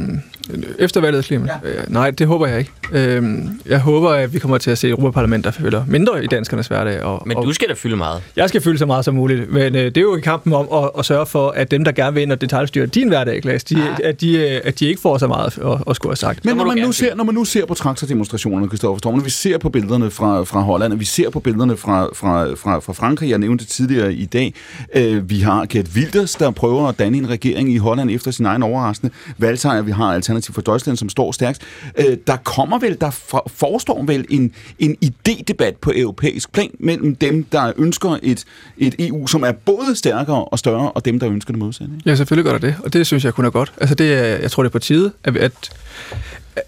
efter 0.80 1.02
valget, 1.02 1.26
Kliman? 1.26 1.50
Ja. 1.64 1.70
Øh, 1.70 1.84
nej, 1.88 2.12
det 2.12 2.28
håber 2.28 2.48
jeg 2.48 2.60
ikke. 2.60 2.72
Øh, 2.91 3.24
jeg 3.66 3.80
håber, 3.80 4.10
at 4.10 4.34
vi 4.34 4.39
kommer 4.39 4.58
til 4.58 4.72
at 4.72 4.78
se 4.78 4.89
Europaparlament, 4.89 5.45
der 5.45 5.52
fylder 5.52 5.86
mindre 5.88 6.24
i 6.24 6.28
danskernes 6.28 6.68
hverdag. 6.68 7.04
Og, 7.04 7.24
men 7.26 7.38
du 7.38 7.54
skal 7.54 7.68
da 7.70 7.74
fylde 7.74 7.95
meget. 7.95 8.22
Jeg 8.36 8.50
skal 8.50 8.62
fylde 8.62 8.78
så 8.78 8.86
meget 8.86 9.06
som 9.06 9.16
muligt. 9.16 9.52
Men 9.52 9.76
øh, 9.76 9.86
det 9.86 9.98
er 9.98 10.02
jo 10.02 10.16
i 10.16 10.22
kampen 10.22 10.54
om 10.54 10.68
at, 10.84 10.91
at 11.00 11.06
sørge 11.06 11.26
for, 11.26 11.50
at 11.50 11.72
dem, 11.72 11.84
der 11.84 11.91
gerne 11.91 12.14
vil 12.14 12.24
ind 12.24 12.32
og 12.32 12.41
detaljstyre 12.41 12.86
din 12.86 13.08
hverdag, 13.08 13.41
Klaas, 13.41 13.64
de, 13.64 13.80
ja. 13.80 14.10
at, 14.10 14.22
de, 14.22 14.38
øh, 14.38 14.62
at 14.64 14.80
de 14.80 14.86
ikke 14.86 15.02
får 15.02 15.18
så 15.18 15.28
meget 15.28 15.58
at, 15.58 15.84
at 15.89 15.95
skulle 15.95 16.12
have 16.12 16.16
sagt. 16.16 16.45
Men 16.45 16.58
når 16.58 16.66
man, 16.66 16.78
nu 16.78 16.91
ser, 16.91 17.16
når 17.16 17.24
man 17.24 17.36
nu 17.36 17.45
ser 17.45 17.66
på 17.66 17.74
traktordemonstrationerne, 17.74 18.70
Kristoffer 18.70 18.98
Storm, 18.98 19.16
når 19.16 19.24
vi 19.24 19.30
ser 19.30 19.58
på 19.58 19.70
billederne 19.70 20.12
fra, 20.12 20.43
fra 20.43 20.62
Holland, 20.62 20.93
og 20.93 21.00
vi 21.00 21.06
ser 21.06 21.30
på 21.30 21.39
billederne 21.39 21.78
fra, 21.78 22.08
fra, 22.14 22.45
fra, 22.56 22.80
fra 22.80 22.93
Frankrig, 22.93 23.30
jeg 23.30 23.38
nævnte 23.38 23.66
tidligere 23.66 24.14
i 24.14 24.26
dag, 24.26 24.54
øh, 24.95 25.30
vi 25.30 25.39
har 25.39 25.66
Gert 25.70 25.88
Wilders, 25.95 26.36
der 26.36 26.52
prøver 26.52 26.88
at 26.88 27.00
danne 27.00 27.18
en 27.18 27.30
regering 27.30 27.74
i 27.74 27.78
Holland 27.78 28.12
efter 28.12 28.32
sin 28.32 28.45
egen 28.45 28.64
over 28.64 28.78
overraskende 28.78 29.14
valgsejr. 29.38 29.82
Vi 29.82 29.91
har 29.91 30.14
Alternativ 30.14 30.36
for 30.45 30.61
Deutschland, 30.61 30.97
som 30.97 31.09
står 31.09 31.31
stærkt. 31.31 31.61
Øh, 31.97 32.17
der 32.27 32.35
kommer 32.35 32.79
vel, 32.79 32.97
der 33.01 33.09
for, 33.09 33.51
forestår 33.55 34.03
vel 34.03 34.25
en, 34.29 34.51
en 34.79 34.97
idédebat 35.05 35.75
på 35.81 35.91
europæisk 35.95 36.51
plan 36.51 36.69
mellem 36.79 37.15
dem, 37.15 37.43
der 37.43 37.71
ønsker 37.77 38.17
et, 38.23 38.45
et 38.77 38.95
EU, 38.99 39.27
som 39.27 39.43
er 39.43 39.51
både 39.51 39.95
stærkere 39.95 40.45
og 40.45 40.59
større, 40.59 40.91
og 40.91 41.05
dem, 41.05 41.19
der 41.19 41.29
ønsker 41.29 41.53
det 41.53 41.59
modsatte. 41.59 41.93
Ja, 42.05 42.15
selvfølgelig 42.15 42.51
gør 42.51 42.57
der 42.59 42.67
det, 42.67 42.75
og 42.83 42.93
det 42.93 43.07
synes 43.07 43.25
jeg 43.25 43.33
kun 43.33 43.45
er 43.45 43.49
godt. 43.49 43.73
Altså 43.77 43.95
det 43.95 44.13
er, 44.13 44.23
jeg 44.23 44.51
tror, 44.51 44.63
det 44.63 44.69
er 44.69 44.71
på 44.71 44.79
tide, 44.79 45.11
at, 45.23 45.38
at 45.38 45.71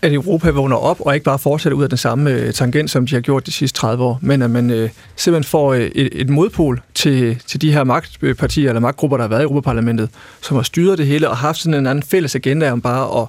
at 0.01 0.13
Europa 0.13 0.49
vågner 0.49 0.75
op 0.75 1.01
og 1.01 1.13
ikke 1.13 1.23
bare 1.23 1.39
fortsætter 1.39 1.77
ud 1.77 1.83
af 1.83 1.89
den 1.89 1.97
samme 1.97 2.31
øh, 2.31 2.53
tangent, 2.53 2.89
som 2.89 3.07
de 3.07 3.15
har 3.15 3.21
gjort 3.21 3.45
de 3.45 3.51
sidste 3.51 3.79
30 3.79 4.03
år, 4.03 4.19
men 4.21 4.41
at 4.41 4.51
man 4.51 4.69
øh, 4.69 4.89
simpelthen 5.15 5.49
får 5.49 5.73
øh, 5.73 5.81
et, 5.81 6.09
et 6.11 6.29
modpol 6.29 6.81
til, 6.93 7.41
til 7.47 7.61
de 7.61 7.71
her 7.71 7.83
magtpartier 7.83 8.69
eller 8.69 8.79
magtgrupper, 8.79 9.17
der 9.17 9.23
har 9.23 9.29
været 9.29 9.41
i 9.41 9.43
Europaparlamentet, 9.43 10.09
som 10.41 10.55
har 10.55 10.63
styret 10.63 10.97
det 10.97 11.07
hele 11.07 11.29
og 11.29 11.37
haft 11.37 11.59
sådan 11.59 11.79
en 11.79 11.87
anden 11.87 12.03
fælles 12.03 12.35
agenda 12.35 12.71
om 12.71 12.81
bare 12.81 13.21
at 13.21 13.27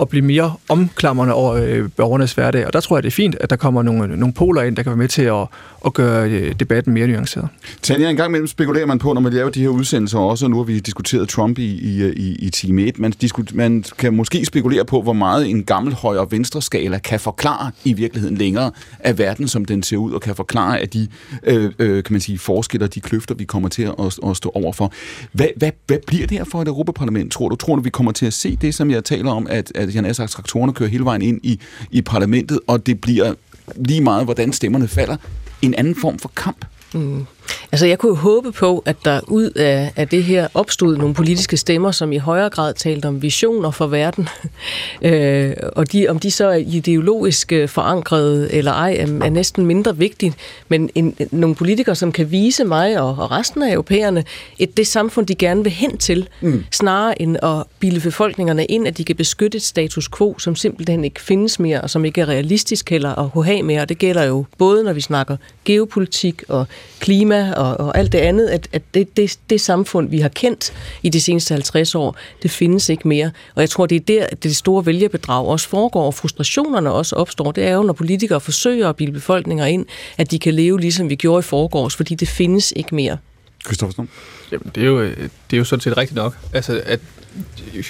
at 0.00 0.08
blive 0.08 0.24
mere 0.24 0.54
omklamrende 0.68 1.34
over 1.34 1.54
øh, 1.54 1.88
borgernes 1.96 2.32
hverdag. 2.32 2.66
Og 2.66 2.72
der 2.72 2.80
tror 2.80 2.96
jeg, 2.96 3.02
det 3.02 3.08
er 3.08 3.14
fint, 3.14 3.36
at 3.40 3.50
der 3.50 3.56
kommer 3.56 3.82
nogle, 3.82 4.16
nogle 4.16 4.34
poler 4.34 4.62
ind, 4.62 4.76
der 4.76 4.82
kan 4.82 4.90
være 4.90 4.96
med 4.96 5.08
til 5.08 5.22
at, 5.22 5.46
at 5.86 5.94
gøre 5.94 6.30
øh, 6.30 6.54
debatten 6.60 6.94
mere 6.94 7.06
nuanceret. 7.06 7.48
Tanja, 7.82 8.10
en 8.10 8.16
gang 8.16 8.28
imellem 8.28 8.46
spekulerer 8.46 8.86
man 8.86 8.98
på, 8.98 9.12
når 9.12 9.20
man 9.20 9.32
laver 9.32 9.50
de 9.50 9.60
her 9.60 9.68
udsendelser 9.68 10.18
også, 10.18 10.46
og 10.46 10.50
nu 10.50 10.56
har 10.56 10.64
vi 10.64 10.80
diskuteret 10.80 11.28
Trump 11.28 11.58
i, 11.58 11.64
i, 11.64 12.02
øh, 12.02 12.12
i, 12.16 12.34
i 12.34 12.50
time 12.50 12.82
1, 12.82 12.98
man, 12.98 13.12
man 13.52 13.84
kan 13.98 14.14
måske 14.14 14.44
spekulere 14.44 14.84
på, 14.84 15.02
hvor 15.02 15.12
meget 15.12 15.50
en 15.50 15.64
gammel 15.64 15.94
højre 15.94 16.26
venstre 16.30 16.62
skala 16.62 16.98
kan 16.98 17.20
forklare 17.20 17.70
i 17.84 17.92
virkeligheden 17.92 18.36
længere 18.36 18.70
af 19.00 19.18
verden, 19.18 19.48
som 19.48 19.64
den 19.64 19.82
ser 19.82 19.96
ud, 19.96 20.12
og 20.12 20.20
kan 20.20 20.34
forklare 20.34 20.80
af 20.80 20.88
de 20.88 21.08
øh, 21.42 21.70
øh, 21.78 22.04
kan 22.04 22.12
man 22.12 22.20
sige, 22.20 22.38
forskelle 22.38 22.86
de 22.86 23.00
kløfter, 23.00 23.34
vi 23.34 23.44
kommer 23.44 23.68
til 23.68 23.82
at, 23.82 24.18
at 24.26 24.36
stå 24.36 24.52
overfor. 24.54 24.92
Hvad, 25.32 25.48
hvad, 25.56 25.70
hvad 25.86 25.98
bliver 26.06 26.26
det 26.26 26.38
her 26.38 26.44
for 26.44 26.62
et 26.62 26.68
Europaparlament, 26.68 27.32
tror 27.32 27.48
du? 27.48 27.56
Tror 27.56 27.76
du, 27.76 27.82
vi 27.82 27.90
kommer 27.90 28.12
til 28.12 28.26
at 28.26 28.32
se 28.32 28.56
det, 28.56 28.74
som 28.74 28.90
jeg 28.90 29.04
taler 29.04 29.30
om, 29.30 29.46
at, 29.50 29.72
at 29.82 29.94
Jan 29.94 30.04
Asser 30.04 30.26
traktorerne 30.26 30.72
kører 30.72 30.90
hele 30.90 31.04
vejen 31.04 31.22
ind 31.22 31.40
i, 31.42 31.60
i 31.90 32.02
parlamentet, 32.02 32.60
og 32.66 32.86
det 32.86 33.00
bliver 33.00 33.34
lige 33.76 34.00
meget, 34.00 34.24
hvordan 34.24 34.52
stemmerne 34.52 34.88
falder, 34.88 35.16
en 35.62 35.74
anden 35.74 35.94
form 35.94 36.18
for 36.18 36.32
kamp? 36.36 36.64
Mm. 36.94 37.26
Altså, 37.72 37.86
jeg 37.86 37.98
kunne 37.98 38.16
håbe 38.16 38.52
på, 38.52 38.82
at 38.86 38.96
der 39.04 39.20
ud 39.28 39.50
af, 39.50 39.92
af 39.96 40.08
det 40.08 40.24
her 40.24 40.48
opstod 40.54 40.96
nogle 40.96 41.14
politiske 41.14 41.56
stemmer, 41.56 41.90
som 41.90 42.12
i 42.12 42.16
højere 42.16 42.50
grad 42.50 42.74
talte 42.74 43.06
om 43.06 43.22
visioner 43.22 43.70
for 43.70 43.86
verden. 43.86 44.28
øh, 45.02 45.52
og 45.76 45.92
de, 45.92 46.08
om 46.08 46.18
de 46.18 46.30
så 46.30 46.48
er 46.48 46.54
ideologisk 46.54 47.52
forankrede 47.66 48.52
eller 48.52 48.72
ej, 48.72 48.96
er, 48.98 49.06
er 49.24 49.30
næsten 49.30 49.66
mindre 49.66 49.96
vigtigt. 49.96 50.36
Men 50.68 50.90
en, 50.94 51.16
nogle 51.30 51.56
politikere, 51.56 51.94
som 51.94 52.12
kan 52.12 52.30
vise 52.30 52.64
mig 52.64 53.00
og, 53.00 53.08
og 53.08 53.30
resten 53.30 53.62
af 53.62 53.72
europæerne 53.72 54.24
et 54.58 54.76
det 54.76 54.86
samfund, 54.86 55.26
de 55.26 55.34
gerne 55.34 55.62
vil 55.62 55.72
hen 55.72 55.98
til, 55.98 56.28
mm. 56.40 56.64
snarere 56.70 57.22
end 57.22 57.36
at 57.42 57.64
bilde 57.78 58.00
befolkningerne 58.00 58.64
ind, 58.64 58.86
at 58.86 58.98
de 58.98 59.04
kan 59.04 59.16
beskytte 59.16 59.56
et 59.56 59.62
status 59.62 60.08
quo, 60.16 60.38
som 60.38 60.56
simpelthen 60.56 61.04
ikke 61.04 61.20
findes 61.20 61.60
mere, 61.60 61.80
og 61.80 61.90
som 61.90 62.04
ikke 62.04 62.20
er 62.20 62.28
realistisk 62.28 62.90
heller 62.90 63.38
at 63.38 63.44
have 63.44 63.62
mere. 63.62 63.82
Og 63.82 63.88
det 63.88 63.98
gælder 63.98 64.24
jo 64.24 64.44
både, 64.58 64.84
når 64.84 64.92
vi 64.92 65.00
snakker 65.00 65.36
geopolitik 65.64 66.42
og 66.48 66.66
klima 67.00 67.31
og, 67.40 67.80
og 67.80 67.98
alt 67.98 68.12
det 68.12 68.18
andet, 68.18 68.48
at, 68.48 68.68
at 68.72 68.82
det, 68.94 69.16
det, 69.16 69.38
det 69.50 69.60
samfund, 69.60 70.08
vi 70.08 70.18
har 70.18 70.28
kendt 70.28 70.72
i 71.02 71.08
de 71.08 71.20
seneste 71.20 71.54
50 71.54 71.94
år, 71.94 72.16
det 72.42 72.50
findes 72.50 72.88
ikke 72.88 73.08
mere. 73.08 73.30
Og 73.54 73.60
jeg 73.60 73.70
tror, 73.70 73.86
det 73.86 73.96
er 73.96 74.00
der, 74.00 74.26
at 74.32 74.42
det 74.42 74.56
store 74.56 74.86
vælgerbedrag 74.86 75.46
også 75.46 75.68
foregår, 75.68 76.06
og 76.06 76.14
frustrationerne 76.14 76.92
også 76.92 77.16
opstår. 77.16 77.52
Det 77.52 77.64
er 77.64 77.74
jo, 77.74 77.82
når 77.82 77.92
politikere 77.92 78.40
forsøger 78.40 78.88
at 78.88 78.96
bilde 78.96 79.12
befolkninger 79.12 79.66
ind, 79.66 79.86
at 80.18 80.30
de 80.30 80.38
kan 80.38 80.54
leve 80.54 80.80
ligesom 80.80 81.08
vi 81.08 81.14
gjorde 81.14 81.38
i 81.38 81.42
forgårs, 81.42 81.96
fordi 81.96 82.14
det 82.14 82.28
findes 82.28 82.72
ikke 82.76 82.94
mere. 82.94 83.18
Christoffer 83.64 84.04
Jamen, 84.52 84.70
det 84.74 84.82
er, 84.82 84.86
jo, 84.86 85.04
det 85.04 85.52
er 85.52 85.56
jo 85.56 85.64
sådan 85.64 85.80
set 85.80 85.96
rigtigt 85.96 86.16
nok. 86.16 86.38
Altså, 86.52 86.82
at 86.86 87.00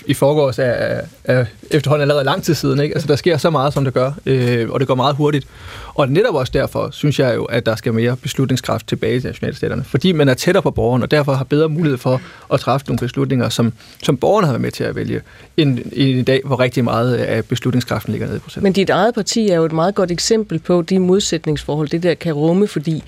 i 0.07 0.15
forgårs 0.15 0.59
er, 0.59 1.01
er, 1.25 1.45
efterhånden 1.71 2.03
allerede 2.03 2.25
lang 2.25 2.43
tid 2.43 2.55
siden. 2.55 2.81
Ikke? 2.81 2.95
Altså, 2.95 3.09
der 3.09 3.17
sker 3.17 3.37
så 3.37 3.51
meget, 3.51 3.73
som 3.73 3.85
det 3.85 3.95
gør, 3.95 4.13
øh, 4.27 4.71
og 4.71 4.81
det 4.81 4.89
går 4.89 4.95
meget 4.95 5.17
hurtigt. 5.17 5.47
Og 5.95 6.09
netop 6.09 6.35
også 6.35 6.53
derfor 6.55 6.89
synes 6.93 7.19
jeg 7.19 7.35
jo, 7.35 7.45
at 7.45 7.67
der 7.67 7.77
skal 7.77 7.95
mere 7.95 8.17
beslutningskraft 8.17 8.89
tilbage 8.89 9.21
til 9.21 9.29
nationalstaterne. 9.29 9.85
Fordi 9.85 10.13
man 10.13 10.29
er 10.29 10.35
tættere 10.35 10.63
på 10.63 10.71
borgeren, 10.71 11.03
og 11.03 11.11
derfor 11.11 11.33
har 11.33 11.45
bedre 11.45 11.69
mulighed 11.69 11.99
for 11.99 12.21
at 12.53 12.61
træffe 12.61 12.87
nogle 12.87 12.99
beslutninger, 12.99 13.49
som, 13.49 13.73
som 14.03 14.17
borgerne 14.17 14.47
har 14.47 14.53
været 14.53 14.63
med 14.63 14.71
til 14.71 14.85
at 14.85 14.97
vælge, 14.97 15.21
end 15.57 15.79
i 15.93 16.23
dag, 16.23 16.41
hvor 16.45 16.61
rigtig 16.61 16.85
meget 16.85 17.15
af 17.15 17.45
beslutningskraften 17.45 18.13
ligger 18.13 18.27
nede 18.27 18.37
i 18.37 18.41
processen. 18.41 18.63
Men 18.63 18.73
dit 18.73 18.91
eget 18.91 19.15
parti 19.15 19.49
er 19.49 19.57
jo 19.57 19.65
et 19.65 19.73
meget 19.73 19.95
godt 19.95 20.11
eksempel 20.11 20.59
på 20.59 20.83
de 20.83 20.99
modsætningsforhold, 20.99 21.89
det 21.89 22.03
der 22.03 22.15
kan 22.15 22.33
rumme, 22.33 22.69
fordi 22.69 23.03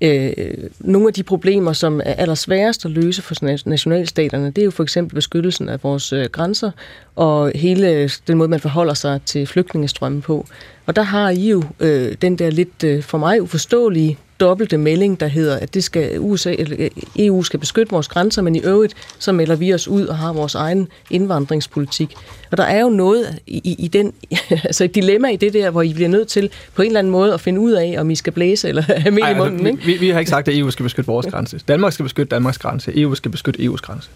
Øh, 0.00 0.32
nogle 0.80 1.08
af 1.08 1.14
de 1.14 1.22
problemer, 1.22 1.72
som 1.72 2.00
er 2.04 2.14
allersværest 2.14 2.84
at 2.84 2.90
løse 2.90 3.22
for 3.22 3.34
nationalstaterne, 3.68 4.46
det 4.46 4.58
er 4.58 4.64
jo 4.64 4.70
for 4.70 4.82
eksempel 4.82 5.14
beskyttelsen 5.14 5.68
af 5.68 5.82
vores 5.82 6.12
øh, 6.12 6.24
grænser 6.32 6.70
og 7.14 7.52
hele 7.54 7.90
øh, 7.90 8.10
den 8.26 8.38
måde, 8.38 8.48
man 8.48 8.60
forholder 8.60 8.94
sig 8.94 9.20
til 9.26 9.46
flygtningestrømmen 9.46 10.22
på. 10.22 10.46
Og 10.86 10.96
der 10.96 11.02
har 11.02 11.30
I 11.30 11.48
jo 11.48 11.62
øh, 11.80 12.16
den 12.22 12.38
der 12.38 12.50
lidt 12.50 12.84
øh, 12.84 13.02
for 13.02 13.18
mig 13.18 13.42
uforståelige 13.42 14.18
dobbelte 14.40 14.78
melding, 14.78 15.20
der 15.20 15.26
hedder, 15.26 15.56
at 15.56 15.74
det 15.74 15.84
skal 15.84 16.20
USA, 16.20 16.54
eller 16.58 16.88
EU 17.18 17.42
skal 17.42 17.60
beskytte 17.60 17.90
vores 17.92 18.08
grænser, 18.08 18.42
men 18.42 18.56
i 18.56 18.60
øvrigt 18.60 18.94
så 19.18 19.32
melder 19.32 19.56
vi 19.56 19.74
os 19.74 19.88
ud 19.88 20.06
og 20.06 20.16
har 20.18 20.32
vores 20.32 20.54
egen 20.54 20.88
indvandringspolitik. 21.10 22.14
Og 22.50 22.56
der 22.56 22.64
er 22.64 22.80
jo 22.80 22.88
noget 22.88 23.38
i, 23.46 23.76
i 23.78 23.88
den, 23.88 24.12
altså 24.50 24.84
et 24.84 24.94
dilemma 24.94 25.28
i 25.28 25.36
det 25.36 25.52
der, 25.52 25.70
hvor 25.70 25.82
I 25.82 25.94
bliver 25.94 26.08
nødt 26.08 26.28
til 26.28 26.50
på 26.74 26.82
en 26.82 26.86
eller 26.86 26.98
anden 26.98 27.10
måde 27.10 27.34
at 27.34 27.40
finde 27.40 27.60
ud 27.60 27.72
af, 27.72 27.96
om 27.98 28.10
I 28.10 28.14
skal 28.14 28.32
blæse 28.32 28.68
eller 28.68 28.82
have 28.82 29.10
med 29.10 29.18
i 29.18 29.26
altså, 29.26 29.44
munden. 29.44 29.66
Ikke? 29.66 29.82
Vi, 29.84 29.96
vi 29.96 30.08
har 30.08 30.18
ikke 30.18 30.30
sagt, 30.30 30.48
at 30.48 30.58
EU 30.58 30.70
skal 30.70 30.82
beskytte 30.82 31.06
vores 31.06 31.26
grænse. 31.26 31.60
Danmark 31.68 31.92
skal 31.92 32.02
beskytte 32.02 32.30
Danmarks 32.30 32.58
grænse. 32.58 33.00
EU 33.00 33.14
skal 33.14 33.30
beskytte 33.30 33.60
EU's 33.60 33.76
grænse. 33.76 34.10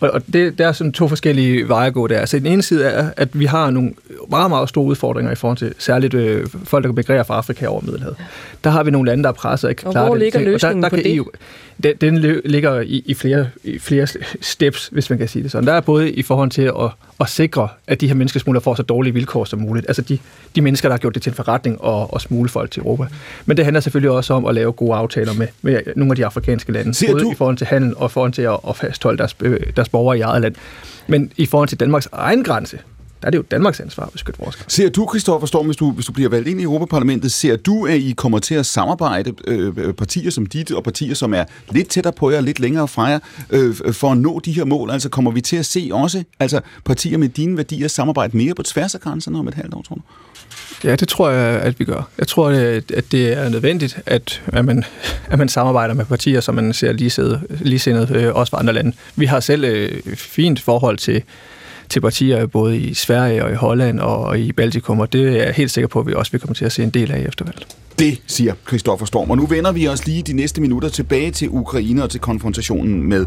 Og, 0.00 0.10
og 0.10 0.22
det, 0.32 0.58
der 0.58 0.68
er 0.68 0.72
sådan 0.72 0.92
to 0.92 1.08
forskellige 1.08 1.68
veje 1.68 1.86
at 1.86 1.94
gå 1.94 2.06
der. 2.06 2.18
Altså 2.18 2.38
den 2.38 2.46
ene 2.46 2.62
side 2.62 2.84
er, 2.84 3.10
at 3.16 3.28
vi 3.32 3.44
har 3.44 3.70
nogle 3.70 3.92
meget, 4.30 4.50
meget 4.50 4.68
store 4.68 4.84
udfordringer 4.84 5.32
i 5.32 5.34
forhold 5.34 5.58
til 5.58 5.74
særligt 5.78 6.14
øh, 6.14 6.46
folk, 6.64 6.84
der 6.84 6.88
kan 6.88 6.94
migrere 6.94 7.24
fra 7.24 7.36
Afrika 7.36 7.66
over 7.66 7.80
Middelhavet. 7.80 8.16
Der 8.64 8.70
har 8.70 8.82
vi 8.82 8.90
nogle 8.90 9.10
lande, 9.10 9.22
der 9.22 9.28
er 9.28 9.32
presset 9.32 9.64
og 9.64 9.70
ikke 9.70 9.80
klarer 9.80 9.94
det. 9.94 10.00
Og 10.00 10.06
hvor 10.06 10.16
ligger 10.16 10.40
løsningen 10.40 10.82
der, 10.82 10.88
der 10.88 10.96
på 10.96 11.02
det? 11.02 11.14
EU, 11.14 11.24
den, 11.82 11.96
den 12.00 12.40
ligger 12.44 12.80
i, 12.80 13.02
i, 13.06 13.14
flere, 13.14 13.48
i 13.64 13.78
flere 13.78 14.06
steps, 14.40 14.88
hvis 14.92 15.10
man 15.10 15.18
kan 15.18 15.28
sige 15.28 15.42
det 15.42 15.50
sådan. 15.50 15.66
Der 15.66 15.72
er 15.72 15.80
både 15.80 16.12
i 16.12 16.22
forhold 16.22 16.50
til 16.50 16.62
at, 16.62 16.90
at 17.20 17.28
sikre, 17.28 17.68
at 17.86 18.00
de 18.00 18.08
her 18.08 18.14
menneskesmuglere 18.14 18.62
får 18.62 18.74
så 18.74 18.82
dårlige 18.82 19.14
vilkår 19.14 19.44
som 19.44 19.58
muligt. 19.58 19.86
Altså 19.88 20.02
de, 20.02 20.18
de 20.56 20.60
mennesker, 20.60 20.88
der 20.88 20.92
har 20.92 20.98
gjort 20.98 21.14
det 21.14 21.22
til 21.22 21.30
en 21.30 21.34
forretning 21.34 21.80
og, 21.80 22.14
og 22.14 22.20
smule 22.20 22.48
folk 22.48 22.70
til 22.70 22.80
Europa. 22.80 23.06
Men 23.46 23.56
det 23.56 23.64
handler 23.64 23.80
selvfølgelig 23.80 24.10
også 24.10 24.34
om 24.34 24.46
at 24.46 24.54
lave 24.54 24.72
gode 24.72 24.94
aftaler 24.94 25.32
med, 25.32 25.48
med 25.62 25.80
nogle 25.96 26.12
af 26.12 26.16
de 26.16 26.26
afrikanske 26.26 26.72
lande. 26.72 26.94
Ser 26.94 27.12
både 27.12 27.24
du? 27.24 27.32
i 27.32 27.34
forhold 27.34 27.56
til 27.56 27.66
handel 27.66 27.96
og 27.96 28.06
i 28.06 28.12
forhold 28.12 28.32
til 28.32 28.42
at, 28.42 28.58
at 28.68 28.76
fastholde 28.76 29.18
deres, 29.18 29.36
øh, 29.40 29.60
deres 29.76 29.88
borgere 29.88 30.18
i 30.18 30.20
eget 30.20 30.42
land. 30.42 30.54
Men 31.06 31.32
i 31.36 31.46
forhold 31.46 31.68
til 31.68 31.80
Danmarks 31.80 32.08
egen 32.12 32.44
grænse, 32.44 32.78
der 33.20 33.26
er 33.26 33.30
det 33.30 33.38
jo 33.38 33.44
Danmarks 33.50 33.80
ansvar 33.80 34.04
at 34.04 34.12
beskytte 34.12 34.40
vores 34.40 34.56
grænser. 34.56 34.82
Ser 34.82 34.88
du, 34.88 35.08
Christoffer 35.10 35.46
Storm, 35.46 35.66
hvis 35.66 35.76
du, 35.76 35.90
hvis 35.90 36.06
du 36.06 36.12
bliver 36.12 36.28
valgt 36.28 36.48
ind 36.48 36.60
i 36.60 36.62
Europaparlamentet, 36.62 37.32
ser 37.32 37.56
du, 37.56 37.86
at 37.86 37.96
I 37.96 38.14
kommer 38.16 38.38
til 38.38 38.54
at 38.54 38.66
samarbejde 38.66 39.32
øh, 39.46 39.92
partier 39.94 40.30
som 40.30 40.46
dit 40.46 40.72
og 40.72 40.84
partier, 40.84 41.14
som 41.14 41.34
er 41.34 41.44
lidt 41.70 41.88
tættere 41.88 42.12
på 42.12 42.30
jer, 42.30 42.40
lidt 42.40 42.60
længere 42.60 42.88
fra 42.88 43.04
jer, 43.04 43.18
øh, 43.50 43.74
for 43.92 44.12
at 44.12 44.18
nå 44.18 44.40
de 44.44 44.52
her 44.52 44.64
mål? 44.64 44.90
Altså 44.90 45.08
kommer 45.08 45.30
vi 45.30 45.40
til 45.40 45.56
at 45.56 45.66
se 45.66 45.90
også 45.92 46.24
altså, 46.40 46.60
partier 46.84 47.18
med 47.18 47.28
dine 47.28 47.56
værdier 47.56 47.88
samarbejde 47.88 48.36
mere 48.36 48.54
på 48.54 48.62
tværs 48.62 48.94
af 48.94 49.00
grænserne 49.00 49.38
om 49.38 49.48
et 49.48 49.54
halvt 49.54 49.74
år, 49.74 49.82
tror 49.82 49.94
du? 49.94 50.02
Ja, 50.84 50.96
det 50.96 51.08
tror 51.08 51.30
jeg, 51.30 51.60
at 51.60 51.80
vi 51.80 51.84
gør. 51.84 52.08
Jeg 52.18 52.26
tror, 52.28 52.48
at 52.94 53.12
det 53.12 53.38
er 53.38 53.48
nødvendigt, 53.48 53.98
at, 54.06 54.42
at, 54.46 54.64
man, 54.64 54.84
at 55.30 55.38
man 55.38 55.48
samarbejder 55.48 55.94
med 55.94 56.04
partier, 56.04 56.40
som 56.40 56.54
man 56.54 56.72
ser 56.72 56.92
ligesindet, 57.60 58.10
øh, 58.10 58.34
også 58.34 58.50
fra 58.50 58.58
andre 58.58 58.72
lande. 58.72 58.92
Vi 59.16 59.26
har 59.26 59.40
selv 59.40 59.64
øh, 59.64 60.02
fint 60.16 60.60
forhold 60.60 60.98
til 60.98 61.22
til 61.90 62.00
partier 62.00 62.46
både 62.46 62.78
i 62.78 62.94
Sverige 62.94 63.44
og 63.44 63.52
i 63.52 63.54
Holland 63.54 64.00
og 64.00 64.38
i 64.38 64.52
Baltikum, 64.52 65.00
og 65.00 65.12
det 65.12 65.28
er 65.28 65.44
jeg 65.44 65.54
helt 65.54 65.70
sikker 65.70 65.88
på, 65.88 66.00
at 66.00 66.06
vi 66.06 66.14
også 66.14 66.32
vil 66.32 66.40
komme 66.40 66.54
til 66.54 66.64
at 66.64 66.72
se 66.72 66.82
en 66.82 66.90
del 66.90 67.12
af 67.12 67.20
i 67.20 67.24
eftervalget. 67.24 67.66
Det 67.98 68.22
siger 68.26 68.54
Christoffer 68.68 69.06
Storm. 69.06 69.30
Og 69.30 69.36
nu 69.36 69.46
vender 69.46 69.72
vi 69.72 69.88
os 69.88 70.06
lige 70.06 70.22
de 70.22 70.32
næste 70.32 70.60
minutter 70.60 70.88
tilbage 70.88 71.30
til 71.30 71.48
Ukraine 71.50 72.02
og 72.02 72.10
til 72.10 72.20
konfrontationen 72.20 73.02
med 73.02 73.26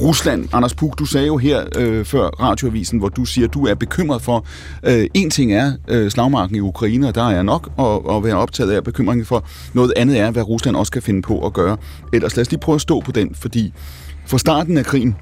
Rusland. 0.00 0.48
Anders 0.52 0.74
Puk, 0.74 0.98
du 0.98 1.04
sagde 1.04 1.26
jo 1.26 1.36
her 1.36 1.64
øh, 1.78 2.04
før 2.04 2.26
radioavisen, 2.26 2.98
hvor 2.98 3.08
du 3.08 3.24
siger, 3.24 3.48
at 3.48 3.54
du 3.54 3.66
er 3.66 3.74
bekymret 3.74 4.22
for, 4.22 4.46
øh, 4.82 5.06
en 5.14 5.30
ting 5.30 5.52
er 5.52 5.72
øh, 5.88 6.10
slagmarken 6.10 6.56
i 6.56 6.60
Ukraine, 6.60 7.08
og 7.08 7.14
der 7.14 7.30
er 7.30 7.42
nok 7.42 7.70
at, 7.78 8.16
at 8.16 8.24
være 8.24 8.34
optaget 8.34 8.70
af 8.70 8.84
bekymringen 8.84 9.26
for. 9.26 9.44
Noget 9.74 9.92
andet 9.96 10.18
er, 10.18 10.30
hvad 10.30 10.42
Rusland 10.42 10.76
også 10.76 10.92
kan 10.92 11.02
finde 11.02 11.22
på 11.22 11.46
at 11.46 11.52
gøre. 11.52 11.76
Ellers 12.12 12.36
lad 12.36 12.42
os 12.42 12.50
lige 12.50 12.60
prøve 12.60 12.74
at 12.74 12.80
stå 12.80 13.00
på 13.00 13.12
den, 13.12 13.34
fordi 13.34 13.72
fra 14.26 14.38
starten 14.38 14.78
af 14.78 14.84
krigen, 14.84 15.16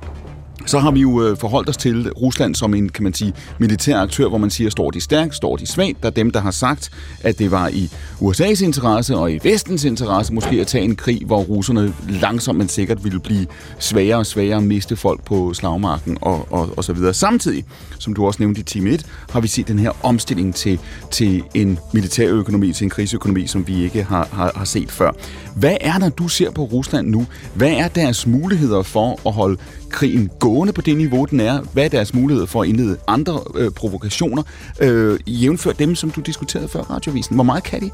så 0.66 0.78
har 0.78 0.90
vi 0.90 1.00
jo 1.00 1.22
øh, 1.22 1.36
forholdt 1.36 1.68
os 1.68 1.76
til 1.76 2.12
Rusland 2.12 2.54
som 2.54 2.74
en, 2.74 2.88
kan 2.88 3.04
man 3.04 3.14
sige, 3.14 3.32
militær 3.58 3.98
aktør, 3.98 4.28
hvor 4.28 4.38
man 4.38 4.50
siger, 4.50 4.70
står 4.70 4.90
de 4.90 5.00
stærkt, 5.00 5.34
står 5.34 5.56
de 5.56 5.66
svagt. 5.66 6.02
Der 6.02 6.08
er 6.08 6.12
dem, 6.12 6.30
der 6.30 6.40
har 6.40 6.50
sagt, 6.50 6.90
at 7.22 7.38
det 7.38 7.50
var 7.50 7.68
i 7.68 7.90
USA's 8.20 8.64
interesse 8.64 9.16
og 9.16 9.32
i 9.32 9.38
vestens 9.42 9.84
interesse 9.84 10.32
måske 10.32 10.60
at 10.60 10.66
tage 10.66 10.84
en 10.84 10.96
krig, 10.96 11.22
hvor 11.26 11.40
russerne 11.40 11.94
langsomt 12.08 12.58
men 12.58 12.68
sikkert 12.68 13.04
ville 13.04 13.20
blive 13.20 13.46
svagere 13.78 14.16
og 14.16 14.26
svagere 14.26 14.56
og 14.56 14.62
miste 14.62 14.96
folk 14.96 15.24
på 15.24 15.54
slagmarken 15.54 16.18
og, 16.20 16.52
og, 16.52 16.68
og 16.76 16.84
så 16.84 16.92
videre. 16.92 17.14
Samtidig, 17.14 17.64
som 17.98 18.14
du 18.14 18.26
også 18.26 18.42
nævnte 18.42 18.60
i 18.60 18.64
time 18.64 18.90
1, 18.90 19.06
har 19.30 19.40
vi 19.40 19.48
set 19.48 19.68
den 19.68 19.78
her 19.78 19.90
omstilling 20.02 20.54
til, 20.54 20.78
til 21.10 21.42
en 21.54 21.78
militærøkonomi, 21.92 22.72
til 22.72 22.84
en 22.84 22.90
krigsøkonomi, 22.90 23.46
som 23.46 23.66
vi 23.68 23.84
ikke 23.84 24.02
har, 24.02 24.28
har, 24.32 24.52
har 24.56 24.64
set 24.64 24.90
før. 24.90 25.12
Hvad 25.56 25.76
er 25.80 25.98
der, 25.98 26.08
du 26.08 26.28
ser 26.28 26.50
på 26.50 26.64
Rusland 26.64 27.08
nu? 27.08 27.26
Hvad 27.54 27.72
er 27.72 27.88
deres 27.88 28.26
muligheder 28.26 28.82
for 28.82 29.20
at 29.26 29.32
holde 29.32 29.56
krigen 29.90 30.30
gående 30.38 30.72
på 30.72 30.80
det 30.80 30.96
niveau, 30.96 31.24
den 31.24 31.40
er? 31.40 31.60
Hvad 31.72 31.84
er 31.84 31.88
deres 31.88 32.14
muligheder 32.14 32.46
for 32.46 32.62
at 32.62 32.68
indlede 32.68 32.96
andre 33.06 33.40
øh, 33.54 33.70
provokationer? 33.70 34.42
Øh, 34.80 35.18
jævnfør 35.26 35.72
dem, 35.72 35.94
som 35.94 36.10
du 36.10 36.20
diskuterede 36.20 36.68
før 36.68 36.80
radiovisen. 36.80 37.34
Hvor 37.34 37.44
meget 37.44 37.62
kan 37.62 37.80
de? 37.80 37.90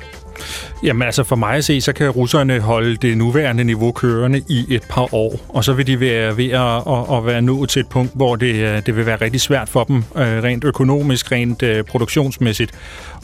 Jamen 0.82 1.02
altså 1.02 1.24
for 1.24 1.36
mig 1.36 1.54
at 1.54 1.64
se, 1.64 1.80
så 1.80 1.92
kan 1.92 2.10
russerne 2.10 2.60
holde 2.60 2.96
det 2.96 3.18
nuværende 3.18 3.64
niveau 3.64 3.92
kørende 3.92 4.42
i 4.48 4.64
et 4.70 4.82
par 4.88 5.14
år, 5.14 5.40
og 5.48 5.64
så 5.64 5.72
vil 5.72 5.86
de 5.86 6.00
være 6.00 6.36
ved 6.36 6.50
at, 6.50 6.60
at, 6.60 7.18
at 7.18 7.26
være 7.26 7.42
nået 7.42 7.68
til 7.68 7.80
et 7.80 7.88
punkt, 7.88 8.12
hvor 8.14 8.36
det, 8.36 8.54
øh, 8.54 8.86
det 8.86 8.96
vil 8.96 9.06
være 9.06 9.16
rigtig 9.16 9.40
svært 9.40 9.68
for 9.68 9.84
dem, 9.84 9.96
øh, 9.96 10.42
rent 10.42 10.64
økonomisk, 10.64 11.32
rent 11.32 11.62
øh, 11.62 11.84
produktionsmæssigt, 11.84 12.72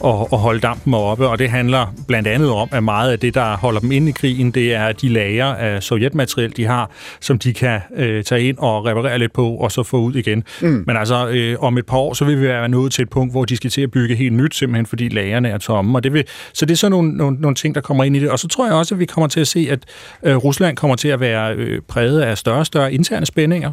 at, 0.05 0.15
at 0.33 0.39
holde 0.39 0.59
dampen 0.59 0.93
oppe, 0.93 1.27
og 1.27 1.39
det 1.39 1.49
handler 1.49 1.93
blandt 2.07 2.27
andet 2.27 2.49
om, 2.51 2.69
at 2.71 2.83
meget 2.83 3.11
af 3.11 3.19
det, 3.19 3.33
der 3.33 3.57
holder 3.57 3.79
dem 3.79 3.91
inde 3.91 4.09
i 4.09 4.11
krigen, 4.23 4.51
det 4.51 4.73
er 4.73 4.91
de 4.91 5.09
lager 5.09 5.45
af 5.45 5.83
sovjetmateriel, 5.83 6.57
de 6.57 6.65
har, 6.65 6.91
som 7.19 7.39
de 7.39 7.53
kan 7.53 7.79
øh, 7.95 8.23
tage 8.23 8.43
ind 8.43 8.57
og 8.57 8.85
reparere 8.85 9.19
lidt 9.19 9.33
på, 9.33 9.49
og 9.49 9.71
så 9.71 9.83
få 9.83 9.97
ud 9.97 10.15
igen. 10.15 10.43
Mm. 10.61 10.83
Men 10.87 10.97
altså, 10.97 11.27
øh, 11.27 11.55
om 11.59 11.77
et 11.77 11.85
par 11.85 11.97
år, 11.97 12.13
så 12.13 12.25
vil 12.25 12.41
vi 12.41 12.47
være 12.47 12.69
nået 12.69 12.91
til 12.91 13.01
et 13.01 13.09
punkt, 13.09 13.33
hvor 13.33 13.45
de 13.45 13.55
skal 13.55 13.69
til 13.69 13.81
at 13.81 13.91
bygge 13.91 14.15
helt 14.15 14.33
nyt, 14.33 14.55
simpelthen 14.55 14.85
fordi 14.85 15.09
lagerne 15.09 15.49
er 15.49 15.57
tomme, 15.57 15.97
og 15.97 16.03
det 16.03 16.13
vil, 16.13 16.23
så 16.53 16.65
det 16.65 16.73
er 16.73 16.77
sådan 16.77 16.91
nogle, 16.91 17.17
nogle, 17.17 17.37
nogle 17.39 17.55
ting, 17.55 17.75
der 17.75 17.81
kommer 17.81 18.03
ind 18.03 18.15
i 18.15 18.19
det. 18.19 18.29
Og 18.29 18.39
så 18.39 18.47
tror 18.47 18.65
jeg 18.65 18.75
også, 18.75 18.95
at 18.95 18.99
vi 18.99 19.05
kommer 19.05 19.27
til 19.27 19.39
at 19.39 19.47
se, 19.47 19.67
at 19.71 19.79
øh, 20.23 20.35
Rusland 20.35 20.77
kommer 20.77 20.95
til 20.95 21.07
at 21.07 21.19
være 21.19 21.55
øh, 21.55 21.81
præget 21.87 22.21
af 22.21 22.37
større 22.37 22.59
og 22.59 22.65
større 22.65 22.93
interne 22.93 23.25
spændinger. 23.25 23.69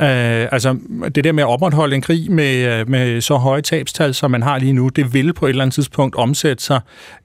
Øh, 0.00 0.48
altså, 0.52 0.76
det 1.14 1.24
der 1.24 1.32
med 1.32 1.42
at 1.42 1.48
opretholde 1.48 1.94
en 1.94 2.02
krig 2.02 2.32
med, 2.32 2.80
øh, 2.80 2.88
med 2.88 3.20
så 3.20 3.34
høje 3.34 3.60
tabstal, 3.60 4.14
som 4.14 4.30
man 4.30 4.42
har 4.42 4.58
lige 4.58 4.72
nu, 4.72 4.88
det 4.88 5.14
vil 5.14 5.32
på 5.32 5.46
et 5.46 5.50
eller 5.50 5.62
andet 5.62 5.74
tidspunkt 5.74 6.16
omsætte 6.16 6.64
sig 6.64 6.80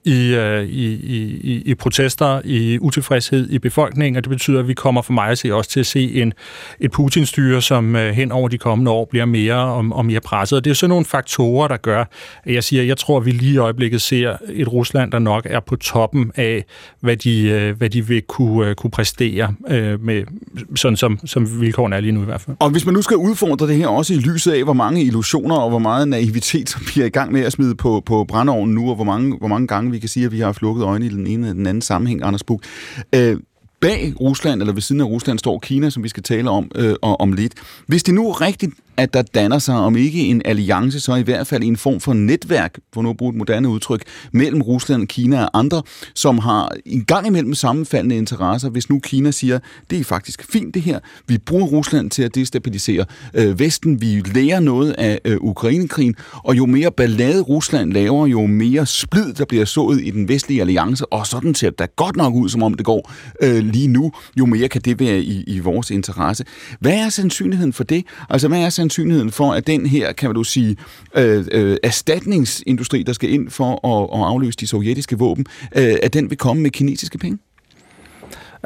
i, 0.06 0.34
øh, 0.36 0.64
i, 0.64 0.94
i, 0.94 1.62
i 1.66 1.76
protester, 1.76 2.42
i 2.46 2.67
utilfredshed 2.82 3.50
i 3.50 3.60
befolkningen, 3.60 4.18
og 4.18 4.24
det 4.24 4.30
betyder, 4.30 4.60
at 4.60 4.68
vi 4.68 4.74
kommer 4.74 5.02
for 5.02 5.14
mig 5.14 5.30
at 5.30 5.38
se 5.38 5.54
også 5.54 5.70
til 5.70 5.80
at 5.80 5.86
se 5.86 6.22
en, 6.22 6.34
et 6.80 6.92
Putin-styre, 6.92 7.62
som 7.62 7.96
øh, 7.96 8.14
hen 8.14 8.32
over 8.32 8.48
de 8.48 8.58
kommende 8.58 8.92
år 8.92 9.08
bliver 9.10 9.26
mere 9.26 9.56
og, 9.56 9.86
og 9.92 10.06
mere 10.06 10.20
presset. 10.20 10.58
Og 10.58 10.64
det 10.64 10.70
er 10.70 10.76
sådan 10.76 10.90
nogle 10.90 11.06
faktorer, 11.06 11.68
der 11.68 11.78
gør, 11.78 12.04
at 12.44 12.54
jeg 12.54 12.64
siger, 12.64 12.82
at 12.82 12.88
jeg 12.88 12.98
tror, 12.98 13.18
at 13.18 13.26
vi 13.26 13.32
lige 13.32 13.54
i 13.54 13.58
øjeblikket 13.58 14.02
ser 14.02 14.38
et 14.54 14.74
Rusland, 14.74 15.12
der 15.12 15.20
nok 15.20 15.48
er 15.50 15.60
på 15.60 15.76
toppen 15.76 16.32
af, 16.36 16.66
hvad 17.02 17.18
de, 17.18 17.42
øh, 17.42 17.78
hvad 17.78 17.90
de 17.90 18.08
vil 18.08 18.22
kunne, 18.22 18.68
øh, 18.70 18.76
kunne 18.76 18.92
præstere 18.92 19.54
øh, 19.70 20.04
med, 20.04 20.24
sådan 20.76 20.98
som, 20.98 21.20
som 21.26 21.62
vilkårene 21.62 21.96
er 21.96 22.00
lige 22.00 22.12
nu 22.12 22.22
i 22.22 22.26
hvert 22.26 22.42
fald. 22.42 22.58
Og 22.60 22.70
hvis 22.70 22.86
man 22.86 22.94
nu 22.94 23.02
skal 23.02 23.18
udfordre 23.18 23.68
det 23.68 23.76
her 23.76 23.88
også 23.88 24.14
i 24.14 24.18
lyset 24.18 24.52
af, 24.52 24.64
hvor 24.64 24.74
mange 24.74 25.04
illusioner 25.04 25.56
og 25.56 25.70
hvor 25.70 25.80
meget 25.80 26.08
naivitet, 26.08 26.70
som 26.70 26.82
vi 26.96 27.02
er 27.02 27.06
i 27.06 27.10
gang 27.10 27.32
med 27.32 27.42
at 27.42 27.52
smide 27.52 27.76
på, 27.76 28.04
på 28.06 28.26
brændeovnen 28.28 28.76
nu, 28.76 28.90
og 28.90 28.96
hvor 28.96 29.04
mange, 29.04 29.38
hvor 29.38 29.48
mange 29.48 29.68
gange 29.68 29.92
vi 29.92 30.00
kan 30.00 30.10
sige, 30.10 30.26
at 30.26 30.32
vi 30.32 30.40
har 30.40 30.52
flukket 30.52 30.84
øjnene 30.84 31.06
i 31.06 31.10
den 31.10 31.28
ene 31.28 31.48
eller 31.48 31.54
den 31.54 31.68
anden 31.68 31.82
sammenhæng, 31.82 32.24
Anders 32.24 32.44
Facebook. 32.58 33.36
Øh, 33.36 33.40
bag 33.82 34.14
Rusland, 34.20 34.62
eller 34.62 34.74
ved 34.74 34.82
siden 34.82 35.02
af 35.02 35.06
Rusland, 35.06 35.40
står 35.40 35.60
Kina, 35.60 35.90
som 35.90 36.04
vi 36.04 36.10
skal 36.10 36.24
tale 36.24 36.50
om 36.50 36.72
øh, 36.76 36.96
om 37.02 37.34
lidt. 37.34 37.54
Hvis 37.88 38.04
det 38.04 38.14
nu 38.14 38.30
er 38.30 38.42
rigtigt, 38.42 38.74
at 38.98 39.14
der 39.14 39.22
danner 39.22 39.60
sig, 39.60 39.76
om 39.76 39.98
ikke 39.98 40.20
en 40.20 40.42
alliance, 40.46 41.00
så 41.00 41.16
i 41.16 41.22
hvert 41.22 41.48
fald 41.48 41.64
en 41.64 41.78
form 41.78 42.00
for 42.00 42.14
netværk, 42.14 42.80
for 42.94 43.02
nu 43.02 43.10
at 43.10 43.18
bruge 43.18 43.30
et 43.30 43.38
moderne 43.38 43.70
udtryk, 43.70 44.04
mellem 44.32 44.62
Rusland, 44.62 45.08
Kina 45.08 45.44
og 45.44 45.60
andre, 45.60 45.82
som 46.14 46.40
har 46.40 46.72
en 46.86 47.06
gang 47.06 47.28
imellem 47.28 47.54
sammenfaldende 47.54 48.16
interesser. 48.16 48.70
Hvis 48.70 48.90
nu 48.90 49.00
Kina 49.00 49.32
siger, 49.32 49.60
det 49.90 50.00
er 50.00 50.04
faktisk 50.04 50.52
fint 50.52 50.74
det 50.74 50.82
her, 50.82 51.00
vi 51.28 51.38
bruger 51.38 51.66
Rusland 51.66 52.12
til 52.12 52.24
at 52.24 52.36
destabilisere 52.36 53.06
øh, 53.34 53.60
Vesten, 53.60 54.02
vi 54.02 54.22
lærer 54.34 54.60
noget 54.60 54.92
af 54.92 55.20
øh, 55.26 55.38
Ukrainekrigen, 55.42 56.16
og 56.34 56.58
jo 56.58 56.66
mere 56.66 56.92
ballade 56.92 57.42
Rusland 57.42 57.94
laver, 57.94 58.28
jo 58.28 58.46
mere 58.46 58.86
splid 58.86 59.34
der 59.34 59.46
bliver 59.46 59.66
sået 59.66 60.02
i 60.04 60.12
den 60.12 60.28
vestlige 60.28 60.62
alliance, 60.62 61.14
og 61.14 61.28
sådan 61.28 61.56
ser 61.56 61.70
det 61.70 61.80
da 61.80 61.88
godt 61.96 62.16
nok 62.16 62.34
ud, 62.34 62.50
som 62.50 62.64
om 62.64 62.74
det 62.74 62.86
går 62.86 63.12
øh, 63.42 63.64
lige 63.64 63.88
nu, 63.88 64.12
jo 64.40 64.46
mere 64.46 64.68
kan 64.68 64.82
det 64.82 65.00
være 65.00 65.20
i, 65.20 65.44
i 65.48 65.60
vores 65.60 65.92
interesse. 65.92 66.44
Hvad 66.80 66.94
er 66.94 67.10
sandsynligheden 67.10 67.74
for 67.74 67.84
det? 67.84 68.06
Altså, 68.30 68.48
hvad 68.48 68.60
er 68.60 68.70
sandsynligheden 68.88 69.32
for, 69.32 69.52
at 69.52 69.68
den 69.68 69.86
her, 69.86 70.12
kan 70.12 70.30
man 70.30 70.36
du 70.36 70.44
sige, 70.44 70.76
øh, 71.16 71.46
øh, 71.52 71.78
erstatningsindustri, 71.84 73.04
der 73.04 73.14
skal 73.14 73.30
ind 73.30 73.50
for 73.50 73.88
at, 73.88 74.20
at 74.20 74.26
afløse 74.28 74.58
de 74.58 74.68
sovjetiske 74.68 75.18
våben, 75.18 75.46
øh, 75.76 75.96
at 76.04 76.14
den 76.14 76.30
vil 76.30 76.38
komme 76.38 76.64
med 76.64 76.72
kinesiske 76.72 77.18
penge? 77.18 77.38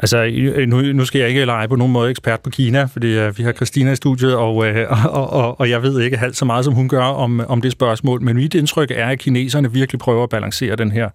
Altså, 0.02 0.30
nu, 0.68 0.80
nu 0.80 1.04
skal 1.04 1.18
jeg 1.18 1.28
ikke 1.28 1.44
lege 1.44 1.68
på 1.68 1.76
nogen 1.76 1.92
måde 1.92 2.10
ekspert 2.10 2.40
på 2.40 2.50
Kina, 2.50 2.84
fordi 2.84 3.26
uh, 3.26 3.38
vi 3.38 3.42
har 3.42 3.52
Christina 3.52 3.92
i 3.92 3.96
studiet, 3.96 4.36
og, 4.36 4.56
uh, 4.66 4.66
og, 5.14 5.30
og, 5.30 5.60
og 5.60 5.70
jeg 5.70 5.82
ved 5.82 6.00
ikke 6.00 6.16
halvt 6.16 6.36
så 6.36 6.44
meget, 6.44 6.64
som 6.64 6.74
hun 6.74 6.88
gør 6.88 7.02
om, 7.02 7.40
om 7.48 7.60
det 7.60 7.72
spørgsmål, 7.72 8.22
men 8.22 8.36
mit 8.36 8.54
indtryk 8.54 8.90
er, 8.90 9.06
at 9.06 9.18
kineserne 9.18 9.72
virkelig 9.72 9.98
prøver 9.98 10.22
at 10.22 10.28
balancere 10.28 10.76
den 10.76 10.92
her. 10.92 11.08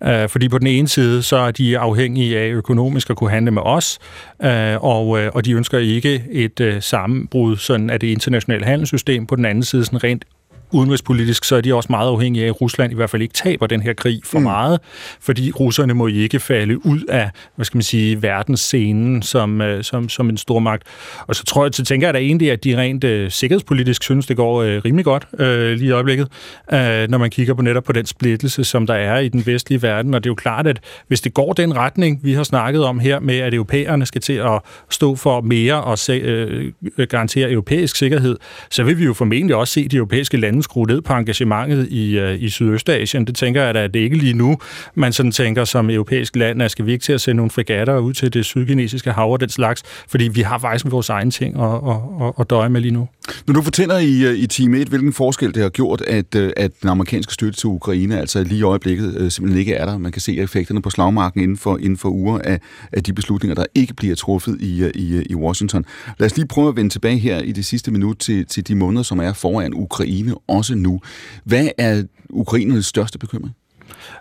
Uh, 0.00 0.28
fordi 0.28 0.48
på 0.48 0.58
den 0.58 0.66
ene 0.66 0.88
side, 0.88 1.22
så 1.22 1.36
er 1.36 1.50
de 1.50 1.78
afhængige 1.78 2.38
af 2.38 2.48
økonomisk 2.48 3.10
at 3.10 3.16
kunne 3.16 3.30
handle 3.30 3.50
med 3.50 3.62
os, 3.64 3.98
uh, 4.38 4.48
og, 4.84 5.08
uh, 5.08 5.20
og 5.32 5.44
de 5.44 5.52
ønsker 5.52 5.78
ikke 5.78 6.24
et 6.30 6.60
uh, 6.60 6.68
sammenbrud 6.80 7.56
sådan 7.56 7.90
af 7.90 8.00
det 8.00 8.06
internationale 8.06 8.64
handelssystem. 8.64 9.26
På 9.26 9.36
den 9.36 9.44
anden 9.44 9.64
side, 9.64 9.84
sådan 9.84 10.04
rent 10.04 10.24
udenrigspolitisk, 10.72 11.44
så 11.44 11.56
er 11.56 11.60
de 11.60 11.74
også 11.74 11.86
meget 11.90 12.08
afhængige 12.08 12.44
af, 12.44 12.48
at 12.48 12.60
Rusland 12.60 12.92
i 12.92 12.94
hvert 12.94 13.10
fald 13.10 13.22
ikke 13.22 13.34
taber 13.34 13.66
den 13.66 13.82
her 13.82 13.92
krig 13.92 14.20
for 14.24 14.38
mm. 14.38 14.42
meget, 14.44 14.80
fordi 15.20 15.50
russerne 15.50 15.94
må 15.94 16.06
ikke 16.06 16.40
falde 16.40 16.86
ud 16.86 17.00
af, 17.08 17.30
hvad 17.56 17.64
skal 17.64 17.76
man 17.76 17.82
sige, 17.82 18.22
verdensscenen 18.22 19.22
som, 19.22 19.60
øh, 19.60 19.84
som, 19.84 20.08
som 20.08 20.28
en 20.28 20.36
stormagt. 20.36 20.82
Og 21.26 21.36
så 21.36 21.44
tror 21.44 21.64
jeg, 21.64 21.74
så 21.74 21.84
tænker 21.84 22.06
jeg 22.06 22.14
da 22.14 22.18
egentlig, 22.18 22.50
at 22.50 22.64
de 22.64 22.76
rent 22.76 23.04
uh, 23.04 23.10
sikkerhedspolitisk 23.28 24.02
synes, 24.02 24.26
det 24.26 24.36
går 24.36 24.62
uh, 24.62 24.66
rimelig 24.84 25.04
godt 25.04 25.26
uh, 25.32 25.38
lige 25.48 25.86
i 25.86 25.90
øjeblikket, 25.90 26.28
uh, 26.72 26.78
når 27.08 27.18
man 27.18 27.30
kigger 27.30 27.54
på 27.54 27.62
netop 27.62 27.84
på 27.84 27.92
den 27.92 28.06
splittelse, 28.06 28.64
som 28.64 28.86
der 28.86 28.94
er 28.94 29.18
i 29.18 29.28
den 29.28 29.46
vestlige 29.46 29.82
verden. 29.82 30.14
Og 30.14 30.24
det 30.24 30.28
er 30.28 30.30
jo 30.30 30.34
klart, 30.34 30.66
at 30.66 30.80
hvis 31.08 31.20
det 31.20 31.34
går 31.34 31.52
den 31.52 31.76
retning, 31.76 32.20
vi 32.22 32.32
har 32.32 32.42
snakket 32.42 32.84
om 32.84 32.98
her 32.98 33.20
med, 33.20 33.38
at 33.38 33.54
europæerne 33.54 34.06
skal 34.06 34.20
til 34.20 34.32
at 34.32 34.60
stå 34.90 35.16
for 35.16 35.40
mere 35.40 35.84
og 35.84 35.98
se, 35.98 36.72
uh, 36.98 37.04
garantere 37.04 37.50
europæisk 37.50 37.96
sikkerhed, 37.96 38.36
så 38.70 38.82
vil 38.82 38.98
vi 38.98 39.04
jo 39.04 39.14
formentlig 39.14 39.56
også 39.56 39.72
se 39.72 39.88
de 39.88 39.96
europæiske 39.96 40.36
lande 40.36 40.57
lande 40.58 40.64
skrue 40.64 40.86
ned 40.86 41.00
på 41.00 41.12
engagementet 41.12 41.88
i, 41.90 42.18
øh, 42.18 42.42
i 42.42 42.48
Sydøstasien. 42.48 43.24
Det 43.24 43.36
tænker 43.36 43.62
jeg 43.62 43.74
da, 43.74 43.84
at 43.84 43.94
det 43.94 44.00
ikke 44.00 44.16
lige 44.16 44.34
nu, 44.34 44.58
man 44.94 45.12
sådan 45.12 45.32
tænker 45.32 45.64
som 45.64 45.90
europæisk 45.90 46.36
land, 46.36 46.62
at 46.62 46.70
skal 46.70 46.86
vi 46.86 46.92
ikke 46.92 47.02
til 47.02 47.12
at 47.12 47.20
sende 47.20 47.36
nogle 47.36 47.50
fregatter 47.50 47.98
ud 47.98 48.12
til 48.12 48.34
det 48.34 48.44
sydkinesiske 48.44 49.12
hav 49.12 49.32
og 49.32 49.40
den 49.40 49.48
slags, 49.48 49.82
fordi 50.08 50.28
vi 50.28 50.40
har 50.40 50.58
faktisk 50.58 50.84
vores 50.90 51.08
egne 51.08 51.30
ting 51.30 51.60
at, 51.60 51.74
at, 51.74 52.32
at, 52.40 52.50
døje 52.50 52.68
med 52.68 52.80
lige 52.80 52.92
nu. 52.92 53.08
Når 53.46 53.54
du 53.54 53.62
fortæller 53.62 53.98
i, 53.98 54.24
øh, 54.24 54.34
i 54.34 54.46
time 54.46 54.78
1, 54.78 54.88
hvilken 54.88 55.12
forskel 55.12 55.54
det 55.54 55.62
har 55.62 55.68
gjort, 55.68 56.00
at, 56.00 56.34
øh, 56.34 56.50
at 56.56 56.70
den 56.82 56.88
amerikanske 56.88 57.34
støtte 57.34 57.58
til 57.58 57.66
Ukraine 57.66 58.20
altså 58.20 58.42
lige 58.42 58.58
i 58.58 58.62
øjeblikket 58.62 59.32
simpelthen 59.32 59.60
ikke 59.60 59.74
er 59.74 59.86
der. 59.86 59.98
Man 59.98 60.12
kan 60.12 60.22
se 60.22 60.38
effekterne 60.38 60.82
på 60.82 60.90
slagmarken 60.90 61.40
inden 61.40 61.56
for, 61.56 61.78
inden 61.78 61.96
for 61.96 62.08
uger 62.08 62.38
af, 62.44 62.60
af 62.92 63.02
de 63.02 63.12
beslutninger, 63.12 63.54
der 63.54 63.64
ikke 63.74 63.94
bliver 63.94 64.14
truffet 64.14 64.56
i, 64.60 64.90
i, 64.94 65.22
i 65.30 65.34
Washington. 65.34 65.84
Lad 66.18 66.26
os 66.26 66.36
lige 66.36 66.46
prøve 66.46 66.68
at 66.68 66.76
vende 66.76 66.90
tilbage 66.90 67.18
her 67.18 67.38
i 67.38 67.52
det 67.52 67.64
sidste 67.64 67.90
minut 67.90 68.18
til, 68.18 68.46
til 68.46 68.68
de 68.68 68.74
måneder, 68.74 69.02
som 69.02 69.18
er 69.18 69.32
foran 69.32 69.74
Ukraine 69.74 70.34
også 70.48 70.74
nu. 70.74 71.00
Hvad 71.44 71.68
er 71.78 72.02
Ukrainernes 72.30 72.86
største 72.86 73.18
bekymring? 73.18 73.54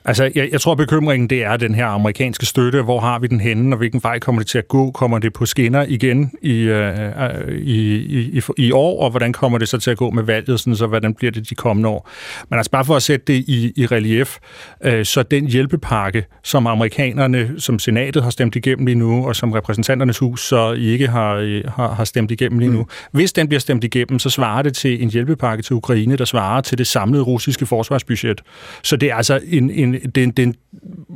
Altså, 0.05 0.32
jeg, 0.36 0.49
jeg 0.51 0.61
tror, 0.61 0.76
bekymringen 0.76 1.30
det 1.30 1.43
er 1.43 1.57
den 1.57 1.76
her 1.76 1.86
amerikanske 1.86 2.45
støtte. 2.45 2.82
Hvor 2.82 2.99
har 2.99 3.20
vi 3.20 3.28
den 3.28 3.39
henne, 3.39 3.76
og 3.76 3.78
hvilken 3.78 4.03
vej 4.03 4.20
kommer 4.20 4.41
det 4.41 4.47
til 4.47 4.57
at 4.57 4.68
gå? 4.68 4.91
Kommer 4.91 5.20
det 5.20 5.34
på 5.34 5.45
skinner 5.45 5.86
igen 5.88 6.32
i, 6.41 6.61
øh, 6.61 7.57
i, 7.59 7.95
i, 8.38 8.41
i 8.57 8.72
år, 8.72 9.03
og 9.03 9.09
hvordan 9.09 9.34
kommer 9.34 9.57
det 9.57 9.70
så 9.70 9.78
til 9.78 9.91
at 9.91 9.97
gå 9.97 10.09
med 10.09 10.24
valget, 10.24 10.59
sådan, 10.59 10.76
så 10.76 10.88
hvordan 10.88 11.13
bliver 11.13 11.32
det 11.32 11.49
de 11.49 11.55
kommende 11.55 11.89
år? 11.89 12.09
Men 12.49 12.59
altså 12.59 12.72
bare 12.72 12.86
for 12.86 12.95
at 12.95 13.03
sætte 13.03 13.34
det 13.34 13.43
i, 13.47 13.74
i 13.76 13.86
relief, 13.86 14.38
øh, 14.84 15.05
så 15.05 15.24
den 15.24 15.47
hjælpepakke, 15.47 16.26
som 16.43 16.68
amerikanerne, 16.68 17.49
som 17.57 17.80
senatet 17.80 18.24
har 18.24 18.30
stemt 18.30 18.55
igennem 18.55 18.86
lige 18.86 18.95
nu, 18.95 19.28
og 19.28 19.36
som 19.36 19.51
repræsentanternes 19.51 20.18
hus 20.18 20.47
så 20.47 20.74
ikke 20.74 21.07
har, 21.07 21.61
har, 21.70 21.93
har 21.93 22.03
stemt 22.03 22.32
igennem 22.32 22.59
lige 22.59 22.72
nu, 22.72 22.80
mm. 22.80 22.88
hvis 23.11 23.34
den 23.34 23.47
bliver 23.47 23.59
stemt 23.59 23.84
igennem, 23.84 24.20
så 24.20 24.30
svarer 24.30 24.61
det 24.61 24.76
til 24.76 25.03
en 25.03 25.09
hjælpepakke 25.09 25.63
til 25.63 25.76
Ukraine, 25.76 26.15
der 26.15 26.26
svarer 26.26 26.61
til 26.61 26.78
det 26.78 26.88
samlede 26.88 27.24
russiske 27.24 27.65
forsvarsbudget. 27.65 28.41
Så 28.84 28.95
det 28.95 29.11
er 29.11 29.15
altså 29.15 29.39
en, 29.57 29.69
en, 29.69 29.93
den, 29.93 30.31
den 30.31 30.55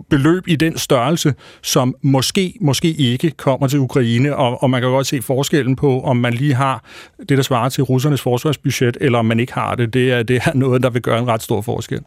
beløb 0.09 0.47
i 0.47 0.55
den 0.55 0.77
størrelse, 0.77 1.33
som 1.61 1.95
måske, 2.01 2.57
måske 2.61 2.91
ikke 2.91 3.31
kommer 3.31 3.67
til 3.67 3.79
Ukraine, 3.79 4.35
og, 4.35 4.63
og 4.63 4.69
man 4.69 4.81
kan 4.81 4.89
godt 4.89 5.07
se 5.07 5.21
forskellen 5.21 5.75
på, 5.75 6.01
om 6.01 6.17
man 6.17 6.33
lige 6.33 6.53
har 6.53 6.83
det, 7.29 7.37
der 7.37 7.41
svarer 7.43 7.69
til 7.69 7.83
russernes 7.83 8.21
forsvarsbudget, 8.21 8.97
eller 9.01 9.19
om 9.19 9.25
man 9.25 9.39
ikke 9.39 9.53
har 9.53 9.75
det. 9.75 9.93
Det 9.93 10.11
er, 10.11 10.23
det 10.23 10.41
er 10.45 10.53
noget, 10.53 10.83
der 10.83 10.89
vil 10.89 11.01
gøre 11.01 11.19
en 11.19 11.27
ret 11.27 11.43
stor 11.43 11.61
forskel. 11.61 12.01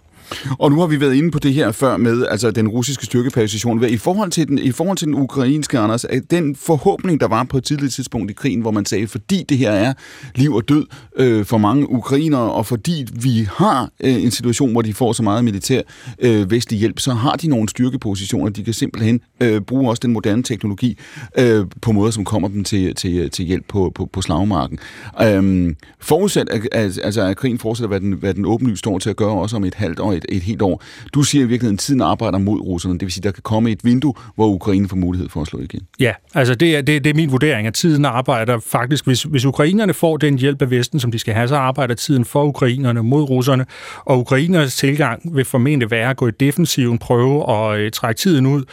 Og 0.59 0.71
nu 0.71 0.81
har 0.81 0.87
vi 0.87 1.01
været 1.01 1.15
inde 1.15 1.31
på 1.31 1.39
det 1.39 1.55
her 1.55 1.73
før 1.73 1.97
med 1.97 2.27
altså 2.27 2.51
den 2.51 2.69
russiske 2.69 3.07
styrkeposition. 3.07 3.85
I 3.85 3.97
forhold 3.97 4.31
til 4.31 4.49
den, 4.49 4.59
i 4.59 4.73
forhold 4.73 4.97
til 4.97 5.07
den 5.07 5.15
ukrainske, 5.15 5.79
Anders, 5.79 6.07
den 6.31 6.57
forhåbning, 6.57 7.21
der 7.21 7.29
var 7.29 7.45
på 7.45 7.57
et 7.59 7.65
tidligt 7.65 7.93
tidspunkt 7.93 8.31
i 8.31 8.35
krigen, 8.35 8.61
hvor 8.61 8.71
man 8.71 8.85
sagde, 8.85 9.07
fordi 9.07 9.45
det 9.49 9.59
her 9.59 9.71
er 9.71 9.93
liv 10.35 10.55
og 10.55 10.69
død 10.69 10.87
øh, 11.17 11.45
for 11.45 11.59
mange 11.59 11.91
ukrainere, 11.91 12.53
og 12.53 12.67
fordi 12.67 13.07
vi 13.13 13.49
har 13.53 13.91
øh, 14.01 14.23
en 14.23 14.31
situation, 14.31 14.73
hvor 14.73 14.83
de 14.83 14.95
får 14.95 15.13
så 15.13 15.23
meget 15.23 15.45
militær 15.45 15.83
øh, 16.19 16.51
vestlig 16.51 16.79
hjælp, 16.79 17.01
så 17.01 17.13
har 17.13 17.33
de 17.33 17.49
nogle 17.49 17.69
styrkepositioner. 17.69 18.51
De 18.51 18.65
kan 18.65 18.75
simpelthen 18.75 19.21
øh, 19.41 19.61
bruge 19.61 19.91
også 19.91 20.01
den 20.01 20.13
moderne 20.13 20.43
teknologi 20.43 20.99
øh, 21.39 21.67
på 21.83 21.93
måder, 21.93 22.11
som 22.11 22.25
kommer 22.25 22.49
dem 22.49 22.65
til, 22.65 22.95
til, 22.95 23.31
til 23.31 23.45
hjælp 23.45 23.65
på, 23.69 23.93
på, 23.95 24.09
på 24.13 24.23
slagmarken. 24.23 24.79
Øh, 25.23 25.75
forudsat, 26.01 26.49
at, 26.49 26.69
at, 26.73 27.01
altså, 27.03 27.23
at 27.23 27.37
krigen 27.37 27.59
fortsætter, 27.59 27.89
hvad 27.89 28.01
den, 28.01 28.13
hvad 28.13 28.35
den 28.35 28.45
åbenlyst 28.45 28.79
står 28.79 28.99
til 28.99 29.11
at 29.11 29.17
gøre 29.17 29.31
også 29.31 29.57
om 29.57 29.65
et 29.65 29.75
halvt 29.75 30.01
år 30.01 30.13
et, 30.17 30.27
et 30.29 30.43
helt 30.43 30.63
år. 30.63 30.83
Du 31.15 31.23
siger 31.23 31.45
i 31.45 31.49
virkeligheden, 31.49 31.75
at 31.75 31.81
tiden 31.81 32.01
arbejder 32.01 32.39
mod 32.39 32.61
russerne. 32.61 32.95
Det 32.95 33.03
vil 33.03 33.13
sige, 33.13 33.21
at 33.21 33.25
der 33.25 33.31
kan 33.31 33.43
komme 33.43 33.71
et 33.71 33.85
vindue, 33.85 34.15
hvor 34.35 34.47
Ukraine 34.47 34.89
får 34.89 34.97
mulighed 34.97 35.29
for 35.29 35.41
at 35.41 35.47
slå 35.47 35.61
igen. 35.61 35.81
Ja, 36.01 36.13
altså 36.35 36.55
det 36.55 36.77
er, 36.77 36.83
det, 36.83 37.05
det 37.05 37.11
er 37.11 37.15
min 37.15 37.31
vurdering, 37.31 37.67
at 37.67 37.75
tiden 37.75 38.05
arbejder 38.05 38.59
faktisk, 38.67 39.07
hvis, 39.07 39.23
hvis 39.23 39.45
ukrainerne 39.45 39.95
får 39.95 40.17
den 40.17 40.39
hjælp 40.39 40.63
af 40.63 40.71
Vesten, 40.71 41.01
som 41.01 41.11
de 41.11 41.19
skal 41.19 41.35
have, 41.35 41.49
så 41.49 41.57
arbejder 41.57 41.95
tiden 41.95 42.25
for 42.25 42.45
ukrainerne 42.45 43.03
mod 43.03 43.23
russerne, 43.23 43.67
og 44.05 44.19
ukrainernes 44.19 44.77
tilgang 44.77 45.37
vil 45.37 45.45
formentlig 45.45 45.91
være 45.91 46.11
at 46.11 46.17
gå 46.17 46.29
i 46.29 46.31
defensiven, 46.41 46.99
prøve 46.99 47.51
at 47.51 47.79
øh, 47.79 47.91
trække 47.91 48.19
tiden 48.19 48.47
ud, 48.47 48.65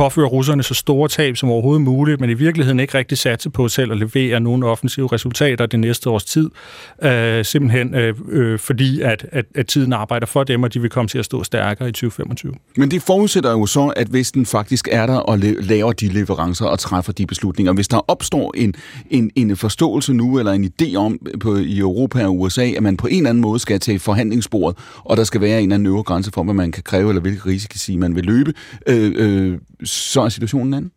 påføre 0.00 0.26
russerne 0.26 0.62
så 0.62 0.74
store 0.74 1.08
tab 1.08 1.36
som 1.36 1.50
overhovedet 1.50 1.82
muligt, 1.82 2.20
men 2.20 2.30
i 2.30 2.34
virkeligheden 2.34 2.80
ikke 2.80 2.98
rigtig 2.98 3.18
satse 3.18 3.50
på 3.50 3.68
selv 3.68 3.92
at 3.92 3.98
levere 3.98 4.40
nogle 4.40 4.66
offensive 4.66 5.08
resultater 5.12 5.66
det 5.66 5.80
næste 5.80 6.10
års 6.10 6.24
tid. 6.24 6.50
Øh, 7.02 7.44
simpelthen 7.44 7.94
øh, 7.94 8.14
øh, 8.28 8.58
fordi, 8.58 9.00
at, 9.00 9.26
at, 9.32 9.44
at 9.54 9.66
tiden 9.66 9.92
arbejder 9.92 10.26
for 10.26 10.44
dem, 10.44 10.62
og 10.62 10.74
de 10.74 10.80
vil 10.80 10.90
komme 10.90 11.08
til 11.08 11.18
at 11.18 11.24
stå 11.24 11.44
stærkere 11.44 11.88
i 11.88 11.92
2025. 11.92 12.54
Men 12.76 12.90
det 12.90 13.02
forudsætter 13.02 13.50
jo 13.50 13.66
så, 13.66 13.92
at 13.96 14.12
Vesten 14.12 14.46
faktisk 14.46 14.88
er 14.92 15.06
der 15.06 15.16
og 15.16 15.38
laver 15.38 15.92
de 15.92 16.08
leverancer 16.08 16.66
og 16.66 16.78
træffer 16.78 17.12
de 17.12 17.26
beslutninger. 17.26 17.72
Hvis 17.72 17.88
der 17.88 18.10
opstår 18.10 18.52
en, 18.56 18.74
en, 19.10 19.30
en 19.36 19.56
forståelse 19.56 20.12
nu, 20.12 20.38
eller 20.38 20.52
en 20.52 20.72
idé 20.72 20.96
om 20.96 21.18
på, 21.40 21.56
i 21.56 21.78
Europa 21.78 22.26
og 22.26 22.40
USA, 22.40 22.70
at 22.76 22.82
man 22.82 22.96
på 22.96 23.06
en 23.06 23.16
eller 23.16 23.30
anden 23.30 23.42
måde 23.42 23.58
skal 23.58 23.80
til 23.80 23.98
forhandlingsbordet, 23.98 24.78
og 25.04 25.16
der 25.16 25.24
skal 25.24 25.40
være 25.40 25.58
en 25.58 25.62
eller 25.62 25.74
anden 25.74 25.86
øvre 25.86 26.02
grænse 26.02 26.30
for, 26.34 26.44
hvad 26.44 26.54
man 26.54 26.72
kan 26.72 26.82
kræve, 26.82 27.08
eller 27.08 27.22
hvilke 27.22 27.46
risici 27.46 27.96
man 27.96 28.16
vil 28.16 28.24
løbe, 28.24 28.54
øh, 28.86 29.12
øh, 29.16 29.58
så 29.90 30.20
er 30.20 30.28
situationen 30.28 30.74
anden. 30.74 30.92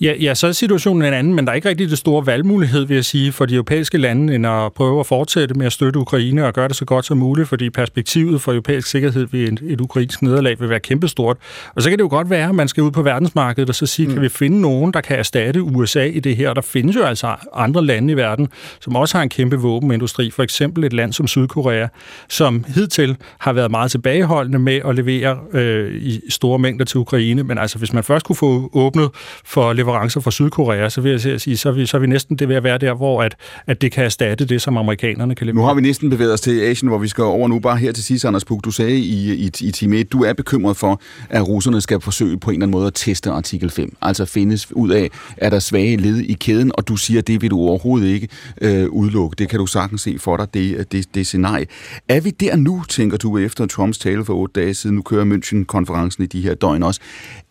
Ja, 0.00 0.14
ja, 0.20 0.34
så 0.34 0.46
er 0.46 0.52
situationen 0.52 1.04
en 1.04 1.14
anden, 1.14 1.34
men 1.34 1.44
der 1.44 1.50
er 1.50 1.56
ikke 1.56 1.68
rigtig 1.68 1.90
det 1.90 1.98
store 1.98 2.26
valgmulighed, 2.26 2.84
vil 2.84 2.94
jeg 2.94 3.04
sige, 3.04 3.32
for 3.32 3.46
de 3.46 3.54
europæiske 3.54 3.98
lande, 3.98 4.34
end 4.34 4.46
at 4.46 4.72
prøve 4.72 5.00
at 5.00 5.06
fortsætte 5.06 5.54
med 5.54 5.66
at 5.66 5.72
støtte 5.72 5.98
Ukraine 5.98 6.46
og 6.46 6.54
gøre 6.54 6.68
det 6.68 6.76
så 6.76 6.84
godt 6.84 7.04
som 7.04 7.18
muligt, 7.18 7.48
fordi 7.48 7.70
perspektivet 7.70 8.40
for 8.40 8.52
europæisk 8.52 8.88
sikkerhed 8.88 9.26
ved 9.30 9.40
et, 9.40 9.60
et 9.68 9.80
ukrainsk 9.80 10.22
nederlag 10.22 10.60
vil 10.60 10.68
være 10.68 10.80
kæmpestort. 10.80 11.36
Og 11.74 11.82
så 11.82 11.88
kan 11.88 11.98
det 11.98 12.02
jo 12.02 12.08
godt 12.08 12.30
være, 12.30 12.48
at 12.48 12.54
man 12.54 12.68
skal 12.68 12.82
ud 12.82 12.90
på 12.90 13.02
verdensmarkedet 13.02 13.68
og 13.68 13.74
så 13.74 13.86
sige, 13.86 14.06
mm. 14.08 14.12
kan 14.12 14.22
vi 14.22 14.28
finde 14.28 14.60
nogen, 14.60 14.92
der 14.92 15.00
kan 15.00 15.18
erstatte 15.18 15.62
USA 15.62 16.04
i 16.04 16.20
det 16.20 16.36
her? 16.36 16.54
Der 16.54 16.62
findes 16.62 16.96
jo 16.96 17.02
altså 17.02 17.34
andre 17.54 17.84
lande 17.84 18.12
i 18.12 18.16
verden, 18.16 18.48
som 18.80 18.96
også 18.96 19.16
har 19.16 19.22
en 19.22 19.28
kæmpe 19.28 19.56
våbenindustri. 19.56 20.30
For 20.30 20.42
eksempel 20.42 20.84
et 20.84 20.92
land 20.92 21.12
som 21.12 21.26
Sydkorea, 21.26 21.86
som 22.28 22.64
hidtil 22.74 23.16
har 23.38 23.52
været 23.52 23.70
meget 23.70 23.90
tilbageholdende 23.90 24.58
med 24.58 24.80
at 24.84 24.94
levere 24.94 25.38
øh, 25.52 25.94
i 25.94 26.20
store 26.28 26.58
mængder 26.58 26.84
til 26.84 26.98
Ukraine. 26.98 27.42
Men 27.42 27.58
altså, 27.58 27.78
hvis 27.78 27.92
man 27.92 28.04
først 28.04 28.26
kunne 28.26 28.36
få 28.36 28.70
åbnet 28.72 29.10
for 29.46 29.72
leverancer 29.72 30.20
fra 30.20 30.30
Sydkorea, 30.30 30.88
så 30.88 31.00
vil 31.00 31.10
jeg 31.24 31.40
sige, 31.40 31.56
så 31.56 31.68
er 31.68 31.72
vi, 31.72 31.86
så 31.86 31.96
er 31.96 32.00
vi 32.00 32.06
næsten 32.06 32.36
det 32.36 32.48
ved 32.48 32.56
at 32.56 32.64
være 32.64 32.78
der, 32.78 32.94
hvor 32.94 33.22
at, 33.22 33.36
at 33.66 33.82
det 33.82 33.92
kan 33.92 34.04
erstatte 34.04 34.44
det, 34.44 34.62
som 34.62 34.76
amerikanerne 34.76 35.34
kan 35.34 35.46
levere. 35.46 35.62
Nu 35.62 35.66
har 35.66 35.74
vi 35.74 35.80
næsten 35.80 36.10
bevæget 36.10 36.32
os 36.32 36.40
til 36.40 36.60
Asien, 36.60 36.88
hvor 36.88 36.98
vi 36.98 37.08
skal 37.08 37.24
over 37.24 37.48
nu. 37.48 37.58
Bare 37.58 37.76
her 37.76 37.92
til 37.92 38.04
sidst, 38.04 38.24
Anders 38.24 38.44
Puk, 38.44 38.64
du 38.64 38.70
sagde 38.70 38.98
i, 38.98 39.32
i, 39.32 39.50
i 39.60 39.70
time 39.70 39.96
1, 39.96 40.12
du 40.12 40.24
er 40.24 40.32
bekymret 40.32 40.76
for, 40.76 41.00
at 41.30 41.48
russerne 41.48 41.80
skal 41.80 42.00
forsøge 42.00 42.38
på 42.38 42.50
en 42.50 42.54
eller 42.54 42.66
anden 42.66 42.78
måde 42.78 42.86
at 42.86 42.94
teste 42.94 43.30
artikel 43.30 43.70
5. 43.70 43.96
Altså 44.02 44.24
findes 44.24 44.72
ud 44.72 44.90
af, 44.90 45.10
er 45.36 45.50
der 45.50 45.58
svage 45.58 45.96
led 45.96 46.18
i 46.18 46.32
kæden, 46.32 46.72
og 46.74 46.88
du 46.88 46.96
siger, 46.96 47.22
det 47.22 47.42
vil 47.42 47.50
du 47.50 47.58
overhovedet 47.58 48.08
ikke 48.08 48.28
øh, 48.60 48.88
udelukke. 48.88 49.34
Det 49.38 49.48
kan 49.48 49.58
du 49.58 49.66
sagtens 49.66 50.02
se 50.02 50.16
for 50.18 50.36
dig, 50.36 50.54
det, 50.54 50.92
det, 50.92 51.14
det 51.14 51.26
scenarie. 51.26 51.66
Er 52.08 52.20
vi 52.20 52.30
der 52.30 52.56
nu, 52.56 52.82
tænker 52.88 53.16
du, 53.16 53.38
efter 53.38 53.66
Trumps 53.66 53.98
tale 53.98 54.24
for 54.24 54.34
otte 54.34 54.60
dage 54.60 54.74
siden, 54.74 54.96
nu 54.96 55.02
kører 55.02 55.24
München-konferencen 55.24 56.22
i 56.22 56.26
de 56.26 56.40
her 56.40 56.54
døgn 56.54 56.82
også, 56.82 57.00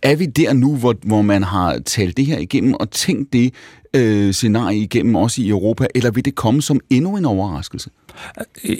er 0.02 0.16
vi 0.16 0.26
der 0.26 0.54
nu, 0.54 0.76
hvor, 0.76 0.96
hvor 1.04 1.22
man 1.22 1.44
har 1.44 1.80
tale 1.86 2.12
det 2.12 2.26
her 2.26 2.38
igennem 2.38 2.74
og 2.74 2.92
tænkt 2.92 3.34
det 3.34 3.54
øh, 3.94 4.34
scenarie 4.34 4.78
igennem 4.78 5.16
også 5.16 5.42
i 5.42 5.50
Europa, 5.50 5.88
eller 5.96 6.12
vil 6.12 6.26
det 6.26 6.36
komme 6.36 6.62
som 6.62 6.80
endnu 6.90 7.18
en 7.18 7.26
overraskelse? 7.26 7.90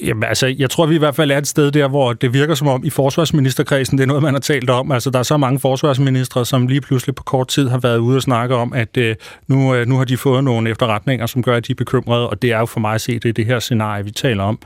Jamen, 0.04 0.24
altså, 0.24 0.56
jeg 0.58 0.70
tror, 0.70 0.86
vi 0.86 0.96
i 0.96 0.98
hvert 0.98 1.16
fald 1.16 1.32
er 1.32 1.38
et 1.38 1.48
sted 1.48 1.72
der, 1.72 1.88
hvor 1.88 2.14
det 2.14 2.34
virker 2.34 2.56
som 2.56 2.68
om 2.68 2.86
i 2.86 2.90
forsvarsministerkredsen, 2.90 3.98
det 3.98 4.04
er 4.04 4.08
noget, 4.08 4.24
man 4.24 4.34
har 4.34 4.42
talt 4.42 4.70
om. 4.70 4.92
Altså, 4.92 5.10
der 5.10 5.20
er 5.20 5.24
så 5.24 5.38
mange 5.38 5.60
forsvarsministre, 5.60 6.46
som 6.46 6.68
lige 6.68 6.82
pludselig 6.82 7.16
på 7.16 7.24
kort 7.24 7.48
tid 7.48 7.70
har 7.70 7.78
været 7.78 7.98
ude 7.98 8.16
og 8.16 8.22
snakke 8.22 8.56
om, 8.56 8.74
at 8.74 8.98
øh, 8.98 9.16
nu, 9.48 9.76
øh, 9.76 9.88
nu 9.88 9.98
har 9.98 10.06
de 10.06 10.18
fået 10.18 10.44
nogle 10.44 10.70
efterretninger, 10.70 11.26
som 11.26 11.44
gør, 11.44 11.56
at 11.56 11.68
de 11.68 11.72
er 11.72 11.76
bekymrede, 11.76 12.30
og 12.30 12.42
det 12.42 12.52
er 12.52 12.60
jo 12.60 12.66
for 12.66 12.80
mig 12.80 12.94
at 12.94 13.02
se, 13.02 13.20
det 13.20 13.30
er 13.30 13.34
det 13.34 13.46
her 13.46 13.60
scenarie, 13.60 14.04
vi 14.06 14.12
taler 14.12 14.44
om. 14.44 14.60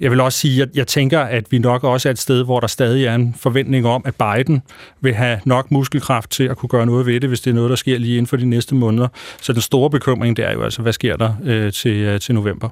Jeg 0.00 0.10
vil 0.10 0.20
også 0.20 0.38
sige, 0.38 0.62
at 0.62 0.68
jeg 0.74 0.86
tænker, 0.86 1.20
at 1.20 1.52
vi 1.52 1.58
nok 1.58 1.84
også 1.84 2.08
er 2.08 2.10
et 2.10 2.18
sted, 2.18 2.44
hvor 2.44 2.60
der 2.60 2.66
stadig 2.66 3.04
er 3.04 3.14
en 3.14 3.34
forventning 3.38 3.86
om, 3.86 4.04
at 4.06 4.14
Biden 4.14 4.62
vil 5.00 5.14
have 5.14 5.40
nok 5.44 5.70
muskelkraft 5.70 6.30
til 6.30 6.44
at 6.44 6.56
kunne 6.56 6.68
gøre 6.68 6.86
noget 6.86 7.06
ved 7.06 7.20
det, 7.20 7.28
hvis 7.28 7.40
det 7.40 7.50
er 7.50 7.54
noget, 7.54 7.70
der 7.70 7.76
sker 7.76 7.98
lige 7.98 8.16
inden 8.16 8.26
for 8.26 8.36
de 8.36 8.44
næste 8.44 8.74
måneder. 8.74 9.08
Så 9.40 9.52
den 9.52 9.62
store 9.62 9.90
bekymring, 9.90 10.36
det 10.36 10.44
er 10.44 10.52
jo 10.52 10.62
altså, 10.62 10.82
hvad 10.82 10.92
sker 10.92 11.16
der 11.16 11.34
øh, 11.44 11.72
til, 11.72 11.96
øh, 11.96 12.20
til 12.20 12.34
november? 12.34 12.68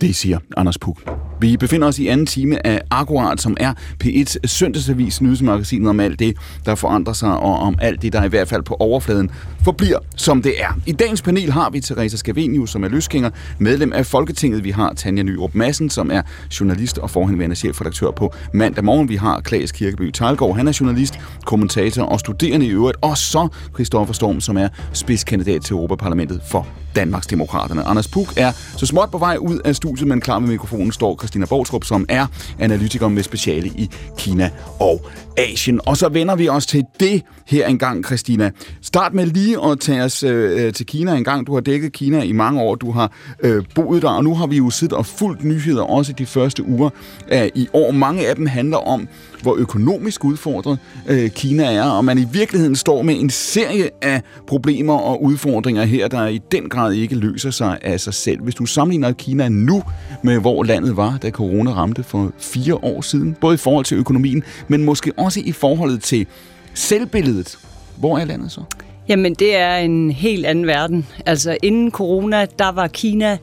Det 0.00 0.16
siger 0.16 0.38
Anders 0.56 0.78
Puk. 0.78 1.10
Vi 1.40 1.56
befinder 1.56 1.88
os 1.88 1.98
i 1.98 2.06
anden 2.06 2.26
time 2.26 2.66
af 2.66 2.80
Akkurat, 2.90 3.40
som 3.40 3.56
er 3.60 3.72
P1's 4.04 4.36
søndagsavis 4.46 5.20
nyhedsmagasinet 5.20 5.88
om 5.88 6.00
alt 6.00 6.18
det, 6.18 6.36
der 6.66 6.74
forandrer 6.74 7.12
sig, 7.12 7.36
og 7.36 7.58
om 7.58 7.76
alt 7.80 8.02
det, 8.02 8.12
der 8.12 8.24
i 8.24 8.28
hvert 8.28 8.48
fald 8.48 8.62
på 8.62 8.74
overfladen 8.74 9.30
forbliver, 9.64 9.98
som 10.16 10.42
det 10.42 10.62
er. 10.62 10.80
I 10.86 10.92
dagens 10.92 11.22
panel 11.22 11.52
har 11.52 11.70
vi 11.70 11.80
Teresa 11.80 12.16
Scavenius, 12.16 12.70
som 12.70 12.84
er 12.84 12.88
løsgænger, 12.88 13.30
medlem 13.58 13.92
af 13.92 14.06
Folketinget. 14.06 14.64
Vi 14.64 14.70
har 14.70 14.92
Tanja 14.92 15.22
Nyrup 15.22 15.54
Madsen, 15.54 15.90
som 15.90 16.10
er 16.10 16.22
journalist 16.60 16.98
og 16.98 17.10
forhenværende 17.10 17.56
chefredaktør 17.56 18.10
på 18.10 18.34
Mandag 18.52 18.84
Morgen. 18.84 19.08
Vi 19.08 19.16
har 19.16 19.40
Klaas 19.40 19.72
Kirkeby 19.72 20.10
Talgaard, 20.10 20.56
han 20.56 20.68
er 20.68 20.76
journalist, 20.80 21.14
kommentator 21.44 22.02
og 22.02 22.20
studerende 22.20 22.66
i 22.66 22.70
øvrigt. 22.70 22.98
Og 23.02 23.18
så 23.18 23.48
Christoffer 23.74 24.14
Storm, 24.14 24.40
som 24.40 24.56
er 24.56 24.68
spidskandidat 24.92 25.62
til 25.62 25.74
Europaparlamentet 25.74 26.40
for 26.50 26.66
Danmarks 26.96 27.26
Demokraterne. 27.26 27.82
Anders 27.82 28.08
Puk 28.08 28.32
er 28.36 28.52
så 28.76 28.86
småt 28.86 29.10
på 29.10 29.18
vej 29.18 29.36
ud 29.40 29.58
af 29.64 29.76
studiet, 29.76 30.08
men 30.08 30.20
klar 30.20 30.38
med 30.38 30.48
mikrofonen 30.48 30.92
står 30.92 31.16
Christina 31.18 31.46
Bortrup, 31.46 31.84
som 31.84 32.06
er 32.08 32.26
analytiker 32.58 33.08
med 33.08 33.22
speciale 33.22 33.68
i 33.68 33.90
Kina 34.18 34.50
og 34.80 35.06
Asien. 35.36 35.80
Og 35.86 35.96
så 35.96 36.08
vender 36.08 36.36
vi 36.36 36.48
os 36.48 36.66
til 36.66 36.84
det 37.00 37.22
her 37.46 37.66
engang, 37.66 38.04
Christina. 38.04 38.50
Start 38.82 39.14
med 39.14 39.26
lige 39.26 39.64
at 39.64 39.80
tage 39.80 40.02
os 40.02 40.22
øh, 40.22 40.66
øh, 40.66 40.72
til 40.72 40.86
Kina 40.86 41.14
engang. 41.14 41.46
Du 41.46 41.54
har 41.54 41.60
dækket 41.60 41.92
Kina 41.92 42.22
i 42.22 42.32
mange 42.32 42.60
år, 42.60 42.74
du 42.74 42.90
har 42.90 43.12
øh, 43.40 43.64
boet 43.74 44.02
der, 44.02 44.08
og 44.08 44.24
nu 44.24 44.34
har 44.34 44.46
vi 44.46 44.56
jo 44.56 44.70
siddet 44.70 44.98
og 44.98 45.06
fulgt 45.06 45.44
nyheder 45.44 45.82
også 45.82 46.12
de 46.12 46.26
første 46.26 46.68
uger 46.68 46.90
af 47.28 47.50
i 47.54 47.68
år. 47.72 47.90
Mange 47.90 48.28
af 48.28 48.36
dem 48.36 48.46
handler 48.46 48.76
om, 48.76 49.08
hvor 49.42 49.56
økonomisk 49.56 50.24
udfordret 50.24 50.78
øh, 51.08 51.30
Kina 51.30 51.64
er, 51.64 51.82
og 51.82 52.04
man 52.04 52.18
i 52.18 52.26
virkeligheden 52.32 52.76
står 52.76 53.02
med 53.02 53.20
en 53.20 53.30
serie 53.30 53.90
af 54.02 54.22
problemer 54.46 54.94
og 54.94 55.22
udfordringer 55.22 55.84
her, 55.84 56.08
der 56.08 56.26
i 56.26 56.40
den 56.52 56.68
grad 56.68 56.92
ikke 56.92 57.14
løser 57.14 57.50
sig 57.50 57.78
af 57.82 58.00
sig 58.00 58.14
selv. 58.14 58.42
Hvis 58.42 58.54
du 58.54 58.66
sammenligner 58.66 59.12
Kina 59.12 59.48
nu 59.48 59.82
med, 60.22 60.38
hvor 60.38 60.64
landet 60.64 60.96
var, 60.96 61.18
da 61.22 61.30
corona 61.30 61.70
ramte 61.70 62.02
for 62.02 62.32
fire 62.38 62.74
år 62.74 63.00
siden, 63.00 63.36
både 63.40 63.54
i 63.54 63.58
forhold 63.58 63.84
til 63.84 63.96
økonomien, 63.96 64.42
men 64.68 64.84
måske 64.84 65.12
også 65.16 65.40
i 65.44 65.52
forholdet 65.52 66.02
til 66.02 66.26
selvbilledet. 66.74 67.58
Hvor 67.96 68.18
er 68.18 68.24
landet 68.24 68.52
så? 68.52 68.60
Jamen, 69.08 69.34
det 69.34 69.56
er 69.56 69.76
en 69.76 70.10
helt 70.10 70.46
anden 70.46 70.66
verden. 70.66 71.06
Altså, 71.26 71.56
inden 71.62 71.90
corona, 71.90 72.46
der 72.58 72.72
var 72.72 72.86
Kina 72.86 73.38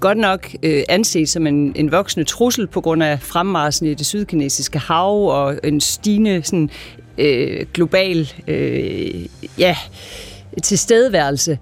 godt 0.00 0.18
nok 0.18 0.50
øh, 0.62 0.82
anset 0.88 1.28
som 1.28 1.46
en, 1.46 1.72
en 1.76 1.92
voksende 1.92 2.24
trussel 2.24 2.66
på 2.66 2.80
grund 2.80 3.02
af 3.02 3.20
fremmarsen 3.20 3.86
i 3.86 3.94
det 3.94 4.06
sydkinesiske 4.06 4.78
hav 4.78 5.26
og 5.26 5.60
en 5.64 5.80
stigende 5.80 6.42
sådan, 6.42 6.70
øh, 7.18 7.66
global 7.74 8.32
øh, 8.48 9.26
ja, 9.58 9.76
tilstedeværelse. 10.62 11.58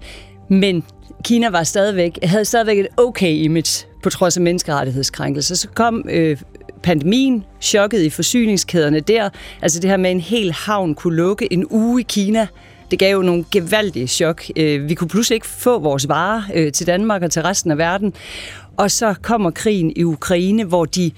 Men 0.49 0.83
Kina 1.23 1.49
var 1.49 1.63
stadigvæk, 1.63 2.19
havde 2.23 2.45
stadigvæk 2.45 2.79
et 2.79 2.87
okay 2.97 3.31
image 3.31 3.87
på 4.03 4.09
trods 4.09 4.37
af 4.37 4.43
menneskerettighedskrænkelser. 4.43 5.55
Så 5.55 5.67
kom 5.67 6.05
øh, 6.09 6.37
pandemien, 6.83 7.45
chokket 7.61 8.01
i 8.01 8.09
forsyningskæderne 8.09 8.99
der, 8.99 9.29
altså 9.61 9.79
det 9.79 9.89
her 9.89 9.97
med 9.97 10.11
en 10.11 10.19
hel 10.19 10.51
havn 10.51 10.95
kunne 10.95 11.15
lukke 11.15 11.53
en 11.53 11.65
uge 11.69 12.01
i 12.01 12.05
Kina, 12.09 12.47
det 12.91 12.99
gav 12.99 13.11
jo 13.11 13.21
nogle 13.21 13.45
gevaldige 13.51 14.07
chok. 14.07 14.43
Øh, 14.55 14.89
vi 14.89 14.95
kunne 14.95 15.07
pludselig 15.07 15.35
ikke 15.35 15.47
få 15.47 15.79
vores 15.79 16.07
varer 16.07 16.43
øh, 16.53 16.71
til 16.71 16.87
Danmark 16.87 17.21
og 17.21 17.31
til 17.31 17.41
resten 17.41 17.71
af 17.71 17.77
verden. 17.77 18.13
Og 18.77 18.91
så 18.91 19.15
kommer 19.21 19.51
krigen 19.51 19.93
i 19.95 20.03
Ukraine, 20.03 20.63
hvor 20.63 20.85
de 20.85 21.11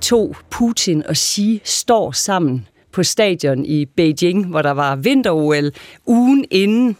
to, 0.00 0.34
Putin 0.50 1.06
og 1.06 1.16
Xi, 1.16 1.60
står 1.64 2.12
sammen 2.12 2.66
på 2.92 3.02
stadion 3.02 3.64
i 3.64 3.86
Beijing, 3.86 4.46
hvor 4.46 4.62
der 4.62 4.70
var 4.70 4.96
vinter-OL 4.96 5.72
ugen 6.06 6.44
inden 6.50 6.96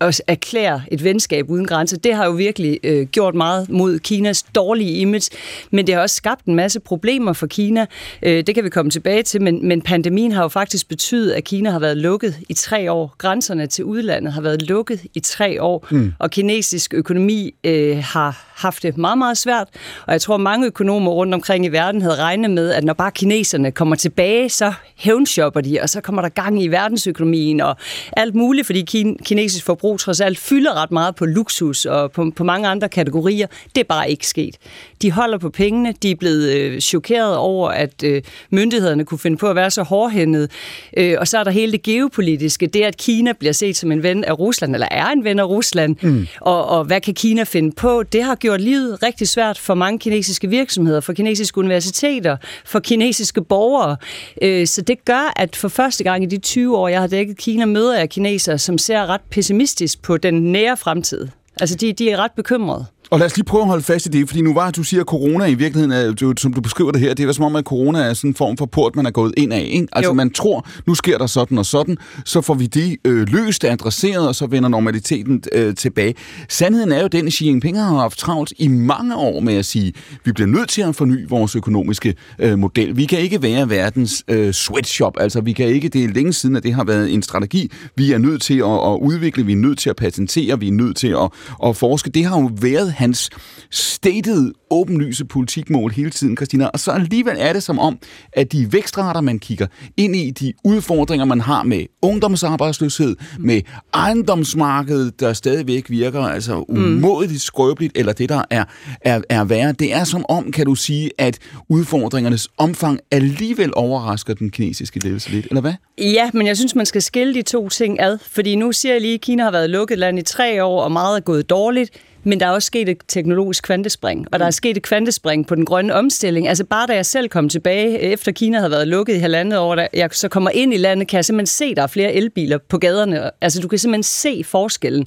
at 0.00 0.22
erklære 0.26 0.82
et 0.90 1.04
venskab 1.04 1.50
uden 1.50 1.66
grænser, 1.66 1.96
det 1.96 2.14
har 2.14 2.24
jo 2.24 2.30
virkelig 2.30 2.78
øh, 2.82 3.06
gjort 3.06 3.34
meget 3.34 3.68
mod 3.68 3.98
Kinas 3.98 4.42
dårlige 4.42 4.92
image, 4.92 5.30
men 5.70 5.86
det 5.86 5.94
har 5.94 6.02
også 6.02 6.16
skabt 6.16 6.44
en 6.44 6.54
masse 6.54 6.80
problemer 6.80 7.32
for 7.32 7.46
Kina. 7.46 7.86
Øh, 8.22 8.46
det 8.46 8.54
kan 8.54 8.64
vi 8.64 8.68
komme 8.68 8.90
tilbage 8.90 9.22
til, 9.22 9.42
men, 9.42 9.68
men 9.68 9.82
pandemien 9.82 10.32
har 10.32 10.42
jo 10.42 10.48
faktisk 10.48 10.88
betydet, 10.88 11.32
at 11.32 11.44
Kina 11.44 11.70
har 11.70 11.78
været 11.78 11.96
lukket 11.96 12.36
i 12.48 12.54
tre 12.54 12.92
år. 12.92 13.14
Grænserne 13.18 13.66
til 13.66 13.84
udlandet 13.84 14.32
har 14.32 14.40
været 14.40 14.62
lukket 14.62 15.00
i 15.14 15.20
tre 15.20 15.62
år, 15.62 15.86
mm. 15.90 16.12
og 16.18 16.30
kinesisk 16.30 16.94
økonomi 16.94 17.54
øh, 17.64 17.98
har 17.98 18.44
haft 18.54 18.82
det 18.82 18.96
meget, 18.96 19.18
meget 19.18 19.38
svært. 19.38 19.68
Og 20.06 20.12
jeg 20.12 20.20
tror, 20.20 20.36
mange 20.36 20.66
økonomer 20.66 21.12
rundt 21.12 21.34
omkring 21.34 21.64
i 21.64 21.68
verden 21.68 22.02
havde 22.02 22.16
regnet 22.16 22.50
med, 22.50 22.70
at 22.72 22.84
når 22.84 22.92
bare 22.92 23.10
kineserne 23.10 23.72
kommer 23.72 23.96
tilbage, 23.96 24.48
så 24.48 24.72
hævnshopper 24.96 25.60
de, 25.60 25.78
og 25.82 25.88
så 25.88 26.00
kommer 26.00 26.22
der 26.22 26.28
gang 26.28 26.62
i 26.62 26.68
verdensøkonomien 26.68 27.60
og 27.60 27.76
alt 28.16 28.34
muligt, 28.34 28.66
fordi 28.66 28.84
kin- 28.90 29.24
kinesisk 29.24 29.64
forbrug 29.64 29.85
forbrug 29.86 30.00
trods 30.00 30.20
alt 30.20 30.38
fylder 30.38 30.82
ret 30.82 30.90
meget 30.90 31.14
på 31.14 31.26
luksus 31.26 31.84
og 31.84 32.12
på, 32.12 32.32
på 32.36 32.44
mange 32.44 32.68
andre 32.68 32.88
kategorier. 32.88 33.46
Det 33.74 33.80
er 33.80 33.84
bare 33.84 34.10
ikke 34.10 34.26
sket. 34.26 34.56
De 35.02 35.12
holder 35.12 35.38
på 35.38 35.50
pengene, 35.50 35.94
de 36.02 36.10
er 36.10 36.14
blevet 36.14 36.52
øh, 36.52 36.80
chokeret 36.80 37.36
over, 37.36 37.70
at 37.70 38.02
øh, 38.04 38.22
myndighederne 38.50 39.04
kunne 39.04 39.18
finde 39.18 39.36
på 39.36 39.46
at 39.46 39.56
være 39.56 39.70
så 39.70 39.82
hårdhændet. 39.82 40.50
Øh, 40.96 41.16
og 41.18 41.28
så 41.28 41.38
er 41.38 41.44
der 41.44 41.50
hele 41.50 41.72
det 41.72 41.82
geopolitiske, 41.82 42.66
det 42.66 42.82
at 42.82 42.96
Kina 42.96 43.32
bliver 43.32 43.52
set 43.52 43.76
som 43.76 43.92
en 43.92 44.02
ven 44.02 44.24
af 44.24 44.38
Rusland, 44.38 44.74
eller 44.74 44.88
er 44.90 45.06
en 45.06 45.24
ven 45.24 45.38
af 45.38 45.44
Rusland, 45.44 45.96
mm. 46.02 46.26
og, 46.40 46.66
og 46.66 46.84
hvad 46.84 47.00
kan 47.00 47.14
Kina 47.14 47.42
finde 47.42 47.72
på? 47.72 48.02
Det 48.02 48.22
har 48.22 48.34
gjort 48.34 48.60
livet 48.60 49.02
rigtig 49.02 49.28
svært 49.28 49.58
for 49.58 49.74
mange 49.74 49.98
kinesiske 49.98 50.48
virksomheder, 50.48 51.00
for 51.00 51.12
kinesiske 51.12 51.58
universiteter, 51.58 52.36
for 52.64 52.80
kinesiske 52.80 53.42
borgere. 53.42 53.96
Øh, 54.42 54.66
så 54.66 54.82
det 54.82 55.04
gør, 55.04 55.32
at 55.36 55.56
for 55.56 55.68
første 55.68 56.04
gang 56.04 56.22
i 56.22 56.26
de 56.26 56.38
20 56.38 56.76
år, 56.76 56.88
jeg 56.88 57.00
har 57.00 57.06
dækket 57.06 57.36
Kina, 57.36 57.64
møder 57.64 57.98
jeg 57.98 58.10
kinesere, 58.10 58.58
som 58.58 58.78
ser 58.78 59.06
ret 59.06 59.20
pessimistisk 59.30 59.75
på 60.02 60.16
den 60.16 60.52
nære 60.52 60.76
fremtid. 60.76 61.28
Altså, 61.60 61.76
de, 61.76 61.92
de 61.92 62.10
er 62.10 62.16
ret 62.16 62.32
bekymrede. 62.32 62.86
Og 63.10 63.18
lad 63.18 63.26
os 63.26 63.36
lige 63.36 63.44
prøve 63.44 63.62
at 63.62 63.68
holde 63.68 63.82
fast 63.82 64.06
i 64.06 64.08
det, 64.08 64.28
fordi 64.28 64.42
nu 64.42 64.54
var 64.54 64.66
at 64.66 64.76
du 64.76 64.82
siger, 64.82 65.00
at 65.00 65.06
corona 65.06 65.44
i 65.44 65.54
virkeligheden, 65.54 65.92
er, 65.92 66.12
du, 66.12 66.34
som 66.38 66.52
du 66.52 66.60
beskriver 66.60 66.92
det 66.92 67.00
her, 67.00 67.14
det 67.14 67.28
er 67.28 67.32
som 67.32 67.44
om, 67.44 67.56
at 67.56 67.64
corona 67.64 67.98
er 67.98 68.14
sådan 68.14 68.30
en 68.30 68.34
form 68.34 68.56
for 68.56 68.66
port, 68.66 68.96
man 68.96 69.06
er 69.06 69.10
gået 69.10 69.34
ind 69.36 69.52
af. 69.52 69.68
Ikke? 69.70 69.86
Altså 69.92 70.10
jo. 70.10 70.14
man 70.14 70.30
tror, 70.30 70.66
nu 70.86 70.94
sker 70.94 71.18
der 71.18 71.26
sådan 71.26 71.58
og 71.58 71.66
sådan, 71.66 71.96
så 72.24 72.40
får 72.40 72.54
vi 72.54 72.66
det 72.66 72.96
øh, 73.04 73.28
løst, 73.28 73.64
adresseret, 73.64 74.28
og 74.28 74.34
så 74.34 74.46
vender 74.46 74.68
normaliteten 74.68 75.42
øh, 75.52 75.74
tilbage. 75.74 76.14
Sandheden 76.48 76.92
er 76.92 77.02
jo 77.02 77.06
den, 77.06 77.26
at 77.26 77.32
Xi 77.32 77.46
Jinping 77.46 77.78
har 77.78 77.96
haft 77.96 78.18
travlt 78.18 78.52
i 78.58 78.68
mange 78.68 79.16
år 79.16 79.40
med 79.40 79.54
at 79.54 79.64
sige, 79.64 79.92
vi 80.24 80.32
bliver 80.32 80.48
nødt 80.48 80.68
til 80.68 80.82
at 80.82 80.96
forny 80.96 81.28
vores 81.28 81.56
økonomiske 81.56 82.14
øh, 82.38 82.58
model. 82.58 82.96
Vi 82.96 83.04
kan 83.04 83.18
ikke 83.18 83.42
være 83.42 83.70
verdens 83.70 84.24
øh, 84.28 84.52
sweatshop, 84.52 85.16
altså 85.20 85.40
vi 85.40 85.52
kan 85.52 85.66
ikke, 85.66 85.88
det 85.88 86.04
er 86.04 86.08
længe 86.08 86.32
siden, 86.32 86.56
at 86.56 86.62
det 86.62 86.74
har 86.74 86.84
været 86.84 87.14
en 87.14 87.22
strategi, 87.22 87.70
vi 87.96 88.12
er 88.12 88.18
nødt 88.18 88.42
til 88.42 88.58
at, 88.58 88.92
at 88.92 88.98
udvikle, 89.00 89.46
vi 89.46 89.52
er 89.52 89.56
nødt 89.56 89.78
til 89.78 89.90
at 89.90 89.96
patentere, 89.96 90.60
vi 90.60 90.68
er 90.68 90.72
nødt 90.72 90.96
til 90.96 91.08
at, 91.08 91.30
at 91.64 91.76
forske. 91.76 92.10
Det 92.10 92.24
har 92.24 92.40
jo 92.40 92.50
været 92.60 92.95
hans 92.96 93.30
stated 93.70 94.52
åbenlyse 94.70 95.24
politikmål 95.24 95.92
hele 95.92 96.10
tiden, 96.10 96.36
Christina. 96.36 96.66
Og 96.66 96.80
så 96.80 96.90
alligevel 96.90 97.36
er 97.38 97.52
det 97.52 97.62
som 97.62 97.78
om, 97.78 97.98
at 98.32 98.52
de 98.52 98.72
vækstrater, 98.72 99.20
man 99.20 99.38
kigger 99.38 99.66
ind 99.96 100.16
i, 100.16 100.30
de 100.30 100.52
udfordringer, 100.64 101.24
man 101.24 101.40
har 101.40 101.62
med 101.62 101.86
ungdomsarbejdsløshed, 102.02 103.16
med 103.38 103.60
ejendomsmarkedet, 103.94 105.20
der 105.20 105.32
stadigvæk 105.32 105.90
virker 105.90 106.20
altså 106.20 106.64
umådeligt 106.68 107.42
skrøbeligt, 107.42 107.92
eller 107.98 108.12
det, 108.12 108.28
der 108.28 108.42
er, 108.50 108.64
er, 109.00 109.20
er 109.28 109.44
værre. 109.44 109.72
Det 109.72 109.94
er 109.94 110.04
som 110.04 110.24
om, 110.28 110.52
kan 110.52 110.66
du 110.66 110.74
sige, 110.74 111.10
at 111.18 111.38
udfordringernes 111.68 112.48
omfang 112.58 113.00
alligevel 113.10 113.72
overrasker 113.74 114.34
den 114.34 114.50
kinesiske 114.50 114.98
ledelse 114.98 115.30
lidt, 115.30 115.46
eller 115.46 115.60
hvad? 115.60 115.74
Ja, 115.98 116.30
men 116.34 116.46
jeg 116.46 116.56
synes, 116.56 116.74
man 116.74 116.86
skal 116.86 117.02
skille 117.02 117.34
de 117.34 117.42
to 117.42 117.68
ting 117.68 118.00
ad, 118.00 118.18
fordi 118.30 118.56
nu 118.56 118.72
siger 118.72 118.92
jeg 118.92 119.00
lige, 119.00 119.14
at 119.14 119.20
Kina 119.20 119.42
har 119.42 119.50
været 119.50 119.70
lukket 119.70 119.98
land 119.98 120.18
i 120.18 120.22
tre 120.22 120.64
år, 120.64 120.82
og 120.82 120.92
meget 120.92 121.16
er 121.16 121.20
gået 121.20 121.50
dårligt 121.50 121.90
men 122.26 122.40
der 122.40 122.46
er 122.46 122.50
også 122.50 122.66
sket 122.66 122.88
et 122.88 122.98
teknologisk 123.08 123.64
kvantespring, 123.64 124.26
og 124.32 124.38
der 124.38 124.46
er 124.46 124.50
sket 124.50 124.76
et 124.76 124.82
kvantespring 124.82 125.46
på 125.46 125.54
den 125.54 125.64
grønne 125.64 125.94
omstilling. 125.94 126.48
Altså 126.48 126.64
bare 126.64 126.86
da 126.86 126.94
jeg 126.94 127.06
selv 127.06 127.28
kom 127.28 127.48
tilbage, 127.48 128.00
efter 128.00 128.32
Kina 128.32 128.58
havde 128.58 128.70
været 128.70 128.88
lukket 128.88 129.14
i 129.14 129.18
halvandet 129.18 129.58
år, 129.58 129.74
da 129.74 129.88
jeg 129.92 130.08
så 130.12 130.28
kommer 130.28 130.50
ind 130.50 130.74
i 130.74 130.76
landet, 130.76 131.08
kan 131.08 131.16
jeg 131.16 131.24
simpelthen 131.24 131.46
se, 131.46 131.64
at 131.64 131.76
der 131.76 131.82
er 131.82 131.86
flere 131.86 132.12
elbiler 132.12 132.58
på 132.68 132.78
gaderne. 132.78 133.30
Altså 133.40 133.60
du 133.60 133.68
kan 133.68 133.78
simpelthen 133.78 134.02
se 134.02 134.44
forskellen. 134.44 135.06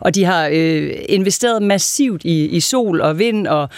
Og 0.00 0.14
de 0.14 0.24
har 0.24 0.48
øh, 0.52 0.90
investeret 1.08 1.62
massivt 1.62 2.24
i, 2.24 2.46
i 2.46 2.60
sol 2.60 3.00
og 3.00 3.18
vind, 3.18 3.46
og 3.46 3.68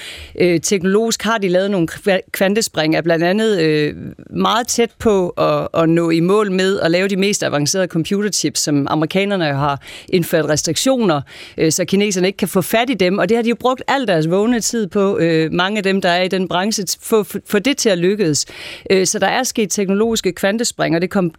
øh, 0.41 0.61
teknologisk 0.61 1.23
har 1.23 1.39
de 1.39 1.49
lavet 1.49 1.71
nogle 1.71 1.89
kvantespring, 2.33 2.97
er 2.97 3.03
blandt 3.03 3.25
andet 3.25 3.61
øh, 3.61 3.95
meget 4.31 4.67
tæt 4.67 4.91
på 4.99 5.29
at, 5.29 5.83
at 5.83 5.89
nå 5.89 6.11
i 6.11 6.21
mål 6.21 6.53
med 6.53 6.81
at 6.81 6.91
lave 6.91 7.09
de 7.09 7.17
mest 7.17 7.43
avancerede 7.43 7.89
computerchips, 7.89 8.61
som 8.61 8.87
amerikanerne 8.91 9.45
har 9.45 9.81
indført 10.09 10.45
restriktioner, 10.45 11.21
øh, 11.59 11.73
så 11.73 11.85
kineserne 11.85 12.27
ikke 12.27 12.37
kan 12.37 12.49
få 12.49 12.61
fat 12.61 12.80
fat 12.81 12.91
i 12.91 12.95
dem, 12.95 13.19
og 13.19 13.29
det 13.29 13.37
har 13.37 13.43
de 13.43 13.49
jo 13.49 13.55
brugt 13.55 13.83
al 13.89 14.07
deres 14.07 14.31
vågne 14.31 14.61
tid 14.61 14.87
på, 14.87 15.19
øh, 15.19 15.53
mange 15.53 15.77
af 15.77 15.83
dem, 15.83 16.01
der 16.01 16.09
er 16.09 16.23
i 16.23 16.29
den 16.29 16.49
branche, 16.49 16.85
for, 17.01 17.23
for, 17.23 17.39
for 17.47 17.59
det 17.59 17.77
til 17.77 17.89
at 17.89 17.99
lykkes. 17.99 18.47
Øh, 18.91 19.07
så 19.07 19.19
der 19.19 19.27
er 19.27 19.43
sket 19.43 19.71
teknologiske 19.71 20.33
kvantespring, 20.33 20.95
og 20.95 21.03
det 21.03 21.11
kom 21.11 21.31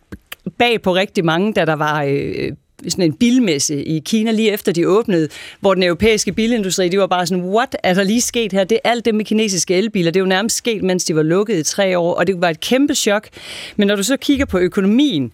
bag 0.58 0.82
på 0.82 0.96
rigtig 0.96 1.26
mange, 1.26 1.54
da 1.54 1.66
der 1.66 1.74
var 1.74 2.04
øh, 2.04 2.34
øh, 2.38 2.52
sådan 2.88 3.06
en 3.06 3.14
bilmesse 3.14 3.84
i 3.84 4.00
Kina 4.00 4.32
lige 4.32 4.52
efter 4.52 4.72
de 4.72 4.88
åbnede, 4.88 5.30
hvor 5.60 5.74
den 5.74 5.84
europæiske 5.84 6.32
bilindustri, 6.32 6.90
de 6.90 7.00
var 7.00 7.08
bare 7.08 7.28
sådan, 7.28 7.44
what 7.44 7.76
er 7.84 7.94
der 7.94 8.04
lige 8.04 8.22
sket 8.22 8.52
her? 8.52 8.64
Det 8.64 8.80
er 8.84 8.90
alt 8.90 9.06
det 9.06 9.16
med 9.16 9.26
kinesiske 9.26 9.76
elbiler. 9.76 10.12
Det 10.12 10.20
er 10.20 10.24
jo 10.24 10.28
nærmest 10.28 10.56
sket, 10.56 10.84
mens 10.84 11.04
de 11.04 11.16
var 11.16 11.24
lukket 11.24 11.58
i 11.58 11.64
tre 11.64 11.98
år, 11.98 12.14
og 12.14 12.28
det 12.28 12.42
var 12.42 12.50
et 12.50 12.60
kæmpe 12.60 12.96
chok. 12.96 13.28
Men 13.76 13.88
når 13.88 13.96
du 13.96 14.04
så 14.04 14.18
kigger 14.18 14.46
på 14.46 14.58
økonomien, 14.60 15.32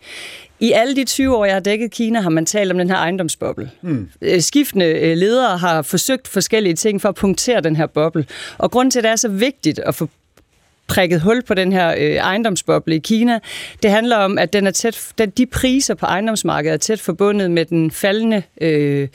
i 0.59 0.71
alle 0.71 0.95
de 0.95 1.03
20 1.03 1.37
år, 1.37 1.45
jeg 1.45 1.55
har 1.55 1.59
dækket 1.59 1.91
Kina, 1.91 2.21
har 2.21 2.29
man 2.29 2.45
talt 2.45 2.71
om 2.71 2.77
den 2.77 2.89
her 2.89 2.97
ejendomsboble. 2.97 3.71
Mm. 3.81 4.09
Skiftende 4.39 4.85
øh, 4.85 5.17
ledere 5.17 5.57
har 5.57 5.81
forsøgt 5.81 6.27
forskellige 6.27 6.75
ting 6.75 7.01
for 7.01 7.09
at 7.09 7.15
punktere 7.15 7.61
den 7.61 7.75
her 7.75 7.85
boble. 7.85 8.25
Og 8.57 8.71
grund 8.71 8.91
til, 8.91 8.99
at 8.99 9.03
det 9.03 9.11
er 9.11 9.15
så 9.15 9.27
vigtigt 9.27 9.79
at 9.79 9.95
få 9.95 10.09
prikket 10.87 11.21
hul 11.21 11.43
på 11.43 11.53
den 11.53 11.71
her 11.71 11.95
øh, 11.97 12.15
ejendomsboble 12.15 12.95
i 12.95 12.99
Kina. 12.99 13.39
Det 13.83 13.91
handler 13.91 14.17
om, 14.17 14.37
at 14.37 14.53
den 14.53 14.67
er 14.67 14.71
tæt, 14.71 15.11
den, 15.17 15.29
de 15.29 15.45
priser 15.45 15.93
på 15.93 16.05
ejendomsmarkedet 16.05 16.73
er 16.73 16.77
tæt 16.77 16.99
forbundet 16.99 17.51
med 17.51 17.65
den 17.65 17.91
faldende 17.91 18.43
øh, 18.61 19.07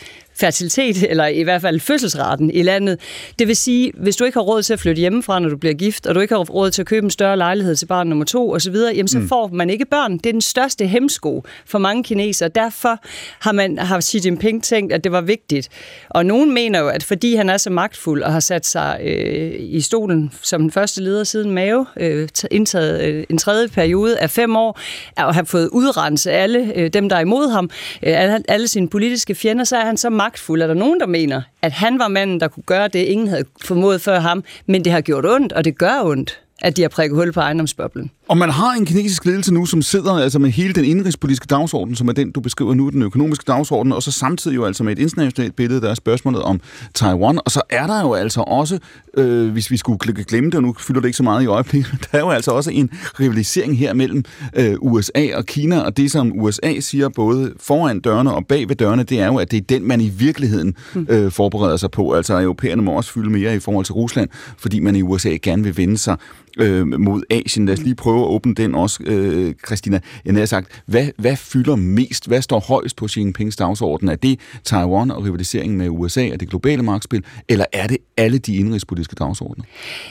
fertilitet, 0.42 1.10
eller 1.10 1.26
i 1.26 1.42
hvert 1.42 1.62
fald 1.62 1.80
fødselsraten 1.80 2.50
i 2.50 2.62
landet. 2.62 3.00
Det 3.38 3.48
vil 3.48 3.56
sige, 3.56 3.92
hvis 3.94 4.16
du 4.16 4.24
ikke 4.24 4.36
har 4.36 4.42
råd 4.42 4.62
til 4.62 4.72
at 4.72 4.80
flytte 4.80 5.00
hjemmefra, 5.00 5.38
når 5.38 5.48
du 5.48 5.56
bliver 5.56 5.74
gift, 5.74 6.06
og 6.06 6.14
du 6.14 6.20
ikke 6.20 6.34
har 6.34 6.40
råd 6.40 6.70
til 6.70 6.82
at 6.82 6.86
købe 6.86 7.04
en 7.04 7.10
større 7.10 7.36
lejlighed 7.36 7.76
til 7.76 7.86
barn 7.86 8.06
nummer 8.06 8.24
to 8.24 8.52
osv., 8.52 8.74
jamen 8.74 9.08
så 9.08 9.18
mm. 9.18 9.28
får 9.28 9.50
man 9.52 9.70
ikke 9.70 9.84
børn. 9.84 10.12
Det 10.12 10.26
er 10.26 10.32
den 10.32 10.40
største 10.40 10.86
hemsko 10.86 11.44
for 11.66 11.78
mange 11.78 12.04
kinesere. 12.04 12.48
Derfor 12.48 12.98
har, 13.40 13.52
man, 13.52 13.78
har 13.78 14.00
Xi 14.00 14.20
Jinping 14.24 14.64
tænkt, 14.64 14.92
at 14.92 15.04
det 15.04 15.12
var 15.12 15.20
vigtigt. 15.20 15.68
Og 16.08 16.26
nogen 16.26 16.54
mener 16.54 16.80
jo, 16.80 16.88
at 16.88 17.02
fordi 17.02 17.34
han 17.34 17.50
er 17.50 17.56
så 17.56 17.70
magtfuld 17.70 18.22
og 18.22 18.32
har 18.32 18.40
sat 18.40 18.66
sig 18.66 19.00
øh, 19.04 19.52
i 19.58 19.80
stolen 19.80 20.32
som 20.42 20.60
den 20.60 20.70
første 20.70 21.02
leder 21.02 21.24
siden 21.24 21.50
Mao, 21.50 21.84
øh, 21.96 22.28
indtaget 22.50 23.02
øh, 23.02 23.24
en 23.30 23.38
tredje 23.38 23.68
periode 23.68 24.18
af 24.18 24.30
fem 24.30 24.56
år, 24.56 24.80
og 25.16 25.34
har 25.34 25.44
fået 25.44 25.68
udrenset 25.72 26.30
alle 26.30 26.72
øh, 26.76 26.88
dem, 26.88 27.08
der 27.08 27.16
er 27.16 27.20
imod 27.20 27.50
ham, 27.50 27.70
øh, 28.02 28.20
alle, 28.22 28.42
alle 28.48 28.68
sine 28.68 28.88
politiske 28.88 29.34
fjender, 29.34 29.64
så 29.64 29.76
er 29.76 29.84
han 29.84 29.96
så 29.96 30.10
magtfuld. 30.32 30.62
Er 30.62 30.66
der 30.66 30.74
nogen, 30.74 31.00
der 31.00 31.06
mener, 31.06 31.42
at 31.62 31.72
han 31.72 31.98
var 31.98 32.08
manden, 32.08 32.40
der 32.40 32.48
kunne 32.48 32.62
gøre 32.66 32.88
det, 32.88 32.98
ingen 32.98 33.28
havde 33.28 33.44
formået 33.64 34.00
før 34.00 34.20
ham, 34.20 34.44
men 34.66 34.84
det 34.84 34.92
har 34.92 35.00
gjort 35.00 35.26
ondt, 35.26 35.52
og 35.52 35.64
det 35.64 35.78
gør 35.78 36.02
ondt, 36.04 36.40
at 36.62 36.76
de 36.76 36.82
har 36.82 36.88
prikket 36.88 37.16
hul 37.16 37.32
på 37.32 37.40
ejendomsboblen? 37.40 38.10
Og 38.28 38.38
man 38.38 38.50
har 38.50 38.72
en 38.72 38.86
kinesisk 38.86 39.24
ledelse 39.24 39.54
nu, 39.54 39.66
som 39.66 39.82
sidder 39.82 40.12
altså 40.12 40.38
med 40.38 40.50
hele 40.50 40.72
den 40.72 40.84
indrigspolitiske 40.84 41.46
dagsorden, 41.46 41.96
som 41.96 42.08
er 42.08 42.12
den, 42.12 42.30
du 42.30 42.40
beskriver 42.40 42.74
nu, 42.74 42.88
den 42.88 43.02
økonomiske 43.02 43.44
dagsorden, 43.46 43.92
og 43.92 44.02
så 44.02 44.12
samtidig 44.12 44.56
jo 44.56 44.64
altså 44.64 44.84
med 44.84 44.92
et 44.92 44.98
internationalt 44.98 45.56
billede, 45.56 45.80
der 45.80 45.90
er 45.90 45.94
spørgsmålet 45.94 46.42
om 46.42 46.60
Taiwan. 46.94 47.38
Og 47.44 47.50
så 47.50 47.62
er 47.70 47.86
der 47.86 48.00
jo 48.00 48.14
altså 48.14 48.40
også, 48.40 48.78
øh, 49.16 49.52
hvis 49.52 49.70
vi 49.70 49.76
skulle 49.76 49.98
glemme 49.98 50.50
det, 50.50 50.54
og 50.54 50.62
nu 50.62 50.74
fylder 50.78 51.00
det 51.00 51.08
ikke 51.08 51.16
så 51.16 51.22
meget 51.22 51.42
i 51.42 51.46
øjeblikket, 51.46 52.08
der 52.12 52.18
er 52.18 52.22
jo 52.22 52.30
altså 52.30 52.50
også 52.50 52.70
en 52.70 52.90
rivalisering 53.20 53.78
her 53.78 53.94
mellem 53.94 54.24
øh, 54.56 54.74
USA 54.80 55.36
og 55.36 55.46
Kina, 55.46 55.80
og 55.80 55.96
det 55.96 56.10
som 56.10 56.32
USA 56.40 56.80
siger 56.80 57.08
både 57.08 57.52
foran 57.60 58.00
dørene 58.00 58.34
og 58.34 58.46
bag 58.46 58.68
ved 58.68 58.76
dørene, 58.76 59.02
det 59.02 59.20
er 59.20 59.26
jo, 59.26 59.36
at 59.36 59.50
det 59.50 59.56
er 59.56 59.64
den, 59.68 59.88
man 59.88 60.00
i 60.00 60.08
virkeligheden 60.08 60.74
hmm. 60.94 61.06
øh, 61.10 61.30
forbereder 61.30 61.76
sig 61.76 61.90
på. 61.90 62.12
Altså 62.12 62.40
europæerne 62.40 62.82
må 62.82 62.92
også 62.92 63.12
fylde 63.12 63.30
mere 63.30 63.56
i 63.56 63.58
forhold 63.58 63.84
til 63.84 63.92
Rusland, 63.92 64.28
fordi 64.58 64.80
man 64.80 64.96
i 64.96 65.02
USA 65.02 65.28
gerne 65.42 65.62
vil 65.62 65.76
vende 65.76 65.98
sig 65.98 66.16
øh, 66.58 67.00
mod 67.00 67.22
Asien. 67.30 67.66
Lad 67.66 67.74
os 67.74 67.82
lige 67.82 67.94
prøve 67.94 68.11
at 68.20 68.26
åbne 68.26 68.54
den 68.54 68.74
også, 68.74 69.02
øh, 69.02 69.54
Christina. 69.66 70.00
Jeg 70.24 70.34
har 70.34 70.46
sagt, 70.46 70.82
hvad, 70.86 71.06
hvad 71.18 71.36
fylder 71.36 71.76
mest? 71.76 72.26
Hvad 72.26 72.42
står 72.42 72.60
højst 72.60 72.96
på 72.96 73.08
Xi 73.08 73.20
Jinpings 73.20 73.56
dagsorden? 73.56 74.08
Er 74.08 74.16
det 74.16 74.40
Taiwan 74.64 75.10
og 75.10 75.24
rivaliseringen 75.24 75.78
med 75.78 75.88
USA 75.88 76.32
og 76.32 76.40
det 76.40 76.48
globale 76.48 76.82
markedspil, 76.82 77.24
eller 77.48 77.64
er 77.72 77.86
det 77.86 77.96
alle 78.16 78.38
de 78.38 78.56
indrigspolitiske 78.56 79.14
dagsordner? 79.14 79.64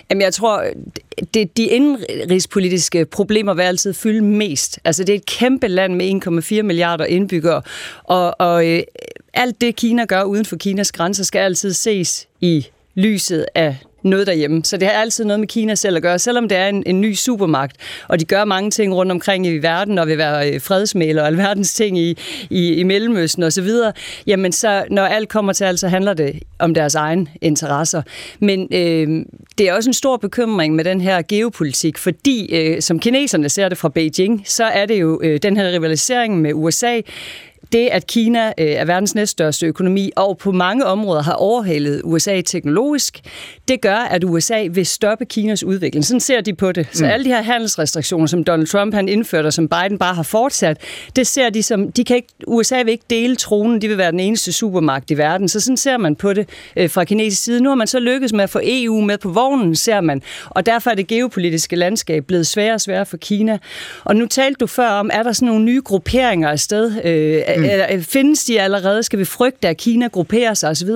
Jamen, 0.09 0.21
jeg 0.21 0.33
tror, 0.33 0.63
det, 1.33 1.57
de 1.57 1.63
indrigspolitiske 1.63 3.05
problemer 3.05 3.53
vil 3.53 3.63
altid 3.63 3.93
fylde 3.93 4.21
mest. 4.21 4.79
Altså, 4.83 5.03
det 5.03 5.13
er 5.13 5.17
et 5.17 5.25
kæmpe 5.25 5.67
land 5.67 5.95
med 5.95 6.51
1,4 6.59 6.61
milliarder 6.61 7.05
indbyggere, 7.05 7.61
og, 8.03 8.35
og 8.39 8.67
øh, 8.67 8.83
alt 9.33 9.61
det, 9.61 9.75
Kina 9.75 10.05
gør 10.05 10.23
uden 10.23 10.45
for 10.45 10.55
Kinas 10.55 10.91
grænser, 10.91 11.23
skal 11.23 11.39
altid 11.39 11.73
ses 11.73 12.27
i 12.41 12.67
lyset 12.95 13.45
af 13.55 13.77
noget 14.03 14.27
derhjemme. 14.27 14.65
Så 14.65 14.77
det 14.77 14.87
har 14.87 14.93
altid 14.93 15.25
noget 15.25 15.39
med 15.39 15.47
Kina 15.47 15.75
selv 15.75 15.95
at 15.95 16.01
gøre, 16.01 16.19
selvom 16.19 16.49
det 16.49 16.57
er 16.57 16.67
en, 16.67 16.83
en 16.85 17.01
ny 17.01 17.13
supermagt, 17.13 17.75
og 18.07 18.19
de 18.19 18.25
gør 18.25 18.45
mange 18.45 18.71
ting 18.71 18.95
rundt 18.95 19.11
omkring 19.11 19.47
i 19.47 19.57
verden, 19.57 19.97
og 19.97 20.07
vil 20.07 20.17
være 20.17 20.51
øh, 20.51 20.61
fredsmæler 20.61 21.21
og 21.21 21.27
alverdens 21.31 21.73
ting 21.73 21.97
i, 21.97 22.17
i, 22.49 22.73
i 22.73 22.83
Mellemøsten 22.83 23.43
osv., 23.43 23.69
jamen 24.27 24.51
så 24.51 24.83
når 24.89 25.03
alt 25.03 25.29
kommer 25.29 25.53
til 25.53 25.63
alt, 25.63 25.79
så 25.79 25.87
handler 25.87 26.13
det 26.13 26.39
om 26.59 26.73
deres 26.73 26.95
egen 26.95 27.29
interesser. 27.41 28.01
Men 28.39 28.67
øh, 28.71 29.25
det 29.57 29.69
er 29.69 29.73
også 29.73 29.89
en 29.89 29.93
stor 29.93 30.17
bekymring 30.17 30.75
med 30.75 30.83
den 30.83 31.01
her 31.01 31.21
geopolitik, 31.27 31.97
fordi 31.97 32.55
øh, 32.55 32.81
som 32.81 32.99
kineserne 32.99 33.49
ser 33.49 33.69
det 33.69 33.77
fra 33.77 33.89
Beijing, 33.89 34.43
så 34.45 34.63
er 34.63 34.85
det 34.85 35.01
jo 35.01 35.19
øh, 35.23 35.39
den 35.43 35.57
her 35.57 35.71
rivalisering 35.71 36.41
med 36.41 36.51
USA, 36.53 37.01
det, 37.73 37.87
at 37.91 38.07
Kina 38.07 38.47
øh, 38.47 38.53
er 38.57 38.85
verdens 38.85 39.15
næststørste 39.15 39.65
økonomi, 39.65 40.11
og 40.15 40.37
på 40.37 40.51
mange 40.51 40.85
områder 40.85 41.23
har 41.23 41.33
overhalet 41.33 42.01
USA 42.03 42.41
teknologisk, 42.41 43.19
det 43.67 43.81
gør, 43.81 43.95
at 43.95 44.23
USA 44.23 44.67
vil 44.71 44.85
stoppe 44.85 45.25
Kinas 45.25 45.63
udvikling. 45.63 46.05
Sådan 46.05 46.19
ser 46.19 46.41
de 46.41 46.53
på 46.53 46.71
det. 46.71 46.87
Så 46.91 47.03
mm. 47.03 47.11
alle 47.11 47.23
de 47.23 47.29
her 47.29 47.41
handelsrestriktioner, 47.41 48.27
som 48.27 48.43
Donald 48.43 48.67
Trump 48.67 48.93
han 48.93 49.09
indførte, 49.09 49.47
og 49.47 49.53
som 49.53 49.67
Biden 49.67 49.97
bare 49.97 50.13
har 50.13 50.23
fortsat, 50.23 50.77
det 51.15 51.27
ser 51.27 51.49
de 51.49 51.63
som, 51.63 51.91
de 51.91 52.03
kan 52.03 52.15
ikke, 52.15 52.27
USA 52.47 52.77
vil 52.77 52.91
ikke 52.91 53.05
dele 53.09 53.35
tronen, 53.35 53.81
de 53.81 53.87
vil 53.87 53.97
være 53.97 54.11
den 54.11 54.19
eneste 54.19 54.51
supermagt 54.51 55.11
i 55.11 55.17
verden. 55.17 55.47
Så 55.47 55.59
sådan 55.59 55.77
ser 55.77 55.97
man 55.97 56.15
på 56.15 56.33
det 56.33 56.49
øh, 56.75 56.89
fra 56.89 57.03
kinesisk 57.03 57.43
side. 57.43 57.61
Nu 57.61 57.69
har 57.69 57.75
man 57.75 57.87
så 57.87 57.99
lykkes 57.99 58.33
med 58.33 58.43
at 58.43 58.49
få 58.49 58.59
EU 58.63 59.01
med 59.01 59.17
på 59.17 59.29
vognen, 59.29 59.75
ser 59.75 60.01
man. 60.01 60.21
Og 60.49 60.65
derfor 60.65 60.89
er 60.89 60.95
det 60.95 61.07
geopolitiske 61.07 61.75
landskab 61.75 62.25
blevet 62.25 62.47
sværere 62.47 62.73
og 62.73 62.81
sværere 62.81 63.05
for 63.05 63.17
Kina. 63.17 63.57
Og 64.03 64.15
nu 64.15 64.25
talte 64.25 64.57
du 64.59 64.67
før 64.67 64.89
om, 64.89 65.09
er 65.13 65.23
der 65.23 65.31
sådan 65.31 65.47
nogle 65.47 65.65
nye 65.65 65.81
grupperinger 65.81 66.49
afsted? 66.49 66.91
Øh, 67.05 67.41
mm. 67.57 68.03
findes 68.03 68.43
de 68.43 68.61
allerede? 68.61 69.03
Skal 69.03 69.19
vi 69.19 69.25
frygte, 69.25 69.67
at 69.67 69.77
Kina 69.77 70.07
grupperer 70.07 70.53
sig 70.53 70.69
osv.? 70.69 70.89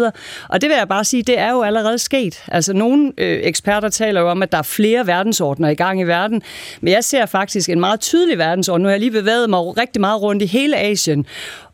Og 0.50 0.62
det 0.62 0.70
vil 0.70 0.78
jeg 0.78 0.88
bare 0.88 1.04
sige, 1.04 1.24
det 1.24 1.40
er 1.40 1.52
jo 1.52 1.62
allerede 1.62 1.98
sket. 1.98 2.44
Altså 2.48 2.74
nogle 2.74 3.14
øh, 3.18 3.40
eksperter 3.44 3.90
taler 3.90 4.22
jo 4.22 4.30
om, 4.30 4.44
at 4.44 4.52
der 4.52 4.58
er 4.58 4.62
flere 4.62 5.08
verdensordner 5.08 5.70
i 5.70 5.76
gang 5.76 6.02
i 6.02 6.04
verden. 6.04 6.42
Men 6.82 6.94
jeg 6.94 7.04
ser 7.04 7.26
faktisk 7.26 7.70
en 7.70 7.80
meget 7.80 8.00
tydelig 8.00 8.38
verdensorden. 8.38 8.82
Nu 8.82 8.88
har 8.88 8.94
jeg 8.94 9.00
lige 9.00 9.12
bevæget 9.12 9.50
mig 9.50 9.78
rigtig 9.78 10.02
meget 10.02 10.22
rundt 10.22 10.44
i 10.44 10.46
hele 10.46 10.78
Asien. 10.78 11.26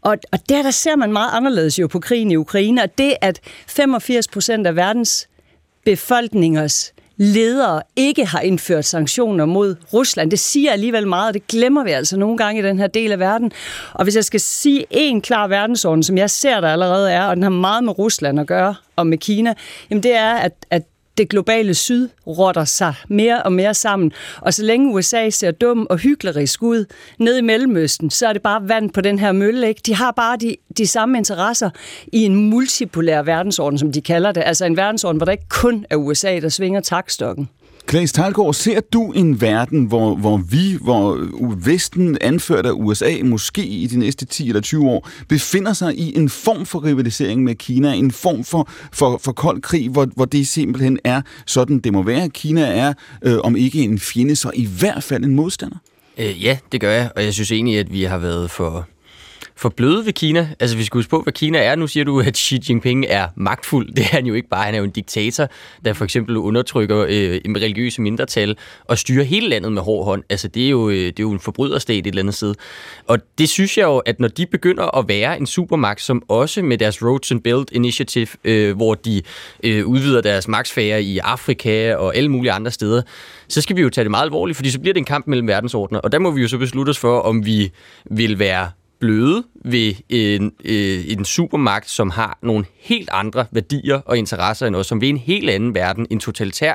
Og, 0.01 0.17
og 0.31 0.39
der, 0.49 0.61
der 0.61 0.71
ser 0.71 0.95
man 0.95 1.13
meget 1.13 1.29
anderledes 1.33 1.79
jo 1.79 1.87
på 1.87 1.99
krigen 1.99 2.31
i 2.31 2.35
Ukraine. 2.35 2.83
Og 2.83 2.97
det, 2.97 3.13
at 3.21 3.39
85 3.67 4.27
procent 4.27 4.67
af 4.67 4.75
verdens 4.75 5.27
befolkningers 5.85 6.93
ledere 7.21 7.81
ikke 7.95 8.25
har 8.25 8.39
indført 8.39 8.85
sanktioner 8.85 9.45
mod 9.45 9.75
Rusland. 9.93 10.31
Det 10.31 10.39
siger 10.39 10.71
alligevel 10.71 11.07
meget, 11.07 11.27
og 11.27 11.33
det 11.33 11.47
glemmer 11.47 11.83
vi 11.83 11.91
altså 11.91 12.17
nogle 12.17 12.37
gange 12.37 12.61
i 12.61 12.65
den 12.65 12.79
her 12.79 12.87
del 12.87 13.11
af 13.11 13.19
verden. 13.19 13.51
Og 13.93 14.03
hvis 14.03 14.15
jeg 14.15 14.25
skal 14.25 14.39
sige 14.39 14.85
en 14.89 15.21
klar 15.21 15.47
verdensorden, 15.47 16.03
som 16.03 16.17
jeg 16.17 16.29
ser 16.29 16.61
der 16.61 16.69
allerede 16.69 17.11
er, 17.11 17.23
og 17.23 17.35
den 17.35 17.43
har 17.43 17.49
meget 17.49 17.83
med 17.83 17.99
Rusland 17.99 18.39
at 18.39 18.47
gøre, 18.47 18.75
og 18.95 19.07
med 19.07 19.17
Kina, 19.17 19.53
jamen 19.89 20.03
det 20.03 20.15
er, 20.15 20.33
at, 20.33 20.53
at 20.69 20.83
det 21.17 21.29
globale 21.29 21.73
syd 21.73 22.09
rotter 22.27 22.65
sig 22.65 22.93
mere 23.07 23.43
og 23.43 23.53
mere 23.53 23.73
sammen. 23.73 24.11
Og 24.41 24.53
så 24.53 24.63
længe 24.63 24.93
USA 24.93 25.29
ser 25.29 25.51
dum 25.51 25.87
og 25.89 25.97
hyklerisk 25.97 26.63
ud 26.63 26.85
ned 27.19 27.37
i 27.37 27.41
Mellemøsten, 27.41 28.09
så 28.09 28.27
er 28.27 28.33
det 28.33 28.41
bare 28.41 28.69
vand 28.69 28.89
på 28.89 29.01
den 29.01 29.19
her 29.19 29.31
mølle. 29.31 29.67
Ikke? 29.67 29.81
De 29.85 29.95
har 29.95 30.11
bare 30.11 30.37
de, 30.37 30.55
de 30.77 30.87
samme 30.87 31.17
interesser 31.17 31.69
i 32.13 32.25
en 32.25 32.35
multipolær 32.35 33.21
verdensorden, 33.21 33.79
som 33.79 33.91
de 33.91 34.01
kalder 34.01 34.31
det. 34.31 34.43
Altså 34.45 34.65
en 34.65 34.77
verdensorden, 34.77 35.17
hvor 35.17 35.25
der 35.25 35.31
ikke 35.31 35.49
kun 35.49 35.85
er 35.89 35.95
USA, 35.95 36.39
der 36.39 36.49
svinger 36.49 36.81
takstokken. 36.81 37.49
Klaas 37.85 38.11
Talgaard, 38.11 38.53
ser 38.53 38.79
du 38.93 39.11
en 39.11 39.41
verden, 39.41 39.85
hvor, 39.85 40.15
hvor 40.15 40.37
vi, 40.37 40.77
hvor 40.81 41.27
Vesten 41.65 42.17
anført 42.21 42.65
af 42.65 42.71
USA, 42.73 43.11
måske 43.23 43.65
i 43.65 43.87
de 43.87 43.99
næste 43.99 44.25
10 44.25 44.47
eller 44.47 44.61
20 44.61 44.89
år, 44.89 45.09
befinder 45.29 45.73
sig 45.73 45.99
i 45.99 46.17
en 46.17 46.29
form 46.29 46.65
for 46.65 46.83
rivalisering 46.83 47.43
med 47.43 47.55
Kina, 47.55 47.93
en 47.93 48.11
form 48.11 48.43
for, 48.43 48.69
for, 48.91 49.19
for 49.23 49.31
kold 49.31 49.61
krig, 49.61 49.89
hvor, 49.89 50.07
hvor 50.15 50.25
det 50.25 50.47
simpelthen 50.47 50.99
er 51.03 51.21
sådan, 51.45 51.79
det 51.79 51.93
må 51.93 52.03
være. 52.03 52.29
Kina 52.29 52.61
er, 52.61 52.93
øh, 53.21 53.37
om 53.43 53.55
ikke 53.55 53.81
en 53.81 53.99
fjende, 53.99 54.35
så 54.35 54.51
i 54.53 54.65
hvert 54.65 55.03
fald 55.03 55.23
en 55.23 55.35
modstander? 55.35 55.77
Øh, 56.17 56.43
ja, 56.43 56.57
det 56.71 56.81
gør 56.81 56.91
jeg, 56.91 57.11
og 57.15 57.23
jeg 57.23 57.33
synes 57.33 57.51
egentlig, 57.51 57.79
at 57.79 57.93
vi 57.93 58.03
har 58.03 58.17
været 58.17 58.51
for 58.51 58.87
for 59.61 59.69
bløde 59.69 60.05
ved 60.05 60.13
Kina. 60.13 60.49
Altså, 60.59 60.77
vi 60.77 60.83
skal 60.83 60.97
huske 60.97 61.09
på, 61.09 61.21
hvad 61.21 61.33
Kina 61.33 61.57
er. 61.57 61.75
Nu 61.75 61.87
siger 61.87 62.03
du, 62.03 62.19
at 62.19 62.37
Xi 62.37 62.59
Jinping 62.69 63.05
er 63.09 63.27
magtfuld. 63.35 63.87
Det 63.95 64.03
er 64.03 64.09
han 64.09 64.25
jo 64.25 64.33
ikke 64.33 64.49
bare. 64.49 64.65
Han 64.65 64.73
er 64.73 64.77
jo 64.77 64.83
en 64.83 64.91
diktator, 64.91 65.47
der 65.85 65.93
for 65.93 66.03
eksempel 66.03 66.37
undertrykker 66.37 67.05
øh, 67.09 67.41
en 67.45 67.57
religiøse 67.57 68.01
mindretal 68.01 68.57
og 68.85 68.97
styrer 68.97 69.23
hele 69.23 69.49
landet 69.49 69.71
med 69.71 69.81
hård 69.81 70.05
hånd. 70.05 70.23
Altså, 70.29 70.47
det 70.47 70.65
er 70.65 70.69
jo, 70.69 70.89
øh, 70.89 70.95
det 70.95 71.19
er 71.19 71.23
jo 71.23 71.31
en 71.31 71.39
forbryderstat 71.39 71.97
et 71.97 72.07
eller 72.07 72.21
andet 72.21 72.35
sted. 72.35 72.55
Og 73.07 73.19
det 73.37 73.49
synes 73.49 73.77
jeg 73.77 73.83
jo, 73.83 73.97
at 73.97 74.19
når 74.19 74.27
de 74.27 74.45
begynder 74.45 74.97
at 74.97 75.07
være 75.07 75.39
en 75.39 75.47
supermagt, 75.47 76.01
som 76.01 76.23
også 76.27 76.61
med 76.61 76.77
deres 76.77 77.03
Roads 77.03 77.31
and 77.31 77.41
Build 77.41 77.65
Initiative, 77.71 78.27
øh, 78.43 78.75
hvor 78.75 78.93
de 78.93 79.21
øh, 79.63 79.85
udvider 79.85 80.21
deres 80.21 80.47
magtsfære 80.47 81.03
i 81.03 81.17
Afrika 81.17 81.95
og 81.95 82.15
alle 82.15 82.29
mulige 82.29 82.51
andre 82.51 82.71
steder, 82.71 83.01
så 83.47 83.61
skal 83.61 83.75
vi 83.75 83.81
jo 83.81 83.89
tage 83.89 84.03
det 84.03 84.11
meget 84.11 84.23
alvorligt, 84.23 84.55
fordi 84.55 84.69
så 84.69 84.79
bliver 84.79 84.93
det 84.93 84.99
en 84.99 85.05
kamp 85.05 85.27
mellem 85.27 85.47
verdensordner. 85.47 85.99
Og 85.99 86.11
der 86.11 86.19
må 86.19 86.31
vi 86.31 86.41
jo 86.41 86.47
så 86.47 86.57
beslutte 86.57 86.89
os 86.89 86.97
for, 86.97 87.19
om 87.19 87.45
vi 87.45 87.71
vil 88.05 88.39
være 88.39 88.71
bløde 89.01 89.43
ved 89.65 89.93
en, 90.09 90.51
øh, 90.65 91.11
en 91.11 91.25
supermagt, 91.25 91.89
som 91.89 92.09
har 92.09 92.37
nogle 92.41 92.65
helt 92.79 93.09
andre 93.11 93.45
værdier 93.51 94.01
og 94.05 94.17
interesser 94.17 94.67
end 94.67 94.75
os, 94.75 94.87
som 94.87 95.01
vil 95.01 95.09
en 95.09 95.17
helt 95.17 95.49
anden 95.49 95.75
verden, 95.75 96.07
en 96.09 96.19
totalitær 96.19 96.73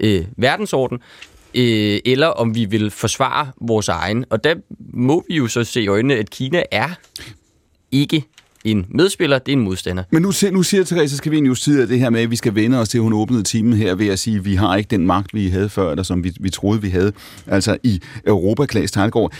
øh, 0.00 0.24
verdensorden, 0.36 0.98
øh, 1.54 1.98
eller 2.04 2.26
om 2.26 2.54
vi 2.54 2.64
vil 2.64 2.90
forsvare 2.90 3.52
vores 3.60 3.88
egen. 3.88 4.24
Og 4.30 4.44
der 4.44 4.54
må 4.92 5.24
vi 5.28 5.36
jo 5.36 5.48
så 5.48 5.64
se 5.64 5.82
i 5.82 5.88
øjnene, 5.88 6.14
at 6.14 6.30
Kina 6.30 6.62
er 6.70 6.88
ikke 7.92 8.24
en 8.64 8.86
medspiller, 8.88 9.38
det 9.38 9.52
er 9.52 9.56
en 9.56 9.62
modstander. 9.62 10.02
Men 10.10 10.22
nu, 10.22 10.32
nu 10.52 10.62
siger 10.62 10.84
Therese 10.84 11.16
Skavinius 11.16 11.60
tid 11.60 11.80
af 11.80 11.88
det 11.88 11.98
her 11.98 12.10
med, 12.10 12.20
at 12.20 12.30
vi 12.30 12.36
skal 12.36 12.54
vende 12.54 12.78
os 12.78 12.88
til, 12.88 12.98
at 12.98 13.02
hun 13.02 13.12
åbnede 13.12 13.42
timen 13.42 13.72
her 13.72 13.94
ved 13.94 14.08
at 14.08 14.18
sige, 14.18 14.36
at 14.36 14.44
vi 14.44 14.54
har 14.54 14.76
ikke 14.76 14.88
den 14.88 15.06
magt, 15.06 15.34
vi 15.34 15.48
havde 15.48 15.68
før, 15.68 15.90
eller 15.90 16.02
som 16.02 16.24
vi, 16.24 16.32
vi 16.40 16.50
troede, 16.50 16.82
vi 16.82 16.88
havde, 16.88 17.12
altså 17.46 17.76
i 17.82 18.00
Europa, 18.26 18.66
Klaas 18.66 18.90
Teilgaard. 18.92 19.32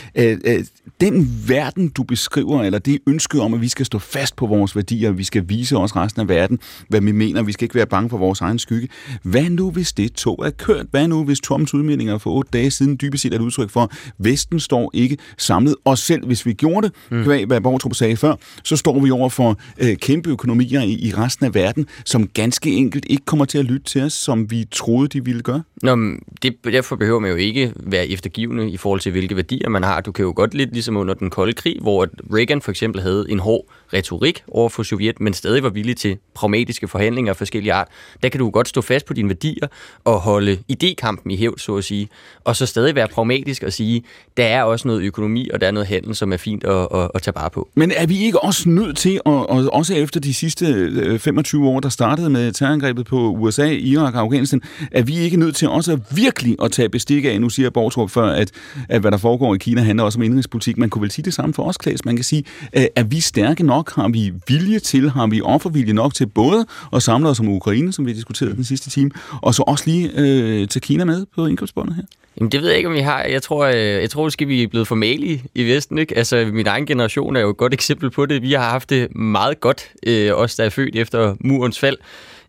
Den 1.01 1.43
verden, 1.47 1.89
du 1.89 2.03
beskriver, 2.03 2.63
eller 2.63 2.79
det 2.79 2.99
ønske 3.07 3.41
om, 3.41 3.53
at 3.53 3.61
vi 3.61 3.67
skal 3.67 3.85
stå 3.85 3.99
fast 3.99 4.35
på 4.35 4.47
vores 4.47 4.75
værdier, 4.75 5.11
vi 5.11 5.23
skal 5.23 5.43
vise 5.47 5.77
os 5.77 5.95
resten 5.95 6.21
af 6.21 6.29
verden, 6.29 6.59
hvad 6.87 7.01
vi 7.01 7.11
mener, 7.11 7.43
vi 7.43 7.51
skal 7.51 7.65
ikke 7.65 7.75
være 7.75 7.87
bange 7.87 8.09
for 8.09 8.17
vores 8.17 8.41
egen 8.41 8.59
skygge. 8.59 8.87
Hvad 9.23 9.49
nu, 9.49 9.71
hvis 9.71 9.93
det 9.93 10.13
tog 10.13 10.45
er 10.45 10.49
kørt? 10.49 10.85
Hvad 10.91 11.07
nu, 11.07 11.23
hvis 11.23 11.39
Toms 11.39 11.73
udmeldinger 11.73 12.17
for 12.17 12.29
otte 12.29 12.49
dage 12.53 12.71
siden 12.71 12.97
dybest 13.01 13.21
set 13.21 13.33
er 13.33 13.37
et 13.37 13.41
udtryk 13.41 13.69
for, 13.69 13.81
at 13.81 13.89
Vesten 14.17 14.59
står 14.59 14.91
ikke 14.93 15.17
samlet, 15.37 15.75
og 15.85 15.97
selv 15.97 16.25
hvis 16.25 16.45
vi 16.45 16.53
gjorde 16.53 16.87
det, 16.87 16.95
mm. 17.11 17.47
hvad 17.47 17.61
Borgtrup 17.61 17.95
sagde 17.95 18.17
før, 18.17 18.35
så 18.63 18.77
står 18.77 18.99
vi 18.99 19.10
over 19.11 19.29
for 19.29 19.59
øh, 19.77 19.95
kæmpe 19.95 20.29
økonomier 20.29 20.81
i, 20.81 20.93
i 20.93 21.13
resten 21.17 21.45
af 21.45 21.55
verden, 21.55 21.87
som 22.05 22.27
ganske 22.27 22.71
enkelt 22.71 23.05
ikke 23.09 23.25
kommer 23.25 23.45
til 23.45 23.57
at 23.57 23.65
lytte 23.65 23.85
til 23.85 24.01
os, 24.01 24.13
som 24.13 24.51
vi 24.51 24.65
troede, 24.71 25.07
de 25.07 25.25
ville 25.25 25.41
gøre? 25.41 25.63
Nå, 25.81 25.95
det, 26.41 26.55
derfor 26.63 26.95
behøver 26.95 27.19
man 27.19 27.31
jo 27.31 27.35
ikke 27.35 27.73
være 27.75 28.07
eftergivende 28.07 28.71
i 28.71 28.77
forhold 28.77 28.99
til, 28.99 29.11
hvilke 29.11 29.35
værdier 29.35 29.69
man 29.69 29.83
har. 29.83 30.01
Du 30.01 30.11
kan 30.11 30.25
jo 30.25 30.33
godt 30.35 30.53
lidt 30.53 30.73
ligesom 30.73 30.97
under 30.97 31.13
den 31.13 31.29
kolde 31.29 31.53
krig, 31.53 31.77
hvor 31.81 32.07
Reagan 32.33 32.61
for 32.61 32.71
eksempel 32.71 33.01
havde 33.01 33.25
en 33.29 33.39
hård 33.39 33.65
retorik 33.93 34.43
over 34.47 34.69
for 34.69 34.83
Sovjet, 34.83 35.19
men 35.19 35.33
stadig 35.33 35.63
var 35.63 35.69
villig 35.69 35.97
til 35.97 36.17
pragmatiske 36.33 36.87
forhandlinger 36.87 37.31
af 37.31 37.37
forskellige 37.37 37.73
art. 37.73 37.87
Der 38.23 38.29
kan 38.29 38.39
du 38.39 38.49
godt 38.49 38.67
stå 38.67 38.81
fast 38.81 39.05
på 39.05 39.13
dine 39.13 39.29
værdier 39.29 39.67
og 40.03 40.19
holde 40.19 40.57
idékampen 40.71 41.29
i 41.29 41.37
hævd, 41.37 41.57
så 41.57 41.75
at 41.75 41.83
sige, 41.83 42.09
og 42.43 42.55
så 42.55 42.65
stadig 42.65 42.95
være 42.95 43.07
pragmatisk 43.07 43.63
og 43.63 43.73
sige, 43.73 44.03
der 44.37 44.45
er 44.45 44.63
også 44.63 44.87
noget 44.87 45.01
økonomi, 45.01 45.49
og 45.49 45.61
der 45.61 45.67
er 45.67 45.71
noget 45.71 45.87
handel, 45.87 46.15
som 46.15 46.33
er 46.33 46.37
fint 46.37 46.63
at, 46.63 46.87
at, 46.93 47.11
at 47.15 47.21
tage 47.21 47.33
bare 47.33 47.49
på. 47.49 47.69
Men 47.75 47.91
er 47.95 48.05
vi 48.05 48.17
ikke 48.17 48.43
også 48.43 48.69
nødt 48.69 48.97
til, 49.01 49.19
og, 49.25 49.49
og 49.49 49.73
også 49.73 49.93
efter 49.93 50.19
de 50.19 50.33
sidste 50.33 50.65
øh, 50.65 51.19
25 51.19 51.67
år, 51.67 51.79
der 51.79 51.89
startede 51.89 52.29
med 52.29 52.51
terrorangrebet 52.51 53.05
på 53.05 53.29
USA, 53.29 53.67
Irak 53.67 54.13
og 54.13 54.19
Afghanistan, 54.19 54.61
er 54.91 55.01
vi 55.01 55.17
ikke 55.17 55.37
nødt 55.37 55.55
til 55.55 55.69
også 55.69 55.99
virkelig 56.11 56.55
at 56.63 56.71
tage 56.71 56.89
bestik 56.89 57.25
af, 57.25 57.41
nu 57.41 57.49
siger 57.49 57.69
Borgtrup 57.69 58.09
før, 58.09 58.25
at, 58.25 58.51
at 58.89 59.01
hvad 59.01 59.11
der 59.11 59.17
foregår 59.17 59.55
i 59.55 59.57
Kina 59.57 59.81
handler 59.81 60.03
også 60.03 60.19
om 60.19 60.23
indrigspolitik. 60.23 60.77
Man 60.77 60.89
kunne 60.89 61.01
vel 61.01 61.11
sige 61.11 61.25
det 61.25 61.33
samme 61.33 61.53
for 61.53 61.63
os, 61.63 61.77
Klaas. 61.77 62.05
Man 62.05 62.15
kan 62.15 62.23
sige, 62.23 62.43
øh, 62.77 62.85
er 62.95 63.03
vi 63.03 63.19
stærke 63.19 63.63
nok? 63.63 63.95
Har 63.95 64.07
vi 64.07 64.33
vilje 64.47 64.79
til? 64.79 65.09
Har 65.09 65.27
vi 65.27 65.41
offervilje 65.41 65.93
nok 65.93 66.13
til 66.13 66.27
både 66.27 66.65
at 66.93 67.03
samle 67.03 67.29
os 67.29 67.39
om 67.39 67.47
Ukraine, 67.47 67.93
som 67.93 68.05
vi 68.05 68.13
diskuterede 68.13 68.55
den 68.55 68.63
sidste 68.63 68.89
time, 68.89 69.11
og 69.41 69.53
så 69.53 69.63
også 69.67 69.83
lige 69.87 70.11
øh, 70.15 70.67
til 70.67 70.81
Kina 70.81 71.05
med 71.05 71.25
på 71.35 71.45
indkøbsbåndet 71.45 71.95
her? 71.95 72.03
Jamen, 72.37 72.51
det 72.51 72.61
ved 72.61 72.67
jeg 72.67 72.77
ikke, 72.77 72.89
om 72.89 72.95
vi 72.95 72.99
har. 72.99 73.23
Jeg 73.23 73.41
tror, 73.41 73.65
øh, 73.65 73.75
jeg 73.75 74.09
tror 74.09 74.23
måske, 74.23 74.45
vi 74.45 74.63
er 74.63 74.67
blevet 74.67 74.87
formalige 74.87 75.43
i 75.55 75.63
Vesten. 75.63 75.97
Ikke? 75.97 76.17
Altså, 76.17 76.49
min 76.53 76.67
egen 76.67 76.85
generation 76.85 77.35
er 77.35 77.39
jo 77.39 77.49
et 77.49 77.57
godt 77.57 77.73
eksempel 77.73 78.09
på 78.09 78.25
det. 78.25 78.41
Vi 78.41 78.53
har 78.53 78.69
haft 78.69 78.90
det 78.95 79.15
meget 79.15 79.59
godt, 79.59 79.91
øh, 80.07 80.33
os 80.33 80.55
der 80.55 80.63
er 80.63 80.69
født 80.69 80.95
efter 80.95 81.35
murens 81.39 81.79
fald. 81.79 81.97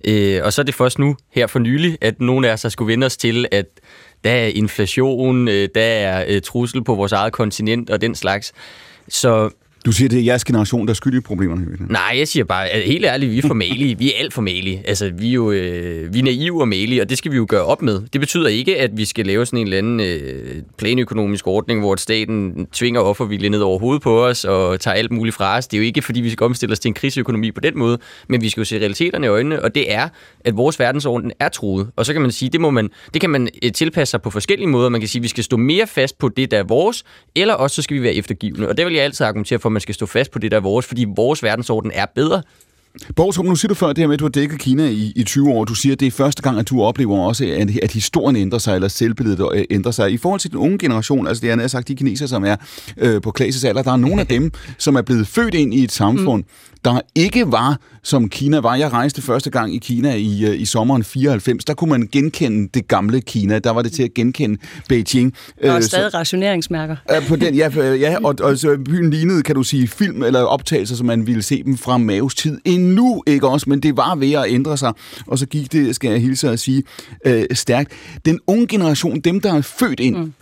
Øh, 0.05 0.41
og 0.45 0.53
så 0.53 0.63
er 0.63 0.65
det 0.65 0.75
først 0.75 0.99
nu, 0.99 1.17
her 1.31 1.47
for 1.47 1.59
nylig, 1.59 1.99
at 2.01 2.21
nogle 2.21 2.49
af 2.49 2.53
os 2.53 2.63
har 2.63 2.69
skulle 2.69 2.93
vende 2.93 3.05
os 3.05 3.17
til, 3.17 3.47
at 3.53 3.67
der 4.25 4.31
er 4.31 4.47
inflation, 4.47 5.49
øh, 5.49 5.69
der 5.75 5.83
er 5.83 6.25
øh, 6.29 6.43
trussel 6.43 6.85
på 6.85 6.95
vores 6.95 7.13
eget 7.13 7.33
kontinent 7.33 7.91
og 7.91 8.01
den 8.01 8.15
slags. 8.15 8.53
Så 9.09 9.51
du 9.87 9.93
siger, 9.93 10.09
det 10.09 10.19
er 10.19 10.23
jeres 10.23 10.45
generation, 10.45 10.87
der 10.87 10.91
er 10.91 10.95
skyld 10.95 11.15
i 11.15 11.21
problemerne? 11.21 11.67
Nej, 11.89 12.15
jeg 12.19 12.29
siger 12.29 12.45
bare, 12.45 12.69
at 12.69 12.83
helt 12.83 13.05
ærligt, 13.05 13.33
vi 13.33 13.39
er 13.39 13.43
for 13.43 13.55
malige. 13.55 13.99
Vi 13.99 14.13
er 14.13 14.19
alt 14.19 14.33
for 14.33 14.43
malige. 14.43 14.83
Altså, 14.87 15.11
vi 15.19 15.29
er 15.29 15.33
jo 15.33 15.51
øh, 15.51 16.15
vi 16.15 16.19
er 16.19 16.23
naive 16.23 16.61
og 16.61 16.69
malige, 16.69 17.03
og 17.03 17.11
det 17.11 17.19
skal 17.19 17.33
vi 17.33 17.37
jo 17.37 17.47
gøre 17.49 17.65
op 17.65 17.83
med. 17.83 18.01
Det 18.13 18.21
betyder 18.21 18.49
ikke, 18.49 18.79
at 18.79 18.91
vi 18.97 19.05
skal 19.05 19.27
lave 19.27 19.47
sådan 19.47 19.59
en 19.59 19.67
eller 19.67 19.79
anden 19.79 20.01
øh, 20.01 20.63
planøkonomisk 20.79 21.47
ordning, 21.47 21.81
hvor 21.81 21.97
staten 21.97 22.67
tvinger 22.73 23.01
offervilje 23.01 23.49
ned 23.49 23.61
over 23.61 23.79
hovedet 23.79 24.03
på 24.03 24.27
os 24.27 24.45
og 24.45 24.81
tager 24.81 24.95
alt 24.95 25.11
muligt 25.11 25.37
fra 25.37 25.57
os. 25.57 25.67
Det 25.67 25.77
er 25.77 25.79
jo 25.81 25.85
ikke, 25.85 26.03
fordi 26.03 26.21
vi 26.21 26.31
skal 26.31 26.45
omstille 26.45 26.73
os 26.73 26.81
til 26.81 26.89
en 26.89 26.95
krigsøkonomi 26.95 27.51
på 27.51 27.61
den 27.61 27.79
måde, 27.79 27.99
men 28.29 28.43
vi 28.43 28.49
skal 28.49 28.61
jo 28.61 28.65
se 28.65 28.79
realiteterne 28.79 29.27
i 29.27 29.29
øjnene, 29.29 29.63
og 29.63 29.75
det 29.75 29.93
er, 29.93 30.09
at 30.45 30.57
vores 30.57 30.79
verdensorden 30.79 31.33
er 31.41 31.49
truet. 31.49 31.91
Og 31.97 32.07
så 32.07 32.13
kan 32.13 32.23
man 32.23 32.31
sige, 32.31 32.49
det, 32.49 32.61
må 32.61 32.71
man, 32.71 32.91
det 33.15 33.21
kan 33.21 33.31
man 33.31 33.49
øh, 33.65 33.73
tilpasse 33.73 34.11
sig 34.11 34.23
på 34.23 34.31
forskellige 34.31 34.69
måder. 34.69 34.89
Man 34.89 35.01
kan 35.01 35.09
sige, 35.09 35.21
at 35.21 35.23
vi 35.23 35.29
skal 35.29 35.45
stå 35.45 35.57
mere 35.57 35.87
fast 35.87 36.19
på 36.19 36.29
det, 36.29 36.51
der 36.51 36.59
er 36.59 36.65
vores, 36.65 37.05
eller 37.35 37.55
også 37.55 37.77
så 37.77 37.83
skal 37.83 37.97
vi 37.97 38.03
være 38.03 38.15
eftergivende. 38.15 38.69
Og 38.69 38.77
det 38.77 38.87
vil 38.87 38.95
jeg 38.95 39.05
altid 39.05 39.27
argumentere 39.27 39.59
for, 39.59 39.72
man 39.73 39.81
skal 39.81 39.95
stå 39.95 40.07
fast 40.07 40.31
på 40.31 40.39
det, 40.39 40.51
der 40.51 40.57
er 40.57 40.61
vores, 40.61 40.87
fordi 40.87 41.07
vores 41.17 41.43
verdensorden 41.43 41.91
er 41.95 42.07
bedre. 42.15 42.43
Borgstrup, 43.17 43.47
nu 43.47 43.57
siger 43.57 43.69
du 43.69 43.75
før 43.75 43.89
det 43.89 43.99
her 43.99 44.07
med, 44.07 44.15
at 44.15 44.21
du 44.21 44.25
har 44.25 44.31
dækket 44.31 44.59
Kina 44.59 44.89
i, 44.89 45.13
i 45.17 45.25
20 45.25 45.51
år. 45.51 45.65
Du 45.65 45.75
siger, 45.75 45.93
at 45.93 46.01
det 46.01 46.07
er 46.07 46.11
første 46.11 46.43
gang, 46.43 46.59
at 46.59 46.69
du 46.69 46.83
oplever 46.83 47.19
også, 47.19 47.45
at, 47.45 47.71
at 47.83 47.93
historien 47.93 48.37
ændrer 48.37 48.59
sig, 48.59 48.75
eller 48.75 48.89
selvbilledet 48.89 49.49
øh, 49.55 49.65
ændrer 49.71 49.93
sig. 49.93 50.13
I 50.13 50.17
forhold 50.17 50.41
til 50.41 50.51
den 50.51 50.59
unge 50.59 50.79
generation, 50.79 51.27
altså 51.27 51.41
det 51.41 51.51
er 51.51 51.67
sagt, 51.67 51.89
de 51.89 51.95
kinesere, 51.95 52.29
som 52.29 52.45
er 52.45 52.57
øh, 52.97 53.23
på 53.23 53.31
Klases 53.31 53.65
alder, 53.65 53.83
der 53.83 53.93
er 53.93 53.97
nogle 53.97 54.21
af 54.21 54.27
dem, 54.37 54.53
som 54.79 54.97
er 54.97 55.03
blevet 55.03 55.27
født 55.27 55.55
ind 55.55 55.75
i 55.75 55.85
et 55.85 55.93
samfund, 55.93 56.43
mm 56.43 56.72
der 56.85 57.01
ikke 57.15 57.53
var, 57.53 57.81
som 58.03 58.29
Kina 58.29 58.59
var. 58.59 58.75
Jeg 58.75 58.93
rejste 58.93 59.23
første 59.23 59.51
gang 59.51 59.75
i 59.75 59.79
Kina 59.79 60.15
i, 60.15 60.45
øh, 60.45 60.61
i 60.61 60.65
sommeren 60.65 61.05
94. 61.05 61.65
Der 61.65 61.75
kunne 61.75 61.91
man 61.91 62.09
genkende 62.13 62.69
det 62.75 62.89
gamle 62.89 63.21
Kina. 63.21 63.59
Der 63.59 63.71
var 63.71 63.83
det 63.83 63.93
til 63.93 64.03
at 64.03 64.15
genkende 64.15 64.59
Beijing. 64.89 65.35
Og 65.63 65.77
øh, 65.77 65.83
stadig 65.83 66.13
så, 66.13 66.19
rationeringsmærker. 66.19 66.97
På 67.29 67.37
den, 67.37 67.55
ja, 67.55 67.71
ja 67.95 68.17
og, 68.25 68.35
og 68.41 68.59
så 68.59 68.79
byen 68.85 69.11
lignede, 69.11 69.43
kan 69.43 69.55
du 69.55 69.63
sige, 69.63 69.89
film 69.89 70.23
eller 70.23 70.41
optagelser, 70.41 70.97
som 70.97 71.07
man 71.07 71.27
ville 71.27 71.43
se 71.43 71.63
dem 71.63 71.77
fra 71.77 71.99
Maves 71.99 72.35
tid. 72.35 72.61
Endnu 72.65 73.23
ikke 73.27 73.49
også, 73.49 73.71
men 73.71 73.81
det 73.81 73.97
var 73.97 74.15
ved 74.15 74.33
at 74.33 74.45
ændre 74.49 74.77
sig. 74.77 74.93
Og 75.27 75.39
så 75.39 75.47
gik 75.47 75.73
det, 75.73 75.95
skal 75.95 76.11
jeg 76.11 76.21
hilse 76.21 76.51
at 76.51 76.61
sige, 76.61 76.83
øh, 77.27 77.45
stærkt. 77.53 77.93
Den 78.25 78.41
unge 78.47 78.67
generation, 78.67 79.21
dem 79.21 79.41
der 79.41 79.55
er 79.55 79.61
født 79.61 80.01
ind, 80.01 80.17
mm 80.17 80.33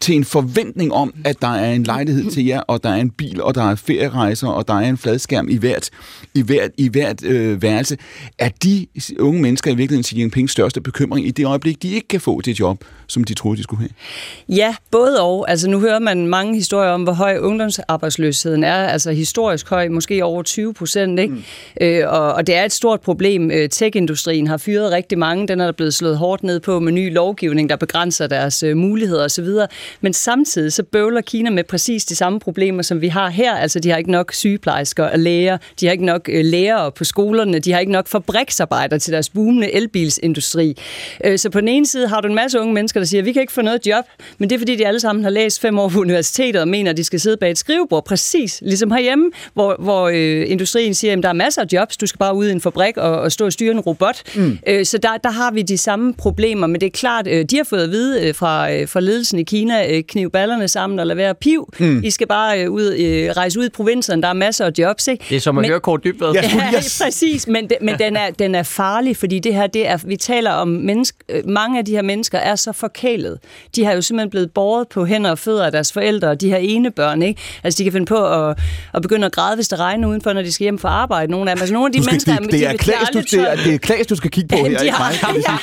til 0.00 0.14
en 0.14 0.24
forventning 0.24 0.92
om, 0.92 1.14
at 1.24 1.42
der 1.42 1.48
er 1.48 1.72
en 1.72 1.82
lejlighed 1.82 2.30
til 2.30 2.46
jer, 2.46 2.60
og 2.60 2.82
der 2.82 2.90
er 2.90 2.96
en 2.96 3.10
bil, 3.10 3.42
og 3.42 3.54
der 3.54 3.70
er 3.70 3.74
ferierejser, 3.74 4.48
og 4.48 4.68
der 4.68 4.74
er 4.74 4.88
en 4.88 4.98
fladskærm 4.98 5.48
i 5.48 5.56
hvert, 5.56 5.90
i 6.34 6.42
hvert, 6.42 6.70
i 6.76 6.88
hvert 6.88 7.24
øh, 7.24 7.62
værelse. 7.62 7.96
Er 8.38 8.48
de 8.62 8.86
unge 9.18 9.42
mennesker 9.42 9.70
i 9.70 9.74
virkeligheden 9.74 10.04
Xi 10.04 10.20
Jinpings 10.20 10.52
største 10.52 10.80
bekymring 10.80 11.26
i 11.26 11.30
det 11.30 11.46
øjeblik, 11.46 11.82
de 11.82 11.88
ikke 11.88 12.08
kan 12.08 12.20
få 12.20 12.40
det 12.40 12.60
job, 12.60 12.84
som 13.06 13.24
de 13.24 13.34
troede, 13.34 13.58
de 13.58 13.62
skulle 13.62 13.80
have? 13.80 13.90
Ja, 14.56 14.74
både 14.90 15.20
og. 15.20 15.50
Altså 15.50 15.70
nu 15.70 15.80
hører 15.80 15.98
man 15.98 16.26
mange 16.26 16.54
historier 16.54 16.90
om, 16.90 17.02
hvor 17.02 17.12
høj 17.12 17.38
ungdomsarbejdsløsheden 17.38 18.64
er. 18.64 18.74
Altså 18.88 19.12
historisk 19.12 19.70
høj, 19.70 19.88
måske 19.88 20.24
over 20.24 20.42
20 20.42 20.74
procent. 20.74 21.20
Ikke? 21.20 21.34
Mm. 21.34 21.42
Øh, 21.80 22.12
og, 22.12 22.32
og 22.32 22.46
det 22.46 22.54
er 22.54 22.64
et 22.64 22.72
stort 22.72 23.00
problem. 23.00 23.50
Øh, 23.50 23.68
tech-industrien 23.68 24.46
har 24.46 24.56
fyret 24.56 24.92
rigtig 24.92 25.18
mange. 25.18 25.48
Den 25.48 25.60
er 25.60 25.64
der 25.64 25.72
blevet 25.72 25.94
slået 25.94 26.18
hårdt 26.18 26.42
ned 26.42 26.60
på 26.60 26.80
med 26.80 26.92
ny 26.92 27.14
lovgivning, 27.14 27.70
der 27.70 27.76
begrænser 27.76 28.26
deres 28.26 28.62
øh, 28.62 28.76
muligheder 28.76 29.24
osv. 29.24 29.48
Men 30.00 30.12
samtidig 30.12 30.72
så 30.72 30.82
bøvler 30.82 31.20
Kina 31.20 31.50
med 31.50 31.64
præcis 31.64 32.04
de 32.04 32.14
samme 32.14 32.40
problemer, 32.40 32.82
som 32.82 33.00
vi 33.00 33.08
har 33.08 33.28
her. 33.28 33.54
Altså, 33.54 33.80
de 33.80 33.90
har 33.90 33.96
ikke 33.96 34.10
nok 34.10 34.32
sygeplejersker 34.32 35.04
og 35.04 35.18
læger, 35.18 35.58
de 35.80 35.86
har 35.86 35.92
ikke 35.92 36.04
nok 36.04 36.28
øh, 36.32 36.44
lærere 36.44 36.92
på 36.92 37.04
skolerne, 37.04 37.58
de 37.58 37.72
har 37.72 37.80
ikke 37.80 37.92
nok 37.92 38.08
fabriksarbejdere 38.08 38.98
til 38.98 39.12
deres 39.12 39.28
boomende 39.28 39.74
elbilsindustri. 39.74 40.76
Øh, 41.24 41.38
så 41.38 41.50
på 41.50 41.60
den 41.60 41.68
ene 41.68 41.86
side 41.86 42.08
har 42.08 42.20
du 42.20 42.28
en 42.28 42.34
masse 42.34 42.60
unge 42.60 42.74
mennesker, 42.74 43.00
der 43.00 43.04
siger, 43.04 43.22
vi 43.22 43.32
kan 43.32 43.42
ikke 43.42 43.52
få 43.52 43.62
noget 43.62 43.86
job, 43.86 44.04
men 44.38 44.50
det 44.50 44.54
er 44.54 44.58
fordi, 44.58 44.76
de 44.76 44.86
alle 44.86 45.00
sammen 45.00 45.24
har 45.24 45.30
læst 45.30 45.60
fem 45.60 45.78
år 45.78 45.88
på 45.88 46.00
universitetet 46.00 46.60
og 46.60 46.68
mener, 46.68 46.90
at 46.90 46.96
de 46.96 47.04
skal 47.04 47.20
sidde 47.20 47.36
bag 47.36 47.50
et 47.50 47.58
skrivebord, 47.58 48.04
præcis 48.04 48.60
ligesom 48.62 48.90
herhjemme, 48.90 49.30
hvor, 49.54 49.76
hvor 49.78 50.08
øh, 50.08 50.50
industrien 50.50 50.94
siger, 50.94 51.16
at 51.16 51.22
der 51.22 51.28
er 51.28 51.32
masser 51.32 51.62
af 51.62 51.66
jobs, 51.72 51.96
du 51.96 52.06
skal 52.06 52.18
bare 52.18 52.34
ud 52.34 52.46
i 52.48 52.50
en 52.50 52.60
fabrik 52.60 52.96
og, 52.96 53.20
og 53.20 53.32
stå 53.32 53.44
og 53.44 53.52
styre 53.52 53.70
en 53.70 53.80
robot. 53.80 54.36
Mm. 54.36 54.58
Øh, 54.66 54.86
så 54.86 54.98
der, 54.98 55.16
der 55.24 55.30
har 55.30 55.50
vi 55.50 55.62
de 55.62 55.78
samme 55.78 56.14
problemer, 56.14 56.66
men 56.66 56.80
det 56.80 56.86
er 56.86 56.90
klart, 56.90 57.26
øh, 57.26 57.44
de 57.44 57.56
har 57.56 57.64
fået 57.64 57.82
at 57.82 57.90
vide 57.90 58.28
øh, 58.28 58.34
fra, 58.34 58.72
øh, 58.72 58.88
fra 58.88 59.00
ledelsen 59.00 59.38
i 59.38 59.42
Kina, 59.42 59.79
øh, 59.90 60.02
knive 60.02 60.30
ballerne 60.30 60.68
sammen 60.68 60.98
og 60.98 61.06
lade 61.06 61.16
være 61.16 61.34
piv. 61.34 61.72
Mm. 61.78 62.02
I 62.04 62.10
skal 62.10 62.26
bare 62.26 62.64
øh, 62.64 62.70
ud, 62.70 62.96
øh, 62.98 63.30
rejse 63.36 63.60
ud 63.60 63.64
i 63.64 63.68
provinsen, 63.68 64.22
der 64.22 64.28
er 64.28 64.32
masser 64.32 64.66
af 64.66 64.70
jobs. 64.78 65.08
Ikke? 65.08 65.24
Det 65.28 65.36
er 65.36 65.40
som 65.40 65.58
at 65.58 65.62
men, 65.62 65.70
høre 65.70 65.80
Kort 65.80 66.04
Dybved. 66.04 66.32
Ja, 66.32 66.42
ja, 66.72 66.78
præcis, 67.04 67.46
men, 67.46 67.68
det, 67.68 67.76
men 67.80 67.98
den, 67.98 68.16
er, 68.16 68.30
den 68.30 68.54
er 68.54 68.62
farlig, 68.62 69.16
fordi 69.16 69.38
det 69.38 69.54
her, 69.54 69.66
det 69.66 69.88
er, 69.88 69.98
vi 70.04 70.16
taler 70.16 70.50
om 70.50 70.68
menneske, 70.68 71.18
øh, 71.28 71.48
mange 71.48 71.78
af 71.78 71.84
de 71.84 71.92
her 71.92 72.02
mennesker 72.02 72.38
er 72.38 72.56
så 72.56 72.72
forkælet. 72.72 73.38
De 73.76 73.84
har 73.84 73.92
jo 73.92 74.02
simpelthen 74.02 74.30
blevet 74.30 74.50
båret 74.50 74.88
på 74.88 75.04
hænder 75.04 75.30
og 75.30 75.38
fødder 75.38 75.66
af 75.66 75.72
deres 75.72 75.92
forældre, 75.92 76.28
og 76.28 76.40
de 76.40 76.48
her 76.50 76.56
ene 76.56 76.90
børn, 76.90 77.22
ikke? 77.22 77.40
Altså, 77.64 77.78
de 77.78 77.84
kan 77.84 77.92
finde 77.92 78.06
på 78.06 78.48
at, 78.48 78.58
at 78.94 79.02
begynde 79.02 79.26
at 79.26 79.32
græde, 79.32 79.54
hvis 79.54 79.68
det 79.68 79.78
regner 79.78 80.08
udenfor, 80.08 80.32
når 80.32 80.42
de 80.42 80.52
skal 80.52 80.64
hjem 80.64 80.78
fra 80.78 80.88
arbejde. 80.88 81.30
Nogle 81.30 81.50
af 81.50 81.56
dem, 81.56 81.62
altså, 81.62 81.72
nogle 81.72 81.86
af 81.86 81.92
de 81.92 82.06
mennesker... 82.10 82.36
Kigge, 82.36 82.52
det, 82.52 82.66
er 82.66 82.72
de, 82.72 82.78
Klaas, 82.78 83.08
du, 83.12 83.18
det, 83.18 83.34
er, 83.34 83.56
det 83.56 83.74
er 83.74 83.78
Klaas, 83.78 84.06
du 84.06 84.16
skal 84.16 84.30
kigge 84.30 84.48
på 84.48 84.56
her, 84.56 84.64
ikke 84.64 84.96
mig. 84.98 85.12
Ja, 85.48 85.56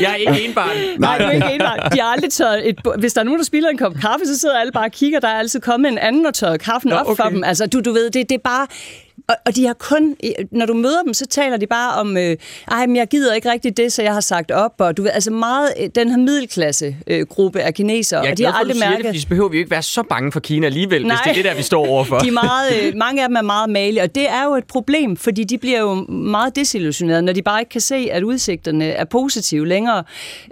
jeg 0.00 0.10
er 0.10 0.14
ikke 0.14 0.44
enbarn. 0.48 0.76
Nej, 0.98 1.18
du 1.18 1.24
er 1.24 1.30
ikke 1.30 1.52
enbarn. 1.52 1.92
De 1.92 2.00
har 2.00 2.12
aldrig 2.12 2.30
taget 2.30 2.68
et... 2.68 2.78
Hvis 2.98 3.12
der 3.12 3.20
er 3.20 3.24
nogen, 3.24 3.38
der 3.38 3.44
spiller 3.56 3.70
en 3.70 3.78
kop 3.78 3.94
kaffe, 3.94 4.26
så 4.26 4.38
sidder 4.38 4.58
alle 4.58 4.72
bare 4.72 4.84
og 4.84 4.92
kigger. 4.92 5.20
Der 5.20 5.28
er 5.28 5.38
altid 5.38 5.60
kommet 5.60 5.88
en 5.88 5.98
anden 5.98 6.26
og 6.26 6.34
tørret 6.34 6.60
kaffen 6.60 6.88
Nå, 6.88 6.96
op 6.96 7.06
okay. 7.06 7.22
for 7.22 7.30
dem. 7.30 7.44
Altså, 7.44 7.66
du, 7.66 7.80
du 7.80 7.92
ved, 7.92 8.10
det, 8.10 8.28
det 8.28 8.34
er 8.34 8.38
bare 8.44 8.66
og, 9.28 9.36
og 9.46 9.56
de 9.56 9.66
har 9.66 9.74
kun, 9.74 10.16
når 10.50 10.66
du 10.66 10.74
møder 10.74 11.02
dem, 11.02 11.14
så 11.14 11.26
taler 11.26 11.56
de 11.56 11.66
bare 11.66 12.00
om, 12.00 12.16
øh, 12.16 12.36
ej, 12.70 12.86
men 12.86 12.96
jeg 12.96 13.08
gider 13.08 13.34
ikke 13.34 13.50
rigtig 13.50 13.76
det, 13.76 13.92
så 13.92 14.02
jeg 14.02 14.12
har 14.12 14.20
sagt 14.20 14.50
op, 14.50 14.74
og 14.78 14.96
du 14.96 15.02
ved, 15.02 15.10
altså 15.10 15.30
meget, 15.30 15.72
øh, 15.80 15.88
den 15.94 16.10
her 16.10 16.16
middelklasse 16.16 16.96
øh, 17.06 17.26
gruppe 17.26 17.60
af 17.60 17.74
kinesere, 17.74 18.20
jeg 18.20 18.30
og 18.30 18.38
de 18.38 18.44
har 18.44 18.52
aldrig 18.52 18.76
mærket... 18.78 18.98
Det, 18.98 19.06
fordi 19.06 19.20
så 19.20 19.28
behøver 19.28 19.48
vi 19.48 19.56
jo 19.56 19.60
ikke 19.60 19.70
være 19.70 19.82
så 19.82 20.02
bange 20.02 20.32
for 20.32 20.40
Kina 20.40 20.66
alligevel, 20.66 21.06
Nej, 21.06 21.16
hvis 21.16 21.22
det 21.24 21.30
er 21.30 21.34
det 21.34 21.44
der, 21.44 21.56
vi 21.56 21.62
står 21.62 21.86
overfor. 21.86 22.18
de 22.24 22.28
er 22.28 22.32
meget, 22.32 22.82
øh, 22.82 22.96
mange 22.96 23.22
af 23.22 23.28
dem 23.28 23.36
er 23.36 23.42
meget 23.42 23.70
malige, 23.70 24.02
og 24.02 24.14
det 24.14 24.28
er 24.30 24.44
jo 24.44 24.54
et 24.54 24.64
problem, 24.64 25.16
fordi 25.16 25.44
de 25.44 25.58
bliver 25.58 25.80
jo 25.80 25.94
meget 26.08 26.56
desillusioneret, 26.56 27.24
når 27.24 27.32
de 27.32 27.42
bare 27.42 27.60
ikke 27.60 27.70
kan 27.70 27.80
se, 27.80 28.08
at 28.12 28.22
udsigterne 28.22 28.84
er 28.84 29.04
positive 29.04 29.68
længere. 29.68 30.04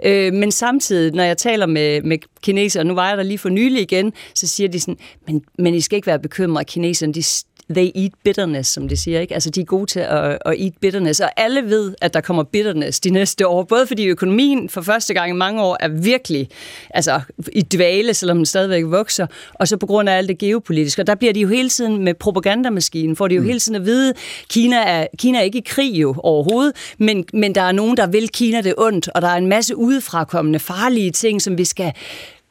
Øh, 0.03 0.33
men 0.33 0.51
samtidig, 0.51 1.13
når 1.13 1.23
jeg 1.23 1.37
taler 1.37 1.65
med, 1.65 2.01
med 2.01 2.17
kinesere, 2.41 2.83
nu 2.83 2.93
var 2.93 3.07
jeg 3.07 3.17
der 3.17 3.23
lige 3.23 3.37
for 3.37 3.49
nylig 3.49 3.81
igen, 3.81 4.13
så 4.33 4.47
siger 4.47 4.69
de 4.69 4.79
sådan, 4.79 4.97
men, 5.27 5.41
men 5.59 5.75
I 5.75 5.81
skal 5.81 5.95
ikke 5.95 6.07
være 6.07 6.19
bekymrede, 6.19 6.65
kineserne, 6.65 7.13
de 7.13 7.23
they 7.69 7.91
eat 7.95 8.11
bitterness, 8.23 8.71
som 8.71 8.89
de 8.89 8.97
siger. 8.97 9.19
Ikke? 9.19 9.33
Altså, 9.33 9.49
de 9.49 9.61
er 9.61 9.65
gode 9.65 9.85
til 9.85 9.99
at, 9.99 10.37
at 10.45 10.61
eat 10.61 10.73
bitterness, 10.81 11.19
og 11.19 11.29
alle 11.37 11.61
ved, 11.61 11.95
at 12.01 12.13
der 12.13 12.21
kommer 12.21 12.43
bitterness 12.43 12.99
de 12.99 13.09
næste 13.09 13.47
år, 13.47 13.63
både 13.63 13.87
fordi 13.87 14.05
økonomien 14.05 14.69
for 14.69 14.81
første 14.81 15.13
gang 15.13 15.29
i 15.29 15.33
mange 15.33 15.63
år 15.63 15.77
er 15.79 15.87
virkelig 15.87 16.49
altså, 16.89 17.21
i 17.51 17.61
dvale, 17.61 18.13
selvom 18.13 18.37
den 18.37 18.45
stadigvæk 18.45 18.83
vokser, 18.85 19.27
og 19.53 19.67
så 19.67 19.77
på 19.77 19.85
grund 19.85 20.09
af 20.09 20.17
alt 20.17 20.29
det 20.29 20.37
geopolitiske. 20.37 21.01
Og 21.01 21.07
der 21.07 21.15
bliver 21.15 21.33
de 21.33 21.39
jo 21.39 21.47
hele 21.47 21.69
tiden 21.69 22.03
med 22.03 22.13
propagandamaskinen, 22.13 23.15
får 23.15 23.27
de 23.27 23.35
jo 23.35 23.41
mm. 23.41 23.47
hele 23.47 23.59
tiden 23.59 23.75
at 23.75 23.85
vide, 23.85 24.13
Kina 24.49 24.77
er, 24.77 25.07
Kina 25.17 25.37
er 25.37 25.43
ikke 25.43 25.57
i 25.57 25.63
krig 25.65 25.93
jo 25.93 26.15
overhovedet, 26.17 26.75
men, 26.97 27.25
men 27.33 27.55
der 27.55 27.61
er 27.61 27.71
nogen, 27.71 27.97
der 27.97 28.07
vil 28.07 28.29
Kina 28.29 28.61
det 28.61 28.73
ondt, 28.77 29.09
og 29.15 29.21
der 29.21 29.27
er 29.27 29.35
en 29.35 29.47
masse 29.47 29.75
udefrakommende 29.75 30.59
farlige 30.59 31.11
ting, 31.11 31.41
som 31.41 31.57
vi 31.57 31.65
skal 31.65 31.93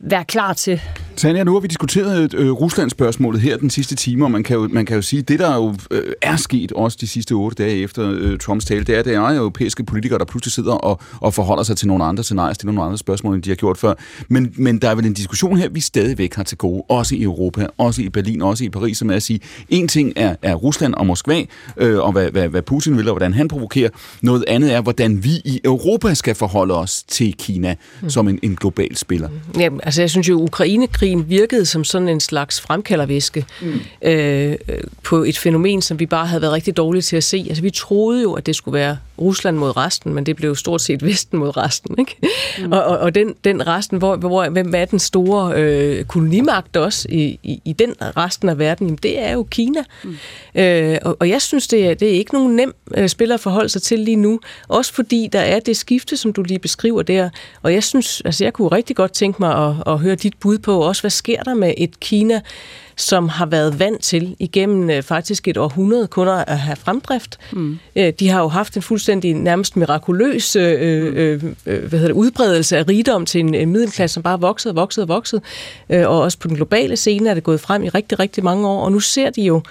være 0.01 0.25
klar 0.25 0.53
til. 0.53 0.81
Tanja, 1.17 1.45
nu 1.45 1.53
har 1.53 1.61
vi 1.61 1.69
diskuteret 1.69 2.35
øh, 2.35 2.51
Rusland-spørgsmålet 2.51 3.41
her 3.41 3.57
den 3.57 3.71
sidste 3.71 3.95
time, 3.95 4.25
og 4.25 4.31
man 4.31 4.43
kan 4.43 4.57
jo, 4.57 4.69
man 4.73 4.87
kan 4.87 4.97
jo 4.97 5.03
sige, 5.03 5.21
at 5.21 5.29
det, 5.29 5.39
der 5.39 5.55
jo 5.55 5.75
øh, 5.91 6.13
er 6.23 6.37
sket 6.37 6.73
også 6.73 6.99
de 7.01 7.07
sidste 7.07 7.33
otte 7.33 7.63
dage 7.63 7.77
efter 7.77 8.15
øh, 8.19 8.39
Trumps 8.39 8.65
tale, 8.65 8.85
det 8.85 8.95
er, 8.95 8.99
at 8.99 9.05
det 9.05 9.15
er 9.15 9.21
europæiske 9.21 9.85
politikere, 9.85 10.19
der 10.19 10.25
pludselig 10.25 10.53
sidder 10.53 10.73
og, 10.73 11.01
og 11.21 11.35
forholder 11.35 11.63
sig 11.63 11.77
til 11.77 11.89
nogle 11.89 12.05
andre 12.05 12.25
scenarier, 12.25 12.55
stiller 12.55 12.73
nogle 12.73 12.87
andre 12.87 12.99
spørgsmål, 12.99 13.35
end 13.35 13.43
de 13.43 13.51
har 13.51 13.55
gjort 13.57 13.79
før. 13.79 13.95
Men, 14.29 14.55
men 14.57 14.79
der 14.79 14.91
er 14.91 14.95
vel 14.95 15.07
en 15.07 15.13
diskussion 15.13 15.57
her, 15.57 15.69
vi 15.69 15.81
stadigvæk 15.81 16.35
har 16.35 16.43
til 16.43 16.59
gode, 16.59 16.83
også 16.89 17.15
i 17.15 17.23
Europa, 17.23 17.67
også 17.79 18.03
i 18.03 18.09
Berlin, 18.09 18.43
også 18.43 18.65
i 18.65 18.69
Paris, 18.69 18.99
som 18.99 19.11
er 19.11 19.15
at 19.15 19.23
sige, 19.23 19.41
en 19.69 19.89
ting 19.89 20.13
er, 20.17 20.37
er 20.43 20.55
Rusland 20.55 20.95
og 20.95 21.07
Moskva, 21.07 21.43
øh, 21.77 21.99
og 21.99 22.13
hvad, 22.13 22.31
hvad, 22.31 22.49
hvad 22.49 22.63
Putin 22.63 22.97
vil, 22.97 23.09
og 23.09 23.13
hvordan 23.13 23.35
han 23.35 23.49
provokerer. 23.49 23.91
Noget 24.23 24.45
andet 24.49 24.75
er, 24.75 24.81
hvordan 24.81 25.25
vi 25.25 25.31
i 25.45 25.61
Europa 25.65 26.15
skal 26.15 26.35
forholde 26.35 26.75
os 26.75 27.03
til 27.03 27.35
Kina 27.39 27.75
mm. 28.03 28.11
som 28.11 28.29
en, 28.29 28.39
en 28.43 28.57
global 28.57 28.97
spiller. 28.97 29.29
Ja, 29.59 29.69
altså 29.83 30.03
jeg 30.03 30.11
synes 30.11 30.29
jo, 30.29 30.49
Ukrainekrigen 31.05 31.31
virkede 31.31 31.67
som 31.67 31.85
sådan 31.85 32.09
en 32.09 32.21
slags 32.21 32.61
fremkaldervæske 32.61 33.47
mm. 33.63 33.81
øh, 34.03 34.57
på 35.03 35.23
et 35.23 35.39
fænomen, 35.39 35.83
som 35.83 35.99
vi 35.99 36.07
bare 36.07 36.27
havde 36.27 36.43
været 36.43 36.53
rigtig 36.53 36.77
dårlige 36.77 37.03
til 37.03 37.17
at 37.17 37.25
se. 37.25 37.47
Altså 37.49 37.63
vi 37.63 37.71
troede 37.71 38.23
jo, 38.23 38.33
at 38.33 38.47
det 38.47 38.57
skulle 38.57 38.75
være 38.79 38.99
Rusland 39.19 39.57
mod 39.57 39.77
resten, 39.77 40.15
men 40.15 40.27
det 40.27 40.37
blev 40.37 40.57
stort 40.57 40.81
set 40.81 41.05
Vesten 41.05 41.39
mod 41.39 41.57
resten. 41.57 41.99
Ikke? 41.99 42.17
Mm. 42.59 42.73
Og, 42.73 42.85
og, 42.85 42.99
og 42.99 43.15
den, 43.15 43.35
den 43.45 43.67
resten, 43.67 43.99
hvor, 43.99 44.17
hvor, 44.17 44.49
hvem 44.49 44.75
er 44.77 44.85
den 44.85 44.99
store 44.99 45.53
øh, 45.57 46.05
kolonimagt 46.05 46.77
også 46.77 47.09
i, 47.11 47.39
i, 47.43 47.61
i 47.65 47.73
den 47.73 47.95
resten 48.01 48.49
af 48.49 48.59
verden, 48.59 48.87
jamen, 48.87 48.99
det 49.03 49.21
er 49.21 49.33
jo 49.33 49.43
Kina. 49.43 49.85
Mm. 50.05 50.17
Øh, 50.55 50.99
og, 51.03 51.17
og 51.21 51.29
jeg 51.29 51.43
synes, 51.43 51.69
det 51.69 51.87
er, 51.87 51.95
det 51.95 52.09
er 52.09 52.13
ikke 52.13 52.35
nogen 52.35 52.57
nem 52.57 52.75
øh, 52.97 53.09
spiller 53.09 53.35
at 53.35 53.41
forholde 53.41 53.69
sig 53.69 53.83
til 53.83 53.99
lige 53.99 54.17
nu. 54.17 54.41
Også 54.69 54.95
fordi 54.95 55.29
der 55.33 55.41
er 55.41 55.61
det 55.61 55.77
skifte, 55.77 56.17
som 56.17 56.33
du 56.33 56.43
lige 56.43 56.59
beskriver 56.59 57.03
der. 57.03 57.31
Og 57.63 57.73
jeg 57.73 57.85
synes, 57.85 58.23
altså 58.25 58.45
jeg 58.45 58.53
kunne 58.53 58.69
rigtig 58.69 58.97
godt 58.97 59.13
tænke 59.13 59.37
mig 59.41 59.69
at, 59.69 59.75
at 59.87 59.99
høre 59.99 60.15
dit 60.15 60.35
bud 60.41 60.59
på 60.59 60.81
også, 60.81 61.03
hvad 61.03 61.11
sker 61.11 61.43
der 61.43 61.55
med 61.55 61.75
et 61.77 62.01
Kina, 62.01 62.41
som 62.97 63.29
har 63.29 63.47
været 63.47 63.79
vant 63.79 64.03
til 64.03 64.37
igennem 64.39 64.91
øh, 64.91 65.03
faktisk 65.03 65.49
et 65.49 65.57
århundrede 65.57 66.07
kun 66.07 66.29
at 66.29 66.59
have 66.59 66.77
fremdrift. 66.77 67.39
Mm. 67.53 67.79
Øh, 67.97 68.13
de 68.21 68.29
har 68.29 68.41
jo 68.41 68.49
haft 68.49 68.77
en 68.77 68.83
fuldstændig 68.83 69.35
nærmest 69.35 69.77
mirakuløs 69.77 70.57
øh, 70.57 70.79
øh, 70.81 71.43
øh, 71.67 71.85
hvad 71.89 71.91
hedder 71.91 72.07
det, 72.07 72.13
udbredelse 72.13 72.77
af 72.77 72.89
rigdom 72.89 73.27
til 73.27 73.41
en, 73.41 73.55
en 73.55 73.71
middelklasse, 73.71 74.15
som 74.15 74.23
bare 74.23 74.41
voksede 74.41 74.73
og 74.73 74.77
voksede 74.77 75.05
og 75.05 75.09
voksede. 75.09 75.43
Øh, 75.91 76.09
og 76.09 76.21
også 76.21 76.39
på 76.39 76.49
den 76.49 76.57
globale 76.57 76.97
scene 76.97 77.31
er 77.31 77.35
det 77.35 77.43
gået 77.43 77.61
frem 77.61 77.83
i 77.83 77.89
rigtig, 77.89 78.19
rigtig 78.19 78.45
mange 78.45 78.69
år. 78.69 78.85
Og 78.85 78.93
nu 78.93 79.01
ser 79.01 79.31
de 79.31 79.43
jo 79.43 79.63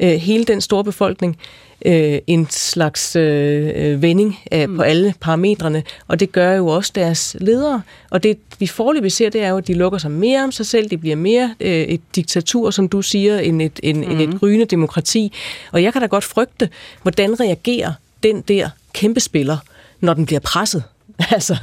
øh, 0.00 0.10
hele 0.12 0.44
den 0.44 0.60
store 0.60 0.84
befolkning 0.84 1.38
øh, 1.86 2.18
en 2.26 2.46
slags 2.50 3.16
øh, 3.16 3.70
øh, 3.74 4.02
vending 4.02 4.38
øh, 4.52 4.68
mm. 4.68 4.76
på 4.76 4.82
alle 4.82 5.14
parametrene, 5.20 5.82
og 6.08 6.20
det 6.20 6.32
gør 6.32 6.52
jo 6.52 6.66
også 6.66 6.92
deres 6.94 7.36
ledere. 7.40 7.82
Og 8.10 8.22
det 8.22 8.38
vi 8.58 8.66
forløbig 8.66 9.12
ser, 9.12 9.30
det 9.30 9.42
er 9.42 9.48
jo, 9.48 9.56
at 9.56 9.66
de 9.66 9.74
lukker 9.74 9.98
sig 9.98 10.10
mere 10.10 10.44
om 10.44 10.52
sig 10.52 10.66
selv, 10.66 10.90
de 10.90 10.98
bliver 10.98 11.16
mere 11.16 11.54
øh, 11.60 11.70
et 11.70 12.00
diktatur, 12.16 12.70
som 12.70 12.88
du 12.88 13.02
siger, 13.02 13.38
end 13.38 13.62
et, 13.62 13.80
en, 13.82 13.96
mm. 13.96 14.10
end 14.10 14.20
et 14.20 14.40
gryende 14.40 14.64
demokrati. 14.64 15.32
Og 15.72 15.82
jeg 15.82 15.92
kan 15.92 16.02
da 16.02 16.06
godt 16.06 16.24
frygte, 16.24 16.68
hvordan 17.02 17.40
reagerer 17.40 17.92
den 18.22 18.40
der 18.40 18.70
kæmpe 18.92 19.20
spiller, 19.20 19.56
når 20.00 20.14
den 20.14 20.26
bliver 20.26 20.40
presset. 20.40 20.82
altså, 21.30 21.56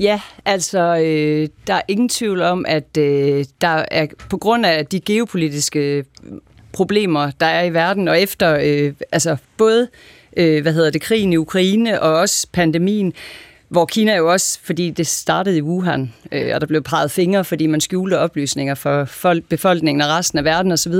Ja, 0.00 0.20
altså 0.44 0.96
øh, 0.96 1.48
der 1.66 1.74
er 1.74 1.82
ingen 1.88 2.08
tvivl 2.08 2.42
om, 2.42 2.64
at 2.68 2.96
øh, 2.98 3.44
der 3.60 3.84
er 3.90 4.06
på 4.30 4.36
grund 4.36 4.66
af 4.66 4.86
de 4.86 5.00
geopolitiske 5.00 6.04
problemer, 6.72 7.30
der 7.40 7.46
er 7.46 7.64
i 7.64 7.74
verden, 7.74 8.08
og 8.08 8.20
efter 8.20 8.58
øh, 8.62 8.92
altså 9.12 9.36
både 9.56 9.88
øh, 10.36 10.62
hvad 10.62 10.72
hedder 10.72 10.90
det, 10.90 11.00
krigen 11.00 11.32
i 11.32 11.36
Ukraine 11.36 12.02
og 12.02 12.14
også 12.14 12.46
pandemien, 12.52 13.12
hvor 13.68 13.86
Kina 13.86 14.16
jo 14.16 14.32
også, 14.32 14.58
fordi 14.62 14.90
det 14.90 15.06
startede 15.06 15.56
i 15.56 15.62
Wuhan, 15.62 16.12
øh, 16.32 16.54
og 16.54 16.60
der 16.60 16.66
blev 16.66 16.82
peget 16.82 17.10
fingre, 17.10 17.44
fordi 17.44 17.66
man 17.66 17.80
skjulte 17.80 18.18
oplysninger 18.18 18.74
for 18.74 19.04
folk, 19.04 19.44
befolkningen 19.44 20.02
og 20.02 20.08
resten 20.08 20.38
af 20.38 20.44
verden 20.44 20.72
osv., 20.72 20.94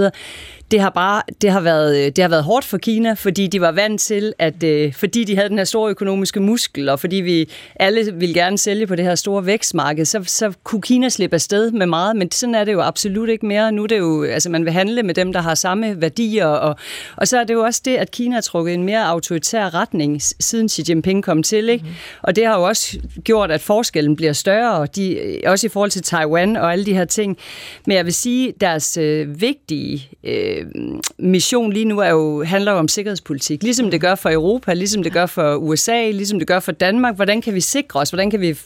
det 0.71 0.81
har 0.81 0.91
bare 0.91 1.23
det 1.43 1.51
har 1.51 1.61
været 1.61 1.99
øh, 1.99 2.07
det 2.07 2.19
har 2.19 2.29
været 2.29 2.45
hårdt 2.45 2.65
for 2.65 2.79
Kina, 2.79 3.13
fordi 3.13 3.47
de 3.47 3.61
var 3.61 3.73
vant 3.73 4.01
til 4.01 4.33
at 4.39 4.63
øh, 4.63 4.93
fordi 4.93 5.25
de 5.25 5.37
havde 5.37 5.49
den 5.49 5.59
her 5.59 5.65
store 5.65 5.91
økonomiske 5.91 6.41
muskel 6.41 6.89
og 6.89 7.01
fordi 7.01 7.17
vi 7.17 7.49
alle 7.77 8.15
ville 8.15 8.35
gerne 8.35 8.59
sælge 8.59 8.87
på 8.87 8.97
det 8.97 9.05
her 9.05 9.15
store 9.15 9.47
vækstmarked, 9.47 10.05
så, 10.05 10.23
så 10.27 10.53
kunne 10.65 10.83
Kina 10.83 11.09
slippe 11.09 11.35
afsted 11.35 11.71
med 11.71 11.87
meget, 11.87 12.17
men 12.17 12.31
sådan 12.31 12.55
er 12.55 12.65
det 12.65 12.73
jo 12.73 12.81
absolut 12.81 13.29
ikke 13.29 13.47
mere. 13.47 13.73
Nu 13.73 13.83
er 13.83 13.87
det 13.87 13.99
jo 13.99 14.25
altså 14.25 14.51
man 14.51 14.65
vil 14.65 14.73
handle 14.73 15.03
med 15.03 15.15
dem 15.15 15.33
der 15.33 15.41
har 15.41 15.55
samme 15.55 16.01
værdier 16.01 16.47
og 16.47 16.77
og 17.17 17.29
så 17.29 17.39
er 17.39 17.45
det 17.45 17.55
jo 17.55 17.61
også 17.61 17.83
det 17.85 17.97
at 17.97 18.11
Kina 18.11 18.35
har 18.35 18.41
trukket 18.41 18.75
en 18.75 18.85
mere 18.85 19.05
autoritær 19.05 19.75
retning 19.75 20.23
siden 20.23 20.69
Xi 20.69 20.83
Jinping 20.89 21.25
kom 21.25 21.43
til, 21.43 21.69
ikke? 21.69 21.85
Mm. 21.85 21.91
Og 22.23 22.37
det 22.37 22.47
har 22.47 22.59
jo 22.59 22.63
også 22.63 22.99
gjort 23.25 23.51
at 23.51 23.61
forskellen 23.61 24.17
bliver 24.17 24.33
større 24.33 24.79
og 24.79 24.97
de 24.97 25.41
også 25.47 25.67
i 25.67 25.71
forhold 25.71 25.91
til 25.91 26.03
Taiwan 26.03 26.57
og 26.57 26.73
alle 26.73 26.87
de 26.87 26.95
her 26.95 27.05
ting. 27.05 27.39
Men 27.87 27.97
jeg 27.97 28.05
vil 28.05 28.15
sige 28.15 28.53
deres 28.61 28.97
øh, 28.97 29.41
vigtige 29.41 30.09
øh, 30.25 30.60
øh, 30.61 31.01
mission 31.19 31.73
lige 31.73 31.85
nu 31.85 31.99
er 31.99 32.09
jo, 32.09 32.45
handler 32.45 32.73
jo 32.73 32.79
om 32.79 32.89
sikkerhedspolitik. 32.89 33.63
Ligesom 33.63 33.91
det 33.91 34.01
gør 34.01 34.15
for 34.15 34.31
Europa, 34.31 34.73
ligesom 34.73 35.03
det 35.03 35.13
gør 35.13 35.27
for 35.27 35.55
USA, 35.57 36.11
ligesom 36.11 36.39
det 36.39 36.49
gør 36.49 36.61
for 36.61 36.73
Danmark. 36.73 37.17
Hvordan 37.17 37.41
kan 37.41 37.55
vi 37.55 37.61
sikre 37.61 38.01
os? 38.01 38.11
Hvordan 38.11 38.31
kan 38.31 38.41
vi 38.41 38.59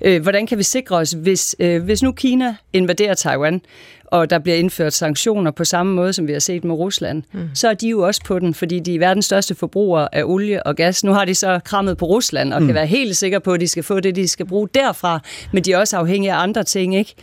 øh, 0.00 0.22
hvordan 0.22 0.46
kan 0.46 0.58
vi 0.58 0.62
sikre 0.62 0.96
os, 0.96 1.10
hvis, 1.10 1.56
øh, 1.58 1.82
hvis 1.82 2.02
nu 2.02 2.12
Kina 2.12 2.54
invaderer 2.72 3.14
Taiwan, 3.14 3.60
og 4.12 4.30
der 4.30 4.38
bliver 4.38 4.56
indført 4.56 4.92
sanktioner 4.92 5.50
på 5.50 5.64
samme 5.64 5.92
måde, 5.92 6.12
som 6.12 6.26
vi 6.26 6.32
har 6.32 6.40
set 6.40 6.64
med 6.64 6.74
Rusland, 6.74 7.22
mm. 7.32 7.48
så 7.54 7.68
er 7.68 7.74
de 7.74 7.88
jo 7.88 8.00
også 8.00 8.20
på 8.24 8.38
den, 8.38 8.54
fordi 8.54 8.78
de 8.80 8.94
er 8.94 8.98
verdens 8.98 9.24
største 9.24 9.54
forbrugere 9.54 10.14
af 10.14 10.22
olie 10.24 10.66
og 10.66 10.76
gas. 10.76 11.04
Nu 11.04 11.12
har 11.12 11.24
de 11.24 11.34
så 11.34 11.60
krammet 11.64 11.96
på 11.96 12.06
Rusland, 12.06 12.52
og 12.52 12.60
mm. 12.60 12.66
kan 12.66 12.74
være 12.74 12.86
helt 12.86 13.16
sikre 13.16 13.40
på, 13.40 13.52
at 13.52 13.60
de 13.60 13.68
skal 13.68 13.82
få 13.82 14.00
det, 14.00 14.16
de 14.16 14.28
skal 14.28 14.46
bruge 14.46 14.68
derfra, 14.74 15.20
men 15.52 15.64
de 15.64 15.72
er 15.72 15.78
også 15.78 15.96
afhængige 15.96 16.32
af 16.32 16.42
andre 16.42 16.64
ting. 16.64 16.96
ikke? 16.96 17.14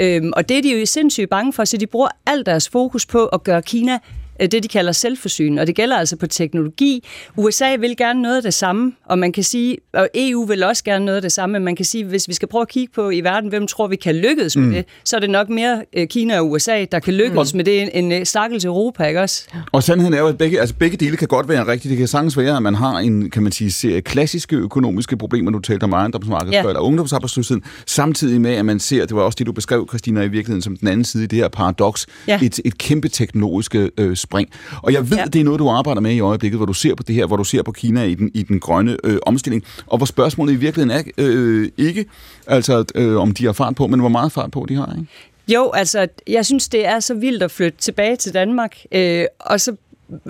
Ja. 0.00 0.16
Øhm, 0.16 0.32
og 0.36 0.48
det 0.48 0.58
er 0.58 0.62
de 0.62 0.80
jo 0.80 0.86
sindssygt 0.86 1.30
bange 1.30 1.52
for, 1.52 1.64
så 1.64 1.76
de 1.76 1.86
bruger 1.86 2.08
al 2.26 2.46
deres 2.46 2.68
fokus 2.68 3.06
på 3.06 3.26
at 3.26 3.44
gøre 3.44 3.62
Kina 3.62 3.98
det, 4.40 4.62
de 4.62 4.68
kalder 4.68 4.92
selvforsynende, 4.92 5.60
og 5.60 5.66
det 5.66 5.74
gælder 5.74 5.96
altså 5.96 6.16
på 6.16 6.26
teknologi. 6.26 7.04
USA 7.36 7.76
vil 7.76 7.96
gerne 7.96 8.22
noget 8.22 8.36
af 8.36 8.42
det 8.42 8.54
samme, 8.54 8.92
og 9.04 9.18
man 9.18 9.32
kan 9.32 9.42
sige, 9.42 9.76
og 9.94 10.08
EU 10.14 10.44
vil 10.44 10.62
også 10.62 10.84
gerne 10.84 11.04
noget 11.04 11.16
af 11.16 11.22
det 11.22 11.32
samme, 11.32 11.52
men 11.52 11.64
man 11.64 11.76
kan 11.76 11.84
sige, 11.84 12.04
hvis 12.04 12.28
vi 12.28 12.34
skal 12.34 12.48
prøve 12.48 12.62
at 12.62 12.68
kigge 12.68 12.92
på 12.94 13.10
i 13.10 13.20
verden, 13.20 13.48
hvem 13.48 13.66
tror 13.66 13.86
vi 13.86 13.96
kan 13.96 14.14
lykkes 14.14 14.56
med 14.56 14.66
mm. 14.66 14.72
det, 14.72 14.84
så 15.04 15.16
er 15.16 15.20
det 15.20 15.30
nok 15.30 15.48
mere 15.48 15.84
øh, 15.92 16.06
Kina 16.08 16.38
og 16.38 16.50
USA, 16.50 16.84
der 16.92 16.98
kan 16.98 17.14
lykkes 17.14 17.54
mm. 17.54 17.56
med 17.56 17.64
det, 17.64 17.98
end 17.98 18.14
øh, 18.14 18.26
stakkels 18.26 18.64
Europa, 18.64 19.04
ikke 19.04 19.20
også? 19.20 19.48
Og 19.72 19.82
sandheden 19.82 20.14
er 20.14 20.18
jo, 20.18 20.26
at 20.26 20.38
begge, 20.38 20.60
altså 20.60 20.74
begge 20.74 20.96
dele 20.96 21.16
kan 21.16 21.28
godt 21.28 21.48
være 21.48 21.66
rigtigt. 21.66 21.90
Det 21.90 21.98
kan 21.98 22.08
sagtens 22.08 22.38
være, 22.38 22.56
at 22.56 22.62
man 22.62 22.74
har 22.74 22.98
en, 22.98 23.30
kan 23.30 23.42
man 23.42 23.52
sige, 23.52 23.72
serie 23.72 24.00
klassiske 24.00 24.56
økonomiske 24.56 25.16
problemer, 25.16 25.50
nu 25.50 25.58
talte 25.58 25.84
om 25.84 25.92
ejendomsmarkedet 25.92 26.52
ja. 26.52 26.62
eller 26.62 26.80
ungdomsarbejdsløsheden, 26.80 27.64
samtidig 27.86 28.40
med, 28.40 28.54
at 28.54 28.64
man 28.64 28.80
ser, 28.80 29.06
det 29.06 29.16
var 29.16 29.22
også 29.22 29.36
det, 29.36 29.46
du 29.46 29.52
beskrev, 29.52 29.88
Christina, 29.88 30.20
i 30.22 30.28
virkeligheden, 30.28 30.62
som 30.62 30.76
den 30.76 30.88
anden 30.88 31.04
side 31.04 31.24
i 31.24 31.26
det 31.26 31.38
her 31.38 31.48
paradoks, 31.48 32.06
ja. 32.28 32.38
et, 32.42 32.60
et 32.64 32.78
kæmpe 32.78 33.08
teknologiske 33.08 33.90
øh, 33.98 34.16
spring. 34.26 34.48
Og 34.82 34.92
jeg 34.92 35.10
ved, 35.10 35.18
ja. 35.18 35.24
det 35.24 35.40
er 35.40 35.44
noget, 35.44 35.58
du 35.58 35.68
arbejder 35.68 36.00
med 36.00 36.12
i 36.12 36.20
øjeblikket, 36.20 36.58
hvor 36.58 36.66
du 36.66 36.72
ser 36.72 36.94
på 36.94 37.02
det 37.02 37.14
her, 37.14 37.26
hvor 37.26 37.36
du 37.36 37.44
ser 37.44 37.62
på 37.62 37.72
Kina 37.72 38.02
i 38.02 38.14
den, 38.14 38.30
i 38.34 38.42
den 38.42 38.60
grønne 38.60 38.96
øh, 39.04 39.18
omstilling, 39.26 39.64
og 39.86 39.96
hvor 39.96 40.06
spørgsmålet 40.06 40.52
i 40.52 40.56
virkeligheden 40.56 40.98
er 40.98 41.12
øh, 41.18 41.68
ikke, 41.76 42.04
altså 42.46 42.84
øh, 42.94 43.16
om 43.16 43.34
de 43.34 43.44
har 43.44 43.52
fart 43.52 43.74
på, 43.74 43.86
men 43.86 44.00
hvor 44.00 44.08
meget 44.08 44.32
fart 44.32 44.50
på 44.50 44.66
de 44.68 44.74
har, 44.74 44.92
ikke? 44.98 45.06
Jo, 45.48 45.70
altså, 45.70 46.06
jeg 46.26 46.46
synes, 46.46 46.68
det 46.68 46.86
er 46.86 47.00
så 47.00 47.14
vildt 47.14 47.42
at 47.42 47.50
flytte 47.50 47.78
tilbage 47.78 48.16
til 48.16 48.34
Danmark, 48.34 48.76
øh, 48.92 49.24
og 49.40 49.60
så 49.60 49.76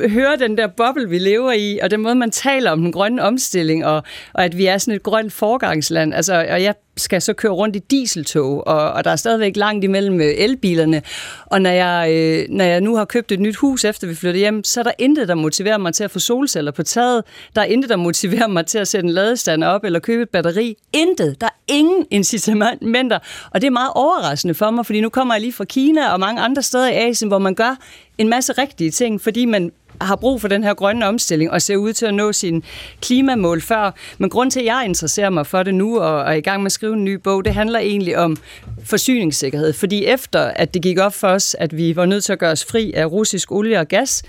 høre 0.09 0.36
den 0.36 0.59
der 0.59 0.66
boble, 0.66 1.09
vi 1.09 1.18
lever 1.18 1.52
i, 1.52 1.78
og 1.82 1.90
den 1.90 2.01
måde, 2.01 2.14
man 2.14 2.31
taler 2.31 2.70
om 2.70 2.81
den 2.81 2.93
grønne 2.93 3.23
omstilling, 3.23 3.86
og, 3.86 4.02
og 4.32 4.44
at 4.44 4.56
vi 4.56 4.66
er 4.66 4.78
sådan 4.78 4.94
et 4.94 5.02
grønt 5.02 5.32
forgangsland. 5.32 6.14
Altså, 6.14 6.47
og 6.51 6.62
jeg 6.62 6.74
skal 6.97 7.23
så 7.23 7.32
køre 7.32 7.52
rundt 7.52 7.77
i 7.77 7.78
dieseltog, 7.78 8.66
og, 8.66 8.93
og 8.93 9.05
der 9.05 9.10
er 9.10 9.16
stadigvæk 9.16 9.56
langt 9.56 9.85
imellem 9.85 10.20
øh, 10.20 10.35
elbilerne. 10.36 11.02
Og 11.47 11.62
når 11.62 11.70
jeg, 11.70 12.10
øh, 12.12 12.47
når 12.48 12.64
jeg 12.64 12.81
nu 12.81 12.97
har 12.97 13.05
købt 13.05 13.32
et 13.32 13.40
nyt 13.40 13.56
hus, 13.56 13.85
efter 13.85 14.06
vi 14.06 14.14
flytter 14.14 14.39
hjem, 14.39 14.64
så 14.64 14.81
er 14.81 14.85
der 14.85 14.93
intet, 14.98 15.28
der 15.28 15.35
motiverer 15.35 15.78
mig 15.78 15.94
til 15.94 16.05
at 16.05 16.10
få 16.10 16.18
solceller 16.18 16.73
på 16.73 16.82
taget. 16.82 17.24
Der 17.56 17.60
er 17.60 17.66
intet, 17.66 17.90
der 17.90 17.97
motiverer 17.97 18.47
mig 18.47 18.66
til 18.66 18.78
at 18.78 18.89
sætte 18.89 19.06
en 19.06 19.12
ladestand 19.12 19.64
op 19.64 19.85
eller 19.85 19.98
købe 19.98 20.23
et 20.23 20.28
batteri. 20.28 20.77
Intet. 20.93 21.40
Der 21.40 21.47
er 21.47 21.60
ingen 21.68 22.06
incitamenter. 22.10 23.18
Og 23.51 23.60
det 23.60 23.66
er 23.66 23.70
meget 23.70 23.90
overraskende 23.94 24.55
for 24.55 24.70
mig, 24.70 24.86
fordi 24.86 25.01
nu 25.01 25.09
kommer 25.09 25.35
jeg 25.35 25.40
lige 25.40 25.52
fra 25.52 25.64
Kina 25.64 26.12
og 26.12 26.20
mange 26.20 26.43
andre 26.43 26.62
steder 26.62 26.89
i 26.89 26.94
Asien, 26.94 27.28
hvor 27.28 27.39
man 27.39 27.55
gør 27.55 27.77
en 28.18 28.28
masse 28.28 28.52
rigtige 28.52 28.90
ting, 28.90 29.20
fordi 29.20 29.44
man 29.44 29.73
har 30.01 30.16
brug 30.16 30.40
for 30.40 30.48
den 30.48 30.64
her 30.64 30.74
grønne 30.74 31.06
omstilling 31.06 31.51
og 31.51 31.62
ser 31.62 31.77
ud 31.77 31.93
til 31.93 32.06
at 32.06 32.14
nå 32.14 32.32
sin 32.32 32.62
klimamål 33.01 33.60
før. 33.60 33.94
Men 34.18 34.31
grund 34.31 34.51
til, 34.51 34.60
at 34.60 34.66
jeg 34.66 34.82
interesserer 34.85 35.31
mig 35.31 35.47
for 35.47 35.62
det 35.62 35.74
nu 35.74 36.01
og 36.01 36.20
er 36.20 36.32
i 36.32 36.40
gang 36.40 36.62
med 36.62 36.66
at 36.66 36.73
skrive 36.73 36.93
en 36.93 37.05
ny 37.05 37.14
bog, 37.14 37.44
det 37.44 37.55
handler 37.55 37.78
egentlig 37.78 38.18
om 38.18 38.36
forsyningssikkerhed. 38.85 39.73
Fordi 39.73 40.05
efter 40.05 40.40
at 40.40 40.74
det 40.74 40.82
gik 40.82 40.98
op 40.98 41.14
for 41.14 41.28
os, 41.28 41.56
at 41.59 41.77
vi 41.77 41.97
var 41.97 42.06
nødt 42.06 42.24
til 42.24 42.32
at 42.32 42.39
gøre 42.39 42.52
os 42.52 42.64
fri 42.64 42.93
af 42.93 43.06
russisk 43.06 43.52
olie 43.52 43.78
og 43.78 43.89
gas, 43.89 44.23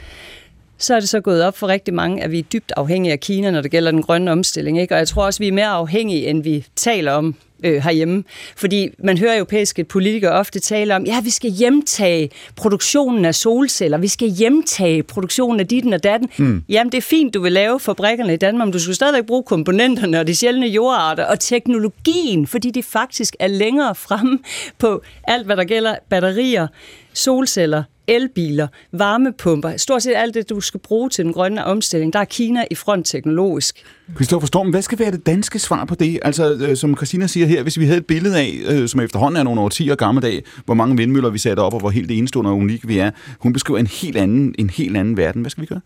så 0.78 0.96
er 0.96 1.00
det 1.00 1.10
så 1.10 1.20
gået 1.20 1.44
op 1.44 1.58
for 1.58 1.68
rigtig 1.68 1.94
mange, 1.94 2.24
at 2.24 2.32
vi 2.32 2.40
er 2.40 2.44
dybt 2.44 2.72
afhængige 2.78 3.12
af 3.12 3.20
Kina, 3.20 3.52
når 3.52 3.62
det 3.62 3.72
gælder 3.72 3.92
den 3.92 4.04
grønne 4.04 4.32
omstilling. 4.32 4.82
Ikke? 4.82 4.94
Og 4.94 5.00
jeg 5.00 5.08
tror 5.08 5.26
også, 5.26 5.40
vi 5.40 5.48
er 5.48 5.52
mere 5.52 5.68
afhængige, 5.68 6.28
end 6.28 6.44
vi 6.44 6.66
taler 6.76 7.12
om 7.12 7.36
øh, 7.64 7.84
herhjemme. 7.84 8.24
Fordi 8.56 8.90
man 9.04 9.18
hører 9.18 9.36
europæiske 9.36 9.84
politikere 9.84 10.32
ofte 10.32 10.60
tale 10.60 10.96
om, 10.96 11.06
ja, 11.06 11.22
vi 11.22 11.30
skal 11.30 11.52
hjemtage 11.52 12.30
produktionen 12.56 13.26
af 13.26 13.36
solceller, 13.36 13.98
vi 13.98 14.08
skal 14.08 14.30
hjemtage 14.30 15.04
produktionen 15.04 15.60
af 15.60 15.68
ditten 15.68 15.94
og 15.94 16.04
datten. 16.04 16.30
Mm. 16.38 16.64
Jamen, 16.70 16.92
det 16.92 16.98
er 16.98 17.02
fint, 17.02 17.34
du 17.34 17.42
vil 17.42 17.52
lave 17.52 17.80
fabrikkerne 17.80 18.34
i 18.34 18.38
Danmark, 18.38 18.68
men 18.68 18.74
du 18.74 18.80
skal 18.80 18.96
stadigvæk 18.96 19.26
bruge 19.26 19.44
komponenterne 19.44 20.20
og 20.20 20.28
de 20.28 20.36
sjældne 20.36 20.68
jordarter 20.68 21.26
og 21.26 21.40
teknologien, 21.40 22.48
fordi 22.48 22.72
det 22.72 22.86
faktisk 22.86 23.36
er 23.40 23.48
længere 23.48 23.96
fremme 23.96 24.40
på 24.78 25.02
alt, 25.24 25.46
hvad 25.46 25.58
der 25.58 25.64
gælder 25.64 25.96
batterier, 26.10 26.68
solceller, 27.14 27.84
elbiler, 28.08 28.68
varmepumper, 28.92 29.78
stort 29.78 30.04
set 30.04 30.14
alt 30.16 30.34
det, 30.34 30.50
du 30.50 30.62
skal 30.62 30.80
bruge 30.80 31.10
til 31.10 31.26
den 31.26 31.34
grønne 31.34 31.66
omstilling, 31.66 32.14
der 32.14 32.20
er 32.20 32.26
Kina 32.26 32.66
i 32.72 32.76
front 32.76 33.06
teknologisk. 33.06 33.84
Christoffer 34.16 34.48
Storm, 34.48 34.70
hvad 34.70 34.82
skal 34.82 35.00
være 35.00 35.12
det 35.12 35.26
danske 35.26 35.60
svar 35.60 35.86
på 35.86 35.96
det? 35.96 36.20
Altså, 36.22 36.54
øh, 36.54 36.78
som 36.78 36.96
Christina 36.96 37.28
siger 37.28 37.48
her, 37.48 37.64
hvis 37.64 37.80
vi 37.80 37.86
havde 37.86 37.98
et 37.98 38.06
billede 38.06 38.38
af, 38.38 38.60
øh, 38.68 38.88
som 38.88 39.00
efterhånden 39.00 39.40
er 39.40 39.44
nogle 39.44 39.62
årtier 39.62 39.96
gammel 39.96 40.24
dag, 40.24 40.44
hvor 40.66 40.74
mange 40.74 40.98
vindmøller 40.98 41.30
vi 41.30 41.38
satte 41.38 41.60
op, 41.60 41.74
og 41.74 41.80
hvor 41.80 41.90
helt 41.90 42.12
enestående 42.12 42.52
og 42.52 42.58
unikke 42.58 42.88
vi 42.88 42.98
er. 42.98 43.12
Hun 43.40 43.54
beskriver 43.54 43.80
en 43.80 43.88
helt 43.88 44.18
anden, 44.18 44.56
en 44.58 44.70
helt 44.70 44.98
anden 44.98 45.18
verden. 45.18 45.42
Hvad 45.42 45.52
skal 45.52 45.62
vi 45.62 45.66
gøre? 45.66 45.82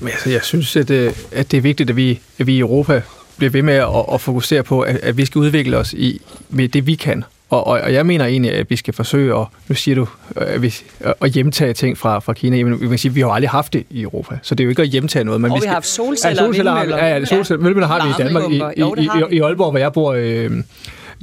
Men 0.00 0.08
altså, 0.08 0.30
jeg 0.30 0.42
synes, 0.42 0.76
at, 0.76 0.90
øh, 0.90 1.12
at 1.32 1.50
det 1.50 1.56
er 1.56 1.60
vigtigt, 1.60 1.90
at 1.90 1.96
vi, 1.96 2.20
at 2.38 2.46
vi 2.46 2.56
i 2.56 2.58
Europa 2.58 3.02
bliver 3.36 3.50
ved 3.50 3.62
med 3.62 3.74
at, 3.74 4.04
at 4.12 4.20
fokusere 4.20 4.62
på, 4.62 4.80
at, 4.80 4.96
at 4.96 5.16
vi 5.16 5.24
skal 5.24 5.38
udvikle 5.38 5.76
os 5.76 5.92
i, 5.92 6.20
med 6.50 6.68
det, 6.68 6.86
vi 6.86 6.94
kan. 6.94 7.24
Og, 7.50 7.66
og, 7.66 7.80
og 7.80 7.92
jeg 7.92 8.06
mener 8.06 8.24
egentlig, 8.24 8.52
at 8.52 8.70
vi 8.70 8.76
skal 8.76 8.94
forsøge 8.94 9.38
at, 9.40 9.46
nu 9.68 9.74
siger 9.74 9.94
du, 9.94 10.06
at, 10.36 10.62
vi, 10.62 10.74
at 11.22 11.30
hjemtage 11.30 11.72
ting 11.72 11.98
fra, 11.98 12.18
fra 12.18 12.32
Kina. 12.32 12.56
Jamen, 12.56 12.80
vi 12.80 12.88
kan 12.88 12.98
sige, 12.98 13.10
at 13.10 13.14
vi 13.14 13.20
har 13.20 13.28
aldrig 13.28 13.50
haft 13.50 13.72
det 13.72 13.84
i 13.90 14.02
Europa, 14.02 14.38
så 14.42 14.54
det 14.54 14.64
er 14.64 14.64
jo 14.64 14.70
ikke 14.70 14.82
at 14.82 14.88
hjemtage 14.88 15.24
noget. 15.24 15.40
Men 15.40 15.50
og 15.50 15.54
vi, 15.54 15.60
skal, 15.60 15.66
vi 15.66 15.68
har 15.68 15.74
haft 15.74 15.86
solceller, 15.86 16.42
ja, 16.42 16.46
solceller 16.46 16.72
har, 16.72 16.84
ja, 16.84 17.06
ja, 17.06 17.24
solceller, 17.24 17.80
ja. 17.80 17.86
har 17.86 18.06
vi 18.06 18.10
i 18.10 18.26
Danmark. 18.26 18.50
I, 18.50 18.56
i, 18.76 19.32
i, 19.32 19.36
i 19.36 19.40
Aalborg, 19.40 19.70
hvor 19.70 19.78
jeg 19.78 19.92
bor, 19.92 20.12
øh, 20.12 20.50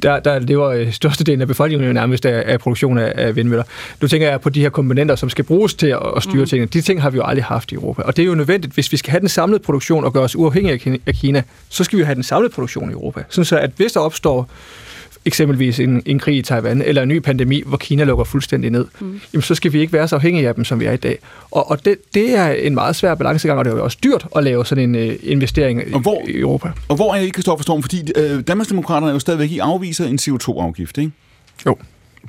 der, 0.04 0.20
der 0.20 0.40
lever 0.40 0.68
øh, 0.70 0.92
størstedelen 0.92 1.42
af 1.42 1.48
befolkningen 1.48 1.88
jo 1.88 1.94
nærmest 1.94 2.26
af, 2.26 2.44
af 2.54 2.60
produktion 2.60 2.98
af, 2.98 3.14
af 3.16 3.36
vindmøller. 3.36 3.64
Nu 4.02 4.08
tænker 4.08 4.30
jeg 4.30 4.42
på 4.42 4.50
de 4.50 4.62
her 4.62 4.70
komponenter, 4.70 5.16
som 5.16 5.30
skal 5.30 5.46
bruges 5.46 5.74
til 5.74 5.88
at, 5.88 6.00
at 6.16 6.24
styre 6.24 6.44
mm. 6.44 6.48
tingene. 6.48 6.70
De 6.74 6.82
ting 6.82 7.02
har 7.02 7.10
vi 7.10 7.18
jo 7.18 7.24
aldrig 7.26 7.44
haft 7.44 7.72
i 7.72 7.76
Europa. 7.76 8.02
Og 8.02 8.18
det 8.18 8.24
er 8.24 8.28
jo 8.28 8.36
nødvendigt, 8.36 8.74
hvis 8.74 8.92
vi 8.92 8.98
skal 8.98 9.12
have 9.12 9.20
den 9.20 9.30
samlede 9.30 9.60
produktion 9.60 10.04
og 10.04 10.14
gøre 10.14 10.24
os 10.24 10.36
uafhængige 10.36 11.00
af 11.06 11.14
Kina, 11.14 11.44
så 11.70 11.84
skal 11.84 12.00
vi 12.00 12.04
have 12.04 12.16
den 12.16 12.24
samlede 12.24 12.54
produktion 12.54 12.90
i 12.90 12.94
Europa. 12.94 13.24
Sådan 13.30 13.46
så, 13.46 13.58
at 13.58 13.72
hvis 13.78 13.92
der 13.92 14.00
opstår 14.00 14.50
eksempelvis 15.26 15.80
en, 15.80 16.04
en 16.06 16.20
krig 16.20 16.38
i 16.38 16.42
Taiwan, 16.42 16.82
eller 16.82 17.02
en 17.02 17.08
ny 17.08 17.20
pandemi, 17.20 17.64
hvor 17.66 17.78
Kina 17.78 18.04
lukker 18.04 18.24
fuldstændig 18.24 18.72
ned, 18.72 18.86
mm. 19.00 19.22
jamen, 19.34 19.42
så 19.42 19.56
skal 19.56 19.74
vi 19.74 19.80
ikke 19.80 19.94
være 19.94 20.08
så 20.08 20.16
afhængige 20.16 20.48
af 20.48 20.56
dem, 20.56 20.66
som 20.66 20.80
vi 20.80 20.86
er 20.86 20.92
i 20.92 20.98
dag. 20.98 21.20
Og, 21.52 21.72
og 21.72 21.86
det, 21.86 21.96
det 22.14 22.38
er 22.38 22.48
en 22.48 22.74
meget 22.74 22.96
svær 22.96 23.16
balancegang, 23.16 23.60
og 23.60 23.66
det 23.66 23.72
er 23.72 23.76
jo 23.76 23.84
også 23.84 23.98
dyrt 24.04 24.28
at 24.36 24.44
lave 24.44 24.66
sådan 24.66 24.96
en 24.96 25.10
uh, 25.10 25.16
investering 25.24 25.96
og 25.96 26.00
hvor, 26.00 26.22
i 26.28 26.40
Europa. 26.40 26.72
Og 26.88 26.96
hvor 26.96 27.14
er 27.14 27.20
I, 27.20 27.30
Kristoffer 27.30 27.64
Storm? 27.64 27.82
Fordi 27.82 28.12
øh, 28.16 28.44
Danmarksdemokraterne 28.48 29.08
er 29.08 29.14
jo 29.14 29.20
stadigvæk 29.20 29.52
i 29.52 29.60
afviser 29.60 30.06
en 30.06 30.20
CO2-afgift, 30.22 30.98
ikke? 30.98 31.12
Jo. 31.66 31.78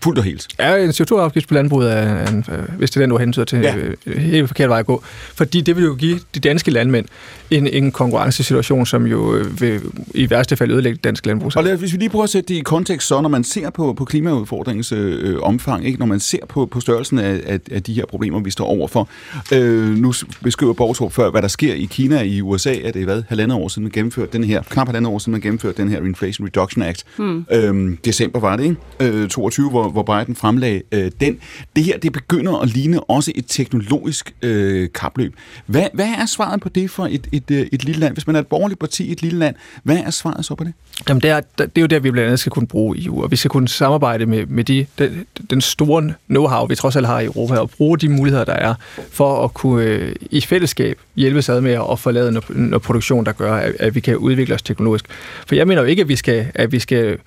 Fuldt 0.03 0.19
og 0.19 0.25
helt. 0.25 0.47
Ja, 0.59 0.77
en 0.77 0.91
CO2-afgift 0.91 1.49
på 1.49 1.55
landbruget 1.55 1.93
er, 1.93 2.27
en, 2.27 2.45
øh, 2.53 2.79
hvis 2.79 2.91
det 2.91 2.97
er 2.97 3.01
den, 3.01 3.11
du 3.11 3.17
hentyder 3.17 3.45
til, 3.45 3.59
ja. 3.59 3.77
Øh, 4.07 4.19
helt 4.19 4.49
forkert 4.49 4.69
vej 4.69 4.79
at 4.79 4.87
gå. 4.87 5.03
Fordi 5.35 5.61
det 5.61 5.77
vil 5.77 5.85
jo 5.85 5.95
give 5.95 6.21
de 6.35 6.41
danske 6.41 6.71
landmænd 6.71 7.07
en, 7.51 7.67
en 7.67 7.93
konkurrencesituation, 7.93 8.87
som 8.87 9.07
jo 9.07 9.35
øh, 9.35 9.61
vil 9.61 9.81
i 10.15 10.31
værste 10.31 10.57
fald 10.57 10.71
ødelægge 10.71 10.99
dansk 11.05 11.27
landbrug. 11.27 11.53
Og 11.57 11.65
lad, 11.65 11.77
hvis 11.77 11.93
vi 11.93 11.99
lige 11.99 12.09
prøver 12.09 12.25
at 12.25 12.31
sætte 12.31 12.55
det 12.55 12.61
i 12.61 12.63
kontekst, 12.63 13.09
så 13.09 13.21
når 13.21 13.29
man 13.29 13.45
ser 13.45 13.71
på, 13.71 13.93
på 13.93 14.05
klimaudfordringens 14.05 14.93
øh, 14.93 15.37
omfang, 15.43 15.87
ikke? 15.87 15.99
når 15.99 16.07
man 16.07 16.21
ser 16.21 16.47
på, 16.49 16.67
på 16.67 16.81
størrelsen 16.81 17.19
af, 17.19 17.41
af, 17.47 17.61
af 17.71 17.83
de 17.83 17.93
her 17.93 18.07
problemer, 18.07 18.41
vi 18.41 18.51
står 18.51 18.67
overfor. 18.67 19.09
Øh, 19.53 19.89
nu 19.89 20.13
beskriver 20.43 20.73
Borgtrup 20.73 21.13
før, 21.13 21.31
hvad 21.31 21.43
der 21.43 21.49
sker 21.49 21.75
i 21.75 21.85
Kina 21.85 22.23
i 22.23 22.41
USA, 22.41 22.75
er 22.83 22.93
det 22.93 23.05
hvad, 23.05 23.23
halvandet 23.29 23.59
år 23.59 23.69
siden 23.69 23.83
man 23.83 23.93
gennemførte 23.93 24.33
den 24.33 24.45
her, 24.45 24.63
knap 24.63 24.89
halvandet 24.89 25.13
år 25.13 25.19
siden 25.19 25.33
man 25.33 25.41
gennemførte 25.41 25.83
den 25.83 25.89
her 25.89 25.99
Inflation 25.99 26.47
Reduction 26.47 26.83
Act. 26.83 27.05
Hmm. 27.17 27.47
Øh, 27.53 27.97
december 28.05 28.41
var 28.41 28.57
det, 28.57 28.65
ikke? 29.01 29.19
Øh, 29.21 29.29
22, 29.29 29.71
hvor 29.71 29.85
hvor, 29.91 30.05
hvor 30.05 30.19
Biden 30.19 30.37
fremlagde 30.37 30.83
øh, 30.93 31.11
den. 31.21 31.39
Det 31.77 31.85
her, 31.85 31.99
det 31.99 32.13
begynder 32.13 32.59
at 32.59 32.69
ligne 32.69 33.01
også 33.01 33.33
et 33.35 33.45
teknologisk 33.49 34.35
øh, 34.43 34.89
kapløb. 34.95 35.35
Hvad, 35.67 35.87
hvad 35.95 36.09
er 36.19 36.27
svaret 36.27 36.61
på 36.61 36.69
det 36.69 36.91
for 36.91 37.07
et, 37.11 37.27
et, 37.37 37.51
et, 37.51 37.69
et 37.73 37.85
lille 37.85 38.01
land? 38.01 38.15
Hvis 38.15 38.27
man 38.27 38.37
er 38.37 38.41
et 38.41 38.47
borgerligt 38.47 38.81
parti 38.81 39.05
i 39.05 39.13
et 39.13 39.23
lille 39.23 39.39
land, 39.39 39.55
hvad 39.83 39.97
er 39.97 40.11
svaret 40.11 40.45
så 40.45 40.55
på 40.55 40.65
det? 40.65 40.73
Jamen, 41.09 41.23
det 41.23 41.31
er, 41.31 41.41
det 41.59 41.71
er 41.77 41.81
jo 41.81 41.87
der, 41.87 41.99
vi 41.99 42.11
blandt 42.11 42.27
andet 42.27 42.41
skal 42.41 42.53
kunne 42.53 42.67
bruge 42.67 43.05
EU, 43.05 43.23
og 43.23 43.31
vi 43.31 43.37
skal 43.37 43.49
kunne 43.49 43.69
samarbejde 43.69 44.27
med, 44.27 44.47
med 44.47 44.65
de, 44.65 44.87
den, 44.99 45.27
den 45.51 45.61
store 45.61 46.15
know-how, 46.33 46.67
vi 46.67 46.75
trods 46.75 46.97
alt 46.97 47.07
har 47.07 47.21
i 47.21 47.25
Europa, 47.25 47.59
og 47.59 47.71
bruge 47.71 47.99
de 47.99 48.09
muligheder, 48.09 48.45
der 48.45 48.53
er, 48.53 48.75
for 49.11 49.45
at 49.45 49.55
kunne 49.55 49.85
øh, 49.85 50.15
i 50.31 50.41
fællesskab 50.41 50.99
hjælpe 51.17 51.43
sig 51.43 51.63
med 51.63 51.79
at 51.91 51.99
forlade 51.99 52.33
noget, 52.33 52.57
noget 52.57 52.83
produktion, 52.83 53.27
der 53.27 53.33
gør, 53.33 53.55
at, 53.55 53.73
at 53.81 53.95
vi 53.95 54.01
kan 54.01 54.17
udvikle 54.17 54.55
os 54.55 54.63
teknologisk. 54.63 55.05
For 55.47 55.55
jeg 55.55 55.69
mener 55.69 55.83
jo 55.83 55.89
ikke, 55.89 56.03
at 56.03 56.09
vi 56.09 56.17
skal, 56.17 56.47
at 56.55 56.73
vi 56.73 56.79
skal 56.79 57.19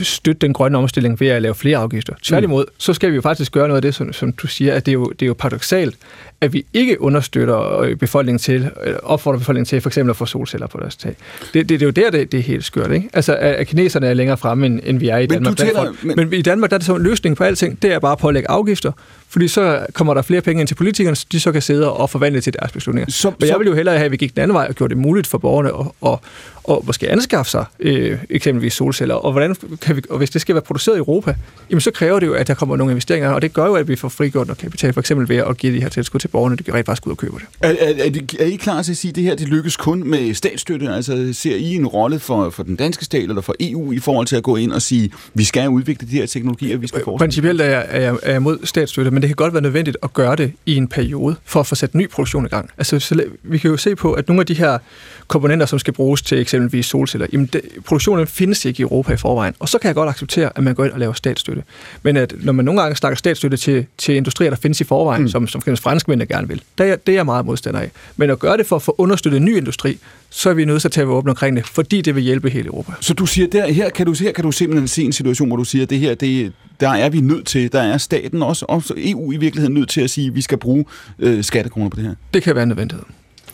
støtte 0.00 0.38
den 0.40 0.52
grønne 0.52 0.78
omstilling 0.78 1.20
ved 1.20 1.28
at 1.28 1.42
lave 1.42 1.54
flere 1.54 1.78
afgifter. 1.78 2.14
Tværtimod, 2.22 2.64
mm. 2.64 2.72
så 2.78 2.94
skal 2.94 3.10
vi 3.10 3.14
jo 3.14 3.22
faktisk 3.22 3.52
gøre 3.52 3.68
noget 3.68 3.78
af 3.78 3.82
det, 3.82 3.94
som, 3.94 4.12
som 4.12 4.32
du 4.32 4.46
siger, 4.46 4.74
at 4.74 4.86
det 4.86 4.92
er, 4.92 4.94
jo, 4.94 5.04
det 5.04 5.22
er 5.22 5.26
jo 5.26 5.34
paradoxalt, 5.34 5.96
at 6.40 6.52
vi 6.52 6.64
ikke 6.72 7.00
understøtter 7.00 7.80
øh, 7.80 7.96
befolkningen 7.96 8.38
til, 8.38 8.70
øh, 8.84 8.94
opfordrer 9.02 9.38
befolkningen 9.38 9.66
til 9.66 9.80
for 9.80 9.88
eksempel 9.90 10.10
at 10.10 10.16
få 10.16 10.26
solceller 10.26 10.66
på 10.66 10.78
deres 10.80 10.96
tag. 10.96 11.16
Det, 11.54 11.54
det, 11.54 11.68
det 11.68 11.82
er 11.82 11.86
jo 11.86 11.90
der, 11.90 12.10
det, 12.10 12.32
det 12.32 12.38
er 12.38 12.42
helt 12.42 12.64
skørt. 12.64 12.92
Ikke? 12.92 13.08
Altså, 13.12 13.36
at 13.36 13.66
kineserne 13.66 14.06
er 14.06 14.14
længere 14.14 14.36
fremme, 14.36 14.66
end, 14.66 14.80
end 14.84 14.98
vi 14.98 15.08
er 15.08 15.18
i 15.18 15.20
men 15.20 15.30
Danmark. 15.30 15.56
Tæller, 15.56 15.94
men... 16.02 16.16
men 16.16 16.32
i 16.32 16.42
Danmark 16.42 16.70
der 16.70 16.76
er 16.76 16.78
det 16.78 16.86
så 16.86 16.94
en 16.94 17.02
løsning 17.02 17.36
på 17.36 17.44
alting, 17.44 17.82
det 17.82 17.92
er 17.92 17.98
bare 17.98 18.12
at 18.12 18.18
pålægge 18.18 18.50
afgifter, 18.50 18.92
fordi 19.28 19.48
så 19.48 19.86
kommer 19.92 20.14
der 20.14 20.22
flere 20.22 20.40
penge 20.40 20.60
ind 20.60 20.68
til 20.68 20.74
politikerne, 20.74 21.16
så 21.16 21.26
de 21.32 21.40
så 21.40 21.52
kan 21.52 21.62
sidde 21.62 21.92
og 21.92 22.10
forvandle 22.10 22.40
til 22.40 22.52
deres 22.52 22.72
beslutninger. 22.72 23.10
Så, 23.10 23.32
men 23.40 23.48
jeg 23.48 23.58
vil 23.58 23.66
jo 23.66 23.74
hellere 23.74 23.96
have, 23.96 24.04
at 24.04 24.12
vi 24.12 24.16
gik 24.16 24.34
den 24.34 24.42
anden 24.42 24.54
vej 24.54 24.66
og 24.68 24.74
gjorde 24.74 24.94
det 24.94 25.02
muligt 25.02 25.26
for 25.26 25.38
borgerne 25.38 25.68
at, 25.68 26.12
at, 26.12 26.18
at 26.76 26.86
måske 26.86 27.10
anskaffe 27.10 27.50
sig 27.50 27.64
øh, 27.80 28.18
eksempelvis 28.30 28.74
solceller. 28.74 29.14
Og, 29.14 29.32
hvordan 29.32 29.56
kan 29.80 29.96
vi, 29.96 30.02
og 30.10 30.18
hvis 30.18 30.30
det 30.30 30.40
skal 30.40 30.54
være 30.54 30.62
produceret 30.62 30.96
i 30.96 30.98
Europa, 30.98 31.34
jamen 31.70 31.80
så 31.80 31.90
kræver 31.90 32.20
det 32.20 32.26
jo, 32.26 32.34
at 32.34 32.48
der 32.48 32.54
kommer 32.54 32.76
nogle 32.76 32.92
investeringer, 32.92 33.30
og 33.30 33.42
det 33.42 33.52
gør 33.52 33.66
jo, 33.66 33.74
at 33.74 33.88
vi 33.88 33.96
får 33.96 34.08
frigjort 34.08 34.46
noget 34.46 34.58
kapital, 34.58 34.92
for 34.92 35.00
eksempel 35.00 35.28
ved 35.28 35.36
at 35.36 35.56
give 35.58 35.74
de 35.74 35.80
her 35.80 35.88
tilskud 35.88 36.20
til 36.20 36.28
borgerne, 36.28 36.56
de 36.56 36.62
kan 36.62 36.74
rent 36.74 36.86
faktisk 36.86 37.06
ud 37.06 37.12
og 37.12 37.18
købe 37.18 37.34
det. 37.38 37.46
Er, 37.60 37.68
er, 37.68 38.04
er, 38.04 38.10
er 38.40 38.44
I 38.44 38.56
klar 38.56 38.82
til 38.82 38.92
at 38.92 38.96
sige, 38.96 39.10
at 39.10 39.16
det 39.16 39.24
her 39.24 39.34
det 39.34 39.48
lykkes 39.48 39.76
kun 39.76 40.08
med 40.08 40.34
statsstøtte? 40.34 40.88
Altså 40.88 41.32
ser 41.32 41.56
I 41.56 41.74
en 41.74 41.86
rolle 41.86 42.18
for, 42.18 42.50
for 42.50 42.62
den 42.62 42.76
danske 42.76 43.04
stat 43.04 43.22
eller 43.22 43.40
for 43.40 43.54
EU 43.60 43.92
i 43.92 43.98
forhold 43.98 44.26
til 44.26 44.36
at 44.36 44.42
gå 44.42 44.56
ind 44.56 44.72
og 44.72 44.82
sige, 44.82 45.10
vi 45.34 45.44
skal 45.44 45.68
udvikle 45.68 46.08
de 46.10 46.12
her 46.12 46.26
teknologier, 46.26 46.76
vi 46.76 46.86
skal 46.86 47.04
forske? 47.04 47.18
Principielt 47.18 47.60
er 47.60 47.64
jeg, 47.64 47.86
er, 47.88 48.00
jeg, 48.00 48.16
er 48.22 48.32
jeg 48.32 48.42
mod 48.42 48.58
statsstøtte, 48.64 49.10
men 49.18 49.22
det 49.22 49.28
kan 49.28 49.36
godt 49.36 49.52
være 49.52 49.62
nødvendigt 49.62 49.96
at 50.02 50.12
gøre 50.12 50.36
det 50.36 50.52
i 50.66 50.76
en 50.76 50.88
periode 50.88 51.36
for 51.44 51.60
at 51.60 51.66
få 51.66 51.74
sat 51.74 51.94
ny 51.94 52.10
produktion 52.10 52.46
i 52.46 52.48
gang. 52.48 52.70
Altså, 52.78 52.98
så, 52.98 53.24
vi 53.42 53.58
kan 53.58 53.70
jo 53.70 53.76
se 53.76 53.96
på, 53.96 54.12
at 54.12 54.28
nogle 54.28 54.40
af 54.40 54.46
de 54.46 54.54
her 54.54 54.78
komponenter, 55.28 55.66
som 55.66 55.78
skal 55.78 55.94
bruges 55.94 56.22
til 56.22 56.40
eksempelvis 56.40 56.86
solceller, 56.86 57.26
jamen 57.32 57.46
det, 57.46 57.62
produktionen 57.86 58.26
findes 58.26 58.64
ikke 58.64 58.80
i 58.80 58.82
Europa 58.82 59.12
i 59.12 59.16
forvejen. 59.16 59.54
Og 59.58 59.68
så 59.68 59.78
kan 59.78 59.88
jeg 59.88 59.94
godt 59.94 60.08
acceptere, 60.08 60.50
at 60.54 60.64
man 60.64 60.74
går 60.74 60.84
ind 60.84 60.92
og 60.92 60.98
laver 60.98 61.12
statsstøtte. 61.12 61.62
Men 62.02 62.16
at 62.16 62.34
når 62.40 62.52
man 62.52 62.64
nogle 62.64 62.80
gange 62.80 62.96
snakker 62.96 63.16
statsstøtte 63.16 63.56
til, 63.56 63.86
til 63.98 64.14
industrier, 64.14 64.50
der 64.50 64.56
findes 64.56 64.80
i 64.80 64.84
forvejen, 64.84 65.22
mm. 65.22 65.28
som, 65.28 65.48
som 65.48 65.62
franskmændene 65.76 66.26
gerne 66.26 66.48
vil, 66.48 66.62
det 66.78 66.90
er, 66.90 66.96
det 66.96 67.12
er 67.12 67.16
jeg 67.16 67.24
meget 67.24 67.46
modstander 67.46 67.80
af. 67.80 67.90
Men 68.16 68.30
at 68.30 68.38
gøre 68.38 68.56
det 68.56 68.66
for 68.66 68.76
at 68.76 68.82
få 68.82 68.94
understøttet 68.98 69.42
ny 69.42 69.56
industri, 69.56 69.98
så 70.30 70.50
er 70.50 70.54
vi 70.54 70.64
nødt 70.64 70.80
til 70.80 70.88
at 70.88 70.92
tage 70.92 71.06
åbne 71.06 71.30
omkring 71.30 71.56
det, 71.56 71.66
fordi 71.66 72.00
det 72.00 72.14
vil 72.14 72.22
hjælpe 72.22 72.50
hele 72.50 72.66
Europa. 72.66 72.92
Så 73.00 73.14
du 73.14 73.26
siger, 73.26 73.48
der, 73.48 73.72
her, 73.72 73.90
kan 73.90 74.06
du, 74.06 74.14
her 74.20 74.32
kan 74.32 74.44
du 74.44 74.52
simpelthen 74.52 74.88
se 74.88 75.02
en 75.02 75.12
situation, 75.12 75.48
hvor 75.48 75.56
du 75.56 75.64
siger, 75.64 75.82
at 75.82 75.90
det 75.90 75.98
her, 75.98 76.14
det, 76.14 76.52
der 76.80 76.88
er 76.88 77.08
vi 77.08 77.20
nødt 77.20 77.46
til, 77.46 77.72
der 77.72 77.80
er 77.80 77.98
staten 77.98 78.42
også, 78.42 78.66
også 78.68 78.94
EU 78.96 79.32
i 79.32 79.36
virkeligheden 79.36 79.74
nødt 79.74 79.88
til 79.88 80.00
at 80.00 80.10
sige, 80.10 80.26
at 80.26 80.34
vi 80.34 80.40
skal 80.40 80.58
bruge 80.58 80.84
øh, 81.18 81.44
skattekroner 81.44 81.88
på 81.88 81.96
det 81.96 82.04
her. 82.04 82.14
Det 82.34 82.42
kan 82.42 82.54
være 82.54 82.62
en 82.62 82.68
nødvendighed. 82.68 83.04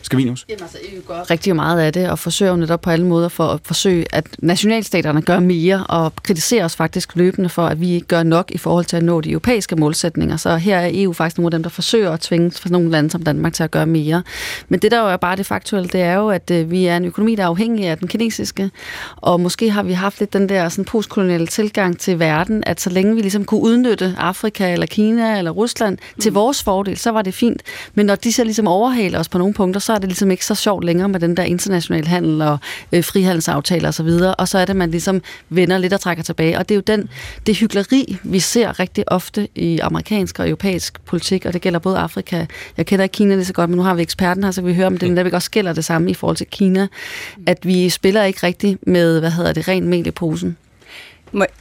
Scavenius? 0.05 0.45
Jamen 0.49 0.63
altså, 0.63 0.77
EU 0.93 1.01
gør 1.07 1.31
rigtig 1.31 1.55
meget 1.55 1.79
af 1.79 1.93
det, 1.93 2.09
og 2.09 2.19
forsøger 2.19 2.55
netop 2.55 2.81
på 2.81 2.89
alle 2.89 3.05
måder 3.05 3.29
for 3.29 3.47
at 3.47 3.59
forsøge, 3.63 4.05
at 4.11 4.27
nationalstaterne 4.39 5.21
gør 5.21 5.39
mere, 5.39 5.85
og 5.89 6.13
kritiserer 6.23 6.65
os 6.65 6.75
faktisk 6.75 7.15
løbende 7.15 7.49
for, 7.49 7.65
at 7.65 7.81
vi 7.81 7.91
ikke 7.91 8.07
gør 8.07 8.23
nok 8.23 8.51
i 8.51 8.57
forhold 8.57 8.85
til 8.85 8.97
at 8.97 9.03
nå 9.03 9.21
de 9.21 9.31
europæiske 9.31 9.75
målsætninger. 9.75 10.37
Så 10.37 10.57
her 10.57 10.77
er 10.77 10.89
EU 10.93 11.13
faktisk 11.13 11.37
nogle 11.37 11.47
af 11.47 11.51
dem, 11.51 11.63
der 11.63 11.69
forsøger 11.69 12.11
at 12.11 12.19
tvinge 12.19 12.51
for 12.51 12.69
nogle 12.69 12.91
lande 12.91 13.09
som 13.09 13.23
Danmark 13.23 13.53
til 13.53 13.63
at 13.63 13.71
gøre 13.71 13.85
mere. 13.85 14.23
Men 14.69 14.79
det, 14.79 14.91
der 14.91 14.99
jo 14.99 15.07
er 15.07 15.17
bare 15.17 15.35
det 15.35 15.45
faktuelle, 15.45 15.89
det 15.89 16.01
er 16.01 16.13
jo, 16.13 16.29
at 16.29 16.51
øh, 16.51 16.71
vi 16.71 16.85
er 16.85 16.97
en 16.97 17.05
økonomi, 17.05 17.35
der 17.35 17.43
er 17.43 17.47
afhængig 17.47 17.85
af 17.87 17.97
den 17.97 18.07
kinesiske, 18.07 18.71
og 19.15 19.39
måske 19.41 19.71
har 19.71 19.83
vi 19.83 19.93
haft 19.93 20.19
lidt 20.19 20.33
den 20.33 20.49
der 20.49 20.69
sådan 20.69 20.85
postkoloniale 20.85 21.47
tilgang 21.47 21.99
til 21.99 22.19
verden, 22.19 22.63
at 22.65 22.81
så 22.81 22.89
længe 22.89 23.15
vi 23.15 23.21
ligesom 23.21 23.45
kunne 23.45 23.61
udnytte 23.61 24.15
Afrika 24.17 24.73
eller 24.73 24.85
Kina 24.85 25.37
eller 25.37 25.51
Rusland 25.51 25.97
mm. 26.15 26.21
til 26.21 26.33
vores 26.33 26.63
fordel, 26.63 26.97
så 26.97 27.11
var 27.11 27.21
det 27.21 27.33
fint. 27.33 27.61
Men 27.93 28.05
når 28.05 28.15
de 28.15 28.33
så 28.33 28.43
ligesom 28.43 28.67
overhaler 28.67 29.19
os 29.19 29.29
på 29.29 29.37
nogle 29.37 29.53
punkter, 29.53 29.79
så 29.79 29.94
er 29.95 29.99
det 29.99 30.09
ligesom 30.09 30.31
ikke 30.31 30.45
så 30.45 30.55
sjovt 30.55 30.83
længere 30.83 31.09
med 31.09 31.19
den 31.19 31.37
der 31.37 31.43
internationale 31.43 32.07
handel 32.07 32.41
og 32.41 32.57
øh, 32.91 33.03
frihandelsaftaler 33.03 33.89
osv., 33.89 34.07
og, 34.07 34.35
og 34.37 34.47
så 34.47 34.57
er 34.57 34.65
det, 34.65 34.75
man 34.75 34.91
ligesom 34.91 35.21
vender 35.49 35.77
lidt 35.77 35.93
og 35.93 36.01
trækker 36.01 36.23
tilbage. 36.23 36.57
Og 36.57 36.69
det 36.69 36.75
er 36.75 36.77
jo 36.77 36.97
den, 36.97 37.09
det 37.47 37.57
hyggeleri, 37.57 38.17
vi 38.23 38.39
ser 38.39 38.79
rigtig 38.79 39.11
ofte 39.11 39.47
i 39.55 39.79
amerikansk 39.79 40.39
og 40.39 40.47
europæisk 40.47 41.05
politik, 41.05 41.45
og 41.45 41.53
det 41.53 41.61
gælder 41.61 41.79
både 41.79 41.97
Afrika. 41.97 42.45
Jeg 42.77 42.85
kender 42.85 43.03
ikke 43.03 43.13
Kina 43.13 43.35
lige 43.35 43.45
så 43.45 43.53
godt, 43.53 43.69
men 43.69 43.77
nu 43.77 43.83
har 43.83 43.93
vi 43.93 44.01
eksperten 44.01 44.43
her, 44.43 44.51
så 44.51 44.61
vi 44.61 44.73
hører 44.73 44.87
om 44.87 44.97
det, 44.97 45.17
der 45.17 45.29
også 45.33 45.51
gælder 45.51 45.73
det 45.73 45.85
samme 45.85 46.11
i 46.11 46.13
forhold 46.13 46.37
til 46.37 46.47
Kina, 46.47 46.87
at 47.45 47.65
vi 47.65 47.89
spiller 47.89 48.23
ikke 48.23 48.39
rigtig 48.43 48.77
med, 48.87 49.19
hvad 49.19 49.31
hedder 49.31 49.53
det, 49.53 49.67
rent 49.67 49.87
mel 49.87 50.07
i 50.07 50.11
posen. 50.11 50.57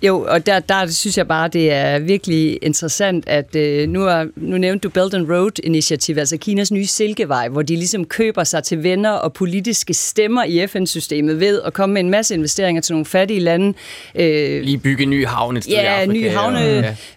Jo, 0.03 0.27
og 0.29 0.47
der, 0.47 0.61
der 0.61 0.87
synes 0.87 1.19
jeg 1.19 1.29
bare, 1.29 1.49
det 1.49 1.73
er 1.73 1.99
virkelig 1.99 2.59
interessant, 2.63 3.29
at 3.29 3.57
øh, 3.57 3.89
nu, 3.89 4.05
er, 4.07 4.25
nu 4.37 4.59
nævnte 4.59 4.89
du 4.89 4.91
Belt 4.93 5.15
and 5.15 5.31
Road 5.31 5.51
Initiative, 5.65 6.21
altså 6.21 6.37
Kinas 6.37 6.73
nye 6.73 6.87
silkevej, 6.87 7.49
hvor 7.49 7.63
de 7.63 7.77
ligesom 7.77 8.05
køber 8.05 8.45
sig 8.45 8.65
til 8.65 8.83
venner 8.83 9.11
og 9.11 9.33
politiske 9.33 9.95
stemmer 9.95 10.45
i 10.45 10.67
FN-systemet 10.67 11.41
ved 11.41 11.63
at 11.63 11.73
komme 11.73 11.93
med 11.93 12.01
en 12.01 12.11
masse 12.11 12.35
investeringer 12.35 12.83
til 12.83 12.93
nogle 12.93 13.07
fattige 13.07 13.41
lande. 13.41 13.75
Øh, 14.15 14.63
Lige 14.63 14.79
bygge 14.79 15.07
ny 15.07 15.27
havn 15.27 15.57
et 15.57 15.65
sted 15.65 15.75
ja, 15.75 15.83
i 15.83 16.03
Afrika. 16.03 16.13
nye 16.13 16.31
havne, 16.31 16.59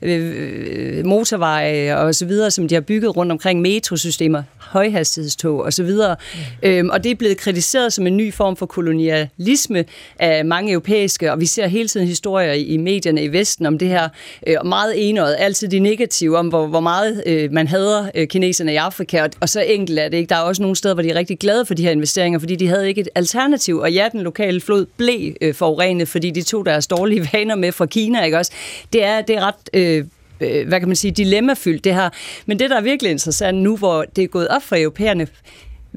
ja. 0.02 0.08
øh, 0.08 1.06
motorveje 1.06 1.98
og 1.98 2.16
så 2.16 2.26
videre, 2.26 2.52
som 2.52 2.68
de 2.68 2.76
har 2.76 2.82
bygget 2.82 3.18
rundt 3.18 3.32
omkring 3.32 3.62
metrosystemer, 3.62 4.44
højhastighedstog 4.70 5.64
og 5.64 5.74
så 5.74 5.84
videre. 5.84 6.16
Mm. 6.64 6.70
Øhm, 6.70 6.90
og 6.90 7.04
det 7.04 7.12
er 7.12 7.16
blevet 7.16 7.38
kritiseret 7.38 7.94
som 7.94 8.08
en 8.08 8.18
ny 8.18 8.34
form 8.34 8.56
for 8.56 8.66
kolonialisme 8.66 9.86
af 10.20 10.46
mange 10.46 10.72
europæiske, 10.72 11.32
og 11.32 11.40
vi 11.40 11.46
ser 11.46 11.68
hele 11.68 11.88
tiden 11.88 12.08
historier 12.08 12.54
i 12.54 12.78
medierne 12.78 13.24
i 13.24 13.28
Vesten 13.28 13.66
om 13.66 13.78
det 13.78 13.88
her, 13.88 14.10
øh, 14.48 14.56
meget 14.66 15.10
enøjet, 15.10 15.36
altid 15.40 15.68
de 15.68 15.80
negative 15.80 16.38
om, 16.38 16.48
hvor, 16.48 16.68
hvor 16.68 16.80
meget 16.80 17.24
øh, 17.26 17.52
man 17.52 17.68
hader 17.68 18.10
øh, 18.16 18.28
kineserne 18.28 18.74
i 18.74 18.76
Afrika, 18.76 19.24
og, 19.24 19.30
og 19.40 19.50
så 19.50 19.62
enkelt 19.62 20.00
er 20.00 20.10
det 20.10 20.18
ikke. 20.18 20.30
Der 20.30 20.36
er 20.36 20.42
også 20.42 20.62
nogle 20.62 20.76
steder, 20.76 20.94
hvor 20.94 21.04
de 21.04 21.10
er 21.10 21.16
rigtig 21.16 21.40
glade 21.40 21.66
for 21.66 21.74
de 21.74 21.84
her 21.84 21.92
investeringer, 21.92 22.40
fordi 22.40 22.56
de 22.56 22.68
havde 22.68 22.88
ikke 22.88 23.02
et 23.02 23.10
alternativ, 23.16 23.78
og 23.78 23.94
ja, 23.94 24.10
den 24.12 24.22
lokale 24.22 24.62
flod 24.62 24.86
blev 24.98 25.34
øh, 25.42 25.54
forurenet, 25.54 26.08
fordi 26.08 26.32
de 26.32 26.42
tog 26.42 26.66
deres 26.66 26.88
dårlige 26.88 27.30
vaner 27.34 27.56
med 27.56 27.72
fra 27.72 27.86
Kina, 27.86 28.24
ikke 28.24 28.38
også? 28.38 28.52
Det 28.94 29.04
er, 29.04 29.22
det 29.22 29.36
er 29.36 29.42
ret... 29.42 29.70
Øh 29.74 30.06
Øh, 30.42 30.68
hvad 30.68 30.80
kan 30.80 30.90
man 30.90 30.96
sige, 30.96 31.12
dilemmafyldt 31.12 31.84
det 31.84 31.94
her. 31.94 32.10
Men 32.46 32.60
det, 32.60 32.70
der 32.70 32.78
er 32.78 32.82
virkelig 32.82 33.12
interessant 33.12 33.58
nu, 33.58 33.78
hvor 33.78 34.04
det 34.04 34.24
er 34.24 34.28
gået 34.28 34.48
op 34.48 34.64
for 34.64 34.76
europæerne, 34.76 35.28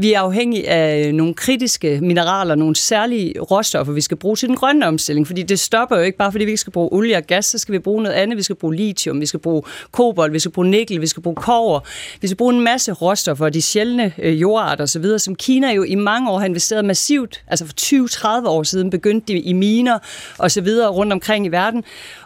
vi 0.00 0.12
er 0.12 0.20
afhængige 0.20 0.68
af 0.68 1.14
nogle 1.14 1.34
kritiske 1.34 2.00
mineraler, 2.02 2.54
nogle 2.54 2.76
særlige 2.76 3.40
råstoffer, 3.40 3.92
vi 3.92 4.00
skal 4.00 4.16
bruge 4.16 4.36
til 4.36 4.48
den 4.48 4.56
grønne 4.56 4.86
omstilling, 4.86 5.26
fordi 5.26 5.42
det 5.42 5.60
stopper 5.60 5.96
jo 5.96 6.02
ikke 6.02 6.18
bare, 6.18 6.32
fordi 6.32 6.44
vi 6.44 6.50
ikke 6.50 6.60
skal 6.60 6.72
bruge 6.72 6.88
olie 6.92 7.16
og 7.16 7.22
gas, 7.22 7.46
så 7.46 7.58
skal 7.58 7.72
vi 7.72 7.78
bruge 7.78 8.02
noget 8.02 8.16
andet. 8.16 8.36
Vi 8.36 8.42
skal 8.42 8.56
bruge 8.56 8.76
lithium, 8.76 9.20
vi 9.20 9.26
skal 9.26 9.40
bruge 9.40 9.62
kobolt, 9.92 10.32
vi 10.32 10.38
skal 10.38 10.50
bruge 10.50 10.70
nikkel, 10.70 11.00
vi 11.00 11.06
skal 11.06 11.22
bruge 11.22 11.36
kover, 11.36 11.80
vi 12.20 12.26
skal 12.26 12.36
bruge 12.36 12.54
en 12.54 12.60
masse 12.60 12.92
råstoffer, 12.92 13.48
de 13.48 13.62
sjældne 13.62 14.12
øh, 14.18 14.40
jordarter 14.40 14.84
osv., 14.84 15.18
som 15.18 15.34
Kina 15.34 15.72
jo 15.72 15.82
i 15.82 15.94
mange 15.94 16.30
år 16.30 16.38
har 16.38 16.46
investeret 16.46 16.84
massivt, 16.84 17.42
altså 17.46 17.66
for 17.66 17.72
20-30 18.42 18.48
år 18.48 18.62
siden 18.62 18.90
begyndte 18.90 19.32
de 19.32 19.38
i 19.38 19.52
miner 19.52 19.98
osv. 20.38 20.68
rundt 20.68 21.12
omkring 21.12 21.46
i 21.46 21.48
verden. 21.48 21.84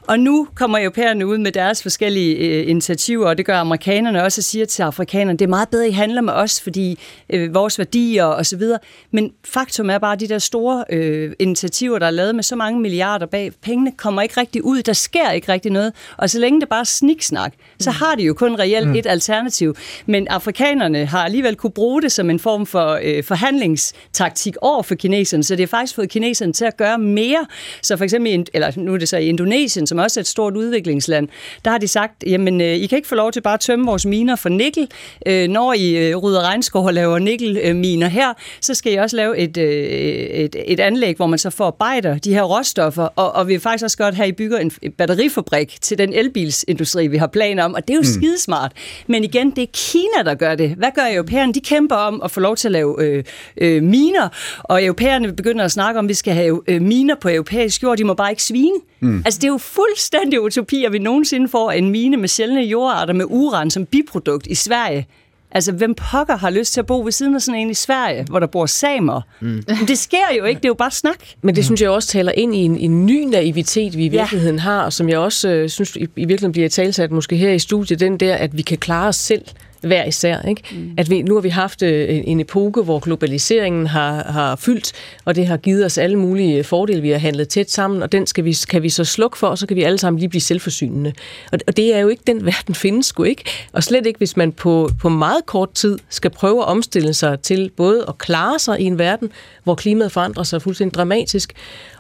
Og 0.08 0.20
nu 0.20 0.48
kommer 0.54 0.78
europæerne 0.78 1.26
ud 1.26 1.38
med 1.38 1.52
deres 1.52 1.82
forskellige 1.82 2.36
øh, 2.36 2.70
initiativer, 2.70 3.28
og 3.28 3.38
det 3.38 3.46
gør 3.46 3.58
amerikanerne 3.58 4.22
også, 4.22 4.40
og 4.40 4.44
siger 4.44 4.66
til 4.66 4.82
afrikanerne, 4.82 5.38
det 5.38 5.44
er 5.44 5.48
meget 5.48 5.68
bedre, 5.68 5.88
I 5.88 5.92
handler 5.92 6.20
med 6.20 6.32
os, 6.32 6.60
fordi 6.60 6.98
øh, 7.30 7.54
vores 7.64 7.78
værdier 7.78 8.24
og 8.24 8.46
så 8.46 8.56
videre. 8.56 8.78
Men 9.10 9.32
faktum 9.44 9.90
er 9.90 9.98
bare, 9.98 10.12
at 10.12 10.20
de 10.20 10.28
der 10.28 10.38
store 10.38 10.84
øh, 10.90 11.32
initiativer, 11.38 11.98
der 11.98 12.06
er 12.06 12.10
lavet 12.10 12.34
med 12.34 12.42
så 12.42 12.56
mange 12.56 12.80
milliarder 12.80 13.26
bag, 13.26 13.52
pengene 13.62 13.92
kommer 13.96 14.22
ikke 14.22 14.40
rigtig 14.40 14.64
ud, 14.64 14.82
der 14.82 14.92
sker 14.92 15.30
ikke 15.30 15.52
rigtig 15.52 15.72
noget. 15.72 15.92
Og 16.16 16.30
så 16.30 16.38
længe 16.38 16.60
det 16.60 16.68
bare 16.68 16.80
er 16.80 16.84
sniksnak, 16.84 17.52
så 17.80 17.90
mm. 17.90 17.96
har 17.96 18.14
de 18.14 18.22
jo 18.22 18.34
kun 18.34 18.58
reelt 18.58 18.88
mm. 18.88 18.94
et 18.94 19.06
alternativ. 19.06 19.76
Men 20.06 20.28
afrikanerne 20.28 21.06
har 21.06 21.24
alligevel 21.24 21.56
kunne 21.56 21.70
bruge 21.70 22.02
det 22.02 22.12
som 22.12 22.30
en 22.30 22.38
form 22.38 22.66
for 22.66 22.98
øh, 23.02 23.24
forhandlingstaktik 23.24 24.56
over 24.60 24.82
for 24.82 24.94
kineserne, 24.94 25.44
så 25.44 25.56
det 25.56 25.62
har 25.62 25.66
faktisk 25.78 25.94
fået 25.94 26.10
kineserne 26.10 26.52
til 26.52 26.64
at 26.64 26.76
gøre 26.76 26.98
mere. 26.98 27.46
Så 27.82 27.96
for 27.96 28.04
eksempel, 28.04 28.46
eller 28.54 28.72
nu 28.76 28.94
er 28.94 28.98
det 28.98 29.08
så 29.08 29.16
i 29.16 29.26
Indonesien, 29.26 29.86
som 29.86 29.98
også 29.98 30.20
er 30.20 30.22
et 30.22 30.26
stort 30.26 30.56
udviklingsland, 30.56 31.28
der 31.64 31.70
har 31.70 31.78
de 31.78 31.88
sagt, 31.88 32.24
jamen, 32.26 32.60
øh, 32.60 32.66
I 32.66 32.86
kan 32.86 32.96
ikke 32.96 33.08
få 33.08 33.14
lov 33.14 33.32
til 33.32 33.40
bare 33.40 33.54
at 33.54 33.60
tømme 33.60 33.86
vores 33.86 34.06
miner 34.06 34.36
for 34.36 34.48
nikkel, 34.48 34.88
øh, 35.26 35.48
når 35.48 35.72
I 35.72 35.96
øh, 35.96 36.16
rydder 36.16 36.42
regnskov 36.42 36.86
og 36.86 36.94
laver 36.94 37.18
nikkel 37.18 37.43
nikkelminer 37.52 38.08
her, 38.08 38.32
så 38.60 38.74
skal 38.74 38.92
I 38.92 38.96
også 38.96 39.16
lave 39.16 39.38
et, 39.38 39.56
øh, 39.56 39.66
et, 39.66 40.56
et 40.66 40.80
anlæg, 40.80 41.16
hvor 41.16 41.26
man 41.26 41.38
så 41.38 41.50
forarbejder 41.50 42.18
de 42.18 42.34
her 42.34 42.42
råstoffer, 42.42 43.08
og, 43.16 43.32
og 43.32 43.48
vi 43.48 43.52
vil 43.52 43.60
faktisk 43.60 43.84
også 43.84 43.96
godt 43.96 44.14
have, 44.14 44.24
at 44.24 44.28
I 44.28 44.32
bygger 44.32 44.58
en 44.58 44.72
batterifabrik 44.98 45.78
til 45.80 45.98
den 45.98 46.12
elbilsindustri, 46.12 47.06
vi 47.06 47.16
har 47.16 47.26
planer 47.26 47.64
om, 47.64 47.74
og 47.74 47.88
det 47.88 47.90
er 47.90 47.96
jo 47.96 48.00
mm. 48.00 48.04
skidesmart. 48.04 48.72
Men 49.06 49.24
igen, 49.24 49.50
det 49.50 49.62
er 49.62 49.66
Kina, 49.72 50.30
der 50.30 50.34
gør 50.34 50.54
det. 50.54 50.70
Hvad 50.70 50.90
gør 50.94 51.14
europæerne? 51.14 51.52
De 51.52 51.60
kæmper 51.60 51.96
om 51.96 52.20
at 52.24 52.30
få 52.30 52.40
lov 52.40 52.56
til 52.56 52.68
at 52.68 52.72
lave 52.72 53.02
øh, 53.02 53.24
øh, 53.56 53.82
miner, 53.82 54.28
og 54.62 54.84
europæerne 54.84 55.32
begynder 55.32 55.64
at 55.64 55.72
snakke 55.72 55.98
om, 55.98 56.04
at 56.04 56.08
vi 56.08 56.14
skal 56.14 56.34
have 56.34 56.62
øh, 56.68 56.82
miner 56.82 57.14
på 57.20 57.28
europæisk 57.28 57.82
jord, 57.82 57.96
de 57.96 58.04
må 58.04 58.14
bare 58.14 58.30
ikke 58.30 58.42
svine. 58.42 58.76
Mm. 59.00 59.22
Altså, 59.24 59.38
det 59.38 59.44
er 59.44 59.52
jo 59.52 59.58
fuldstændig 59.58 60.40
utopi, 60.40 60.84
at 60.84 60.92
vi 60.92 60.98
nogensinde 60.98 61.48
får 61.48 61.70
en 61.70 61.90
mine 61.90 62.16
med 62.16 62.28
sjældne 62.28 62.60
jordarter 62.60 63.14
med 63.14 63.24
uran 63.28 63.70
som 63.70 63.86
biprodukt 63.86 64.46
i 64.46 64.54
Sverige. 64.54 65.06
Altså, 65.54 65.72
hvem 65.72 65.94
pokker 65.94 66.36
har 66.36 66.50
lyst 66.50 66.72
til 66.72 66.80
at 66.80 66.86
bo 66.86 67.00
ved 67.00 67.12
siden 67.12 67.34
af 67.34 67.42
sådan 67.42 67.60
en 67.60 67.70
i 67.70 67.74
Sverige, 67.74 68.24
hvor 68.24 68.38
der 68.38 68.46
bor 68.46 68.66
samer? 68.66 69.20
Mm. 69.40 69.48
Men 69.48 69.88
det 69.88 69.98
sker 69.98 70.36
jo 70.38 70.44
ikke, 70.44 70.58
det 70.58 70.64
er 70.64 70.68
jo 70.68 70.74
bare 70.74 70.90
snak. 70.90 71.18
Men 71.42 71.56
det 71.56 71.64
synes 71.64 71.80
jeg 71.80 71.90
også 71.90 72.08
taler 72.08 72.32
ind 72.32 72.54
i 72.54 72.58
en, 72.58 72.76
en 72.78 73.06
ny 73.06 73.24
naivitet, 73.24 73.96
vi 73.96 74.04
i 74.04 74.08
virkeligheden 74.08 74.56
ja. 74.56 74.62
har, 74.62 74.84
og 74.84 74.92
som 74.92 75.08
jeg 75.08 75.18
også 75.18 75.48
øh, 75.48 75.68
synes 75.68 75.96
i, 75.96 76.00
i 76.00 76.06
virkeligheden 76.16 76.52
bliver 76.52 76.68
talsat 76.68 77.10
måske 77.10 77.36
her 77.36 77.50
i 77.50 77.58
studiet, 77.58 78.00
den 78.00 78.20
der, 78.20 78.34
at 78.34 78.56
vi 78.56 78.62
kan 78.62 78.78
klare 78.78 79.08
os 79.08 79.16
selv 79.16 79.44
hver 79.86 80.04
især. 80.04 80.42
Ikke? 80.48 80.62
Mm. 80.72 80.90
At 80.98 81.10
vi, 81.10 81.22
nu 81.22 81.34
har 81.34 81.40
vi 81.40 81.48
haft 81.48 81.82
øh, 81.82 82.22
en 82.24 82.40
epoke, 82.40 82.82
hvor 82.82 82.98
globaliseringen 82.98 83.86
har, 83.86 84.22
har 84.32 84.56
fyldt, 84.56 84.92
og 85.24 85.34
det 85.34 85.46
har 85.46 85.56
givet 85.56 85.84
os 85.84 85.98
alle 85.98 86.18
mulige 86.18 86.64
fordele. 86.64 87.02
Vi 87.02 87.10
har 87.10 87.18
handlet 87.18 87.48
tæt 87.48 87.70
sammen, 87.70 88.02
og 88.02 88.12
den 88.12 88.26
skal 88.26 88.44
vi, 88.44 88.56
kan 88.68 88.82
vi 88.82 88.88
så 88.88 89.04
slukke 89.04 89.38
for, 89.38 89.46
og 89.46 89.58
så 89.58 89.66
kan 89.66 89.76
vi 89.76 89.82
alle 89.82 89.98
sammen 89.98 90.18
lige 90.18 90.28
blive 90.28 90.40
selvforsynende. 90.40 91.12
Og, 91.52 91.58
og 91.66 91.76
det 91.76 91.94
er 91.94 91.98
jo 91.98 92.08
ikke 92.08 92.22
den 92.26 92.46
verden 92.54 92.74
findes 92.74 93.06
sgu 93.06 93.22
ikke. 93.22 93.44
Og 93.72 93.82
slet 93.82 94.06
ikke, 94.06 94.18
hvis 94.18 94.36
man 94.36 94.52
på, 94.52 94.90
på 95.00 95.08
meget 95.08 95.46
kort 95.46 95.72
tid 95.72 95.98
skal 96.08 96.30
prøve 96.30 96.62
at 96.62 96.68
omstille 96.68 97.14
sig 97.14 97.40
til 97.40 97.70
både 97.76 98.04
at 98.08 98.18
klare 98.18 98.58
sig 98.58 98.80
i 98.80 98.84
en 98.84 98.98
verden, 98.98 99.30
hvor 99.64 99.74
klimaet 99.74 100.12
forandrer 100.12 100.44
sig 100.44 100.62
fuldstændig 100.62 100.94
dramatisk, 100.94 101.52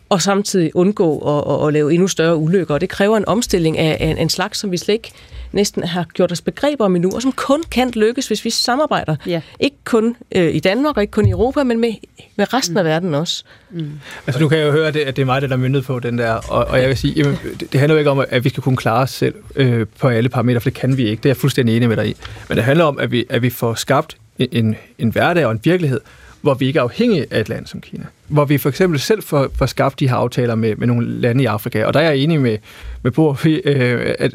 og 0.08 0.22
samtidig 0.22 0.76
undgå 0.76 1.18
at, 1.18 1.54
at, 1.54 1.66
at 1.66 1.72
lave 1.72 1.92
endnu 1.92 2.08
større 2.08 2.36
ulykker. 2.36 2.74
Og 2.74 2.80
det 2.80 2.88
kræver 2.88 3.16
en 3.16 3.28
omstilling 3.28 3.78
af, 3.78 3.96
af 4.00 4.22
en 4.22 4.28
slags, 4.28 4.58
som 4.58 4.72
vi 4.72 4.76
slet 4.76 4.94
ikke 4.94 5.12
næsten 5.54 5.84
har 5.84 6.06
gjort 6.14 6.32
os 6.32 6.40
begreber 6.40 6.84
om 6.84 6.96
endnu, 6.96 7.10
og 7.14 7.22
som 7.22 7.32
kun 7.32 7.62
kan 7.70 7.90
lykkes, 7.90 8.26
hvis 8.26 8.44
vi 8.44 8.50
samarbejder. 8.50 9.16
Ja. 9.26 9.40
Ikke 9.60 9.76
kun 9.84 10.16
øh, 10.34 10.54
i 10.54 10.60
Danmark 10.60 10.96
og 10.96 11.02
ikke 11.02 11.10
kun 11.10 11.26
i 11.26 11.30
Europa, 11.30 11.62
men 11.62 11.80
med, 11.80 11.92
med 12.36 12.54
resten 12.54 12.74
mm. 12.74 12.78
af 12.78 12.84
verden 12.84 13.14
også. 13.14 13.44
Mm. 13.70 13.90
Altså 14.26 14.40
nu 14.40 14.48
kan 14.48 14.58
jeg 14.58 14.66
jo 14.66 14.72
høre, 14.72 14.88
at 14.88 14.94
det, 14.94 15.00
at 15.00 15.16
det 15.16 15.22
er 15.22 15.26
mig, 15.26 15.42
der 15.42 15.48
er 15.48 15.56
myndet 15.56 15.84
på 15.84 15.98
den 15.98 16.18
der, 16.18 16.32
og, 16.32 16.64
og 16.64 16.80
jeg 16.80 16.88
vil 16.88 16.96
sige, 16.96 17.14
jamen, 17.16 17.38
det, 17.60 17.72
det 17.72 17.80
handler 17.80 17.94
jo 17.94 17.98
ikke 17.98 18.10
om, 18.10 18.24
at 18.28 18.44
vi 18.44 18.48
skal 18.48 18.62
kunne 18.62 18.76
klare 18.76 19.02
os 19.02 19.10
selv 19.10 19.34
øh, 19.56 19.86
på 19.98 20.08
alle 20.08 20.28
parametre, 20.28 20.60
for 20.60 20.70
det 20.70 20.78
kan 20.78 20.96
vi 20.96 21.02
ikke. 21.08 21.20
Det 21.22 21.26
er 21.26 21.30
jeg 21.30 21.36
fuldstændig 21.36 21.76
enig 21.76 21.88
med 21.88 21.96
dig 21.96 22.08
i. 22.08 22.16
Men 22.48 22.56
det 22.56 22.64
handler 22.64 22.84
om, 22.84 22.98
at 22.98 23.12
vi, 23.12 23.24
at 23.30 23.42
vi 23.42 23.50
får 23.50 23.74
skabt 23.74 24.16
en, 24.38 24.76
en 24.98 25.10
hverdag 25.10 25.46
og 25.46 25.52
en 25.52 25.60
virkelighed, 25.64 26.00
hvor 26.40 26.54
vi 26.54 26.66
ikke 26.66 26.78
er 26.78 26.82
afhængige 26.82 27.26
af 27.30 27.40
et 27.40 27.48
land 27.48 27.66
som 27.66 27.80
Kina. 27.80 28.04
Hvor 28.28 28.44
vi 28.44 28.58
for 28.58 28.68
eksempel 28.68 29.00
selv 29.00 29.22
får, 29.22 29.48
får 29.58 29.66
skabt 29.66 30.00
de 30.00 30.08
her 30.08 30.16
aftaler 30.16 30.54
med, 30.54 30.76
med 30.76 30.86
nogle 30.86 31.20
lande 31.20 31.42
i 31.42 31.46
Afrika. 31.46 31.84
Og 31.84 31.94
der 31.94 32.00
er 32.00 32.04
jeg 32.04 32.16
enig 32.16 32.40
med, 32.40 32.58
med 33.02 33.10
Bo, 33.10 33.36
øh, 33.44 34.14
at 34.18 34.34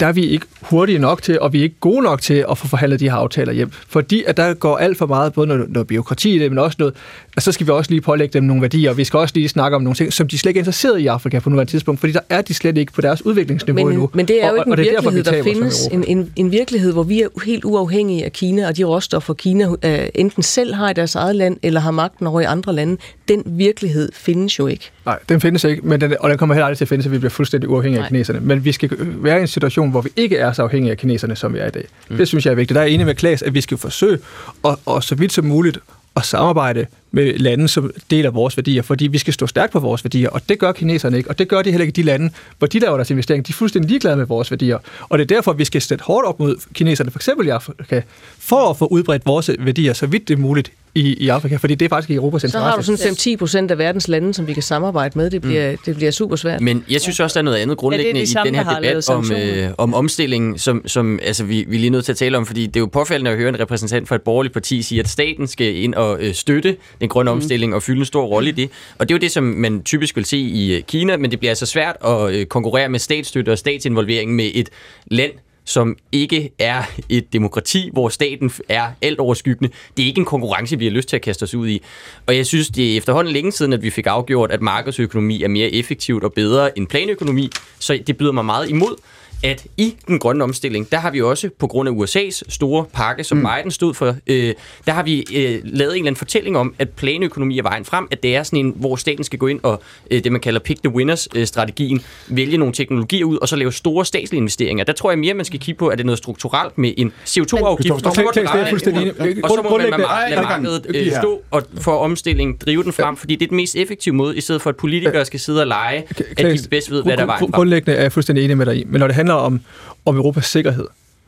der 0.00 0.06
er 0.06 0.12
vi 0.12 0.24
ikke 0.24 0.46
hurtige 0.62 0.98
nok 0.98 1.22
til, 1.22 1.40
og 1.40 1.52
vi 1.52 1.58
er 1.58 1.62
ikke 1.62 1.80
gode 1.80 2.02
nok 2.02 2.20
til 2.20 2.44
at 2.50 2.58
få 2.58 2.66
forhandlet 2.66 3.00
de 3.00 3.10
her 3.10 3.16
aftaler 3.16 3.52
hjem. 3.52 3.70
Fordi 3.88 4.24
at 4.26 4.36
der 4.36 4.54
går 4.54 4.76
alt 4.76 4.98
for 4.98 5.06
meget, 5.06 5.32
både 5.32 5.46
noget, 5.46 5.70
noget 5.70 5.86
byråkrati 5.86 6.34
i 6.34 6.38
det, 6.38 6.50
men 6.50 6.58
også 6.58 6.76
noget, 6.78 6.94
og 7.36 7.42
så 7.42 7.52
skal 7.52 7.66
vi 7.66 7.72
også 7.72 7.90
lige 7.90 8.00
pålægge 8.00 8.32
dem 8.32 8.44
nogle 8.44 8.62
værdier, 8.62 8.90
og 8.90 8.96
vi 8.96 9.04
skal 9.04 9.18
også 9.18 9.32
lige 9.34 9.48
snakke 9.48 9.76
om 9.76 9.82
nogle 9.82 9.94
ting, 9.94 10.12
som 10.12 10.28
de 10.28 10.38
slet 10.38 10.50
ikke 10.50 10.58
er 10.58 10.60
interesseret 10.60 10.98
i 10.98 11.06
Afrika 11.06 11.38
på 11.38 11.50
nuværende 11.50 11.72
tidspunkt, 11.72 12.00
fordi 12.00 12.12
der 12.12 12.20
er 12.30 12.42
de 12.42 12.54
slet 12.54 12.78
ikke 12.78 12.92
på 12.92 13.00
deres 13.00 13.26
udviklingsniveau 13.26 13.84
men, 13.84 13.92
endnu. 13.92 14.10
Men 14.14 14.28
det 14.28 14.44
er 14.44 14.48
jo 14.48 14.54
ikke 14.54 14.60
og, 14.60 14.66
en 14.66 14.72
og 14.72 14.78
virkelighed, 14.78 15.24
derfor, 15.24 15.44
der 15.44 15.54
findes. 15.54 15.86
En, 15.86 16.04
en, 16.04 16.32
en 16.36 16.52
virkelighed, 16.52 16.92
hvor 16.92 17.02
vi 17.02 17.22
er 17.22 17.28
helt 17.44 17.64
uafhængige 17.64 18.24
af 18.24 18.32
Kina, 18.32 18.66
og 18.68 18.76
de 18.76 18.84
råstoffer, 18.84 19.34
Kina 19.34 19.68
uh, 19.68 19.76
enten 20.14 20.42
selv 20.42 20.74
har 20.74 20.90
i 20.90 20.92
deres 20.92 21.14
eget 21.14 21.36
land, 21.36 21.56
eller 21.62 21.80
har 21.80 21.90
magten 21.90 22.26
over 22.26 22.40
i 22.40 22.44
andre 22.44 22.72
lande. 22.72 22.96
Den 23.28 23.42
virkelighed 23.46 24.08
findes 24.14 24.58
jo 24.58 24.66
ikke. 24.66 24.90
Nej, 25.06 25.18
den 25.28 25.40
findes 25.40 25.64
ikke, 25.64 25.88
men 25.88 26.00
den, 26.00 26.14
og 26.20 26.30
den 26.30 26.38
kommer 26.38 26.54
heller 26.54 26.66
aldrig 26.66 26.78
til 26.78 26.84
at 26.84 26.88
findes, 26.88 27.06
at 27.06 27.12
vi 27.12 27.18
bliver 27.18 27.30
fuldstændig 27.30 27.70
uafhængige 27.70 27.98
Nej. 27.98 28.06
af 28.06 28.08
kineserne. 28.08 28.40
Men 28.40 28.64
vi 28.64 28.72
skal 28.72 28.90
være 29.00 29.38
i 29.38 29.40
en 29.40 29.48
situation, 29.48 29.90
hvor 29.90 30.00
vi 30.00 30.10
ikke 30.16 30.36
er 30.36 30.52
så 30.52 30.62
afhængige 30.62 30.90
af 30.90 30.98
kineserne, 30.98 31.36
som 31.36 31.54
vi 31.54 31.58
er 31.58 31.66
i 31.66 31.70
dag. 31.70 31.84
Mm. 32.08 32.16
Det 32.16 32.28
synes 32.28 32.46
jeg 32.46 32.50
er 32.50 32.56
vigtigt. 32.56 32.74
Der 32.74 32.80
er 32.80 32.86
enig 32.86 33.06
med 33.06 33.14
Klaas, 33.14 33.42
at 33.42 33.54
vi 33.54 33.60
skal 33.60 33.78
forsøge, 33.78 34.18
og, 34.62 34.78
og 34.86 35.02
så 35.02 35.14
vidt 35.14 35.32
som 35.32 35.44
muligt, 35.44 35.78
at 36.16 36.24
samarbejde 36.24 36.86
lande, 37.16 37.68
som 37.68 37.90
deler 38.10 38.30
vores 38.30 38.56
værdier, 38.56 38.82
fordi 38.82 39.06
vi 39.06 39.18
skal 39.18 39.34
stå 39.34 39.46
stærkt 39.46 39.72
på 39.72 39.80
vores 39.80 40.04
værdier, 40.04 40.28
og 40.28 40.40
det 40.48 40.58
gør 40.58 40.72
kineserne 40.72 41.16
ikke, 41.16 41.30
og 41.30 41.38
det 41.38 41.48
gør 41.48 41.62
de 41.62 41.70
heller 41.70 41.86
ikke 41.86 41.96
de 41.96 42.02
lande, 42.02 42.30
hvor 42.58 42.66
de 42.66 42.78
laver 42.78 42.96
deres 42.96 43.10
investering. 43.10 43.46
De 43.46 43.50
er 43.50 43.54
fuldstændig 43.54 43.88
ligeglade 43.88 44.16
med 44.16 44.26
vores 44.26 44.50
værdier, 44.50 44.78
og 45.08 45.18
det 45.18 45.30
er 45.30 45.34
derfor, 45.34 45.52
vi 45.52 45.64
skal 45.64 45.82
sætte 45.82 46.04
hårdt 46.04 46.26
op 46.26 46.40
mod 46.40 46.56
kineserne, 46.74 47.10
for 47.10 47.18
eksempel 47.18 47.46
i 47.46 47.50
Afrika, 47.50 48.00
for 48.38 48.70
at 48.70 48.76
få 48.76 48.86
udbredt 48.86 49.26
vores 49.26 49.50
værdier 49.58 49.92
så 49.92 50.06
vidt 50.06 50.28
det 50.28 50.34
er 50.34 50.38
muligt 50.38 50.72
i, 50.96 51.24
i 51.24 51.28
Afrika, 51.28 51.56
fordi 51.56 51.74
det 51.74 51.84
er 51.84 51.88
faktisk 51.88 52.10
i 52.10 52.14
Europas 52.14 52.44
interesse. 52.44 52.64
Så 52.84 52.92
har 52.92 52.96
du 52.96 53.04
sådan 53.04 53.34
5-10 53.34 53.36
procent 53.36 53.70
af 53.70 53.78
verdens 53.78 54.08
lande, 54.08 54.34
som 54.34 54.46
vi 54.46 54.52
kan 54.52 54.62
samarbejde 54.62 55.18
med. 55.18 55.30
Det 55.30 55.42
bliver, 55.42 55.70
mm. 55.70 55.78
det 55.86 55.96
bliver 55.96 56.10
super 56.10 56.36
svært. 56.36 56.60
Men 56.60 56.84
jeg 56.90 57.00
synes 57.00 57.20
også, 57.20 57.34
der 57.34 57.40
er 57.40 57.44
noget 57.44 57.56
andet 57.56 57.76
grundlæggende 57.78 58.20
ja, 58.20 58.26
det 58.26 58.36
det 58.36 58.44
i 58.44 58.46
den 58.46 58.54
her 58.54 58.80
debat 58.80 59.10
om, 59.10 59.32
øh, 59.32 59.68
om 59.78 59.94
omstillingen, 59.94 60.58
som, 60.58 60.82
som 60.88 61.18
altså, 61.22 61.44
vi, 61.44 61.64
vi 61.68 61.76
er 61.76 61.80
lige 61.80 61.90
nødt 61.90 62.04
til 62.04 62.12
at 62.12 62.18
tale 62.18 62.36
om, 62.36 62.46
fordi 62.46 62.66
det 62.66 62.76
er 62.76 62.80
jo 62.80 62.86
påfaldende 62.86 63.30
at 63.30 63.36
høre 63.36 63.48
en 63.48 63.60
repræsentant 63.60 64.08
for 64.08 64.14
et 64.14 64.22
borgerligt 64.22 64.54
parti 64.54 64.82
sige, 64.82 65.00
at 65.00 65.08
staten 65.08 65.46
skal 65.46 65.76
ind 65.76 65.94
og 65.94 66.18
øh, 66.20 66.34
støtte 66.34 66.76
den 67.00 67.05
grønne 67.08 67.30
mm. 67.30 67.36
omstilling 67.36 67.74
og 67.74 67.82
fylde 67.82 67.98
en 67.98 68.04
stor 68.04 68.26
rolle 68.26 68.48
i 68.48 68.52
det. 68.52 68.70
Og 68.98 69.08
det 69.08 69.14
er 69.14 69.18
jo 69.18 69.20
det, 69.20 69.30
som 69.30 69.44
man 69.44 69.82
typisk 69.82 70.16
vil 70.16 70.24
se 70.24 70.38
i 70.38 70.74
øh, 70.74 70.82
Kina, 70.82 71.16
men 71.16 71.30
det 71.30 71.38
bliver 71.38 71.50
altså 71.50 71.66
svært 71.66 71.96
at 72.04 72.34
øh, 72.34 72.46
konkurrere 72.46 72.88
med 72.88 72.98
statsstøtte 72.98 73.50
og 73.50 73.58
statsinvolvering 73.58 74.34
med 74.34 74.50
et 74.54 74.70
land, 75.10 75.32
som 75.66 75.96
ikke 76.12 76.50
er 76.58 76.82
et 77.08 77.32
demokrati, 77.32 77.90
hvor 77.92 78.08
staten 78.08 78.50
er 78.68 78.86
alt 79.02 79.18
overskyggende. 79.18 79.72
Det 79.96 80.02
er 80.02 80.06
ikke 80.06 80.18
en 80.18 80.24
konkurrence, 80.24 80.78
vi 80.78 80.84
har 80.84 80.92
lyst 80.92 81.08
til 81.08 81.16
at 81.16 81.22
kaste 81.22 81.42
os 81.42 81.54
ud 81.54 81.68
i. 81.68 81.82
Og 82.26 82.36
jeg 82.36 82.46
synes, 82.46 82.68
det 82.68 82.92
er 82.92 82.96
efterhånden 82.96 83.32
længe 83.32 83.52
siden, 83.52 83.72
at 83.72 83.82
vi 83.82 83.90
fik 83.90 84.06
afgjort, 84.06 84.50
at 84.50 84.62
markedsøkonomi 84.62 85.42
er 85.42 85.48
mere 85.48 85.70
effektivt 85.70 86.24
og 86.24 86.32
bedre 86.32 86.78
end 86.78 86.86
planøkonomi, 86.86 87.50
så 87.78 87.98
det 88.06 88.16
byder 88.16 88.32
mig 88.32 88.44
meget 88.44 88.70
imod 88.70 88.96
at 89.44 89.66
i 89.76 89.96
den 90.06 90.18
grønne 90.18 90.44
omstilling, 90.44 90.92
der 90.92 90.98
har 90.98 91.10
vi 91.10 91.22
også, 91.22 91.50
på 91.58 91.66
grund 91.66 91.88
af 91.88 91.92
USA's 91.92 92.42
store 92.48 92.84
pakke, 92.92 93.24
som 93.24 93.38
mm. 93.38 93.44
Biden 93.44 93.70
stod 93.70 93.94
for, 93.94 94.16
øh, 94.26 94.54
der 94.86 94.92
har 94.92 95.02
vi 95.02 95.24
øh, 95.34 95.60
lavet 95.64 95.64
en 95.64 95.96
eller 95.96 95.96
anden 95.96 96.16
fortælling 96.16 96.58
om, 96.58 96.74
at 96.78 96.88
planøkonomi 96.88 97.58
er 97.58 97.62
vejen 97.62 97.84
frem, 97.84 98.08
at 98.10 98.22
det 98.22 98.36
er 98.36 98.42
sådan 98.42 98.58
en, 98.58 98.72
hvor 98.76 98.96
staten 98.96 99.24
skal 99.24 99.38
gå 99.38 99.46
ind 99.46 99.60
og 99.62 99.82
øh, 100.10 100.24
det, 100.24 100.32
man 100.32 100.40
kalder 100.40 100.60
pick 100.60 100.82
the 100.82 100.94
winners-strategien, 100.94 101.96
øh, 102.30 102.36
vælge 102.36 102.58
nogle 102.58 102.74
teknologier 102.74 103.24
ud, 103.24 103.38
og 103.38 103.48
så 103.48 103.56
lave 103.56 103.72
store 103.72 104.04
statslige 104.04 104.38
investeringer. 104.38 104.84
Der 104.84 104.92
tror 104.92 105.10
jeg 105.10 105.18
mere, 105.18 105.34
man 105.34 105.44
skal 105.44 105.60
kigge 105.60 105.78
på, 105.78 105.88
at 105.88 105.98
det 105.98 106.04
er 106.04 106.06
noget 106.06 106.18
strukturelt 106.18 106.78
med 106.78 106.94
en 106.96 107.12
CO2-afgift, 107.26 107.92
og 107.92 108.00
så 108.00 109.60
må 109.70 109.78
man 109.78 109.90
lade 109.90 110.42
markedet 110.42 110.86
øh, 110.88 111.12
stå 111.12 111.42
og 111.50 111.62
få 111.80 111.98
omstilling, 111.98 112.60
drive 112.60 112.82
den 112.82 112.92
frem, 112.92 113.16
fordi 113.16 113.36
det 113.36 113.44
er 113.44 113.48
den 113.48 113.56
mest 113.56 113.76
effektive 113.76 114.14
måde, 114.14 114.36
i 114.36 114.40
stedet 114.40 114.62
for 114.62 114.70
at 114.70 114.76
politikere 114.76 115.24
skal 115.24 115.40
sidde 115.40 115.60
og 115.60 115.66
lege, 115.66 116.04
at 116.30 116.38
de 116.38 116.58
bedst 116.70 116.90
ved, 116.90 117.02
hvad 117.02 117.16
der 117.16 117.22
er 117.22 117.26
vejen 117.26 117.40
frem. 117.40 117.52
Grundlæggende 117.52 117.96
er 117.98 118.02
jeg 118.02 118.12
fuldstændig 118.12 118.44
enig 118.44 118.56
med 118.56 118.66
dig 118.66 118.76
i, 118.76 118.84
men 118.84 118.98
når 118.98 119.06
det 119.06 119.16
handler 119.26 119.44
om, 119.44 119.60
om 120.04 120.16
Europas 120.16 120.46
sikkerhed, 120.46 120.86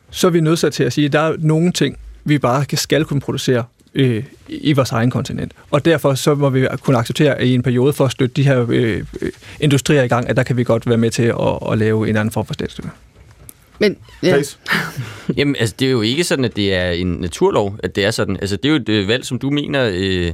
så 0.09 0.27
er 0.27 0.31
vi 0.31 0.41
nødt 0.41 0.73
til 0.73 0.83
at 0.83 0.93
sige, 0.93 1.05
at 1.05 1.13
der 1.13 1.19
er 1.19 1.35
nogle 1.39 1.71
ting, 1.71 1.97
vi 2.23 2.37
bare 2.37 2.65
skal 2.77 3.05
kunne 3.05 3.21
producere 3.21 3.63
øh, 3.95 4.23
i 4.47 4.73
vores 4.73 4.91
egen 4.91 5.11
kontinent. 5.11 5.51
Og 5.71 5.85
derfor 5.85 6.13
så 6.13 6.35
må 6.35 6.49
vi 6.49 6.67
kunne 6.81 6.97
acceptere 6.97 7.45
i 7.45 7.53
en 7.53 7.63
periode 7.63 7.93
for 7.93 8.05
at 8.05 8.11
støtte 8.11 8.35
de 8.35 8.43
her 8.43 8.65
øh, 8.69 9.03
industrier 9.59 10.03
i 10.03 10.07
gang, 10.07 10.29
at 10.29 10.37
der 10.37 10.43
kan 10.43 10.57
vi 10.57 10.63
godt 10.63 10.87
være 10.87 10.97
med 10.97 11.11
til 11.11 11.23
at, 11.23 11.71
at 11.71 11.77
lave 11.77 12.09
en 12.09 12.15
anden 12.15 12.31
form 12.31 12.45
for 12.45 12.53
statsstøtte. 12.53 12.91
Men, 13.79 13.97
ja. 14.23 14.41
Jamen, 15.37 15.55
altså, 15.59 15.75
det 15.79 15.87
er 15.87 15.91
jo 15.91 16.01
ikke 16.01 16.23
sådan, 16.23 16.45
at 16.45 16.55
det 16.55 16.73
er 16.73 16.91
en 16.91 17.07
naturlov, 17.07 17.77
at 17.83 17.95
det 17.95 18.05
er 18.05 18.11
sådan. 18.11 18.37
Altså, 18.37 18.55
det 18.55 18.65
er 18.65 18.93
jo 18.93 19.01
et 19.01 19.07
valg, 19.07 19.25
som 19.25 19.39
du 19.39 19.49
mener 19.49 19.89
øh, 19.93 20.31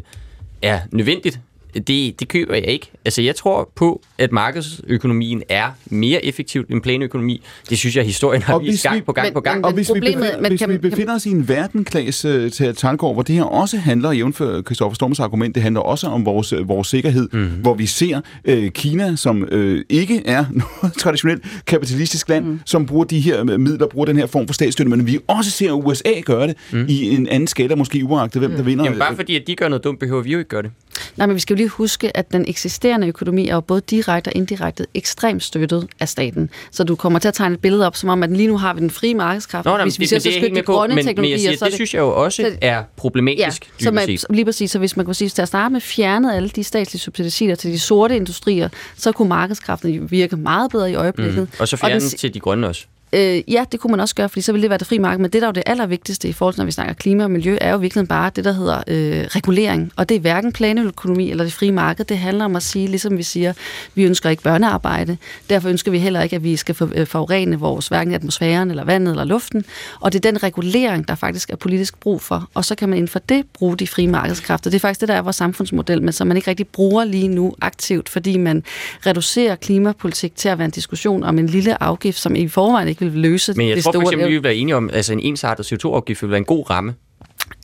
er 0.62 0.80
nødvendigt 0.92 1.40
det, 1.88 2.20
det 2.20 2.28
køber 2.28 2.54
jeg 2.54 2.68
ikke. 2.68 2.92
Altså, 3.06 3.22
jeg 3.22 3.36
tror 3.36 3.72
på, 3.76 4.02
at 4.18 4.32
markedsøkonomien 4.32 5.44
er 5.50 5.68
mere 5.86 6.26
effektivt 6.26 6.70
end 6.70 6.82
planøkonomi. 6.82 7.44
Det 7.70 7.78
synes 7.78 7.96
jeg, 7.96 8.06
historien 8.06 8.42
har 8.42 8.60
vist 8.60 8.84
gang 8.84 9.06
på 9.06 9.12
gang 9.12 9.28
men, 9.28 9.34
på 9.34 9.40
gang. 9.40 9.58
Men, 9.58 9.66
og 9.66 9.74
hvis, 9.74 9.92
vi 9.94 10.00
befinder, 10.00 10.50
hvis 10.50 10.68
vi 10.68 10.78
befinder 10.78 11.16
os 11.16 11.26
i 11.26 11.30
en 11.30 11.48
verdenklasse 11.48 12.46
uh, 12.46 12.52
til 12.52 12.76
Talgaard, 12.76 13.14
hvor 13.14 13.22
det 13.22 13.36
her 13.36 13.44
også 13.44 13.78
handler, 13.78 14.12
jævnfør 14.12 14.62
Christoffer 14.62 14.96
Storms 14.96 15.20
argument, 15.20 15.56
det 15.56 15.64
handler 15.64 15.82
også 15.82 16.08
om 16.08 16.26
vores, 16.26 16.54
øh, 16.54 16.68
vores 16.70 16.88
sikkerhed, 16.88 17.30
mm. 17.34 17.46
hvor 17.46 17.74
vi 17.74 17.86
ser 17.86 18.22
uh, 18.50 18.68
Kina, 18.68 19.16
som 19.16 19.48
uh, 19.52 19.78
ikke 19.90 20.22
er 20.26 20.46
noget 20.82 20.98
traditionelt 20.98 21.44
kapitalistisk 21.66 22.30
land, 22.30 22.46
mm. 22.46 22.60
som 22.66 22.86
bruger 22.86 23.06
de 23.06 23.20
her 23.20 23.44
midler, 23.44 23.88
bruger 23.88 24.06
den 24.06 24.18
her 24.18 24.26
form 24.26 24.48
for 24.48 24.54
statsstøtte, 24.54 24.90
men 24.90 25.08
vi 25.08 25.20
også 25.28 25.52
ser 25.52 25.72
USA 25.72 26.10
gøre 26.26 26.48
det 26.48 26.56
mm. 26.72 26.86
i 26.90 27.16
en 27.16 27.28
anden 27.28 27.48
skala, 27.48 27.76
måske 27.76 28.04
uagtet 28.04 28.42
hvem 28.42 28.52
mm. 28.52 28.58
der 28.58 28.64
vinder. 28.64 28.84
Jamen 28.86 29.00
bare 29.00 29.16
fordi, 29.16 29.36
at 29.36 29.44
de 29.48 29.56
gør 29.56 29.68
noget 29.68 29.84
dumt, 29.84 30.00
behøver 30.00 30.22
vi 30.22 30.32
jo 30.32 30.38
ikke 30.38 30.50
gøre 30.50 30.64
det. 30.64 30.72
Nej, 31.16 31.28
men 31.28 31.36
vi 31.36 31.40
skal 31.40 31.54
jo 31.54 31.58
lige 31.58 31.70
huske, 31.70 32.18
at 32.18 32.32
den 32.32 32.46
eksisterende 32.48 33.08
økonomi 33.08 33.48
er 33.48 33.56
jo 33.56 33.62
både 33.62 33.82
direkte 33.82 34.30
og 34.30 34.36
indirekte 34.36 34.86
ekstremt 34.94 35.44
støttet 35.44 35.88
af 36.00 36.10
staten. 36.10 36.50
Så 36.72 36.84
du 36.84 36.96
kommer 36.96 37.20
til 37.20 37.28
at 37.28 37.34
tegne 37.34 37.54
et 37.56 37.62
billede 37.62 37.88
op, 37.88 37.96
som 37.96 38.10
om, 38.10 38.24
at 38.24 38.32
lige 38.32 38.48
nu 38.48 38.58
har 38.58 38.74
vi 38.74 38.80
den 38.80 38.90
frie 38.90 39.16
markedskraft. 39.16 39.66
Nå, 39.66 39.72
nej, 39.72 39.84
hvis 39.84 40.00
vi 40.00 40.06
ser 40.06 40.20
så 40.20 40.30
de 40.30 40.62
grønne 40.62 40.96
men, 40.96 41.06
teknologier, 41.06 41.22
men 41.22 41.32
jeg 41.32 41.40
siger, 41.40 41.58
så 41.58 41.66
det, 41.66 41.72
det 41.72 41.78
synes 41.78 41.94
jeg 41.94 42.00
jo 42.00 42.24
også 42.24 42.42
så, 42.42 42.58
er 42.62 42.84
problematisk. 42.96 43.72
Ja, 43.80 43.84
så 43.84 43.92
man, 43.92 44.18
lige 44.30 44.46
præcis, 44.46 44.72
så 44.72 44.80
hvis 44.80 44.98
man 44.98 45.06
kunne 45.06 45.16
sige, 45.16 45.30
til 45.30 45.42
at 45.42 45.48
starte 45.48 45.74
med 45.74 45.82
fjernet 45.82 46.36
alle 46.36 46.50
de 46.50 46.64
statslige 46.64 47.02
subsidier 47.02 47.56
til 47.56 47.72
de 47.72 47.80
sorte 47.80 48.16
industrier, 48.16 48.70
så 48.98 49.12
kunne 49.12 49.30
markedskraften 49.30 50.12
virke 50.12 50.38
meget 50.38 50.72
bedre 50.72 50.92
i 50.92 50.96
øjeblikket. 50.96 51.42
Mm. 51.42 51.48
Og 51.60 51.68
så 51.68 51.78
fjerne 51.78 52.00
den 52.00 52.10
til 52.10 52.34
de 52.34 52.40
grønne 52.40 52.68
også. 52.68 52.86
Øh, 53.14 53.42
ja, 53.48 53.66
det 53.72 53.80
kunne 53.80 53.92
man 53.92 54.00
også 54.00 54.16
gøre, 54.16 54.30
fordi 54.30 54.42
så 54.42 54.52
ville 54.52 54.62
det 54.62 54.70
være 54.70 54.78
det 54.78 54.88
frie 54.88 55.00
marked, 55.00 55.20
men 55.20 55.32
det, 55.32 55.42
der 55.42 55.48
er 55.48 55.50
jo 55.50 55.54
det 55.54 55.64
allervigtigste 55.66 56.28
i 56.28 56.34
forhold 56.34 56.54
til, 56.54 56.60
når 56.60 56.66
vi 56.66 56.72
snakker 56.72 56.94
klima 56.94 57.24
og 57.24 57.32
miljø, 57.32 57.58
er 57.62 57.72
jo 57.72 57.78
virkelig 57.78 58.08
bare 58.08 58.32
det, 58.36 58.46
der 58.46 58.52
hedder 58.52 58.78
øh, 58.88 59.26
regulering. 59.26 59.92
Og 59.96 60.10
det 60.10 60.16
er 60.16 60.20
hverken 60.20 60.52
planøkonomi 60.52 61.32
eller 61.32 61.44
det 61.44 61.54
frie 61.54 61.72
marked. 61.72 62.06
Det 62.06 62.18
handler 62.18 62.46
om 62.46 62.56
at 62.56 62.64
sige, 62.64 62.88
ligesom 62.88 63.18
vi 63.18 63.24
siger, 63.24 63.54
vi 63.96 64.04
ønsker 64.04 64.30
ikke 64.30 64.44
børnearbejde. 64.44 65.18
Derfor 65.50 65.70
ønsker 65.70 65.92
vi 65.92 66.00
heller 66.00 66.22
ikke, 66.22 66.36
at 66.36 66.44
vi 66.44 66.56
skal 66.56 66.76
øh, 66.96 67.08
forurene 67.08 67.60
vores 67.60 67.88
hverken 67.88 68.14
atmosfæren 68.14 68.70
eller 68.70 68.84
vandet 68.84 69.12
eller 69.12 69.24
luften. 69.24 69.66
Og 70.00 70.14
det 70.14 70.26
er 70.26 70.32
den 70.32 70.44
regulering, 70.44 71.08
der 71.08 71.16
faktisk 71.16 71.50
er 71.50 71.56
politisk 71.56 72.00
brug 72.00 72.22
for. 72.22 72.50
Og 72.54 72.66
så 72.66 72.76
kan 72.76 72.90
man 72.90 72.98
inden 72.98 73.10
for 73.10 73.20
det 73.20 73.46
bruge 73.54 73.78
de 73.78 73.88
frie 73.88 74.08
markedskræfter. 74.08 74.70
Det 74.70 74.78
er 74.78 74.80
faktisk 74.80 75.02
det, 75.02 75.10
der 75.10 75.16
er 75.16 75.22
vores 75.22 75.36
samfundsmodel, 75.36 76.04
men 76.04 76.14
som 76.14 76.28
man 76.28 76.38
ikke 76.38 76.50
rigtig 76.50 76.68
bruger 76.68 77.04
lige 77.04 77.28
nu 77.28 77.56
aktivt, 77.62 78.10
fordi 78.10 78.38
man 78.38 78.64
reducerer 79.06 79.56
klimapolitik 79.56 80.36
til 80.36 80.50
at 80.50 80.58
være 80.58 80.66
en 80.66 80.72
diskussion 80.72 81.24
om 81.24 81.40
en 81.40 81.48
lille 81.48 81.84
afgift, 81.84 82.20
som 82.20 82.36
i 82.36 82.48
forvejen 82.48 82.88
ikke 82.96 83.12
vil 83.12 83.22
løse 83.22 83.54
Men 83.54 83.68
jeg 83.68 83.76
det 83.76 83.84
tror 83.84 83.92
for 83.92 84.00
store 84.00 84.12
eksempel, 84.12 84.30
vi 84.30 84.34
vil 84.34 84.44
være 84.44 84.56
enige 84.56 84.76
om, 84.76 84.90
altså 84.94 85.14
en 85.14 85.20
ensartet 85.20 85.74
CO2-afgift 85.74 86.22
vil 86.22 86.30
være 86.30 86.38
en 86.38 86.46
god 86.46 86.70
ramme. 86.70 86.94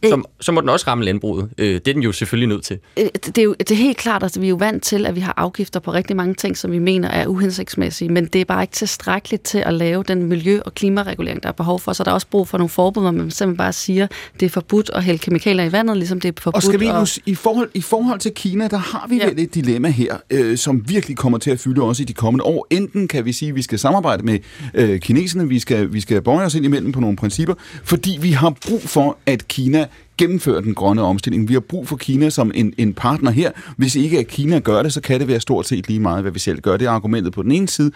Så, 0.04 0.22
så 0.40 0.52
må 0.52 0.62
den 0.62 0.70
også 0.70 0.88
ramme 0.88 1.04
landbruget. 1.06 1.50
Øh, 1.58 1.74
det 1.74 1.88
er 1.88 1.94
den 1.94 2.04
jo 2.04 2.12
selvfølgelig 2.12 2.50
nødt 2.50 2.64
til. 2.64 2.80
Øh, 2.98 3.06
det 3.26 3.38
er 3.38 3.44
jo 3.44 3.56
det 3.60 3.72
er 3.72 3.76
helt 3.76 3.98
klart, 3.98 4.24
at 4.24 4.42
vi 4.42 4.46
er 4.46 4.50
jo 4.50 4.56
vant 4.56 4.84
til, 4.84 5.06
at 5.06 5.16
vi 5.16 5.20
har 5.20 5.34
afgifter 5.38 5.80
på 5.80 5.94
rigtig 5.94 6.16
mange 6.16 6.34
ting, 6.34 6.58
som 6.58 6.72
vi 6.72 6.80
mener 6.80 7.10
er 7.10 7.28
uhensigtsmæssige, 7.28 8.10
men 8.10 8.26
det 8.26 8.42
er 8.42 8.46
bare 8.46 8.64
ikke 8.64 8.74
tilstrækkeligt 8.74 9.44
til 9.44 9.58
at 9.58 9.74
lave 9.74 10.04
den 10.04 10.24
miljø- 10.24 10.62
og 10.66 10.76
klimaregulering, 10.76 11.44
der 11.44 11.50
er 11.50 11.54
behov 11.54 11.80
for. 11.80 11.94
Så 11.94 12.04
der 12.04 12.10
er 12.10 12.14
også 12.14 12.28
brug 12.28 12.48
for 12.48 12.58
nogle 12.58 12.70
forbud, 12.70 13.02
hvor 13.04 13.12
man 13.12 13.32
simpelthen 13.32 13.58
bare 13.58 13.74
siger, 13.74 14.08
det 14.40 14.46
er 14.46 14.50
forbudt 14.50 14.92
at 14.94 15.04
hælde 15.04 15.20
kemikalier 15.20 15.64
i 15.64 15.72
vandet, 15.72 15.98
ligesom 15.98 16.22
det 16.22 16.38
er 16.38 16.42
forbudt. 16.42 16.56
Og 16.56 16.64
skal 16.64 16.80
vi 16.80 16.88
nu, 16.88 16.94
at... 16.94 17.20
i, 17.26 17.36
forhold, 17.36 17.70
i 17.74 17.82
forhold 17.82 18.20
til 18.20 18.32
Kina, 18.32 18.68
der 18.68 18.78
har 18.78 19.06
vi 19.10 19.18
ja. 19.18 19.28
vel 19.30 19.40
et 19.40 19.56
dilemma 19.56 19.90
her, 19.90 20.18
øh, 20.30 20.58
som 20.58 20.84
virkelig 20.90 21.18
kommer 21.18 21.38
til 21.38 21.52
at 21.52 21.60
fylde 21.60 21.82
også 21.82 22.04
i 22.04 22.06
de 22.06 22.14
kommende 22.14 22.44
år. 22.44 22.68
Enten 22.70 23.08
kan 23.08 23.26
vi 23.26 23.32
sige, 23.34 23.50
at 23.50 23.56
vi 23.56 23.62
skal 23.62 23.80
samarbejde 23.80 24.24
med 24.24 24.40
øh, 24.74 25.00
kineserne, 25.00 25.48
vi 25.48 25.60
skal, 25.60 25.94
vi 25.94 26.02
skal 26.02 26.22
bøje 26.22 26.46
os 26.46 26.56
ind 26.56 26.66
imellem 26.66 26.92
på 26.92 27.00
nogle 27.00 27.18
principper, 27.18 27.54
fordi 27.84 28.18
vi 28.22 28.32
har 28.32 28.54
brug 28.68 28.82
for, 28.82 29.18
at 29.26 29.48
Kina 29.48 29.88
gennemføre 30.18 30.62
den 30.62 30.74
grønne 30.74 31.02
omstilling. 31.02 31.50
Vi 31.50 31.54
har 31.54 31.60
brug 31.60 31.88
for 31.88 31.96
Kina 31.96 32.30
som 32.30 32.52
en, 32.56 32.74
en 32.78 32.94
partner 32.94 33.32
her. 33.32 33.52
Hvis 33.78 33.96
ikke 33.96 34.20
at 34.20 34.28
Kina 34.28 34.60
gør 34.60 34.84
det, 34.84 34.94
så 34.94 35.02
kan 35.02 35.20
det 35.20 35.28
være 35.28 35.40
stort 35.40 35.68
set 35.68 35.88
lige 35.88 36.00
meget, 36.00 36.22
hvad 36.22 36.32
vi 36.32 36.40
selv 36.40 36.62
gør. 36.62 36.78
Det 36.78 36.86
er 36.86 36.92
argumentet 36.92 37.34
på 37.34 37.44
den 37.44 37.52
ene 37.52 37.68
side. 37.68 37.92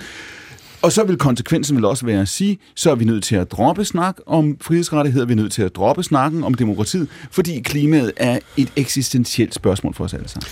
Og 0.81 0.91
så 0.91 1.03
vil 1.03 1.17
konsekvensen 1.17 1.75
vel 1.75 1.85
også 1.85 2.05
være 2.05 2.21
at 2.21 2.27
sige, 2.27 2.57
så 2.75 2.91
er 2.91 2.95
vi 2.95 3.05
nødt 3.05 3.23
til 3.23 3.35
at 3.35 3.51
droppe 3.51 3.85
snak 3.85 4.17
om 4.25 4.57
frihedsrettigheder, 4.61 5.25
vi 5.25 5.33
er 5.33 5.37
nødt 5.37 5.51
til 5.51 5.61
at 5.61 5.75
droppe 5.75 6.03
snakken 6.03 6.43
om 6.43 6.53
demokratiet, 6.53 7.07
fordi 7.31 7.59
klimaet 7.59 8.11
er 8.17 8.39
et 8.57 8.71
eksistentielt 8.75 9.53
spørgsmål 9.53 9.93
for 9.93 10.03
os 10.03 10.13
alle 10.13 10.29
sammen. 10.29 10.47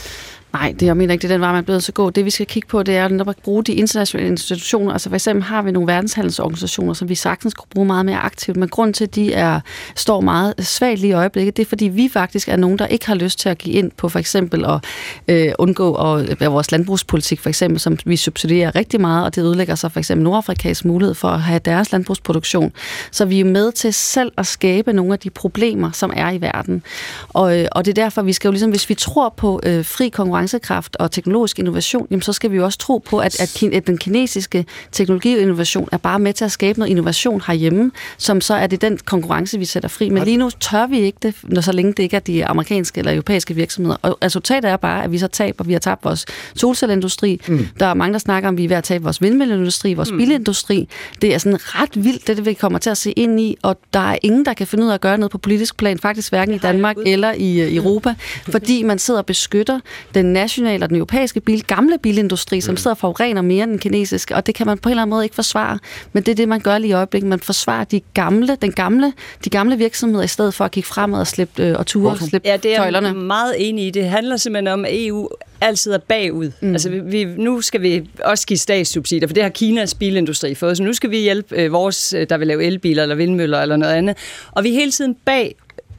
Nej, 0.53 0.75
det 0.79 0.85
jeg 0.85 0.97
mener 0.97 1.13
ikke, 1.13 1.21
det 1.21 1.31
er 1.31 1.33
den 1.33 1.41
vej, 1.41 1.51
man 1.51 1.61
er 1.61 1.65
blevet 1.65 1.83
så 1.83 1.91
god. 1.91 2.11
Det 2.11 2.25
vi 2.25 2.29
skal 2.29 2.45
kigge 2.45 2.67
på, 2.67 2.83
det 2.83 2.97
er 2.97 3.05
at 3.29 3.35
bruge 3.43 3.63
de 3.63 3.73
internationale 3.73 4.29
institutioner. 4.29 4.91
Altså 4.91 5.09
for 5.09 5.15
eksempel 5.15 5.43
har 5.43 5.61
vi 5.61 5.71
nogle 5.71 5.93
verdenshandelsorganisationer, 5.93 6.93
som 6.93 7.09
vi 7.09 7.15
sagtens 7.15 7.53
kunne 7.53 7.67
bruge 7.69 7.87
meget 7.87 8.05
mere 8.05 8.17
aktivt, 8.17 8.57
men 8.57 8.69
grund 8.69 8.93
til, 8.93 9.03
at 9.03 9.15
de 9.15 9.33
er, 9.33 9.59
står 9.95 10.21
meget 10.21 10.53
svagt 10.59 10.99
lige 10.99 11.09
i 11.09 11.13
øjeblikket, 11.13 11.57
det 11.57 11.65
er 11.65 11.69
fordi 11.69 11.85
vi 11.85 12.09
faktisk 12.13 12.49
er 12.49 12.55
nogen, 12.55 12.79
der 12.79 12.87
ikke 12.87 13.07
har 13.07 13.15
lyst 13.15 13.39
til 13.39 13.49
at 13.49 13.57
give 13.57 13.75
ind 13.75 13.91
på 13.97 14.09
for 14.09 14.19
eksempel 14.19 14.65
at 14.65 14.83
øh, 15.27 15.51
undgå 15.59 15.95
at 15.95 16.41
øh, 16.41 16.53
vores 16.53 16.71
landbrugspolitik, 16.71 17.39
for 17.39 17.49
eksempel, 17.49 17.79
som 17.79 17.97
vi 18.05 18.15
subsidierer 18.15 18.75
rigtig 18.75 19.01
meget, 19.01 19.25
og 19.25 19.35
det 19.35 19.41
ødelægger 19.41 19.75
sig 19.75 19.91
for 19.91 19.99
eksempel 19.99 20.23
Nordafrikas 20.23 20.85
mulighed 20.85 21.13
for 21.13 21.27
at 21.27 21.41
have 21.41 21.59
deres 21.59 21.91
landbrugsproduktion. 21.91 22.71
Så 23.11 23.25
vi 23.25 23.39
er 23.39 23.45
med 23.45 23.71
til 23.71 23.93
selv 23.93 24.31
at 24.37 24.47
skabe 24.47 24.93
nogle 24.93 25.13
af 25.13 25.19
de 25.19 25.29
problemer, 25.29 25.91
som 25.91 26.13
er 26.15 26.31
i 26.31 26.41
verden. 26.41 26.83
Og, 27.29 27.59
øh, 27.59 27.67
og 27.71 27.85
det 27.85 27.97
er 27.97 28.03
derfor, 28.03 28.21
vi 28.21 28.33
skal 28.33 28.47
jo 28.47 28.51
ligesom, 28.51 28.69
hvis 28.69 28.89
vi 28.89 28.95
tror 28.95 29.33
på 29.37 29.59
øh, 29.63 29.85
fri 29.85 30.09
konkurrence, 30.09 30.42
konkurrencekraft 30.43 30.95
og 30.95 31.11
teknologisk 31.11 31.59
innovation, 31.59 32.07
jamen 32.11 32.21
så 32.21 32.33
skal 32.33 32.51
vi 32.51 32.55
jo 32.55 32.63
også 32.63 32.77
tro 32.77 32.97
på, 32.97 33.19
at, 33.19 33.41
at, 33.41 33.63
at 33.63 33.87
den 33.87 33.97
kinesiske 33.97 34.65
teknologi 34.91 35.35
og 35.35 35.41
innovation 35.41 35.89
er 35.91 35.97
bare 35.97 36.19
med 36.19 36.33
til 36.33 36.45
at 36.45 36.51
skabe 36.51 36.79
noget 36.79 36.91
innovation 36.91 37.41
herhjemme, 37.47 37.91
som 38.17 38.41
så 38.41 38.53
er 38.53 38.67
det 38.67 38.81
den 38.81 38.97
konkurrence, 39.05 39.59
vi 39.59 39.65
sætter 39.65 39.89
fri. 39.89 40.09
Men 40.09 40.23
lige 40.23 40.37
nu 40.37 40.49
tør 40.49 40.87
vi 40.87 40.99
ikke 40.99 41.17
det, 41.21 41.35
når 41.43 41.61
så 41.61 41.71
længe 41.71 41.93
det 41.93 42.03
ikke 42.03 42.15
er 42.15 42.19
de 42.19 42.45
amerikanske 42.45 42.99
eller 42.99 43.11
europæiske 43.11 43.53
virksomheder. 43.53 43.97
Og 44.01 44.17
resultatet 44.23 44.71
er 44.71 44.77
bare, 44.77 45.03
at 45.03 45.11
vi 45.11 45.17
så 45.17 45.27
taber. 45.27 45.63
Vi 45.63 45.73
har 45.73 45.79
tabt 45.79 46.05
vores 46.05 46.25
solcelleindustri. 46.55 47.41
Mm. 47.47 47.67
Der 47.79 47.85
er 47.85 47.93
mange, 47.93 48.13
der 48.13 48.19
snakker 48.19 48.49
om, 48.49 48.55
at 48.55 48.57
vi 48.57 48.63
er 48.63 48.69
ved 48.69 48.77
at 48.77 48.83
tabe 48.83 49.03
vores 49.03 49.21
vindmølleindustri, 49.21 49.93
vores 49.93 50.11
mm. 50.11 50.17
bilindustri. 50.17 50.87
Det 51.21 51.33
er 51.33 51.37
sådan 51.37 51.59
ret 51.61 52.03
vildt, 52.03 52.27
det, 52.27 52.37
det 52.37 52.45
vi 52.45 52.53
kommer 52.53 52.79
til 52.79 52.89
at 52.89 52.97
se 52.97 53.11
ind 53.11 53.39
i, 53.39 53.57
og 53.61 53.77
der 53.93 54.11
er 54.11 54.17
ingen, 54.23 54.45
der 54.45 54.53
kan 54.53 54.67
finde 54.67 54.83
ud 54.83 54.89
af 54.89 54.93
at 54.93 55.01
gøre 55.01 55.17
noget 55.17 55.31
på 55.31 55.37
politisk 55.37 55.77
plan, 55.77 55.99
faktisk 55.99 56.31
hverken 56.31 56.55
i 56.55 56.57
Danmark 56.57 56.95
eller 57.05 57.31
i, 57.31 57.63
i 57.67 57.75
Europa, 57.75 58.15
fordi 58.49 58.83
man 58.83 58.99
sidder 58.99 59.19
og 59.19 59.25
beskytter 59.25 59.79
den 60.13 60.32
nationale 60.33 60.85
og 60.85 60.89
den 60.89 60.97
europæiske 60.97 61.39
bil, 61.39 61.63
gamle 61.63 61.97
bilindustri, 61.97 62.61
som 62.61 62.73
mm. 62.73 62.77
sidder 62.77 62.89
og 62.89 62.97
forurener 62.97 63.41
mere 63.41 63.63
end 63.63 63.71
den 63.71 63.79
kinesiske, 63.79 64.35
og 64.35 64.45
det 64.45 64.55
kan 64.55 64.67
man 64.67 64.77
på 64.77 64.89
en 64.89 64.91
eller 64.91 65.01
anden 65.01 65.09
måde 65.09 65.25
ikke 65.25 65.35
forsvare. 65.35 65.79
Men 66.13 66.23
det 66.23 66.31
er 66.31 66.35
det, 66.35 66.47
man 66.47 66.59
gør 66.59 66.77
lige 66.77 66.89
i 66.89 66.93
øjeblikket. 66.93 67.29
Man 67.29 67.39
forsvarer 67.39 67.83
de 67.83 68.01
gamle, 68.13 68.57
den 68.61 68.71
gamle, 68.71 69.13
de 69.45 69.49
gamle 69.49 69.77
virksomheder, 69.77 70.23
i 70.23 70.27
stedet 70.27 70.53
for 70.53 70.65
at 70.65 70.71
kigge 70.71 70.87
fremad 70.87 71.19
og 71.19 71.27
slippe 71.27 71.63
øh, 71.63 71.75
og 71.79 71.85
ture 71.85 72.11
og 72.11 72.17
slippe 72.17 72.47
Ja, 72.47 72.57
det 72.57 72.73
er 72.73 72.77
tøjlerne. 72.77 73.07
jeg 73.07 73.15
meget 73.15 73.69
enig 73.69 73.87
i. 73.87 73.89
Det 73.89 74.05
handler 74.05 74.37
simpelthen 74.37 74.67
om, 74.67 74.85
at 74.85 74.91
EU 74.93 75.29
altid 75.61 75.91
er 75.91 75.97
bagud. 75.97 76.51
Mm. 76.61 76.71
Altså, 76.71 76.89
vi, 76.89 76.99
vi, 76.99 77.25
nu 77.25 77.61
skal 77.61 77.81
vi 77.81 78.09
også 78.23 78.47
give 78.47 78.57
statssubsidier, 78.57 79.27
for 79.27 79.33
det 79.33 79.43
har 79.43 79.49
Kinas 79.49 79.93
bilindustri 79.93 80.55
fået, 80.55 80.77
så 80.77 80.83
nu 80.83 80.93
skal 80.93 81.11
vi 81.11 81.17
hjælpe 81.17 81.55
øh, 81.55 81.71
vores, 81.71 82.13
øh, 82.13 82.29
der 82.29 82.37
vil 82.37 82.47
lave 82.47 82.63
elbiler 82.63 83.03
eller 83.03 83.15
vindmøller 83.15 83.61
eller 83.61 83.75
noget 83.75 83.93
andet. 83.93 84.17
Og 84.51 84.63
vi 84.63 84.69
er 84.69 84.73
hele 84.73 84.91
tiden 84.91 85.15
bag 85.25 85.55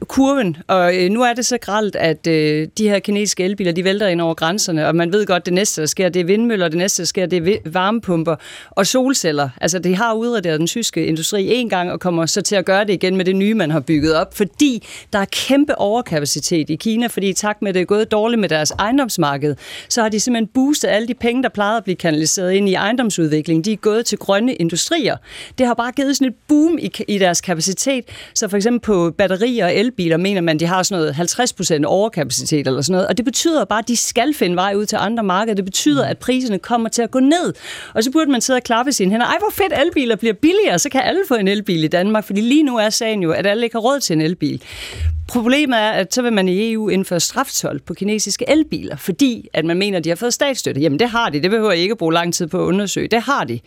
kurven, 0.07 0.57
og 0.67 0.95
øh, 0.95 1.09
nu 1.09 1.21
er 1.21 1.33
det 1.33 1.45
så 1.45 1.57
gralt, 1.57 1.95
at 1.95 2.27
øh, 2.27 2.67
de 2.77 2.89
her 2.89 2.99
kinesiske 2.99 3.43
elbiler, 3.43 3.71
de 3.71 3.83
vælter 3.83 4.07
ind 4.07 4.21
over 4.21 4.33
grænserne, 4.33 4.87
og 4.87 4.95
man 4.95 5.11
ved 5.11 5.25
godt, 5.25 5.45
det 5.45 5.53
næste, 5.53 5.81
der 5.81 5.87
sker, 5.87 6.09
det 6.09 6.19
er 6.19 6.25
vindmøller, 6.25 6.67
det 6.67 6.77
næste, 6.77 7.01
der 7.01 7.07
sker, 7.07 7.25
det 7.25 7.47
er 7.47 7.57
varmepumper 7.69 8.35
og 8.69 8.87
solceller. 8.87 9.49
Altså, 9.61 9.79
det 9.79 9.95
har 9.95 10.13
udredet 10.13 10.59
den 10.59 10.67
tyske 10.67 11.05
industri 11.05 11.55
en 11.55 11.69
gang, 11.69 11.91
og 11.91 11.99
kommer 11.99 12.25
så 12.25 12.41
til 12.41 12.55
at 12.55 12.65
gøre 12.65 12.85
det 12.85 12.93
igen 12.93 13.15
med 13.15 13.25
det 13.25 13.35
nye, 13.35 13.53
man 13.53 13.71
har 13.71 13.79
bygget 13.79 14.15
op, 14.15 14.37
fordi 14.37 14.87
der 15.13 15.19
er 15.19 15.25
kæmpe 15.25 15.77
overkapacitet 15.77 16.69
i 16.69 16.75
Kina, 16.75 17.07
fordi 17.07 17.29
i 17.29 17.33
takt 17.33 17.61
med, 17.61 17.69
at 17.69 17.75
det 17.75 17.81
er 17.81 17.85
gået 17.85 18.11
dårligt 18.11 18.39
med 18.39 18.49
deres 18.49 18.71
ejendomsmarked, 18.71 19.55
så 19.89 20.01
har 20.01 20.09
de 20.09 20.19
simpelthen 20.19 20.47
boostet 20.47 20.87
alle 20.87 21.07
de 21.07 21.13
penge, 21.13 21.43
der 21.43 21.49
plejede 21.49 21.77
at 21.77 21.83
blive 21.83 21.95
kanaliseret 21.95 22.53
ind 22.53 22.69
i 22.69 22.73
ejendomsudvikling. 22.73 23.65
De 23.65 23.71
er 23.73 23.77
gået 23.77 24.05
til 24.05 24.17
grønne 24.17 24.53
industrier. 24.53 25.17
Det 25.57 25.67
har 25.67 25.73
bare 25.73 25.91
givet 25.91 26.17
sådan 26.17 26.27
et 26.27 26.35
boom 26.47 26.77
i, 26.81 26.91
i 27.07 27.17
deres 27.17 27.41
kapacitet. 27.41 28.05
Så 28.33 28.47
for 28.47 28.57
eksempel 28.57 28.79
på 28.79 29.11
batterier 29.17 29.65
og 29.65 29.73
elbiler 29.95 30.17
mener 30.17 30.41
man, 30.41 30.59
de 30.59 30.65
har 30.65 30.83
sådan 30.83 31.15
noget 31.17 31.81
50% 31.81 31.85
overkapacitet 31.85 32.67
eller 32.67 32.81
sådan 32.81 32.91
noget. 32.91 33.07
Og 33.07 33.17
det 33.17 33.25
betyder 33.25 33.65
bare, 33.65 33.79
at 33.79 33.87
de 33.87 33.95
skal 33.95 34.33
finde 34.33 34.55
vej 34.55 34.73
ud 34.75 34.85
til 34.85 34.97
andre 35.01 35.23
markeder. 35.23 35.55
Det 35.55 35.65
betyder, 35.65 36.05
at 36.05 36.17
priserne 36.17 36.59
kommer 36.59 36.89
til 36.89 37.01
at 37.01 37.11
gå 37.11 37.19
ned. 37.19 37.53
Og 37.93 38.03
så 38.03 38.11
burde 38.11 38.31
man 38.31 38.41
sidde 38.41 38.57
og 38.57 38.63
klappe 38.63 38.91
sine 38.91 39.11
hænder. 39.11 39.25
Ej, 39.25 39.37
hvor 39.39 39.51
fedt 39.51 39.73
elbiler 39.85 40.15
bliver 40.15 40.33
billigere, 40.33 40.79
så 40.79 40.89
kan 40.89 41.01
alle 41.01 41.21
få 41.27 41.35
en 41.35 41.47
elbil 41.47 41.83
i 41.83 41.87
Danmark. 41.87 42.25
Fordi 42.25 42.41
lige 42.41 42.63
nu 42.63 42.77
er 42.77 42.89
sagen 42.89 43.23
jo, 43.23 43.31
at 43.31 43.45
alle 43.45 43.63
ikke 43.63 43.75
har 43.75 43.81
råd 43.81 43.99
til 43.99 44.13
en 44.13 44.21
elbil. 44.21 44.61
Problemet 45.27 45.79
er, 45.79 45.89
at 45.89 46.13
så 46.13 46.21
vil 46.21 46.33
man 46.33 46.49
i 46.49 46.71
EU 46.71 46.89
indføre 46.89 47.19
straftol 47.19 47.79
på 47.79 47.93
kinesiske 47.93 48.45
elbiler, 48.49 48.95
fordi 48.95 49.49
at 49.53 49.65
man 49.65 49.77
mener, 49.77 49.97
at 49.97 50.03
de 50.03 50.09
har 50.09 50.15
fået 50.15 50.33
statsstøtte. 50.33 50.81
Jamen 50.81 50.99
det 50.99 51.09
har 51.09 51.29
de, 51.29 51.41
det 51.41 51.51
behøver 51.51 51.71
jeg 51.71 51.81
ikke 51.81 51.91
at 51.91 51.97
bruge 51.97 52.13
lang 52.13 52.33
tid 52.33 52.47
på 52.47 52.61
at 52.61 52.65
undersøge. 52.65 53.07
Det 53.07 53.21
har 53.21 53.43
de. 53.43 53.59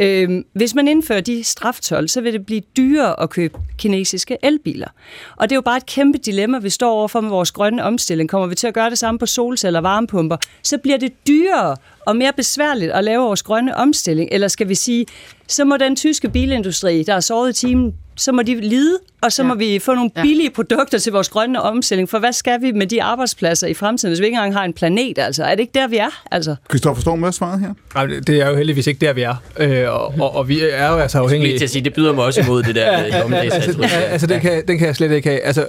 Øhm, 0.00 0.44
hvis 0.52 0.74
man 0.74 0.88
indfører 0.88 1.20
de 1.20 1.44
straftol, 1.44 2.08
så 2.08 2.20
vil 2.20 2.32
det 2.32 2.46
blive 2.46 2.62
dyrere 2.76 3.22
at 3.22 3.30
købe 3.30 3.58
kinesiske 3.78 4.36
elbiler. 4.42 4.88
Og 5.36 5.50
det 5.50 5.54
er 5.54 5.56
jo 5.56 5.60
bare 5.68 5.76
et 5.76 5.86
kæmpe 5.86 6.18
dilemma, 6.18 6.58
vi 6.58 6.70
står 6.70 6.92
overfor 6.92 7.20
med 7.20 7.30
vores 7.30 7.52
grønne 7.52 7.84
omstilling. 7.84 8.28
Kommer 8.30 8.46
vi 8.46 8.54
til 8.54 8.66
at 8.66 8.74
gøre 8.74 8.90
det 8.90 8.98
samme 8.98 9.18
på 9.18 9.26
solceller 9.26 9.78
og 9.78 9.82
varmepumper, 9.82 10.36
så 10.62 10.78
bliver 10.78 10.98
det 10.98 11.12
dyrere 11.26 11.76
og 12.06 12.16
mere 12.16 12.32
besværligt 12.32 12.92
at 12.92 13.04
lave 13.04 13.22
vores 13.22 13.42
grønne 13.42 13.76
omstilling. 13.76 14.28
Eller 14.32 14.48
skal 14.48 14.68
vi 14.68 14.74
sige, 14.74 15.06
så 15.46 15.64
må 15.64 15.76
den 15.76 15.96
tyske 15.96 16.28
bilindustri, 16.28 17.02
der 17.02 17.14
er 17.14 17.20
såret 17.20 17.50
i 17.50 17.52
timen, 17.52 17.94
så 18.18 18.32
må 18.32 18.42
de 18.42 18.60
lide, 18.60 18.98
og 19.22 19.32
så 19.32 19.42
ja. 19.42 19.48
må 19.48 19.54
vi 19.54 19.78
få 19.78 19.94
nogle 19.94 20.10
billige 20.22 20.48
ja. 20.48 20.54
produkter 20.54 20.98
til 20.98 21.12
vores 21.12 21.28
grønne 21.28 21.62
omstilling. 21.62 22.08
For 22.08 22.18
hvad 22.18 22.32
skal 22.32 22.62
vi 22.62 22.72
med 22.72 22.86
de 22.86 23.02
arbejdspladser 23.02 23.66
i 23.66 23.74
fremtiden, 23.74 24.10
hvis 24.10 24.20
vi 24.20 24.24
ikke 24.24 24.36
engang 24.36 24.54
har 24.54 24.64
en 24.64 24.72
planet? 24.72 25.18
Altså, 25.18 25.44
er 25.44 25.50
det 25.50 25.60
ikke 25.60 25.72
der, 25.74 25.88
vi 25.88 25.96
er? 25.96 26.22
Altså? 26.30 26.56
Christoffer 26.70 27.00
Storm, 27.00 27.18
hvad 27.18 27.28
er 27.28 27.32
svaret 27.32 27.60
her? 27.60 27.74
Nej, 27.94 28.06
det 28.06 28.28
er 28.40 28.48
jo 28.48 28.56
heldigvis 28.56 28.86
ikke 28.86 29.06
der, 29.06 29.12
vi 29.12 29.22
er. 29.22 29.34
Øh, 29.58 29.92
og, 29.92 30.14
og, 30.20 30.36
og, 30.36 30.48
vi 30.48 30.60
er 30.70 30.88
jo 30.88 30.98
altså 30.98 31.18
afhængige... 31.18 31.52
Jeg 31.52 31.58
til 31.58 31.64
at 31.64 31.70
sige, 31.70 31.84
det 31.84 31.94
byder 31.94 32.12
mig 32.12 32.24
også 32.24 32.40
imod 32.40 32.62
det 32.62 32.74
der. 32.74 32.92
ja, 32.92 33.34
altså, 33.34 33.88
altså, 34.10 34.26
den, 34.26 34.40
kan, 34.40 34.62
den 34.68 34.78
kan 34.78 34.86
jeg 34.86 34.96
slet 34.96 35.12
ikke 35.12 35.28
have. 35.28 35.40
Altså, 35.40 35.66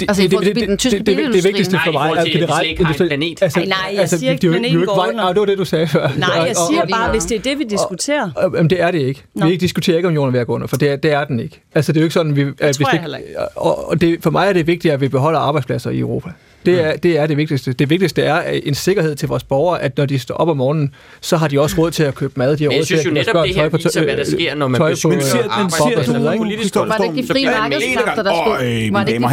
det, 0.00 0.08
altså 0.08 0.22
det, 0.22 0.30
det, 0.30 0.56
det, 0.56 0.68
den 0.68 0.78
tyske 0.78 0.98
det, 0.98 1.06
det, 1.06 1.16
det, 1.16 1.34
det 1.34 1.44
vigtigste 1.44 1.78
for 1.84 1.92
mig 1.92 2.10
er 2.16 2.24
generelt 2.24 2.68
ikke 2.68 2.84
har 2.84 2.94
en 2.94 3.08
planet. 3.08 3.42
Altså, 3.42 3.60
nej, 3.60 3.76
jeg 3.92 4.00
altså, 4.00 4.18
siger 4.18 4.32
ikke, 4.32 4.50
planet 4.50 4.86
går 4.86 5.08
under. 5.08 5.12
Nej, 5.12 5.32
det 5.32 5.40
var 5.40 5.46
det, 5.46 5.58
du 5.58 5.64
sagde 5.64 5.86
før. 5.86 6.08
Nej, 6.16 6.28
jeg 6.34 6.56
siger 6.70 6.86
bare, 6.90 7.10
hvis 7.10 7.24
det 7.24 7.36
er 7.36 7.42
det, 7.42 7.58
vi 7.58 7.64
diskuterer. 7.64 8.30
Jamen, 8.42 8.70
det 8.70 8.80
er 8.80 8.90
det 8.90 9.00
ikke. 9.00 9.22
Vi 9.34 9.50
ikke 9.50 9.60
diskuterer 9.60 9.96
ikke, 9.96 10.08
om 10.08 10.14
jorden 10.14 10.28
er 10.28 10.32
ved 10.32 10.40
at 10.40 10.46
gå 10.46 10.54
under, 10.54 10.66
for 10.66 10.76
det 10.76 10.90
er, 10.90 10.96
det 10.96 11.12
er 11.12 11.24
den 11.24 11.40
ikke. 11.40 11.60
Altså, 11.74 11.92
det 11.92 11.98
er 11.98 12.02
jo 12.02 12.04
ikke 12.04 12.14
sådan, 12.14 12.36
vi... 12.36 12.44
Det 12.44 12.56
tror 12.58 12.90
jeg 12.92 13.00
heller 13.00 13.18
ikke. 13.18 13.38
Og 13.56 14.00
det, 14.00 14.18
for 14.22 14.30
mig 14.30 14.48
er 14.48 14.52
det 14.52 14.66
vigtigt, 14.66 14.94
at 14.94 15.00
vi 15.00 15.08
beholder 15.08 15.38
arbejdspladser 15.38 15.90
i 15.90 15.98
Europa. 15.98 16.30
Det 16.66 16.84
er, 16.84 16.96
det 16.96 17.18
er 17.18 17.26
det 17.26 17.36
vigtigste. 17.36 17.72
Det 17.72 17.90
vigtigste 17.90 18.22
er 18.22 18.42
en 18.62 18.74
sikkerhed 18.74 19.14
til 19.14 19.28
vores 19.28 19.44
borgere, 19.44 19.82
at 19.82 19.96
når 19.98 20.06
de 20.06 20.18
står 20.18 20.34
op 20.34 20.48
om 20.48 20.56
morgenen, 20.56 20.94
så 21.20 21.36
har 21.36 21.48
de 21.48 21.60
også 21.60 21.76
råd 21.78 21.90
til 21.90 22.02
at 22.02 22.14
købe 22.14 22.32
mad. 22.36 22.56
De 22.56 22.64
har 22.64 22.70
råd 22.70 22.84
til 22.84 22.94
at 22.94 23.04
købe 23.04 23.24
tøj 23.24 23.32
på 23.32 23.32
tøj. 23.32 23.34
Jeg 23.34 23.34
synes 23.34 23.34
jo 23.34 23.34
netop, 23.34 23.46
det 23.46 23.54
her 23.54 23.68
viser, 23.68 24.04
hvad 24.04 24.16
der 24.16 24.24
sker, 24.24 24.54
når 24.54 24.68
man 24.68 24.80
beskytter 24.90 25.50
arbejdspladser 25.50 26.36
politisk 26.36 26.76
Var 26.76 26.96
det 26.98 27.04
ikke 27.04 27.22
de 27.22 27.32
frie 27.32 27.46
markedskræfter, 27.46 28.22
der 28.22 28.32
skulle... 28.44 28.92
Var 28.92 29.04
det 29.04 29.12
ikke 29.12 29.26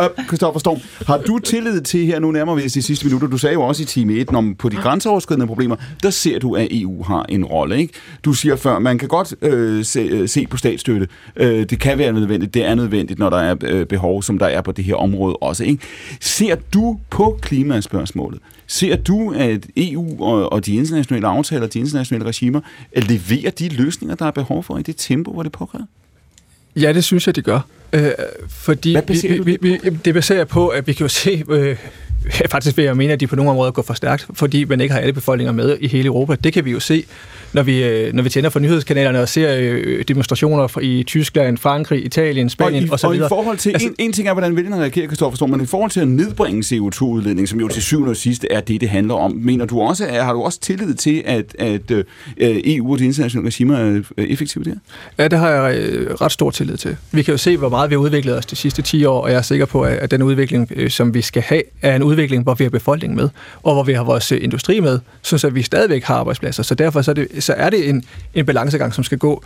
øh, 0.00 0.26
Christoffer 0.26 0.60
Storm, 0.60 0.78
har 1.06 1.18
du 1.18 1.38
tillid 1.38 1.80
til 1.80 2.06
her, 2.06 2.18
nu 2.18 2.30
nærmer 2.30 2.54
vi 2.54 2.64
os 2.64 2.72
de 2.72 2.82
sidste 2.82 3.06
minutter, 3.06 3.28
du 3.28 3.38
sagde 3.38 3.52
jo 3.52 3.62
også 3.62 3.82
i 3.82 3.86
time 3.86 4.14
1, 4.14 4.28
om 4.30 4.54
på 4.54 4.68
de 4.68 4.76
grænseoverskridende 4.76 5.46
problemer, 5.46 5.76
der 6.02 6.10
ser 6.10 6.38
du, 6.38 6.54
at 6.54 6.68
EU 6.70 7.02
har 7.02 7.26
en 7.28 7.44
rolle, 7.44 7.78
ikke? 7.78 7.94
Du 8.24 8.32
siger 8.32 8.56
før, 8.56 8.78
man 8.78 8.98
kan 8.98 9.08
godt 9.08 9.34
øh, 9.42 9.84
se, 9.84 10.00
øh, 10.00 10.28
se 10.28 10.46
på 10.46 10.56
statsstøtte. 10.56 11.08
Øh, 11.36 11.64
det 11.70 11.80
kan 11.80 11.98
være 11.98 12.12
nødvendigt, 12.12 12.54
det 12.54 12.64
er 12.64 12.74
nødvendigt, 12.74 13.18
når 13.18 13.30
der 13.30 13.38
er 13.38 13.54
øh, 13.62 13.86
behov, 13.86 14.22
som 14.22 14.38
der 14.38 14.46
er 14.46 14.60
på 14.60 14.72
det 14.72 14.84
her 14.84 14.94
område 14.94 15.36
også, 15.36 15.64
ikke? 15.64 15.82
Ser 16.44 16.56
du 16.74 16.98
på 17.10 17.38
klimaspørgsmålet? 17.42 18.40
Ser 18.66 18.96
du, 18.96 19.32
at 19.32 19.66
EU 19.76 20.24
og, 20.24 20.52
og 20.52 20.66
de 20.66 20.74
internationale 20.74 21.26
aftaler, 21.26 21.66
de 21.66 21.78
internationale 21.78 22.24
regimer, 22.24 22.60
leverer 22.96 23.50
de 23.50 23.68
løsninger, 23.68 24.16
der 24.16 24.26
er 24.26 24.30
behov 24.30 24.62
for 24.62 24.78
i 24.78 24.82
det 24.82 24.94
tempo, 24.96 25.32
hvor 25.32 25.42
det 25.42 25.52
påkræver? 25.52 25.84
Ja, 26.76 26.92
det 26.92 27.04
synes 27.04 27.26
jeg, 27.26 27.36
de 27.36 27.42
gør. 27.42 27.60
Øh, 27.92 28.10
fordi 28.48 28.92
Hvad 28.92 29.02
baserer 29.02 29.42
vi, 29.42 29.58
vi, 29.62 29.78
vi, 29.82 29.90
det 30.04 30.14
baserer 30.14 30.44
på, 30.44 30.68
at 30.68 30.86
vi 30.86 30.92
kan 30.92 31.04
jo 31.04 31.08
se, 31.08 31.44
øh, 31.48 31.76
faktisk 32.50 32.76
vil 32.76 32.84
jeg 32.84 32.96
mene, 32.96 33.12
at 33.12 33.20
de 33.20 33.26
på 33.26 33.36
nogle 33.36 33.50
områder 33.50 33.70
går 33.70 33.82
for 33.82 33.94
stærkt, 33.94 34.26
fordi 34.34 34.64
man 34.64 34.80
ikke 34.80 34.92
har 34.92 35.00
alle 35.00 35.12
befolkninger 35.12 35.52
med 35.52 35.76
i 35.80 35.88
hele 35.88 36.06
Europa. 36.06 36.34
Det 36.34 36.52
kan 36.52 36.64
vi 36.64 36.70
jo 36.70 36.80
se, 36.80 37.04
når 37.54 37.62
vi, 37.62 37.84
øh, 37.84 38.14
når 38.14 38.22
vi 38.22 38.28
tænder 38.28 38.50
for 38.50 38.60
nyhedskanalerne 38.60 39.20
og 39.20 39.28
ser 39.28 39.56
øh, 39.58 40.04
demonstrationer 40.08 40.78
i 40.82 41.02
Tyskland, 41.06 41.58
Frankrig, 41.58 42.04
Italien, 42.04 42.50
Spanien 42.50 42.82
og 42.82 42.88
i, 42.88 42.90
osv. 42.90 43.06
og 43.06 43.16
i 43.16 43.20
forhold 43.28 43.58
til, 43.58 43.70
altså, 43.70 43.88
en, 43.88 43.94
en 43.98 44.12
ting 44.12 44.28
er, 44.28 44.32
hvordan 44.32 44.56
vælgerne 44.56 44.76
reagerer, 44.76 45.08
Kristoffer 45.08 45.36
Storm, 45.36 45.50
men 45.50 45.60
i 45.60 45.66
forhold 45.66 45.90
til 45.90 46.00
at 46.00 46.08
nedbringe 46.08 46.62
CO2-udledning, 46.62 47.48
som 47.48 47.60
jo 47.60 47.68
til 47.68 47.82
syvende 47.82 48.10
og 48.10 48.16
sidste 48.16 48.52
er 48.52 48.60
det, 48.60 48.80
det 48.80 48.88
handler 48.88 49.14
om, 49.14 49.32
mener 49.32 49.64
du 49.64 49.80
også, 49.80 50.06
er, 50.06 50.22
har 50.22 50.32
du 50.32 50.42
også 50.42 50.60
tillid 50.60 50.94
til, 50.94 51.22
at, 51.26 51.56
at 51.58 51.90
øh, 51.90 52.04
EU 52.38 52.92
og 52.92 52.98
de 52.98 53.04
internationale 53.04 53.46
regimer 53.46 53.76
er 53.76 54.02
effektive 54.16 54.64
der? 54.64 54.74
Ja, 55.18 55.28
det 55.28 55.38
har 55.38 55.48
jeg 55.48 55.76
ret 56.20 56.32
stor 56.32 56.50
tillid 56.50 56.76
til. 56.76 56.96
Vi 57.12 57.22
kan 57.22 57.32
jo 57.32 57.38
se, 57.38 57.56
hvor 57.56 57.68
meget 57.68 57.90
vi 57.90 57.94
har 57.94 58.00
udviklet 58.00 58.38
os 58.38 58.46
de 58.46 58.56
sidste 58.56 58.82
10 58.82 59.04
år, 59.04 59.20
og 59.20 59.30
jeg 59.30 59.38
er 59.38 59.42
sikker 59.42 59.66
på, 59.66 59.82
at, 59.82 60.10
den 60.10 60.22
udvikling, 60.22 60.70
som 60.88 61.14
vi 61.14 61.22
skal 61.22 61.42
have, 61.42 61.62
er 61.82 61.96
en 61.96 62.02
udvikling, 62.02 62.13
hvor 62.42 62.54
vi 62.54 62.64
har 62.64 62.70
befolkningen 62.70 63.16
med, 63.16 63.28
og 63.62 63.74
hvor 63.74 63.82
vi 63.82 63.92
har 63.92 64.04
vores 64.04 64.32
øh, 64.32 64.44
industri 64.44 64.80
med, 64.80 64.98
så 65.22 65.48
vi 65.48 65.62
stadigvæk 65.62 66.04
har 66.04 66.14
arbejdspladser. 66.14 66.62
Så 66.62 66.74
derfor 66.74 67.02
så 67.02 67.10
er 67.10 67.14
det, 67.14 67.28
så 67.44 67.52
er 67.52 67.70
det 67.70 67.88
en, 67.88 68.04
en 68.34 68.46
balancegang, 68.46 68.94
som 68.94 69.04
skal 69.04 69.18
gå 69.18 69.44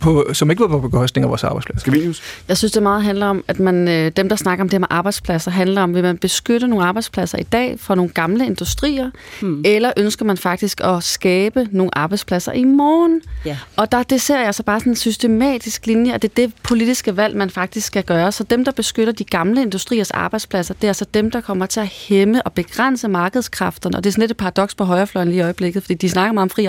på, 0.00 0.26
som 0.32 0.50
ikke 0.50 0.60
var 0.60 0.68
på 0.68 0.78
bekostning 0.78 1.24
af 1.24 1.28
vores 1.28 1.44
arbejdspladser. 1.44 1.80
Skal 1.80 1.92
vi 1.92 2.16
Jeg 2.48 2.56
synes, 2.56 2.72
det 2.72 2.82
meget 2.82 3.02
handler 3.02 3.26
om, 3.26 3.44
at 3.48 3.60
man, 3.60 3.88
øh, 3.88 4.12
dem, 4.16 4.28
der 4.28 4.36
snakker 4.36 4.64
om 4.64 4.68
det 4.68 4.74
her 4.74 4.78
med 4.78 4.88
arbejdspladser, 4.90 5.50
handler 5.50 5.82
om, 5.82 5.94
vil 5.94 6.02
man 6.02 6.18
beskytte 6.18 6.68
nogle 6.68 6.84
arbejdspladser 6.84 7.38
i 7.38 7.42
dag 7.42 7.80
fra 7.80 7.94
nogle 7.94 8.10
gamle 8.10 8.46
industrier, 8.46 9.10
hmm. 9.40 9.62
eller 9.64 9.92
ønsker 9.96 10.24
man 10.24 10.36
faktisk 10.36 10.80
at 10.84 11.04
skabe 11.04 11.68
nogle 11.70 11.98
arbejdspladser 11.98 12.52
i 12.52 12.64
morgen? 12.64 13.20
Ja. 13.44 13.56
Og 13.76 13.92
der, 13.92 14.02
det 14.02 14.20
ser 14.20 14.40
jeg 14.40 14.54
så 14.54 14.62
bare 14.62 14.80
sådan 14.80 14.92
en 14.92 14.96
systematisk 14.96 15.86
linje, 15.86 16.14
og 16.14 16.22
det 16.22 16.30
er 16.30 16.34
det 16.34 16.52
politiske 16.62 17.16
valg, 17.16 17.36
man 17.36 17.50
faktisk 17.50 17.86
skal 17.86 18.04
gøre. 18.04 18.32
Så 18.32 18.44
dem, 18.44 18.64
der 18.64 18.72
beskytter 18.72 19.12
de 19.12 19.24
gamle 19.24 19.62
industriers 19.62 20.10
arbejdspladser, 20.10 20.74
det 20.74 20.84
er 20.84 20.88
altså 20.88 21.06
dem, 21.14 21.30
der 21.30 21.40
kommer 21.40 21.66
til 21.66 21.80
at 21.80 21.86
hæmme 21.86 22.42
og 22.42 22.52
begrænse 22.52 23.08
markedskræfterne. 23.08 23.96
Og 23.96 24.04
det 24.04 24.10
er 24.10 24.12
sådan 24.12 24.22
lidt 24.22 24.30
et 24.30 24.36
paradoks 24.36 24.74
på 24.74 24.84
højrefløjen 24.84 25.28
lige 25.28 25.38
i 25.38 25.42
øjeblikket, 25.42 25.82
fordi 25.82 25.94
de 25.94 26.10
snakker 26.10 26.32
meget 26.32 26.42
om 26.42 26.50
fri, 26.50 26.68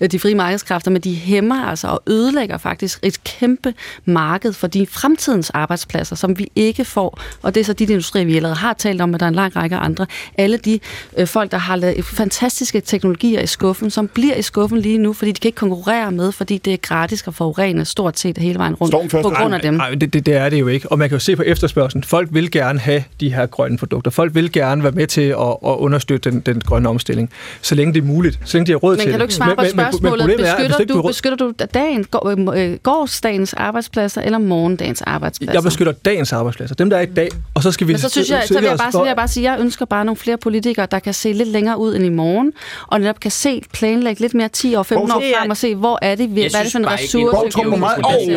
øh, 0.00 0.10
de 0.10 0.18
frie 0.18 0.34
markedskræfter, 0.34 0.90
men 0.90 1.00
de 1.00 1.14
hæmmer 1.14 1.64
altså 1.64 1.88
og 1.88 2.02
ødelægger 2.06 2.37
faktisk 2.58 2.98
et 3.02 3.24
kæmpe 3.24 3.74
marked 4.04 4.52
for 4.52 4.66
de 4.66 4.86
fremtidens 4.86 5.50
arbejdspladser, 5.50 6.16
som 6.16 6.38
vi 6.38 6.48
ikke 6.56 6.84
får. 6.84 7.20
Og 7.42 7.54
det 7.54 7.60
er 7.60 7.64
så 7.64 7.72
de 7.72 7.84
industrier, 7.84 8.24
vi 8.24 8.36
allerede 8.36 8.56
har 8.56 8.72
talt 8.72 9.00
om, 9.00 9.08
men 9.08 9.20
der 9.20 9.26
er 9.26 9.28
en 9.28 9.34
lang 9.34 9.56
række 9.56 9.76
andre. 9.76 10.06
Alle 10.38 10.56
de 10.56 10.80
øh, 11.16 11.26
folk, 11.26 11.50
der 11.50 11.58
har 11.58 11.76
lavet 11.76 12.04
fantastiske 12.04 12.80
teknologier 12.80 13.40
i 13.40 13.46
skuffen, 13.46 13.90
som 13.90 14.08
bliver 14.08 14.34
i 14.34 14.42
skuffen 14.42 14.78
lige 14.78 14.98
nu, 14.98 15.12
fordi 15.12 15.32
de 15.32 15.40
kan 15.40 15.48
ikke 15.48 15.56
konkurrere 15.56 16.12
med, 16.12 16.32
fordi 16.32 16.58
det 16.58 16.72
er 16.72 16.76
gratis 16.76 17.24
at 17.28 17.34
forurene 17.34 17.84
stort 17.84 18.18
set 18.18 18.38
hele 18.38 18.58
vejen 18.58 18.74
rundt 18.74 19.10
på 19.10 19.30
grund 19.30 19.54
af 19.54 19.60
dem. 19.60 19.74
Nej, 19.74 19.90
det, 19.90 20.12
det, 20.12 20.26
det 20.26 20.34
er 20.34 20.48
det 20.48 20.60
jo 20.60 20.68
ikke. 20.68 20.92
Og 20.92 20.98
man 20.98 21.08
kan 21.08 21.16
jo 21.16 21.20
se 21.20 21.36
på 21.36 21.42
efterspørgselen. 21.42 22.04
Folk 22.04 22.28
vil 22.32 22.50
gerne 22.50 22.78
have 22.78 23.04
de 23.20 23.34
her 23.34 23.46
grønne 23.46 23.78
produkter. 23.78 24.10
Folk 24.10 24.34
vil 24.34 24.52
gerne 24.52 24.82
være 24.82 24.92
med 24.92 25.06
til 25.06 25.20
at, 25.20 25.36
at 25.38 25.56
understøtte 25.62 26.30
den, 26.30 26.40
den 26.40 26.60
grønne 26.60 26.88
omstilling, 26.88 27.30
så 27.62 27.74
længe 27.74 27.94
det 27.94 28.00
er 28.02 28.06
muligt. 28.06 28.38
Så 28.44 28.56
længe 28.56 28.66
de 28.66 28.72
har 28.72 28.78
råd 28.78 28.96
Men 28.96 28.98
til 29.00 29.04
kan 29.04 29.12
det. 29.12 29.20
du 29.20 29.24
ikke 29.24 29.34
svare 29.34 29.56
på 29.56 29.64
spørgsmålet? 29.64 30.18
problemet 30.18 30.48
er, 30.48 30.52
at 30.52 30.60
hvis 30.60 30.66
beskytter, 30.68 30.80
ikke 30.80 30.92
du, 30.92 31.02
beskytter 31.02 31.36
du 31.36 31.52
dagen, 31.74 32.04
går, 32.04 32.27
øh, 32.30 32.78
gårdsdagens 32.82 33.54
arbejdspladser 33.54 34.22
eller 34.22 34.38
morgendagens 34.38 35.02
arbejdspladser? 35.02 35.52
Jeg 35.52 35.62
beskytter 35.62 35.92
dagens 35.92 36.32
arbejdspladser. 36.32 36.74
Dem, 36.74 36.90
der 36.90 36.96
er 36.96 37.00
i 37.00 37.06
dag. 37.06 37.28
Og 37.54 37.62
så 37.62 37.72
skal 37.72 37.86
vi 37.86 37.92
Men 37.92 38.00
så 38.00 38.08
synes 38.08 38.30
jeg, 38.30 38.42
så 38.46 38.54
vil 38.54 38.64
jeg, 38.64 38.78
bare, 38.78 38.92
så 38.92 38.98
vil 38.98 39.06
jeg 39.06 39.16
bare 39.16 39.28
sige, 39.28 39.48
at 39.48 39.52
jeg 39.52 39.60
ønsker 39.60 39.84
bare 39.84 40.04
nogle 40.04 40.16
flere 40.16 40.36
politikere, 40.36 40.86
der 40.90 40.98
kan 40.98 41.14
se 41.14 41.32
lidt 41.32 41.48
længere 41.48 41.78
ud 41.78 41.94
end 41.94 42.04
i 42.04 42.08
morgen, 42.08 42.52
og 42.86 43.00
netop 43.00 43.20
kan 43.20 43.30
se, 43.30 43.62
planlægge 43.72 44.20
lidt 44.20 44.34
mere 44.34 44.48
10 44.48 44.74
år, 44.74 44.82
15 44.82 45.10
år 45.10 45.22
frem 45.38 45.50
og 45.50 45.56
se, 45.56 45.74
hvor 45.74 45.98
er 46.02 46.14
det, 46.14 46.34
vi, 46.34 46.40
hvad 46.40 46.60
er 46.60 46.62
det 46.62 46.72
for 46.72 46.78
en 46.78 46.90
ressource? 46.90 47.36
Borgtrup, 47.36 47.66
hvor 47.66 47.76
meget... 47.76 47.98
Oh, 48.04 48.28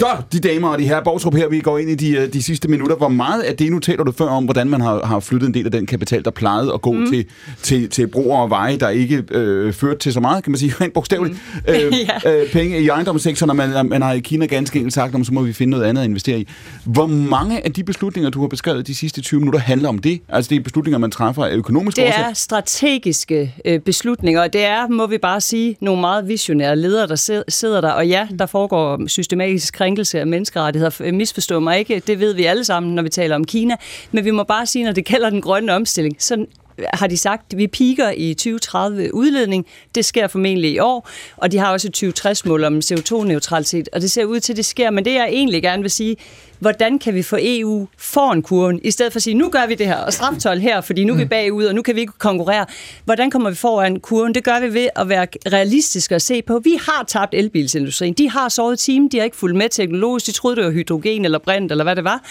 ja, 0.00 0.16
de 0.32 0.40
damer 0.40 0.68
og 0.68 0.78
de 0.78 0.88
her 0.88 1.02
Borgtrup 1.02 1.34
her, 1.34 1.48
vi 1.48 1.60
går 1.60 1.78
ind 1.78 1.90
i 1.90 1.94
de, 1.94 2.10
øh, 2.10 2.32
de 2.32 2.42
sidste 2.42 2.68
minutter. 2.68 2.96
Hvor 2.96 3.08
meget 3.08 3.42
af 3.42 3.56
det, 3.56 3.72
nu 3.72 3.78
taler 3.78 4.04
du 4.04 4.12
før 4.12 4.26
om, 4.26 4.44
hvordan 4.44 4.68
man 4.68 4.80
har, 4.80 5.06
har 5.06 5.20
flyttet 5.20 5.48
en 5.48 5.54
del 5.54 5.64
af 5.64 5.72
den 5.72 5.86
kapital, 5.86 6.24
der 6.24 6.30
plejede 6.30 6.72
at 6.74 6.82
gå 6.82 6.92
mm. 6.92 7.10
til, 7.10 7.26
til, 7.62 7.88
til 7.88 8.06
broer 8.06 8.42
og 8.42 8.50
veje, 8.50 8.76
der 8.76 8.88
ikke 8.88 9.24
øh, 9.30 9.72
førte 9.72 9.98
til 9.98 10.12
så 10.12 10.20
meget, 10.20 10.44
kan 10.44 10.50
man 10.50 10.58
sige, 10.58 10.74
rent 10.80 10.94
bogstaveligt, 10.94 11.38
mm. 11.66 11.74
øh, 11.74 11.92
øh, 12.40 12.50
penge 12.52 12.80
i 12.80 12.89
ejendomssektoren, 12.92 13.50
og 13.50 13.56
man, 13.56 13.86
man 13.88 14.02
har 14.02 14.12
i 14.12 14.20
Kina 14.20 14.46
ganske 14.46 14.78
enkelt 14.78 14.94
sagt, 14.94 15.14
om 15.14 15.24
så 15.24 15.32
må 15.34 15.42
vi 15.42 15.52
finde 15.52 15.70
noget 15.70 15.84
andet 15.84 16.02
at 16.02 16.08
investere 16.08 16.38
i. 16.40 16.48
Hvor 16.84 17.06
mange 17.06 17.64
af 17.64 17.72
de 17.72 17.84
beslutninger, 17.84 18.30
du 18.30 18.40
har 18.40 18.48
beskrevet 18.48 18.86
de 18.86 18.94
sidste 18.94 19.20
20 19.20 19.40
minutter, 19.40 19.60
handler 19.60 19.88
om 19.88 19.98
det? 19.98 20.20
Altså 20.28 20.48
det 20.48 20.56
er 20.56 20.60
beslutninger, 20.62 20.98
man 20.98 21.10
træffer 21.10 21.44
af 21.44 21.54
økonomiske 21.54 22.00
Det 22.00 22.08
årsager? 22.08 22.28
er 22.28 22.32
strategiske 22.32 23.54
øh, 23.64 23.80
beslutninger, 23.80 24.42
og 24.42 24.52
det 24.52 24.64
er, 24.64 24.88
må 24.88 25.06
vi 25.06 25.18
bare 25.18 25.40
sige, 25.40 25.76
nogle 25.80 26.00
meget 26.00 26.28
visionære 26.28 26.76
ledere, 26.76 27.06
der 27.06 27.16
sid- 27.16 27.44
sidder 27.48 27.80
der. 27.80 27.90
Og 27.90 28.08
ja, 28.08 28.28
der 28.38 28.46
foregår 28.46 29.06
systematisk 29.06 29.74
krænkelse 29.74 30.20
af 30.20 30.26
menneskerettigheder. 30.26 31.12
Misforstå 31.12 31.60
mig 31.60 31.78
ikke, 31.78 32.02
det 32.06 32.20
ved 32.20 32.34
vi 32.34 32.44
alle 32.44 32.64
sammen, 32.64 32.94
når 32.94 33.02
vi 33.02 33.08
taler 33.08 33.34
om 33.36 33.44
Kina. 33.44 33.76
Men 34.12 34.24
vi 34.24 34.30
må 34.30 34.42
bare 34.44 34.66
sige, 34.66 34.84
når 34.84 34.92
det 34.92 35.04
gælder 35.04 35.30
den 35.30 35.40
grønne 35.40 35.74
omstilling, 35.74 36.16
så 36.18 36.46
har 36.94 37.06
de 37.06 37.16
sagt, 37.16 37.52
at 37.52 37.58
vi 37.58 37.66
piker 37.66 38.10
i 38.16 38.34
2030 38.34 39.14
udledning. 39.14 39.66
Det 39.94 40.04
sker 40.04 40.26
formentlig 40.26 40.70
i 40.70 40.78
år, 40.78 41.08
og 41.36 41.52
de 41.52 41.58
har 41.58 41.72
også 41.72 41.88
et 41.88 42.02
2060-mål 42.18 42.64
om 42.64 42.78
CO2-neutralitet, 42.78 43.88
og 43.92 44.00
det 44.00 44.10
ser 44.10 44.24
ud 44.24 44.40
til, 44.40 44.52
at 44.52 44.56
det 44.56 44.64
sker. 44.64 44.90
Men 44.90 45.04
det, 45.04 45.14
jeg 45.14 45.28
egentlig 45.28 45.62
gerne 45.62 45.82
vil 45.82 45.90
sige, 45.90 46.16
hvordan 46.60 46.98
kan 46.98 47.14
vi 47.14 47.22
få 47.22 47.36
EU 47.40 47.88
foran 47.98 48.42
kurven, 48.42 48.80
i 48.84 48.90
stedet 48.90 49.12
for 49.12 49.18
at 49.18 49.22
sige, 49.22 49.34
nu 49.34 49.48
gør 49.48 49.66
vi 49.66 49.74
det 49.74 49.86
her, 49.86 49.96
og 49.96 50.12
straftol 50.12 50.58
her, 50.58 50.80
fordi 50.80 51.04
nu 51.04 51.12
er 51.12 51.16
vi 51.16 51.24
bagud, 51.24 51.64
og 51.64 51.74
nu 51.74 51.82
kan 51.82 51.94
vi 51.94 52.00
ikke 52.00 52.12
konkurrere. 52.18 52.66
Hvordan 53.04 53.30
kommer 53.30 53.50
vi 53.50 53.56
foran 53.56 54.00
kurven? 54.00 54.34
Det 54.34 54.44
gør 54.44 54.60
vi 54.60 54.74
ved 54.74 54.88
at 54.96 55.08
være 55.08 55.26
realistiske 55.52 56.14
og 56.14 56.20
se 56.20 56.42
på, 56.42 56.58
vi 56.58 56.78
har 56.80 57.04
tabt 57.08 57.34
elbilsindustrien. 57.34 58.14
De 58.14 58.30
har 58.30 58.48
sovet 58.48 58.78
time, 58.78 59.08
de 59.12 59.16
har 59.16 59.24
ikke 59.24 59.36
fulgt 59.36 59.56
med 59.56 59.68
teknologisk, 59.68 60.26
de 60.26 60.32
troede, 60.32 60.56
det 60.56 60.64
var 60.64 60.70
hydrogen 60.70 61.24
eller 61.24 61.38
brint, 61.38 61.70
eller 61.70 61.84
hvad 61.84 61.96
det 61.96 62.04
var. 62.04 62.22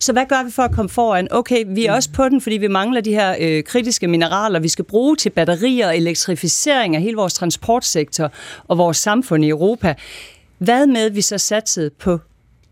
Så 0.00 0.12
hvad 0.12 0.26
gør 0.28 0.44
vi 0.44 0.50
for 0.50 0.62
at 0.62 0.72
komme 0.72 0.88
foran? 0.88 1.28
Okay, 1.30 1.64
vi 1.66 1.86
er 1.86 1.92
også 1.92 2.10
på 2.12 2.28
den, 2.28 2.40
fordi 2.40 2.56
vi 2.56 2.68
mangler 2.68 3.00
de 3.00 3.12
her 3.12 3.36
øh, 3.40 3.62
kritiske 3.62 4.08
mineraler, 4.08 4.60
vi 4.60 4.68
skal 4.68 4.84
bruge 4.84 5.16
til 5.16 5.30
batterier 5.30 5.86
og 5.86 5.96
elektrificering 5.96 6.96
af 6.96 7.02
hele 7.02 7.16
vores 7.16 7.34
transportsektor 7.34 8.32
og 8.68 8.78
vores 8.78 8.96
samfund 8.96 9.44
i 9.44 9.48
Europa. 9.48 9.94
Hvad 10.58 10.86
med, 10.86 11.06
at 11.06 11.14
vi 11.14 11.20
så 11.20 11.38
satsede 11.38 11.90
på 11.90 12.18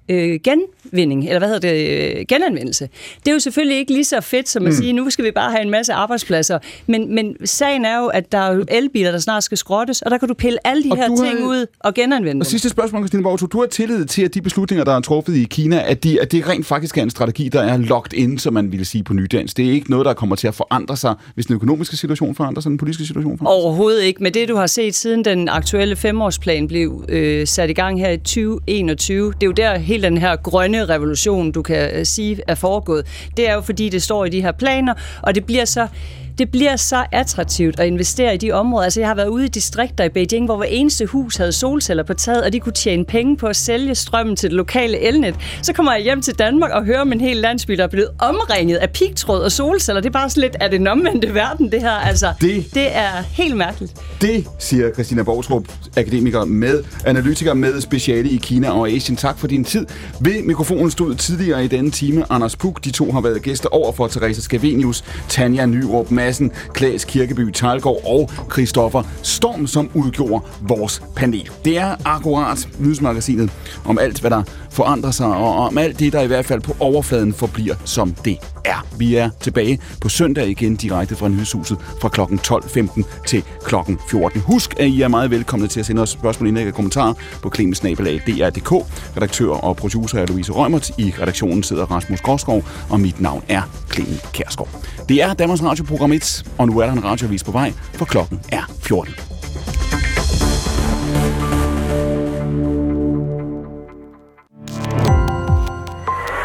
øh, 0.08 0.40
genvinding, 0.44 1.24
eller 1.24 1.38
hvad 1.38 1.48
hedder 1.48 1.68
det, 1.72 2.16
øh, 2.18 2.24
genanvendelse. 2.28 2.88
Det 3.24 3.28
er 3.28 3.32
jo 3.32 3.38
selvfølgelig 3.38 3.78
ikke 3.78 3.92
lige 3.92 4.04
så 4.04 4.20
fedt 4.20 4.48
som 4.48 4.66
at 4.66 4.72
Mm. 4.72 4.76
sige, 4.76 4.92
nu 4.92 5.10
skal 5.10 5.24
vi 5.24 5.30
bare 5.30 5.50
have 5.50 5.62
en 5.62 5.70
masse 5.70 5.92
arbejdspladser, 5.92 6.58
men, 6.86 7.14
men 7.14 7.36
sagen 7.46 7.84
er 7.84 7.98
jo, 7.98 8.06
at 8.06 8.32
der 8.32 8.38
er 8.38 8.54
jo 8.54 8.64
elbiler, 8.68 9.10
der 9.10 9.18
snart 9.18 9.44
skal 9.44 9.58
skrottes, 9.58 10.02
og 10.02 10.10
der 10.10 10.18
kan 10.18 10.28
du 10.28 10.34
pille 10.34 10.66
alle 10.66 10.84
de 10.84 10.90
Og 10.90 10.96
her 10.96 11.06
ting 11.08 11.38
har- 11.38 11.46
ud 11.46 11.66
og 11.80 11.94
genanvende 11.94 12.30
Og 12.30 12.44
dem. 12.46 12.50
sidste 12.50 12.68
spørgsmål, 12.68 13.02
Christine 13.02 13.22
Borgtrup. 13.22 13.52
Du 13.52 13.58
har 13.60 13.66
tillid 13.66 14.04
til, 14.04 14.22
at 14.22 14.34
de 14.34 14.40
beslutninger, 14.42 14.84
der 14.84 14.92
er 14.96 15.00
truffet 15.00 15.36
i 15.36 15.44
Kina, 15.50 15.82
at, 15.90 16.04
de, 16.04 16.20
at 16.20 16.32
det 16.32 16.48
rent 16.48 16.66
faktisk 16.66 16.98
er 16.98 17.02
en 17.02 17.10
strategi, 17.10 17.48
der 17.48 17.60
er 17.62 17.76
locked 17.76 18.18
in, 18.18 18.38
som 18.38 18.54
man 18.54 18.72
ville 18.72 18.84
sige 18.84 19.04
på 19.04 19.12
nydans. 19.14 19.54
Det 19.54 19.66
er 19.68 19.70
ikke 19.72 19.90
noget, 19.90 20.06
der 20.06 20.12
kommer 20.14 20.36
til 20.36 20.48
at 20.48 20.54
forandre 20.54 20.96
sig, 20.96 21.14
hvis 21.34 21.46
den 21.46 21.54
økonomiske 21.54 21.96
situation 21.96 22.34
forandrer 22.34 22.60
sig, 22.62 22.70
den 22.70 22.78
politiske 22.78 23.04
situation 23.04 23.38
forandrer 23.38 23.52
sig. 23.54 23.64
Overhovedet 23.64 24.02
ikke. 24.02 24.22
Men 24.22 24.34
det, 24.34 24.48
du 24.48 24.56
har 24.56 24.66
set 24.66 24.94
siden 24.94 25.24
den 25.24 25.48
aktuelle 25.48 25.96
femårsplan 25.96 26.68
blev 26.68 27.04
øh, 27.08 27.46
sat 27.46 27.70
i 27.70 27.72
gang 27.72 28.00
her 28.00 28.10
i 28.10 28.16
2021, 28.18 29.32
det 29.32 29.42
er 29.42 29.46
jo 29.46 29.52
der 29.52 29.78
hele 29.96 30.08
den 30.08 30.18
her 30.18 30.36
grønne 30.36 30.84
revolution, 30.84 31.52
du 31.52 31.62
kan 31.62 31.90
øh, 31.94 32.06
sige, 32.06 32.40
er 32.46 32.54
foregået. 32.54 33.06
Det 33.36 33.48
er 33.48 33.54
jo 33.54 33.60
fordi, 33.60 33.88
det 33.88 34.02
står 34.02 34.24
i 34.24 34.28
de 34.28 34.42
her 34.42 34.52
planer, 34.52 34.94
og 35.22 35.34
det 35.34 35.44
bliver 35.44 35.64
så 35.64 35.88
det 36.38 36.50
bliver 36.50 36.76
så 36.76 37.04
attraktivt 37.12 37.80
at 37.80 37.86
investere 37.86 38.34
i 38.34 38.36
de 38.36 38.52
områder. 38.52 38.84
Altså, 38.84 39.00
jeg 39.00 39.08
har 39.08 39.14
været 39.14 39.28
ude 39.28 39.44
i 39.44 39.48
distrikter 39.48 40.04
i 40.04 40.08
Beijing, 40.08 40.44
hvor 40.46 40.56
hver 40.56 40.66
eneste 40.66 41.06
hus 41.06 41.36
havde 41.36 41.52
solceller 41.52 42.02
på 42.02 42.14
taget, 42.14 42.44
og 42.44 42.52
de 42.52 42.60
kunne 42.60 42.72
tjene 42.72 43.04
penge 43.04 43.36
på 43.36 43.46
at 43.46 43.56
sælge 43.56 43.94
strømmen 43.94 44.36
til 44.36 44.50
det 44.50 44.56
lokale 44.56 44.98
elnet. 45.00 45.34
Så 45.62 45.72
kommer 45.72 45.92
jeg 45.92 46.02
hjem 46.02 46.22
til 46.22 46.34
Danmark 46.34 46.70
og 46.70 46.84
hører 46.84 47.00
om 47.00 47.12
en 47.12 47.20
hel 47.20 47.36
landsby, 47.36 47.72
der 47.72 47.82
er 47.84 47.88
blevet 47.88 48.08
omringet 48.18 48.76
af 48.76 48.90
pigtråd 48.90 49.40
og 49.40 49.52
solceller. 49.52 50.00
Det 50.00 50.08
er 50.08 50.12
bare 50.12 50.30
sådan 50.30 50.40
lidt, 50.40 50.56
er 50.60 50.68
det 50.68 50.80
en 50.80 50.86
omvendte 50.86 51.34
verden, 51.34 51.72
det 51.72 51.80
her? 51.80 51.90
Altså, 51.90 52.32
Det- 52.40 52.74
det 52.74 52.96
er 52.96 53.10
helt 53.30 53.56
mærkeligt. 53.56 53.92
Det 54.20 54.46
siger 54.58 54.92
Christina 54.92 55.22
Borgtrup, 55.22 55.64
akademiker 55.96 56.44
med 56.44 56.82
analytiker 57.06 57.54
med 57.54 57.80
speciale 57.80 58.28
i 58.30 58.36
Kina 58.36 58.70
og 58.70 58.88
Asien. 58.90 59.16
Tak 59.16 59.38
for 59.38 59.46
din 59.46 59.64
tid. 59.64 59.86
Ved 60.20 60.42
mikrofonen 60.42 60.90
stod 60.90 61.14
tidligere 61.14 61.64
i 61.64 61.68
denne 61.68 61.90
time 61.90 62.24
Anders 62.30 62.56
Puk. 62.56 62.84
De 62.84 62.90
to 62.90 63.12
har 63.12 63.20
været 63.20 63.42
gæster 63.42 63.68
over 63.68 63.92
for 63.92 64.06
Teresa 64.06 64.40
Scavenius, 64.40 65.04
Tanja 65.28 65.66
Nyrup, 65.66 66.10
Mads 66.10 66.25
Madsen, 66.26 66.52
Klaas 66.74 67.04
Kirkeby 67.04 67.50
Tejlgaard 67.50 68.00
og 68.04 68.30
Christoffer 68.52 69.02
Storm, 69.22 69.66
som 69.66 69.90
udgjorde 69.94 70.44
vores 70.60 71.02
panel. 71.16 71.50
Det 71.64 71.78
er 71.78 71.94
akkurat 72.04 72.68
nyhedsmagasinet 72.78 73.50
om 73.84 73.98
alt, 73.98 74.20
hvad 74.20 74.30
der 74.30 74.42
forandrer 74.70 75.10
sig, 75.10 75.26
og 75.26 75.56
om 75.56 75.78
alt 75.78 75.98
det, 75.98 76.12
der 76.12 76.20
i 76.20 76.26
hvert 76.26 76.46
fald 76.46 76.60
på 76.60 76.76
overfladen 76.80 77.34
forbliver, 77.34 77.74
som 77.84 78.14
det 78.24 78.55
er. 78.66 78.86
Vi 78.98 79.14
er 79.14 79.30
tilbage 79.40 79.78
på 80.00 80.08
søndag 80.08 80.48
igen 80.48 80.76
direkte 80.76 81.16
fra 81.16 81.28
nyhedshuset 81.28 81.78
fra 82.00 82.08
kl. 82.08 82.20
12.15 82.20 83.02
til 83.26 83.44
kl. 83.64 83.74
14. 84.08 84.40
Husk, 84.40 84.74
at 84.80 84.86
I 84.86 85.02
er 85.02 85.08
meget 85.08 85.30
velkomne 85.30 85.68
til 85.68 85.80
at 85.80 85.86
sende 85.86 86.02
os 86.02 86.10
spørgsmål, 86.10 86.48
indlæg 86.48 86.68
og 86.68 86.74
kommentarer 86.74 87.14
på 87.42 87.48
klemensnabelag.dr.dk. 87.48 88.72
Redaktør 89.16 89.48
og 89.48 89.76
producer 89.76 90.18
er 90.18 90.26
Louise 90.26 90.52
Rømert. 90.52 90.90
I 90.98 91.14
redaktionen 91.20 91.62
sidder 91.62 91.86
Rasmus 91.86 92.20
Gråskov, 92.20 92.64
og 92.90 93.00
mit 93.00 93.20
navn 93.20 93.44
er 93.48 93.62
Clemen 93.92 94.20
Kærskov. 94.32 94.68
Det 95.08 95.22
er 95.22 95.34
Danmarks 95.34 95.62
Radioprogram 95.62 96.12
1, 96.12 96.44
og 96.58 96.66
nu 96.66 96.78
er 96.78 96.86
der 96.86 96.92
en 96.92 97.04
radiovis 97.04 97.44
på 97.44 97.50
vej, 97.50 97.72
for 97.94 98.04
klokken 98.04 98.40
er 98.52 98.62
14. 98.82 99.14